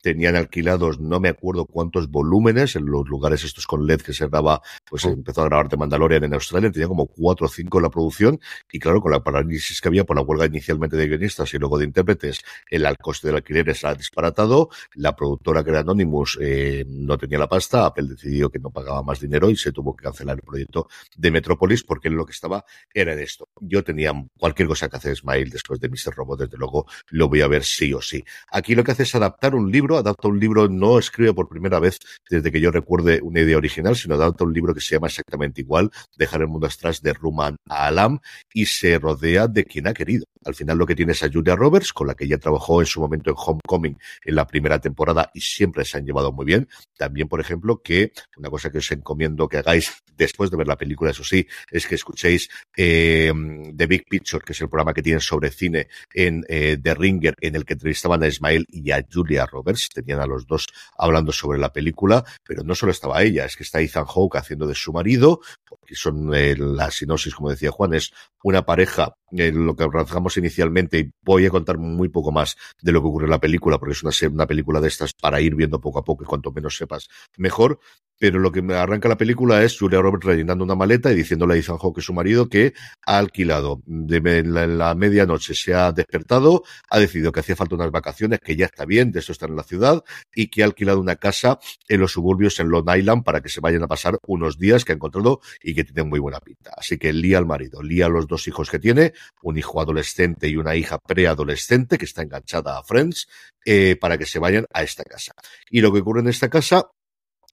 tenían 0.07 0.37
alquilados 0.37 1.01
no 1.01 1.19
me 1.19 1.27
acuerdo 1.27 1.65
cuántos 1.65 2.09
volúmenes 2.09 2.77
en 2.77 2.85
los 2.85 3.09
lugares 3.09 3.43
estos 3.43 3.67
con 3.67 3.85
LED 3.85 3.99
que 3.99 4.13
se 4.13 4.25
graba, 4.25 4.61
pues 4.89 5.03
oh. 5.03 5.09
empezó 5.09 5.41
a 5.41 5.45
grabar 5.47 5.67
de 5.67 5.75
Mandalorian 5.75 6.23
en 6.23 6.33
Australia, 6.33 6.71
tenía 6.71 6.87
como 6.87 7.07
cuatro 7.07 7.47
o 7.47 7.49
cinco 7.49 7.79
en 7.79 7.83
la 7.83 7.89
producción 7.89 8.39
y 8.71 8.79
claro, 8.79 9.01
con 9.01 9.11
la 9.11 9.21
parálisis 9.21 9.81
que 9.81 9.89
había 9.89 10.05
por 10.05 10.15
la 10.15 10.21
huelga 10.21 10.45
inicialmente 10.45 10.95
de 10.95 11.09
guionistas 11.09 11.53
y 11.53 11.57
luego 11.57 11.77
de 11.77 11.83
intérpretes, 11.83 12.39
el 12.69 12.87
coste 12.99 13.27
del 13.27 13.35
alquiler 13.35 13.75
ha 13.83 13.95
disparatado, 13.95 14.69
la 14.95 15.13
productora 15.13 15.61
que 15.61 15.71
era 15.71 15.81
Anonymous 15.81 16.37
eh, 16.39 16.85
no 16.87 17.17
tenía 17.17 17.37
la 17.37 17.49
pasta, 17.49 17.85
Apple 17.85 18.07
decidió 18.07 18.49
que 18.49 18.59
no 18.59 18.69
pagaba 18.69 19.03
más 19.03 19.19
dinero 19.19 19.49
y 19.49 19.57
se 19.57 19.73
tuvo 19.73 19.93
que 19.93 20.05
cancelar 20.05 20.37
el 20.37 20.43
proyecto 20.43 20.87
de 21.17 21.31
Metropolis 21.31 21.83
porque 21.83 22.09
lo 22.09 22.25
que 22.25 22.31
estaba 22.31 22.63
era 22.93 23.11
en 23.11 23.19
esto. 23.19 23.49
Yo 23.59 23.83
tenía 23.83 24.13
cualquier 24.37 24.69
cosa 24.69 24.87
que 24.87 24.95
hace 24.95 25.13
Smile 25.13 25.49
después 25.51 25.81
de 25.81 25.89
Mr. 25.89 26.15
Robot, 26.15 26.39
desde 26.39 26.57
luego 26.57 26.85
lo 27.09 27.27
voy 27.27 27.41
a 27.41 27.47
ver 27.49 27.65
sí 27.65 27.93
o 27.93 28.01
sí. 28.01 28.23
Aquí 28.49 28.73
lo 28.73 28.85
que 28.85 28.91
hace 28.91 29.03
es 29.03 29.13
adaptar 29.13 29.53
un 29.53 29.69
libro, 29.69 29.96
adapta 29.97 30.27
un 30.27 30.39
libro, 30.39 30.67
no 30.67 30.99
escribe 30.99 31.33
por 31.33 31.47
primera 31.47 31.79
vez 31.79 31.97
desde 32.29 32.51
que 32.51 32.59
yo 32.59 32.71
recuerde 32.71 33.19
una 33.21 33.41
idea 33.41 33.57
original, 33.57 33.95
sino 33.95 34.15
adapta 34.15 34.43
un 34.43 34.53
libro 34.53 34.73
que 34.73 34.81
se 34.81 34.95
llama 34.95 35.07
exactamente 35.07 35.61
igual, 35.61 35.91
Dejar 36.17 36.41
el 36.41 36.47
mundo 36.47 36.67
atrás 36.67 37.01
de 37.01 37.13
Ruman 37.13 37.57
a 37.69 37.87
Alam 37.87 38.19
y 38.53 38.65
se 38.65 38.97
rodea 38.99 39.47
de 39.47 39.65
quien 39.65 39.87
ha 39.87 39.93
querido. 39.93 40.25
Al 40.45 40.55
final 40.55 40.77
lo 40.77 40.85
que 40.85 40.95
tiene 40.95 41.11
es 41.11 41.23
a 41.23 41.29
Julia 41.31 41.55
Roberts, 41.55 41.91
con 41.91 42.07
la 42.07 42.15
que 42.15 42.27
ya 42.27 42.37
trabajó 42.37 42.79
en 42.79 42.85
su 42.85 43.01
momento 43.01 43.29
en 43.29 43.35
Homecoming 43.37 43.97
en 44.23 44.35
la 44.35 44.47
primera 44.47 44.79
temporada 44.79 45.29
y 45.33 45.41
siempre 45.41 45.83
se 45.85 45.97
han 45.97 46.05
llevado 46.05 46.31
muy 46.31 46.45
bien. 46.45 46.67
También, 46.97 47.27
por 47.27 47.41
ejemplo, 47.41 47.81
que 47.81 48.13
una 48.37 48.49
cosa 48.49 48.71
que 48.71 48.77
os 48.77 48.91
encomiendo 48.91 49.47
que 49.47 49.57
hagáis 49.57 49.91
después 50.15 50.49
de 50.49 50.57
ver 50.57 50.67
la 50.67 50.77
película, 50.77 51.11
eso 51.11 51.23
sí, 51.23 51.45
es 51.69 51.85
que 51.85 51.95
escuchéis 51.95 52.49
eh, 52.75 53.31
The 53.75 53.87
Big 53.87 54.05
Picture, 54.09 54.43
que 54.43 54.53
es 54.53 54.61
el 54.61 54.69
programa 54.69 54.93
que 54.93 55.03
tienen 55.03 55.21
sobre 55.21 55.51
cine 55.51 55.87
en 56.13 56.43
eh, 56.47 56.77
The 56.81 56.95
Ringer, 56.95 57.35
en 57.39 57.55
el 57.55 57.65
que 57.65 57.73
entrevistaban 57.73 58.23
a 58.23 58.27
Ismael 58.27 58.65
y 58.69 58.91
a 58.91 59.05
Julia 59.11 59.45
Roberts. 59.45 59.86
Tenían 59.93 60.19
a 60.19 60.25
los 60.25 60.47
dos 60.47 60.67
hablando 60.97 61.31
sobre 61.31 61.59
la 61.59 61.73
película, 61.73 62.23
pero 62.43 62.63
no 62.63 62.75
solo 62.75 62.91
estaba 62.91 63.21
ella, 63.23 63.45
es 63.45 63.55
que 63.55 63.63
está 63.63 63.81
Ethan 63.81 64.05
Hawke 64.05 64.37
haciendo 64.37 64.67
de 64.67 64.75
su 64.75 64.93
marido, 64.93 65.41
porque 65.87 65.95
son 65.95 66.35
eh, 66.35 66.53
la 66.57 66.91
sinosis, 66.91 67.33
como 67.33 67.49
decía 67.49 67.71
Juan, 67.71 67.93
es 67.93 68.11
una 68.43 68.65
pareja 68.65 69.15
eh, 69.31 69.51
lo 69.53 69.75
que 69.75 69.83
arrancamos 69.83 70.37
inicialmente, 70.37 70.99
y 70.99 71.11
voy 71.21 71.45
a 71.45 71.49
contar 71.49 71.77
muy 71.77 72.09
poco 72.09 72.31
más 72.31 72.55
de 72.81 72.91
lo 72.91 73.01
que 73.01 73.07
ocurre 73.07 73.25
en 73.25 73.31
la 73.31 73.39
película, 73.39 73.77
porque 73.77 73.93
es 73.93 74.03
una, 74.03 74.11
una 74.31 74.47
película 74.47 74.81
de 74.81 74.87
estas 74.87 75.13
para 75.13 75.39
ir 75.41 75.55
viendo 75.55 75.79
poco 75.79 75.99
a 75.99 76.03
poco 76.03 76.23
y 76.23 76.27
cuanto 76.27 76.51
menos 76.51 76.75
sepas, 76.75 77.07
mejor. 77.37 77.79
Pero 78.19 78.39
lo 78.39 78.51
que 78.51 78.63
me 78.63 78.73
arranca 78.73 79.07
la 79.07 79.17
película 79.17 79.63
es 79.63 79.77
Julia 79.77 80.01
Roberts 80.01 80.25
rellenando 80.25 80.63
una 80.63 80.73
maleta 80.73 81.11
y 81.11 81.15
diciéndole 81.15 81.53
a 81.53 81.57
Ethan 81.57 81.77
Hawke, 81.77 82.01
su 82.01 82.13
marido, 82.13 82.49
que 82.49 82.73
ha 83.05 83.17
alquilado 83.19 83.81
de 83.85 84.43
la, 84.43 84.95
medianoche, 84.95 85.53
se 85.53 85.75
ha 85.75 85.91
despertado, 85.91 86.63
ha 86.89 86.99
decidido 86.99 87.31
que 87.31 87.41
hacía 87.41 87.55
falta 87.55 87.75
unas 87.75 87.91
vacaciones, 87.91 88.39
que 88.39 88.55
ya 88.55 88.65
está 88.65 88.85
bien, 88.85 89.11
de 89.11 89.19
eso 89.19 89.33
están 89.33 89.51
en 89.51 89.57
la 89.57 89.63
ciudad, 89.63 90.03
y 90.33 90.47
que 90.47 90.63
ha 90.63 90.65
alquilado 90.65 90.99
una 90.99 91.17
casa 91.17 91.59
en 91.87 91.99
los 91.99 92.13
suburbios 92.13 92.59
en 92.59 92.69
Long 92.69 92.89
Island 92.89 93.23
para 93.23 93.41
que 93.41 93.49
se 93.49 93.59
vayan 93.59 93.83
a 93.83 93.87
pasar 93.87 94.17
unos 94.25 94.57
días 94.57 94.83
que 94.83 94.93
ha 94.93 94.95
encontrado 94.95 95.41
y 95.61 95.75
que 95.77 95.83
tienen 95.85 96.09
muy 96.09 96.19
buena 96.19 96.39
pinta. 96.39 96.71
Así 96.75 96.97
que 96.97 97.13
lía 97.13 97.37
al 97.37 97.45
marido, 97.45 97.81
lía 97.81 98.07
a 98.07 98.09
los 98.09 98.27
dos 98.27 98.47
hijos 98.47 98.69
que 98.69 98.79
tiene, 98.79 99.13
un 99.41 99.57
hijo 99.57 99.79
adolescente 99.79 100.47
y 100.49 100.57
una 100.57 100.75
hija 100.75 100.97
preadolescente 100.97 101.97
que 101.97 102.05
está 102.05 102.23
enganchada 102.23 102.77
a 102.77 102.83
Friends, 102.83 103.27
eh, 103.65 103.95
para 103.99 104.17
que 104.17 104.25
se 104.25 104.39
vayan 104.39 104.65
a 104.73 104.83
esta 104.83 105.03
casa. 105.03 105.33
Y 105.69 105.81
lo 105.81 105.93
que 105.93 105.99
ocurre 105.99 106.21
en 106.21 106.29
esta 106.29 106.49
casa 106.49 106.89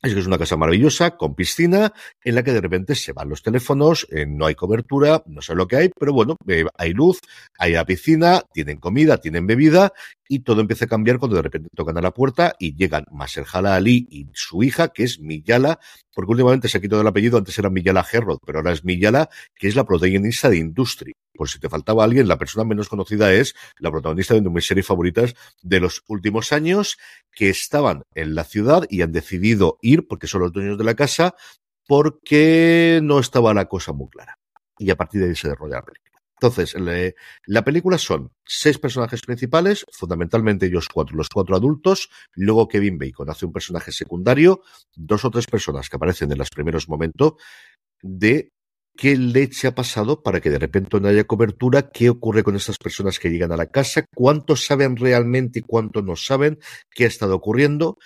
es 0.05 0.13
que 0.13 0.21
es 0.21 0.27
una 0.27 0.39
casa 0.39 0.57
maravillosa, 0.57 1.17
con 1.17 1.35
piscina, 1.35 1.93
en 2.23 2.35
la 2.35 2.43
que 2.43 2.53
de 2.53 2.61
repente 2.61 2.95
se 2.95 3.13
van 3.13 3.29
los 3.29 3.43
teléfonos, 3.43 4.07
eh, 4.11 4.27
no 4.27 4.45
hay 4.45 4.55
cobertura, 4.55 5.23
no 5.27 5.41
sé 5.41 5.55
lo 5.55 5.67
que 5.67 5.77
hay, 5.77 5.91
pero 5.99 6.13
bueno, 6.13 6.37
eh, 6.47 6.65
hay 6.77 6.93
luz, 6.93 7.21
hay 7.59 7.73
la 7.73 7.87
piscina, 7.87 8.43
tienen 8.53 8.79
comida, 8.79 9.17
tienen 9.19 9.47
bebida, 9.47 9.93
y 10.29 10.41
todo 10.41 10.61
empieza 10.61 10.85
a 10.85 10.89
cambiar 10.89 11.19
cuando 11.19 11.37
de 11.37 11.43
repente 11.43 11.71
tocan 11.75 11.97
a 11.97 12.03
la 12.03 12.13
puerta 12.13 12.55
y 12.59 12.75
llegan 12.77 13.05
Maserjala 13.11 13.77
Ali 13.77 14.07
y 14.11 14.27
su 14.35 14.63
hija, 14.63 14.89
que 14.89 15.05
es 15.05 15.21
Miyala, 15.21 15.81
porque 16.15 16.33
últimamente 16.33 16.69
se 16.69 16.79
ha 16.79 16.81
quitado 16.81 17.03
el 17.03 17.07
apellido, 17.07 17.39
antes 17.39 17.59
era 17.59 17.71
Miyala 17.71 18.07
Herrod, 18.11 18.39
pero 18.45 18.59
ahora 18.59 18.73
es 18.73 18.85
Miyala, 18.85 19.29
que 19.55 19.69
es 19.69 19.77
la 19.77 19.85
protagonista 19.85 20.49
de 20.49 20.59
Industry. 20.59 21.13
Por 21.35 21.49
si 21.49 21.59
te 21.59 21.69
faltaba 21.69 22.05
alguien, 22.05 22.29
la 22.29 22.39
persona 22.39 22.65
menos 22.65 22.89
conocida 22.89 23.33
es 23.33 23.55
la 23.79 23.91
protagonista 23.91 24.35
de 24.35 24.41
una 24.41 24.51
de 24.51 24.55
mis 24.55 24.67
series 24.67 24.87
favoritas 24.87 25.35
de 25.63 25.81
los 25.81 26.03
últimos 26.07 26.53
años, 26.53 26.99
que 27.33 27.51
estaban 27.51 28.05
en 28.15 28.35
la 28.35 28.45
ciudad 28.45 28.85
y 28.89 29.03
han 29.03 29.13
decidido 29.13 29.79
ir, 29.83 30.07
porque 30.07 30.29
son 30.29 30.43
los 30.43 30.53
dueños 30.53 30.79
de 30.79 30.85
la 30.85 30.95
casa, 30.95 31.35
porque 31.87 33.01
no 33.03 33.19
estaba 33.19 33.53
la 33.53 33.67
cosa 33.67 33.93
muy 33.93 34.09
clara. 34.09 34.39
Y 34.79 34.91
a 34.91 34.97
partir 34.97 35.21
de 35.21 35.29
ahí 35.29 35.37
se 35.37 35.49
desarrolla 35.49 35.77
la. 35.77 36.14
Entonces, 36.45 36.77
la 37.47 37.65
película 37.65 37.97
son 37.97 38.31
seis 38.45 38.77
personajes 38.79 39.23
principales, 39.23 39.87
fundamentalmente 39.91 40.67
ellos 40.67 40.91
cuatro, 40.93 41.17
los 41.17 41.31
cuatro 41.31 41.57
adultos, 41.57 42.11
luego 42.35 42.69
Kevin 42.69 42.99
Bacon 42.99 43.31
hace 43.31 43.47
un 43.47 43.53
personaje 43.53 43.93
secundario, 43.93 44.61
dos 44.95 45.25
o 45.25 45.31
tres 45.31 45.47
personas 45.47 45.89
que 45.89 45.97
aparecen 45.97 46.31
en 46.31 46.37
los 46.37 46.51
primeros 46.51 46.87
momentos 46.87 47.37
de 48.03 48.51
qué 48.95 49.17
leche 49.17 49.69
ha 49.69 49.75
pasado 49.75 50.23
para 50.23 50.43
que 50.43 50.51
de 50.51 50.59
repente 50.59 51.01
no 51.01 51.09
haya 51.09 51.25
cobertura, 51.25 51.91
qué 51.91 52.11
ocurre 52.11 52.45
con 52.45 52.57
estas 52.57 52.77
personas 52.77 53.19
que 53.19 53.31
llegan 53.31 53.53
a 53.53 53.57
la 53.57 53.71
casa, 53.71 54.05
cuántos 54.15 54.67
saben 54.67 54.97
realmente 54.97 55.61
y 55.61 55.63
cuántos 55.63 56.05
no 56.05 56.17
saben, 56.17 56.59
qué 56.91 57.05
ha 57.05 57.09
estado 57.09 57.37
ocurriendo. 57.37 57.97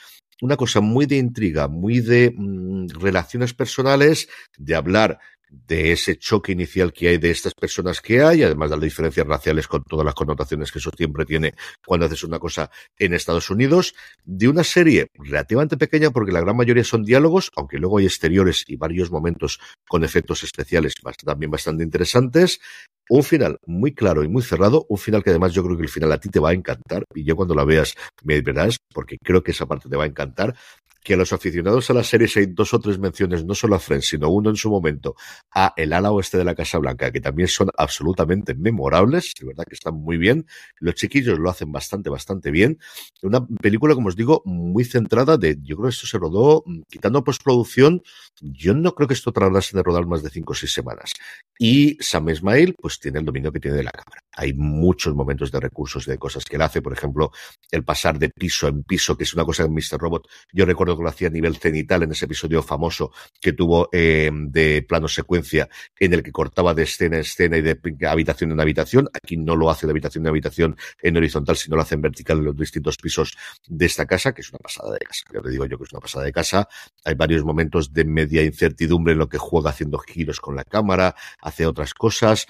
Una 0.40 0.56
cosa 0.56 0.81
muy 0.81 1.06
de 1.06 1.16
intriga, 1.16 1.66
muy 1.66 1.98
de 1.98 2.32
mmm, 2.36 2.86
relaciones 3.01 3.52
personales, 3.52 4.28
de 4.56 4.77
hablar 4.77 5.19
de 5.51 5.93
ese 5.93 6.16
choque 6.19 6.53
inicial 6.53 6.93
que 6.93 7.09
hay 7.09 7.19
de 7.19 7.31
estas 7.31 7.55
personas 7.55 8.01
que 8.01 8.23
hay, 8.23 8.43
además 8.43 8.70
de 8.70 8.77
las 8.77 8.85
diferencias 8.85 9.27
raciales 9.27 9.66
con 9.66 9.83
todas 9.85 10.05
las 10.05 10.15
connotaciones 10.15 10.73
que 10.73 10.79
eso 10.79 10.91
siempre 10.97 11.25
tiene 11.25 11.55
cuando 11.85 12.07
haces 12.07 12.25
una 12.25 12.39
cosa 12.39 12.70
en 12.99 13.15
Estados 13.15 13.51
Unidos, 13.51 13.95
de 14.25 14.49
una 14.49 14.65
serie 14.65 15.09
relativamente 15.15 15.77
pequeña 15.77 16.11
porque 16.11 16.33
la 16.33 16.41
gran 16.41 16.57
mayoría 16.57 16.85
son 16.85 17.05
diálogos, 17.05 17.51
aunque 17.57 17.79
luego 17.79 17.99
hay 17.99 18.07
exteriores 18.07 18.65
y 18.66 18.77
varios 18.77 19.11
momentos 19.11 19.61
con 19.87 20.05
efectos 20.05 20.43
especiales 20.43 20.95
también 21.25 21.51
bastante 21.51 21.83
interesantes, 21.83 22.61
un 23.09 23.23
final 23.23 23.59
muy 23.66 23.95
claro 23.95 24.23
y 24.23 24.29
muy 24.29 24.43
cerrado, 24.43 24.87
un 24.89 24.99
final 24.99 25.23
que 25.23 25.31
además 25.31 25.53
yo 25.55 25.65
creo 25.65 25.77
que 25.77 25.83
el 25.83 25.89
final 25.89 26.12
a 26.12 26.20
ti 26.20 26.29
te 26.29 26.41
va 26.41 26.51
a 26.51 26.55
encantar 26.55 27.05
y 27.15 27.25
yo 27.25 27.37
cuando 27.37 27.55
la 27.55 27.65
veas 27.65 27.95
me 28.23 28.41
verás 28.41 28.79
porque 28.93 29.16
creo 29.19 29.43
que 29.43 29.53
esa 29.53 29.66
parte 29.66 29.89
te 29.89 29.97
va 29.97 30.05
a 30.05 30.09
encantar 30.09 30.55
que 31.03 31.15
a 31.15 31.16
los 31.16 31.33
aficionados 31.33 31.91
a 31.91 31.95
las 31.95 32.09
series 32.09 32.37
hay 32.37 32.47
dos 32.47 32.75
o 32.75 32.81
tres 32.81 32.99
menciones, 32.99 33.45
no 33.45 33.55
solo 33.55 33.77
a 33.77 33.79
Friends, 33.79 34.09
sino 34.09 34.29
uno 34.29 34.51
en 34.51 34.57
su 34.57 34.70
momento 34.70 35.15
a 35.55 35.73
El 35.77 35.93
ala 35.93 36.11
oeste 36.11 36.39
de 36.39 36.45
la 36.45 36.55
Casa 36.55 36.79
Blanca, 36.79 37.11
que 37.11 37.20
también 37.20 37.49
son 37.49 37.70
absolutamente 37.77 38.55
memorables, 38.55 39.33
de 39.41 39.47
verdad 39.47 39.65
que 39.69 39.75
están 39.75 39.95
muy 39.95 40.19
bien. 40.19 40.47
Los 40.79 40.95
chiquillos 40.97 41.39
lo 41.39 41.51
hacen 41.51 41.73
bastante, 41.73 42.11
bastante 42.11 42.51
bien. 42.51 42.79
Una 43.23 43.47
película, 43.47 43.95
como 43.95 44.09
os 44.09 44.16
digo, 44.16 44.43
muy 44.45 44.85
centrada 44.85 45.37
de, 45.37 45.59
yo 45.62 45.77
creo 45.77 45.89
que 45.89 45.95
esto 45.95 46.07
se 46.07 46.19
rodó, 46.19 46.65
quitando 46.89 47.25
postproducción, 47.25 48.03
yo 48.41 48.75
no 48.75 48.95
creo 48.95 49.09
que 49.09 49.15
esto 49.15 49.33
tardase 49.33 49.77
de 49.77 49.83
rodar 49.83 50.07
más 50.07 50.23
de 50.23 50.31
cinco 50.31 50.53
o 50.53 50.57
seis 50.57 50.73
semanas. 50.73 51.12
Y 51.59 51.97
Sam 52.01 52.29
Ismail, 52.29 52.75
pues 52.81 52.99
tiene 52.99 53.19
el 53.19 53.25
dominio 53.25 53.53
que 53.53 53.61
tiene 53.61 53.77
de 53.77 53.85
la 53.85 53.91
cámara. 53.91 54.23
Hay 54.37 54.53
muchos 54.53 55.15
momentos 55.15 55.51
de 55.51 55.61
recursos 55.61 56.07
y 56.07 56.11
de 56.11 56.19
cosas 56.19 56.45
que 56.45 56.57
él 56.57 56.62
hace, 56.62 56.81
por 56.83 56.93
ejemplo, 56.93 57.33
el 57.70 57.85
pasar 57.85 58.19
de 58.19 58.31
piso 58.31 58.69
en 58.69 58.85
piso, 58.85 59.16
que 59.16 59.25
es 59.25 59.35
una 59.35 59.45
cosa 59.45 59.65
en 59.65 59.73
Mr. 59.73 59.99
Robot, 59.99 60.29
yo 60.53 60.65
recuerdo 60.65 60.88
que 60.97 61.02
lo 61.02 61.09
hacía 61.09 61.28
a 61.28 61.31
nivel 61.31 61.56
cenital 61.56 62.02
en 62.02 62.12
ese 62.12 62.24
episodio 62.24 62.62
famoso 62.62 63.12
que 63.40 63.52
tuvo 63.52 63.89
eh, 63.93 64.31
de 64.32 64.82
plano 64.82 65.09
secuencia, 65.09 65.69
en 65.98 66.12
el 66.15 66.23
que 66.23 66.32
cortaba 66.32 66.74
de 66.74 66.85
escena 66.85 67.16
en 67.16 67.23
escena 67.23 67.56
y 67.56 67.62
de 67.62 67.78
habitación 68.06 68.52
en 68.52 68.60
habitación. 68.60 69.09
Aquí 69.12 69.36
no 69.36 69.56
lo 69.56 69.70
hace 69.70 69.86
de 69.86 69.93
habitación 69.93 70.24
en 70.24 70.28
habitación 70.28 70.77
en 71.02 71.16
horizontal, 71.16 71.56
sino 71.56 71.77
lo 71.77 71.82
hace 71.82 71.94
en 71.94 72.02
vertical 72.02 72.39
en 72.39 72.44
los 72.44 72.56
distintos 72.56 72.97
pisos 72.97 73.36
de 73.66 73.86
esta 73.86 74.06
casa, 74.06 74.32
que 74.32 74.43
es 74.43 74.51
una 74.51 74.59
pasada 74.59 74.93
de 74.93 74.98
casa. 75.01 75.24
Ya 75.32 75.40
te 75.40 75.51
digo 75.51 75.66
yo 75.66 75.78
que 75.78 75.85
es 75.85 75.93
una 75.93 76.01
pasada 76.01 76.24
de 76.24 76.32
casa. 76.32 76.69
Hay 77.05 77.15
varios 77.15 77.44
momentos 77.44 77.93
de 77.93 78.05
media 78.05 78.43
incertidumbre 78.43 79.12
en 79.12 79.19
lo 79.19 79.28
que 79.28 79.39
juega 79.39 79.70
haciendo 79.70 79.98
giros 79.98 80.40
con 80.40 80.56
la 80.56 80.65
cámara, 80.65 81.15
hace 81.40 81.66
otras 81.66 81.94
cosas. 81.94 82.47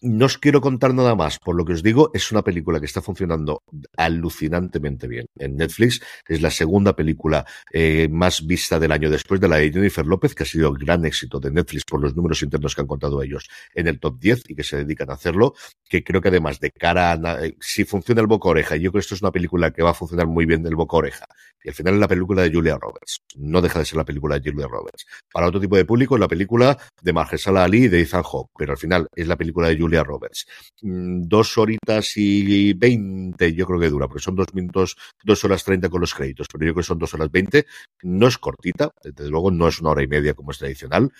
No 0.00 0.26
os 0.26 0.38
quiero 0.38 0.60
contar 0.60 0.94
nada 0.94 1.16
más, 1.16 1.40
por 1.40 1.56
lo 1.56 1.64
que 1.64 1.72
os 1.72 1.82
digo, 1.82 2.12
es 2.14 2.30
una 2.30 2.42
película 2.42 2.78
que 2.78 2.86
está 2.86 3.02
funcionando 3.02 3.64
alucinantemente 3.96 5.08
bien 5.08 5.26
en 5.36 5.56
Netflix. 5.56 6.00
Es 6.28 6.40
la 6.40 6.52
segunda 6.52 6.94
película 6.94 7.44
eh, 7.72 8.06
más 8.08 8.46
vista 8.46 8.78
del 8.78 8.92
año 8.92 9.10
después 9.10 9.40
de 9.40 9.48
la 9.48 9.56
de 9.56 9.72
Jennifer 9.72 10.06
López, 10.06 10.36
que 10.36 10.44
ha 10.44 10.46
sido 10.46 10.68
el 10.68 10.78
gran 10.78 11.04
éxito 11.04 11.40
de 11.40 11.50
Netflix 11.50 11.82
por 11.84 12.00
los 12.00 12.14
números 12.14 12.40
internos 12.44 12.76
que 12.76 12.80
han 12.80 12.86
contado 12.86 13.20
ellos 13.24 13.48
en 13.74 13.88
el 13.88 13.98
top 13.98 14.20
10 14.20 14.44
y 14.46 14.54
que 14.54 14.62
se 14.62 14.76
dedican 14.76 15.10
a 15.10 15.14
hacerlo. 15.14 15.54
Que 15.88 16.04
creo 16.04 16.20
que 16.20 16.28
además 16.28 16.60
de 16.60 16.70
cara 16.70 17.10
a 17.10 17.44
eh, 17.44 17.56
si 17.60 17.84
funciona 17.84 18.20
el 18.20 18.28
boca 18.28 18.50
oreja, 18.50 18.76
yo 18.76 18.92
creo 18.92 18.92
que 18.92 18.98
esto 19.00 19.16
es 19.16 19.22
una 19.22 19.32
película 19.32 19.72
que 19.72 19.82
va 19.82 19.90
a 19.90 19.94
funcionar 19.94 20.28
muy 20.28 20.46
bien 20.46 20.62
del 20.62 20.76
boca 20.76 20.96
oreja. 20.96 21.26
Y 21.64 21.70
al 21.70 21.74
final 21.74 21.94
es 21.94 22.00
la 22.00 22.06
película 22.06 22.42
de 22.42 22.52
Julia 22.52 22.78
Roberts. 22.80 23.22
No 23.34 23.60
deja 23.60 23.80
de 23.80 23.84
ser 23.84 23.96
la 23.96 24.04
película 24.04 24.38
de 24.38 24.48
Julia 24.48 24.68
Roberts. 24.68 25.06
Para 25.32 25.48
otro 25.48 25.60
tipo 25.60 25.76
de 25.76 25.84
público 25.84 26.14
es 26.14 26.20
la 26.20 26.28
película 26.28 26.78
de 27.02 27.12
Mahershala 27.12 27.64
Ali 27.64 27.84
y 27.84 27.88
de 27.88 28.00
Ethan 28.00 28.22
Hawke, 28.22 28.52
pero 28.56 28.72
al 28.72 28.78
final 28.78 29.08
es 29.16 29.26
la 29.26 29.36
película 29.36 29.66
de 29.66 29.76
Julia 29.76 29.87
Roberts. 29.88 30.46
Mm, 30.82 31.22
dos 31.22 31.56
horitas 31.58 32.16
y 32.16 32.74
veinte, 32.74 33.52
yo 33.54 33.66
creo 33.66 33.80
que 33.80 33.88
dura, 33.88 34.06
porque 34.06 34.22
son 34.22 34.36
dos 34.36 34.52
minutos, 34.52 34.96
dos 35.24 35.44
horas 35.44 35.64
treinta 35.64 35.88
con 35.88 36.00
los 36.00 36.14
créditos, 36.14 36.46
pero 36.52 36.66
yo 36.66 36.72
creo 36.74 36.82
que 36.82 36.86
son 36.86 36.98
dos 36.98 37.14
horas 37.14 37.30
veinte. 37.30 37.66
No 38.02 38.28
es 38.28 38.38
cortita, 38.38 38.92
desde 39.02 39.30
luego 39.30 39.50
no 39.50 39.68
es 39.68 39.80
una 39.80 39.90
hora 39.90 40.02
y 40.02 40.06
media 40.06 40.34
como 40.34 40.50
es 40.50 40.58
tradicional. 40.58 41.12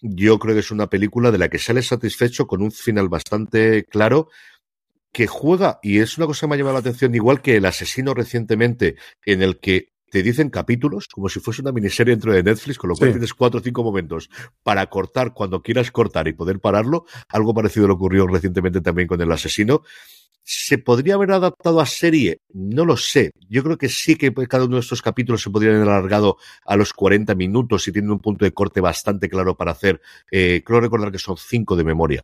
Yo 0.00 0.38
creo 0.38 0.54
que 0.54 0.60
es 0.60 0.70
una 0.70 0.88
película 0.88 1.30
de 1.30 1.38
la 1.38 1.48
que 1.48 1.58
sale 1.58 1.82
satisfecho 1.82 2.46
con 2.46 2.62
un 2.62 2.70
final 2.72 3.08
bastante 3.08 3.84
claro 3.84 4.28
que 5.12 5.26
juega, 5.26 5.80
y 5.82 5.98
es 5.98 6.18
una 6.18 6.26
cosa 6.26 6.40
que 6.40 6.48
me 6.48 6.54
ha 6.54 6.58
llamado 6.58 6.74
la 6.74 6.80
atención, 6.80 7.14
igual 7.14 7.40
que 7.40 7.56
El 7.56 7.64
Asesino 7.64 8.14
recientemente, 8.14 8.96
en 9.24 9.42
el 9.42 9.58
que 9.58 9.92
te 10.10 10.22
dicen 10.22 10.50
capítulos, 10.50 11.08
como 11.08 11.28
si 11.28 11.40
fuese 11.40 11.62
una 11.62 11.72
miniserie 11.72 12.14
dentro 12.14 12.32
de 12.32 12.42
Netflix, 12.42 12.78
con 12.78 12.90
lo 12.90 12.96
cual 12.96 13.12
tienes 13.12 13.34
cuatro 13.34 13.60
o 13.60 13.62
cinco 13.62 13.82
momentos 13.82 14.28
para 14.62 14.86
cortar 14.86 15.34
cuando 15.34 15.62
quieras 15.62 15.90
cortar 15.90 16.28
y 16.28 16.32
poder 16.32 16.60
pararlo. 16.60 17.04
Algo 17.28 17.54
parecido 17.54 17.86
le 17.86 17.94
ocurrió 17.94 18.26
recientemente 18.26 18.80
también 18.80 19.08
con 19.08 19.20
El 19.20 19.30
Asesino. 19.32 19.82
¿Se 20.42 20.78
podría 20.78 21.14
haber 21.14 21.32
adaptado 21.32 21.78
a 21.78 21.86
serie? 21.86 22.38
No 22.54 22.86
lo 22.86 22.96
sé. 22.96 23.32
Yo 23.50 23.62
creo 23.62 23.76
que 23.76 23.90
sí 23.90 24.16
que 24.16 24.32
cada 24.32 24.64
uno 24.64 24.76
de 24.76 24.80
estos 24.80 25.02
capítulos 25.02 25.42
se 25.42 25.50
podrían 25.50 25.76
haber 25.76 25.88
alargado 25.88 26.38
a 26.64 26.76
los 26.76 26.94
40 26.94 27.34
minutos 27.34 27.86
y 27.86 27.92
tienen 27.92 28.10
un 28.10 28.20
punto 28.20 28.46
de 28.46 28.52
corte 28.52 28.80
bastante 28.80 29.28
claro 29.28 29.56
para 29.56 29.72
hacer. 29.72 30.00
Eh, 30.30 30.62
creo 30.64 30.80
recordar 30.80 31.12
que 31.12 31.18
son 31.18 31.36
cinco 31.36 31.76
de 31.76 31.84
memoria 31.84 32.22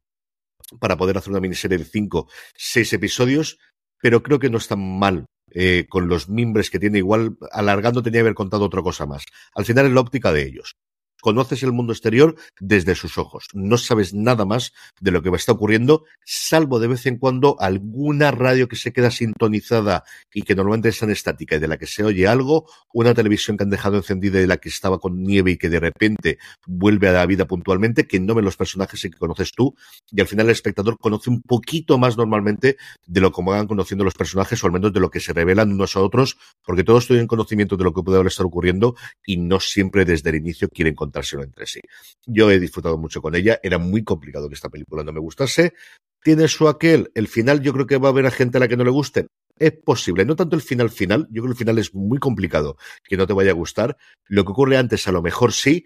para 0.80 0.96
poder 0.96 1.18
hacer 1.18 1.30
una 1.30 1.40
miniserie 1.40 1.76
de 1.76 1.84
cinco, 1.84 2.28
seis 2.56 2.92
episodios, 2.94 3.58
pero 4.00 4.22
creo 4.22 4.38
que 4.38 4.48
no 4.48 4.56
es 4.56 4.68
tan 4.68 4.80
mal 4.98 5.26
eh, 5.54 5.86
con 5.88 6.08
los 6.08 6.28
mimbres 6.28 6.70
que 6.70 6.78
tiene. 6.78 6.98
Igual 6.98 7.36
alargando 7.52 8.02
tenía 8.02 8.18
que 8.18 8.22
haber 8.22 8.34
contado 8.34 8.64
otra 8.64 8.82
cosa 8.82 9.06
más. 9.06 9.24
Al 9.54 9.64
final 9.64 9.86
es 9.86 9.92
la 9.92 10.00
óptica 10.00 10.32
de 10.32 10.46
ellos 10.46 10.76
conoces 11.24 11.62
el 11.62 11.72
mundo 11.72 11.94
exterior 11.94 12.36
desde 12.60 12.94
sus 12.94 13.16
ojos. 13.16 13.46
No 13.54 13.78
sabes 13.78 14.12
nada 14.12 14.44
más 14.44 14.74
de 15.00 15.10
lo 15.10 15.22
que 15.22 15.30
está 15.30 15.52
ocurriendo, 15.52 16.04
salvo 16.22 16.78
de 16.78 16.88
vez 16.88 17.06
en 17.06 17.16
cuando 17.16 17.56
alguna 17.60 18.30
radio 18.30 18.68
que 18.68 18.76
se 18.76 18.92
queda 18.92 19.10
sintonizada 19.10 20.04
y 20.34 20.42
que 20.42 20.54
normalmente 20.54 20.90
es 20.90 21.02
estática 21.02 21.56
y 21.56 21.60
de 21.60 21.68
la 21.68 21.78
que 21.78 21.86
se 21.86 22.04
oye 22.04 22.26
algo, 22.26 22.68
una 22.92 23.14
televisión 23.14 23.56
que 23.56 23.64
han 23.64 23.70
dejado 23.70 23.96
encendida 23.96 24.36
y 24.36 24.42
de 24.42 24.46
la 24.46 24.58
que 24.58 24.68
estaba 24.68 24.98
con 24.98 25.22
nieve 25.22 25.52
y 25.52 25.56
que 25.56 25.70
de 25.70 25.80
repente 25.80 26.38
vuelve 26.66 27.08
a 27.08 27.12
la 27.12 27.24
vida 27.24 27.46
puntualmente, 27.46 28.06
que 28.06 28.20
no 28.20 28.34
ven 28.34 28.44
los 28.44 28.58
personajes 28.58 29.02
y 29.06 29.10
que 29.10 29.16
conoces 29.16 29.52
tú, 29.52 29.74
y 30.10 30.20
al 30.20 30.26
final 30.26 30.44
el 30.46 30.52
espectador 30.52 30.98
conoce 30.98 31.30
un 31.30 31.40
poquito 31.40 31.96
más 31.96 32.18
normalmente 32.18 32.76
de 33.06 33.20
lo 33.22 33.32
que 33.32 33.42
van 33.42 33.66
conociendo 33.66 34.04
los 34.04 34.12
personajes 34.12 34.62
o 34.62 34.66
al 34.66 34.72
menos 34.74 34.92
de 34.92 35.00
lo 35.00 35.10
que 35.10 35.20
se 35.20 35.32
revelan 35.32 35.72
unos 35.72 35.96
a 35.96 36.00
otros, 36.00 36.36
porque 36.64 36.84
todos 36.84 37.06
tienen 37.06 37.26
conocimiento 37.26 37.76
de 37.76 37.84
lo 37.84 37.92
que 37.92 38.02
puede 38.02 38.26
estar 38.26 38.46
ocurriendo 38.46 38.94
y 39.24 39.36
no 39.36 39.60
siempre 39.60 40.04
desde 40.04 40.30
el 40.30 40.36
inicio 40.36 40.68
quieren 40.68 40.94
contar 40.94 41.24
entre 41.32 41.66
sí. 41.66 41.80
Yo 42.26 42.50
he 42.50 42.60
disfrutado 42.60 42.98
mucho 42.98 43.22
con 43.22 43.34
ella, 43.34 43.58
era 43.62 43.78
muy 43.78 44.04
complicado 44.04 44.48
que 44.48 44.54
esta 44.54 44.68
película 44.68 45.02
no 45.02 45.12
me 45.12 45.20
gustase. 45.20 45.74
Tiene 46.22 46.48
su 46.48 46.68
aquel, 46.68 47.10
el 47.14 47.28
final 47.28 47.60
yo 47.60 47.72
creo 47.72 47.86
que 47.86 47.98
va 47.98 48.08
a 48.08 48.12
haber 48.12 48.26
a 48.26 48.30
gente 48.30 48.58
a 48.58 48.60
la 48.60 48.68
que 48.68 48.76
no 48.76 48.84
le 48.84 48.90
guste. 48.90 49.26
Es 49.56 49.72
posible, 49.72 50.24
no 50.24 50.34
tanto 50.34 50.56
el 50.56 50.62
final 50.62 50.90
final, 50.90 51.28
yo 51.30 51.42
creo 51.42 51.44
que 51.44 51.50
el 51.52 51.58
final 51.58 51.78
es 51.78 51.94
muy 51.94 52.18
complicado 52.18 52.76
que 53.04 53.16
no 53.16 53.26
te 53.26 53.32
vaya 53.32 53.50
a 53.50 53.54
gustar. 53.54 53.96
Lo 54.26 54.44
que 54.44 54.52
ocurre 54.52 54.76
antes 54.76 55.06
a 55.06 55.12
lo 55.12 55.22
mejor 55.22 55.52
sí, 55.52 55.84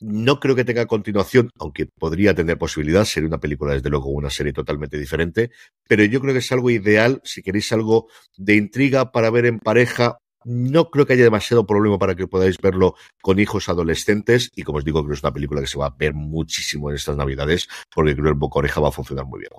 no 0.00 0.40
creo 0.40 0.56
que 0.56 0.64
tenga 0.64 0.86
continuación, 0.86 1.50
aunque 1.58 1.86
podría 1.86 2.34
tener 2.34 2.58
posibilidad, 2.58 3.04
sería 3.04 3.28
una 3.28 3.40
película, 3.40 3.74
desde 3.74 3.90
luego, 3.90 4.08
una 4.10 4.30
serie 4.30 4.52
totalmente 4.52 4.98
diferente, 4.98 5.50
pero 5.88 6.04
yo 6.04 6.20
creo 6.20 6.32
que 6.32 6.40
es 6.40 6.52
algo 6.52 6.70
ideal 6.70 7.20
si 7.24 7.42
queréis 7.42 7.72
algo 7.72 8.08
de 8.36 8.56
intriga 8.56 9.12
para 9.12 9.30
ver 9.30 9.46
en 9.46 9.58
pareja 9.58 10.18
no 10.44 10.90
creo 10.90 11.06
que 11.06 11.12
haya 11.12 11.24
demasiado 11.24 11.66
problema 11.66 11.98
para 11.98 12.14
que 12.14 12.26
podáis 12.26 12.56
verlo 12.58 12.94
con 13.20 13.38
hijos 13.38 13.68
adolescentes 13.68 14.50
y 14.54 14.62
como 14.62 14.78
os 14.78 14.84
digo, 14.84 15.00
creo 15.00 15.10
que 15.10 15.16
es 15.16 15.22
una 15.22 15.34
película 15.34 15.60
que 15.60 15.66
se 15.66 15.78
va 15.78 15.86
a 15.86 15.96
ver 15.96 16.14
muchísimo 16.14 16.88
en 16.88 16.96
estas 16.96 17.16
navidades 17.16 17.68
porque 17.94 18.12
creo 18.12 18.24
que 18.24 18.30
el 18.30 18.34
Boca 18.36 18.60
Oreja 18.60 18.80
va 18.80 18.88
a 18.88 18.92
funcionar 18.92 19.26
muy 19.26 19.40
bien. 19.40 19.50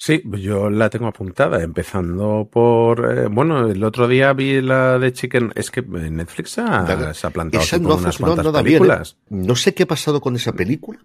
Sí, 0.00 0.22
yo 0.24 0.70
la 0.70 0.90
tengo 0.90 1.08
apuntada, 1.08 1.60
empezando 1.60 2.48
por... 2.50 3.18
Eh, 3.18 3.26
bueno, 3.26 3.66
el 3.66 3.82
otro 3.82 4.06
día 4.06 4.32
vi 4.32 4.60
la 4.60 4.96
de 4.96 5.12
Chicken... 5.12 5.50
Es 5.56 5.72
que 5.72 5.82
Netflix 5.82 6.58
ha, 6.58 7.12
se 7.12 7.26
ha 7.26 7.30
plantado 7.30 7.64
no, 7.80 7.96
unas 7.96 8.16
cuantas 8.16 8.44
no, 8.44 8.52
películas. 8.52 9.16
Bien, 9.28 9.42
¿eh? 9.42 9.46
No 9.48 9.56
sé 9.56 9.74
qué 9.74 9.82
ha 9.82 9.86
pasado 9.86 10.20
con 10.20 10.36
esa 10.36 10.52
película, 10.52 11.00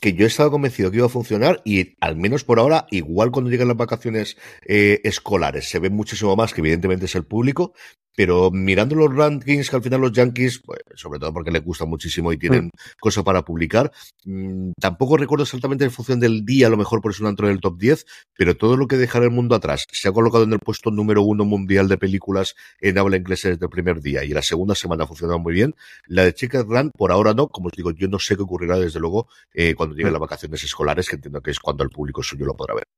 que 0.00 0.12
yo 0.12 0.24
he 0.24 0.28
estado 0.28 0.52
convencido 0.52 0.92
que 0.92 0.98
iba 0.98 1.06
a 1.06 1.10
funcionar 1.10 1.60
y 1.64 1.96
al 2.00 2.14
menos 2.14 2.44
por 2.44 2.60
ahora, 2.60 2.86
igual 2.92 3.32
cuando 3.32 3.50
llegan 3.50 3.66
las 3.66 3.76
vacaciones 3.76 4.36
eh, 4.64 5.00
escolares, 5.02 5.68
se 5.68 5.80
ve 5.80 5.90
muchísimo 5.90 6.36
más, 6.36 6.54
que 6.54 6.60
evidentemente 6.60 7.06
es 7.06 7.16
el 7.16 7.24
público, 7.24 7.74
pero 8.18 8.50
mirando 8.50 8.96
los 8.96 9.14
rankings, 9.14 9.70
que 9.70 9.76
al 9.76 9.82
final 9.82 10.00
los 10.00 10.10
Yankees, 10.10 10.60
pues, 10.66 10.80
sobre 10.96 11.20
todo 11.20 11.32
porque 11.32 11.52
les 11.52 11.62
gusta 11.62 11.84
muchísimo 11.84 12.32
y 12.32 12.36
tienen 12.36 12.64
mm. 12.64 12.70
cosas 12.98 13.22
para 13.22 13.44
publicar, 13.44 13.92
mmm, 14.24 14.72
tampoco 14.80 15.16
recuerdo 15.16 15.44
exactamente 15.44 15.84
en 15.84 15.92
función 15.92 16.18
del 16.18 16.44
día, 16.44 16.66
a 16.66 16.70
lo 16.70 16.76
mejor 16.76 17.00
por 17.00 17.12
eso 17.12 17.22
no 17.22 17.28
entró 17.28 17.46
en 17.46 17.52
el 17.52 17.60
top 17.60 17.78
10, 17.78 18.06
pero 18.36 18.56
todo 18.56 18.76
lo 18.76 18.88
que 18.88 18.96
dejará 18.96 19.26
el 19.26 19.30
mundo 19.30 19.54
atrás 19.54 19.86
se 19.92 20.08
ha 20.08 20.12
colocado 20.12 20.42
en 20.42 20.52
el 20.52 20.58
puesto 20.58 20.90
número 20.90 21.22
uno 21.22 21.44
mundial 21.44 21.86
de 21.86 21.96
películas 21.96 22.56
en 22.80 22.98
habla 22.98 23.18
inglesa 23.18 23.50
desde 23.50 23.66
el 23.66 23.70
primer 23.70 24.00
día 24.00 24.24
y 24.24 24.30
la 24.30 24.42
segunda 24.42 24.74
semana 24.74 25.04
ha 25.04 25.06
funcionado 25.06 25.38
muy 25.38 25.52
bien. 25.52 25.76
La 26.08 26.24
de 26.24 26.34
Chicken 26.34 26.68
Run, 26.68 26.90
por 26.90 27.12
ahora 27.12 27.34
no, 27.34 27.46
como 27.46 27.68
os 27.68 27.72
digo, 27.76 27.92
yo 27.92 28.08
no 28.08 28.18
sé 28.18 28.34
qué 28.34 28.42
ocurrirá 28.42 28.80
desde 28.80 28.98
luego 28.98 29.28
eh, 29.54 29.76
cuando 29.76 29.94
lleguen 29.94 30.10
mm. 30.10 30.14
las 30.14 30.20
vacaciones 30.22 30.64
escolares, 30.64 31.08
que 31.08 31.14
entiendo 31.14 31.40
que 31.40 31.52
es 31.52 31.60
cuando 31.60 31.84
el 31.84 31.90
público 31.90 32.20
suyo 32.24 32.46
lo 32.46 32.56
podrá 32.56 32.74
ver. 32.74 32.97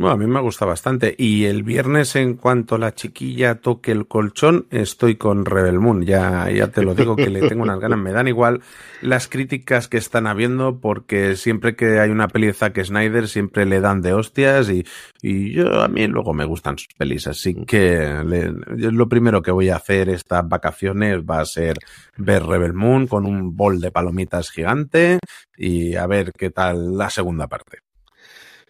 Bueno, 0.00 0.14
a 0.14 0.16
mí 0.16 0.26
me 0.26 0.40
gusta 0.40 0.64
bastante. 0.64 1.14
Y 1.18 1.44
el 1.44 1.62
viernes, 1.62 2.16
en 2.16 2.32
cuanto 2.32 2.78
la 2.78 2.94
chiquilla 2.94 3.56
toque 3.56 3.92
el 3.92 4.08
colchón, 4.08 4.66
estoy 4.70 5.16
con 5.16 5.44
Rebel 5.44 5.78
Moon. 5.78 6.06
Ya, 6.06 6.50
ya 6.50 6.68
te 6.68 6.82
lo 6.82 6.94
digo 6.94 7.16
que 7.16 7.28
le 7.28 7.46
tengo 7.46 7.64
unas 7.64 7.78
ganas. 7.78 7.98
Me 7.98 8.10
dan 8.10 8.26
igual 8.26 8.62
las 9.02 9.28
críticas 9.28 9.88
que 9.88 9.98
están 9.98 10.26
habiendo, 10.26 10.80
porque 10.80 11.36
siempre 11.36 11.76
que 11.76 12.00
hay 12.00 12.08
una 12.08 12.28
peli 12.28 12.46
de 12.46 12.54
Zack 12.54 12.82
Snyder, 12.82 13.28
siempre 13.28 13.66
le 13.66 13.82
dan 13.82 14.00
de 14.00 14.14
hostias. 14.14 14.70
Y, 14.70 14.86
y 15.20 15.52
yo, 15.52 15.82
a 15.82 15.88
mí 15.88 16.06
luego 16.06 16.32
me 16.32 16.46
gustan 16.46 16.78
sus 16.78 16.94
pelis. 16.96 17.26
Así 17.26 17.54
que 17.66 18.22
lo 18.24 19.06
primero 19.06 19.42
que 19.42 19.50
voy 19.50 19.68
a 19.68 19.76
hacer 19.76 20.08
estas 20.08 20.48
vacaciones 20.48 21.18
va 21.18 21.40
a 21.40 21.44
ser 21.44 21.76
ver 22.16 22.46
Rebel 22.46 22.72
Moon 22.72 23.06
con 23.06 23.26
un 23.26 23.54
bol 23.54 23.82
de 23.82 23.90
palomitas 23.90 24.48
gigante 24.50 25.18
y 25.58 25.94
a 25.96 26.06
ver 26.06 26.32
qué 26.32 26.48
tal 26.48 26.96
la 26.96 27.10
segunda 27.10 27.48
parte. 27.48 27.89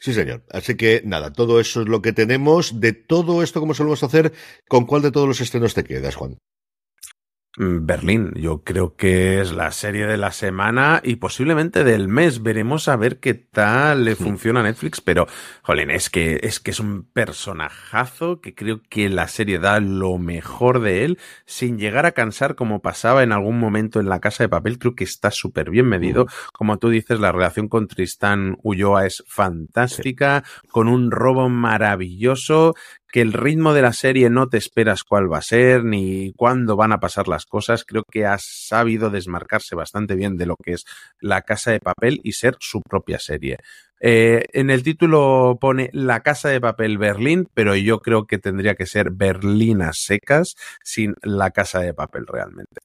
Sí, 0.04 0.14
señor. 0.14 0.44
Así 0.50 0.76
que 0.76 1.02
nada, 1.04 1.32
todo 1.32 1.60
eso 1.60 1.82
es 1.82 1.88
lo 1.88 2.02
que 2.02 2.12
tenemos. 2.12 2.80
De 2.80 2.92
todo 2.92 3.42
esto, 3.42 3.60
como 3.60 3.74
solemos 3.74 4.02
hacer, 4.02 4.32
¿con 4.68 4.86
cuál 4.86 5.02
de 5.02 5.12
todos 5.12 5.28
los 5.28 5.40
estrenos 5.40 5.74
te 5.74 5.84
quedas, 5.84 6.14
Juan? 6.16 6.38
Mm, 7.56 7.84
Berlín, 7.84 8.32
yo 8.36 8.62
creo 8.62 8.94
que 8.94 9.40
es 9.40 9.50
la 9.50 9.72
serie 9.72 10.06
de 10.06 10.16
la 10.16 10.30
semana 10.30 11.00
y 11.02 11.16
posiblemente 11.16 11.82
del 11.82 12.06
mes. 12.06 12.44
Veremos 12.44 12.86
a 12.86 12.94
ver 12.94 13.18
qué 13.18 13.34
tal 13.34 14.04
le 14.04 14.14
funciona 14.14 14.60
a 14.60 14.62
Netflix, 14.62 15.00
pero, 15.00 15.26
jolín, 15.62 15.90
es 15.90 16.10
que, 16.10 16.38
es 16.44 16.60
que 16.60 16.70
es 16.70 16.78
un 16.78 17.02
personajazo 17.12 18.40
que 18.40 18.54
creo 18.54 18.80
que 18.88 19.08
la 19.08 19.26
serie 19.26 19.58
da 19.58 19.80
lo 19.80 20.16
mejor 20.16 20.80
de 20.80 21.04
él 21.04 21.18
sin 21.44 21.76
llegar 21.76 22.06
a 22.06 22.12
cansar 22.12 22.54
como 22.54 22.82
pasaba 22.82 23.24
en 23.24 23.32
algún 23.32 23.58
momento 23.58 23.98
en 23.98 24.08
la 24.08 24.20
casa 24.20 24.44
de 24.44 24.48
papel. 24.48 24.78
Creo 24.78 24.94
que 24.94 25.02
está 25.04 25.32
súper 25.32 25.70
bien 25.70 25.86
medido. 25.86 26.26
Como 26.52 26.78
tú 26.78 26.88
dices, 26.88 27.18
la 27.18 27.32
relación 27.32 27.68
con 27.68 27.88
Tristán 27.88 28.58
Ulloa 28.62 29.06
es 29.06 29.24
fantástica, 29.26 30.44
con 30.70 30.86
un 30.86 31.10
robo 31.10 31.48
maravilloso 31.48 32.76
que 33.12 33.20
el 33.20 33.32
ritmo 33.32 33.74
de 33.74 33.82
la 33.82 33.92
serie 33.92 34.30
no 34.30 34.48
te 34.48 34.58
esperas 34.58 35.04
cuál 35.04 35.32
va 35.32 35.38
a 35.38 35.42
ser 35.42 35.84
ni 35.84 36.32
cuándo 36.34 36.76
van 36.76 36.92
a 36.92 37.00
pasar 37.00 37.28
las 37.28 37.46
cosas. 37.46 37.84
Creo 37.84 38.04
que 38.10 38.26
ha 38.26 38.38
sabido 38.38 39.10
desmarcarse 39.10 39.74
bastante 39.74 40.14
bien 40.14 40.36
de 40.36 40.46
lo 40.46 40.56
que 40.56 40.72
es 40.72 40.84
la 41.20 41.42
casa 41.42 41.72
de 41.72 41.80
papel 41.80 42.20
y 42.22 42.32
ser 42.32 42.56
su 42.60 42.80
propia 42.82 43.18
serie. 43.18 43.58
Eh, 44.00 44.44
en 44.52 44.70
el 44.70 44.82
título 44.82 45.58
pone 45.60 45.90
La 45.92 46.20
Casa 46.20 46.48
de 46.48 46.60
Papel 46.60 46.96
Berlín, 46.96 47.48
pero 47.52 47.76
yo 47.76 48.00
creo 48.00 48.26
que 48.26 48.38
tendría 48.38 48.74
que 48.74 48.86
ser 48.86 49.10
Berlín 49.10 49.82
a 49.82 49.92
secas 49.92 50.54
sin 50.82 51.14
La 51.22 51.50
Casa 51.50 51.80
de 51.80 51.92
Papel 51.92 52.26
realmente. 52.26 52.80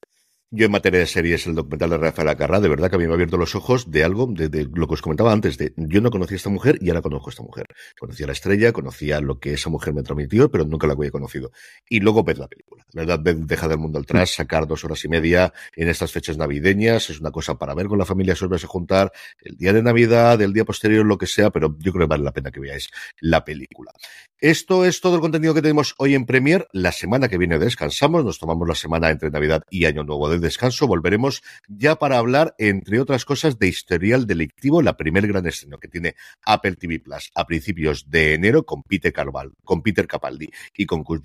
Yo 0.52 0.68
en 0.68 0.72
materia 0.72 1.00
de 1.00 1.08
series, 1.08 1.48
el 1.48 1.56
documental 1.56 1.90
de 1.90 1.98
Rafael 1.98 2.30
Acarra, 2.30 2.60
de 2.60 2.70
verdad 2.70 2.90
que 2.90 2.98
a 2.98 3.00
mí 3.00 3.06
me 3.06 3.12
ha 3.12 3.16
abierto 3.16 3.36
los 3.36 3.56
ojos 3.56 3.90
de 3.90 4.04
algo, 4.04 4.28
de, 4.28 4.70
lo 4.72 4.88
que 4.88 4.94
os 4.94 5.02
comentaba 5.02 5.32
antes, 5.32 5.58
de 5.58 5.74
yo 5.76 6.02
no 6.02 6.12
conocía 6.12 6.36
a 6.36 6.38
esta 6.38 6.52
mujer 6.52 6.78
y 6.82 6.90
ahora 6.90 7.02
conozco 7.02 7.30
a 7.30 7.32
esta 7.32 7.42
mujer. 7.42 7.66
Conocía 8.00 8.26
a 8.26 8.28
la 8.28 8.34
estrella, 8.34 8.72
conocía 8.72 9.20
lo 9.22 9.40
que 9.40 9.54
esa 9.54 9.72
mujer 9.72 9.96
me 9.96 10.04
transmitió, 10.04 10.52
pero 10.52 10.64
nunca 10.64 10.86
la 10.86 10.94
había 10.94 11.10
conocido. 11.10 11.52
Y 11.90 12.00
luego 12.00 12.24
ver 12.24 12.38
la 12.38 12.48
película. 12.48 12.86
La 12.92 13.06
verdad, 13.06 13.20
deja 13.20 13.68
del 13.68 13.80
mundo 13.80 14.00
atrás, 14.00 14.36
sacar 14.36 14.68
dos 14.68 14.86
horas 14.86 15.04
y 15.04 15.08
media 15.08 15.52
en 15.76 15.90
estas 15.90 16.12
fechas 16.12 16.38
navideñas, 16.38 17.10
es 17.10 17.20
una 17.20 17.32
cosa 17.32 17.58
para 17.58 17.74
ver 17.74 17.88
con 17.88 17.98
la 17.98 18.06
familia, 18.06 18.36
se 18.36 18.46
os 18.46 18.64
a 18.64 18.68
juntar 18.68 19.12
el 19.42 19.58
día 19.58 19.74
de 19.74 19.82
Navidad, 19.82 20.40
el 20.42 20.54
día 20.54 20.64
posterior, 20.64 21.06
lo 21.06 21.18
que 21.18 21.26
sea, 21.26 21.50
pero 21.50 21.76
yo 21.80 21.92
creo 21.92 22.08
que 22.08 22.10
vale 22.10 22.24
la 22.24 22.32
pena 22.32 22.52
que 22.52 22.60
veáis 22.60 22.90
la 23.20 23.44
película. 23.44 23.92
Esto 24.41 24.84
es 24.84 24.99
todo 24.99 25.16
el 25.16 25.22
contenido 25.22 25.53
que 25.53 25.62
tenemos 25.62 25.95
hoy 25.98 26.14
en 26.14 26.26
Premier. 26.26 26.68
La 26.74 26.91
semana 26.91 27.30
que 27.30 27.38
viene 27.38 27.57
descansamos, 27.57 28.26
nos 28.26 28.38
tomamos 28.38 28.68
la 28.68 28.76
semana 28.76 29.10
entre 29.10 29.32
Navidad 29.32 29.64
y 29.70 29.86
Año 29.86 30.03
Nuevo 30.03 30.28
de 30.28 30.40
descanso. 30.40 30.88
Volveremos 30.88 31.41
ya 31.70 31.95
para 31.95 32.18
hablar, 32.18 32.53
entre 32.57 32.99
otras 32.99 33.24
cosas, 33.24 33.57
de 33.60 33.70
historial 33.70 34.28
delictivo, 34.28 34.82
la 34.82 34.98
primer 34.98 35.26
gran 35.26 35.48
estreno 35.48 35.80
que 35.80 35.88
tiene 35.88 36.16
Apple 36.44 36.76
TV 36.76 36.99
Plus 36.99 37.32
a 37.34 37.48
principios 37.48 38.10
de 38.10 38.34
enero 38.34 38.66
con 38.66 38.84
Peter 38.84 39.14
Carval, 39.14 39.53
con 39.64 39.82
Peter 39.82 40.06
Capaldi 40.06 40.49
y 40.76 40.86
con 40.86 41.06
Kurt 41.06 41.24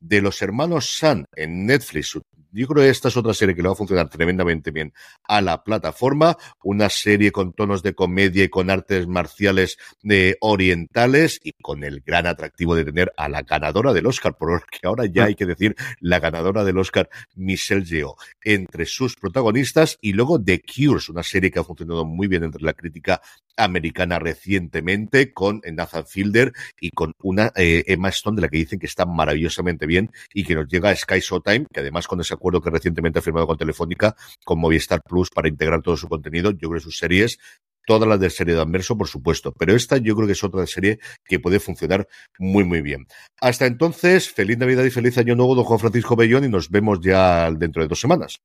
de 0.00 0.20
los 0.20 0.42
hermanos 0.42 0.96
San 0.98 1.26
en 1.36 1.64
Netflix, 1.64 2.18
yo 2.52 2.66
creo 2.66 2.84
que 2.84 2.90
esta 2.90 3.08
es 3.08 3.16
otra 3.16 3.34
serie 3.34 3.54
que 3.54 3.62
le 3.62 3.68
va 3.68 3.72
a 3.72 3.76
funcionar 3.76 4.08
tremendamente 4.08 4.70
bien 4.70 4.92
a 5.24 5.40
la 5.40 5.64
plataforma, 5.64 6.36
una 6.62 6.88
serie 6.90 7.32
con 7.32 7.52
tonos 7.52 7.82
de 7.82 7.94
comedia 7.94 8.44
y 8.44 8.48
con 8.48 8.70
artes 8.70 9.06
marciales 9.06 9.78
de 10.02 10.36
orientales 10.40 11.40
y 11.42 11.52
con 11.52 11.82
el 11.82 12.00
gran 12.00 12.26
atractivo 12.26 12.74
de 12.74 12.84
tener 12.84 13.12
a 13.16 13.28
la 13.28 13.42
ganadora 13.42 13.92
del 13.92 14.06
Oscar, 14.06 14.36
porque 14.38 14.80
ahora 14.84 15.06
ya 15.06 15.24
hay 15.24 15.34
que 15.34 15.46
decir 15.46 15.74
la 16.00 16.20
ganadora 16.20 16.64
del 16.64 16.78
Oscar, 16.78 17.08
Michelle 17.34 17.84
Yeoh, 17.84 18.16
entre 18.42 18.86
sus 18.86 19.16
protagonistas 19.16 19.98
y 20.00 20.12
luego 20.12 20.42
The 20.42 20.62
Cures, 20.62 21.08
una 21.08 21.22
serie 21.22 21.50
que 21.50 21.58
ha 21.58 21.64
funcionado 21.64 22.04
muy 22.04 22.28
bien 22.28 22.44
entre 22.44 22.62
la 22.62 22.74
crítica 22.74 23.22
americana 23.56 24.18
recientemente 24.18 25.32
con 25.32 25.60
Nathan 25.72 26.06
Fielder 26.06 26.52
y 26.80 26.90
con 26.90 27.12
una 27.22 27.52
eh, 27.56 27.84
Emma 27.86 28.08
Stone 28.08 28.36
de 28.36 28.42
la 28.42 28.48
que 28.48 28.58
dicen 28.58 28.78
que 28.78 28.86
está 28.86 29.06
maravillosamente 29.06 29.86
bien 29.86 30.10
y 30.32 30.44
que 30.44 30.54
nos 30.54 30.68
llega 30.68 30.90
a 30.90 30.96
Sky 30.96 31.20
Showtime, 31.20 31.66
que 31.72 31.80
además 31.80 32.06
con 32.06 32.20
ese 32.20 32.34
acuerdo 32.34 32.60
que 32.60 32.70
recientemente 32.70 33.18
ha 33.18 33.22
firmado 33.22 33.46
con 33.46 33.56
Telefónica, 33.56 34.16
con 34.44 34.58
Movistar 34.58 35.02
Plus 35.02 35.30
para 35.30 35.48
integrar 35.48 35.82
todo 35.82 35.96
su 35.96 36.08
contenido, 36.08 36.50
yo 36.50 36.68
creo 36.68 36.74
que 36.74 36.84
sus 36.84 36.98
series 36.98 37.38
todas 37.86 38.08
las 38.08 38.20
de 38.20 38.30
serie 38.30 38.54
de 38.54 38.60
Anverso, 38.60 38.96
por 38.96 39.08
supuesto, 39.08 39.52
pero 39.52 39.74
esta 39.74 39.96
yo 39.96 40.14
creo 40.14 40.26
que 40.26 40.32
es 40.32 40.44
otra 40.44 40.66
serie 40.66 40.98
que 41.24 41.40
puede 41.40 41.60
funcionar 41.60 42.06
muy, 42.38 42.64
muy 42.64 42.82
bien. 42.82 43.06
Hasta 43.40 43.66
entonces, 43.66 44.30
feliz 44.30 44.58
Navidad 44.58 44.84
y 44.84 44.90
feliz 44.90 45.18
Año 45.18 45.34
Nuevo, 45.34 45.54
don 45.54 45.64
Juan 45.64 45.80
Francisco 45.80 46.16
Bellón, 46.16 46.44
y 46.44 46.48
nos 46.48 46.70
vemos 46.70 47.00
ya 47.00 47.50
dentro 47.50 47.82
de 47.82 47.88
dos 47.88 48.00
semanas. 48.00 48.40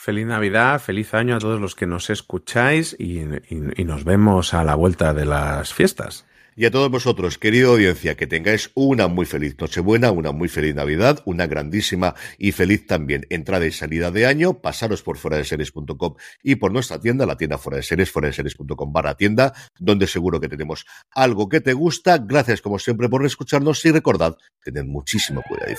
Feliz 0.00 0.28
Navidad, 0.28 0.80
feliz 0.80 1.12
año 1.12 1.34
a 1.34 1.38
todos 1.40 1.60
los 1.60 1.74
que 1.74 1.84
nos 1.84 2.08
escucháis 2.08 2.94
y, 3.00 3.24
nos 3.84 4.04
vemos 4.04 4.54
a 4.54 4.62
la 4.62 4.76
vuelta 4.76 5.12
de 5.12 5.26
las 5.26 5.74
fiestas. 5.74 6.24
Y 6.54 6.66
a 6.66 6.70
todos 6.70 6.88
vosotros, 6.88 7.36
querida 7.36 7.66
audiencia, 7.66 8.16
que 8.16 8.28
tengáis 8.28 8.70
una 8.74 9.08
muy 9.08 9.26
feliz 9.26 9.56
Nochebuena, 9.58 10.12
una 10.12 10.30
muy 10.30 10.48
feliz 10.48 10.76
Navidad, 10.76 11.20
una 11.24 11.48
grandísima 11.48 12.14
y 12.38 12.52
feliz 12.52 12.86
también 12.86 13.26
entrada 13.28 13.66
y 13.66 13.72
salida 13.72 14.12
de 14.12 14.26
año. 14.26 14.60
Pasaros 14.60 15.02
por 15.02 15.18
fuera 15.18 15.36
de 15.36 15.44
series.com 15.44 16.14
y 16.44 16.54
por 16.54 16.70
nuestra 16.70 17.00
tienda, 17.00 17.26
la 17.26 17.36
tienda 17.36 17.58
fuera 17.58 17.78
de 17.78 17.82
series, 17.82 18.12
fuera 18.12 18.28
de 18.28 18.34
series.com 18.34 18.92
barra 18.92 19.16
tienda, 19.16 19.52
donde 19.80 20.06
seguro 20.06 20.40
que 20.40 20.48
tenemos 20.48 20.86
algo 21.10 21.48
que 21.48 21.60
te 21.60 21.72
gusta. 21.72 22.18
Gracias 22.18 22.62
como 22.62 22.78
siempre 22.78 23.08
por 23.08 23.26
escucharnos 23.26 23.84
y 23.84 23.90
recordad, 23.90 24.36
tened 24.62 24.84
muchísimo 24.84 25.42
cuidado. 25.42 25.74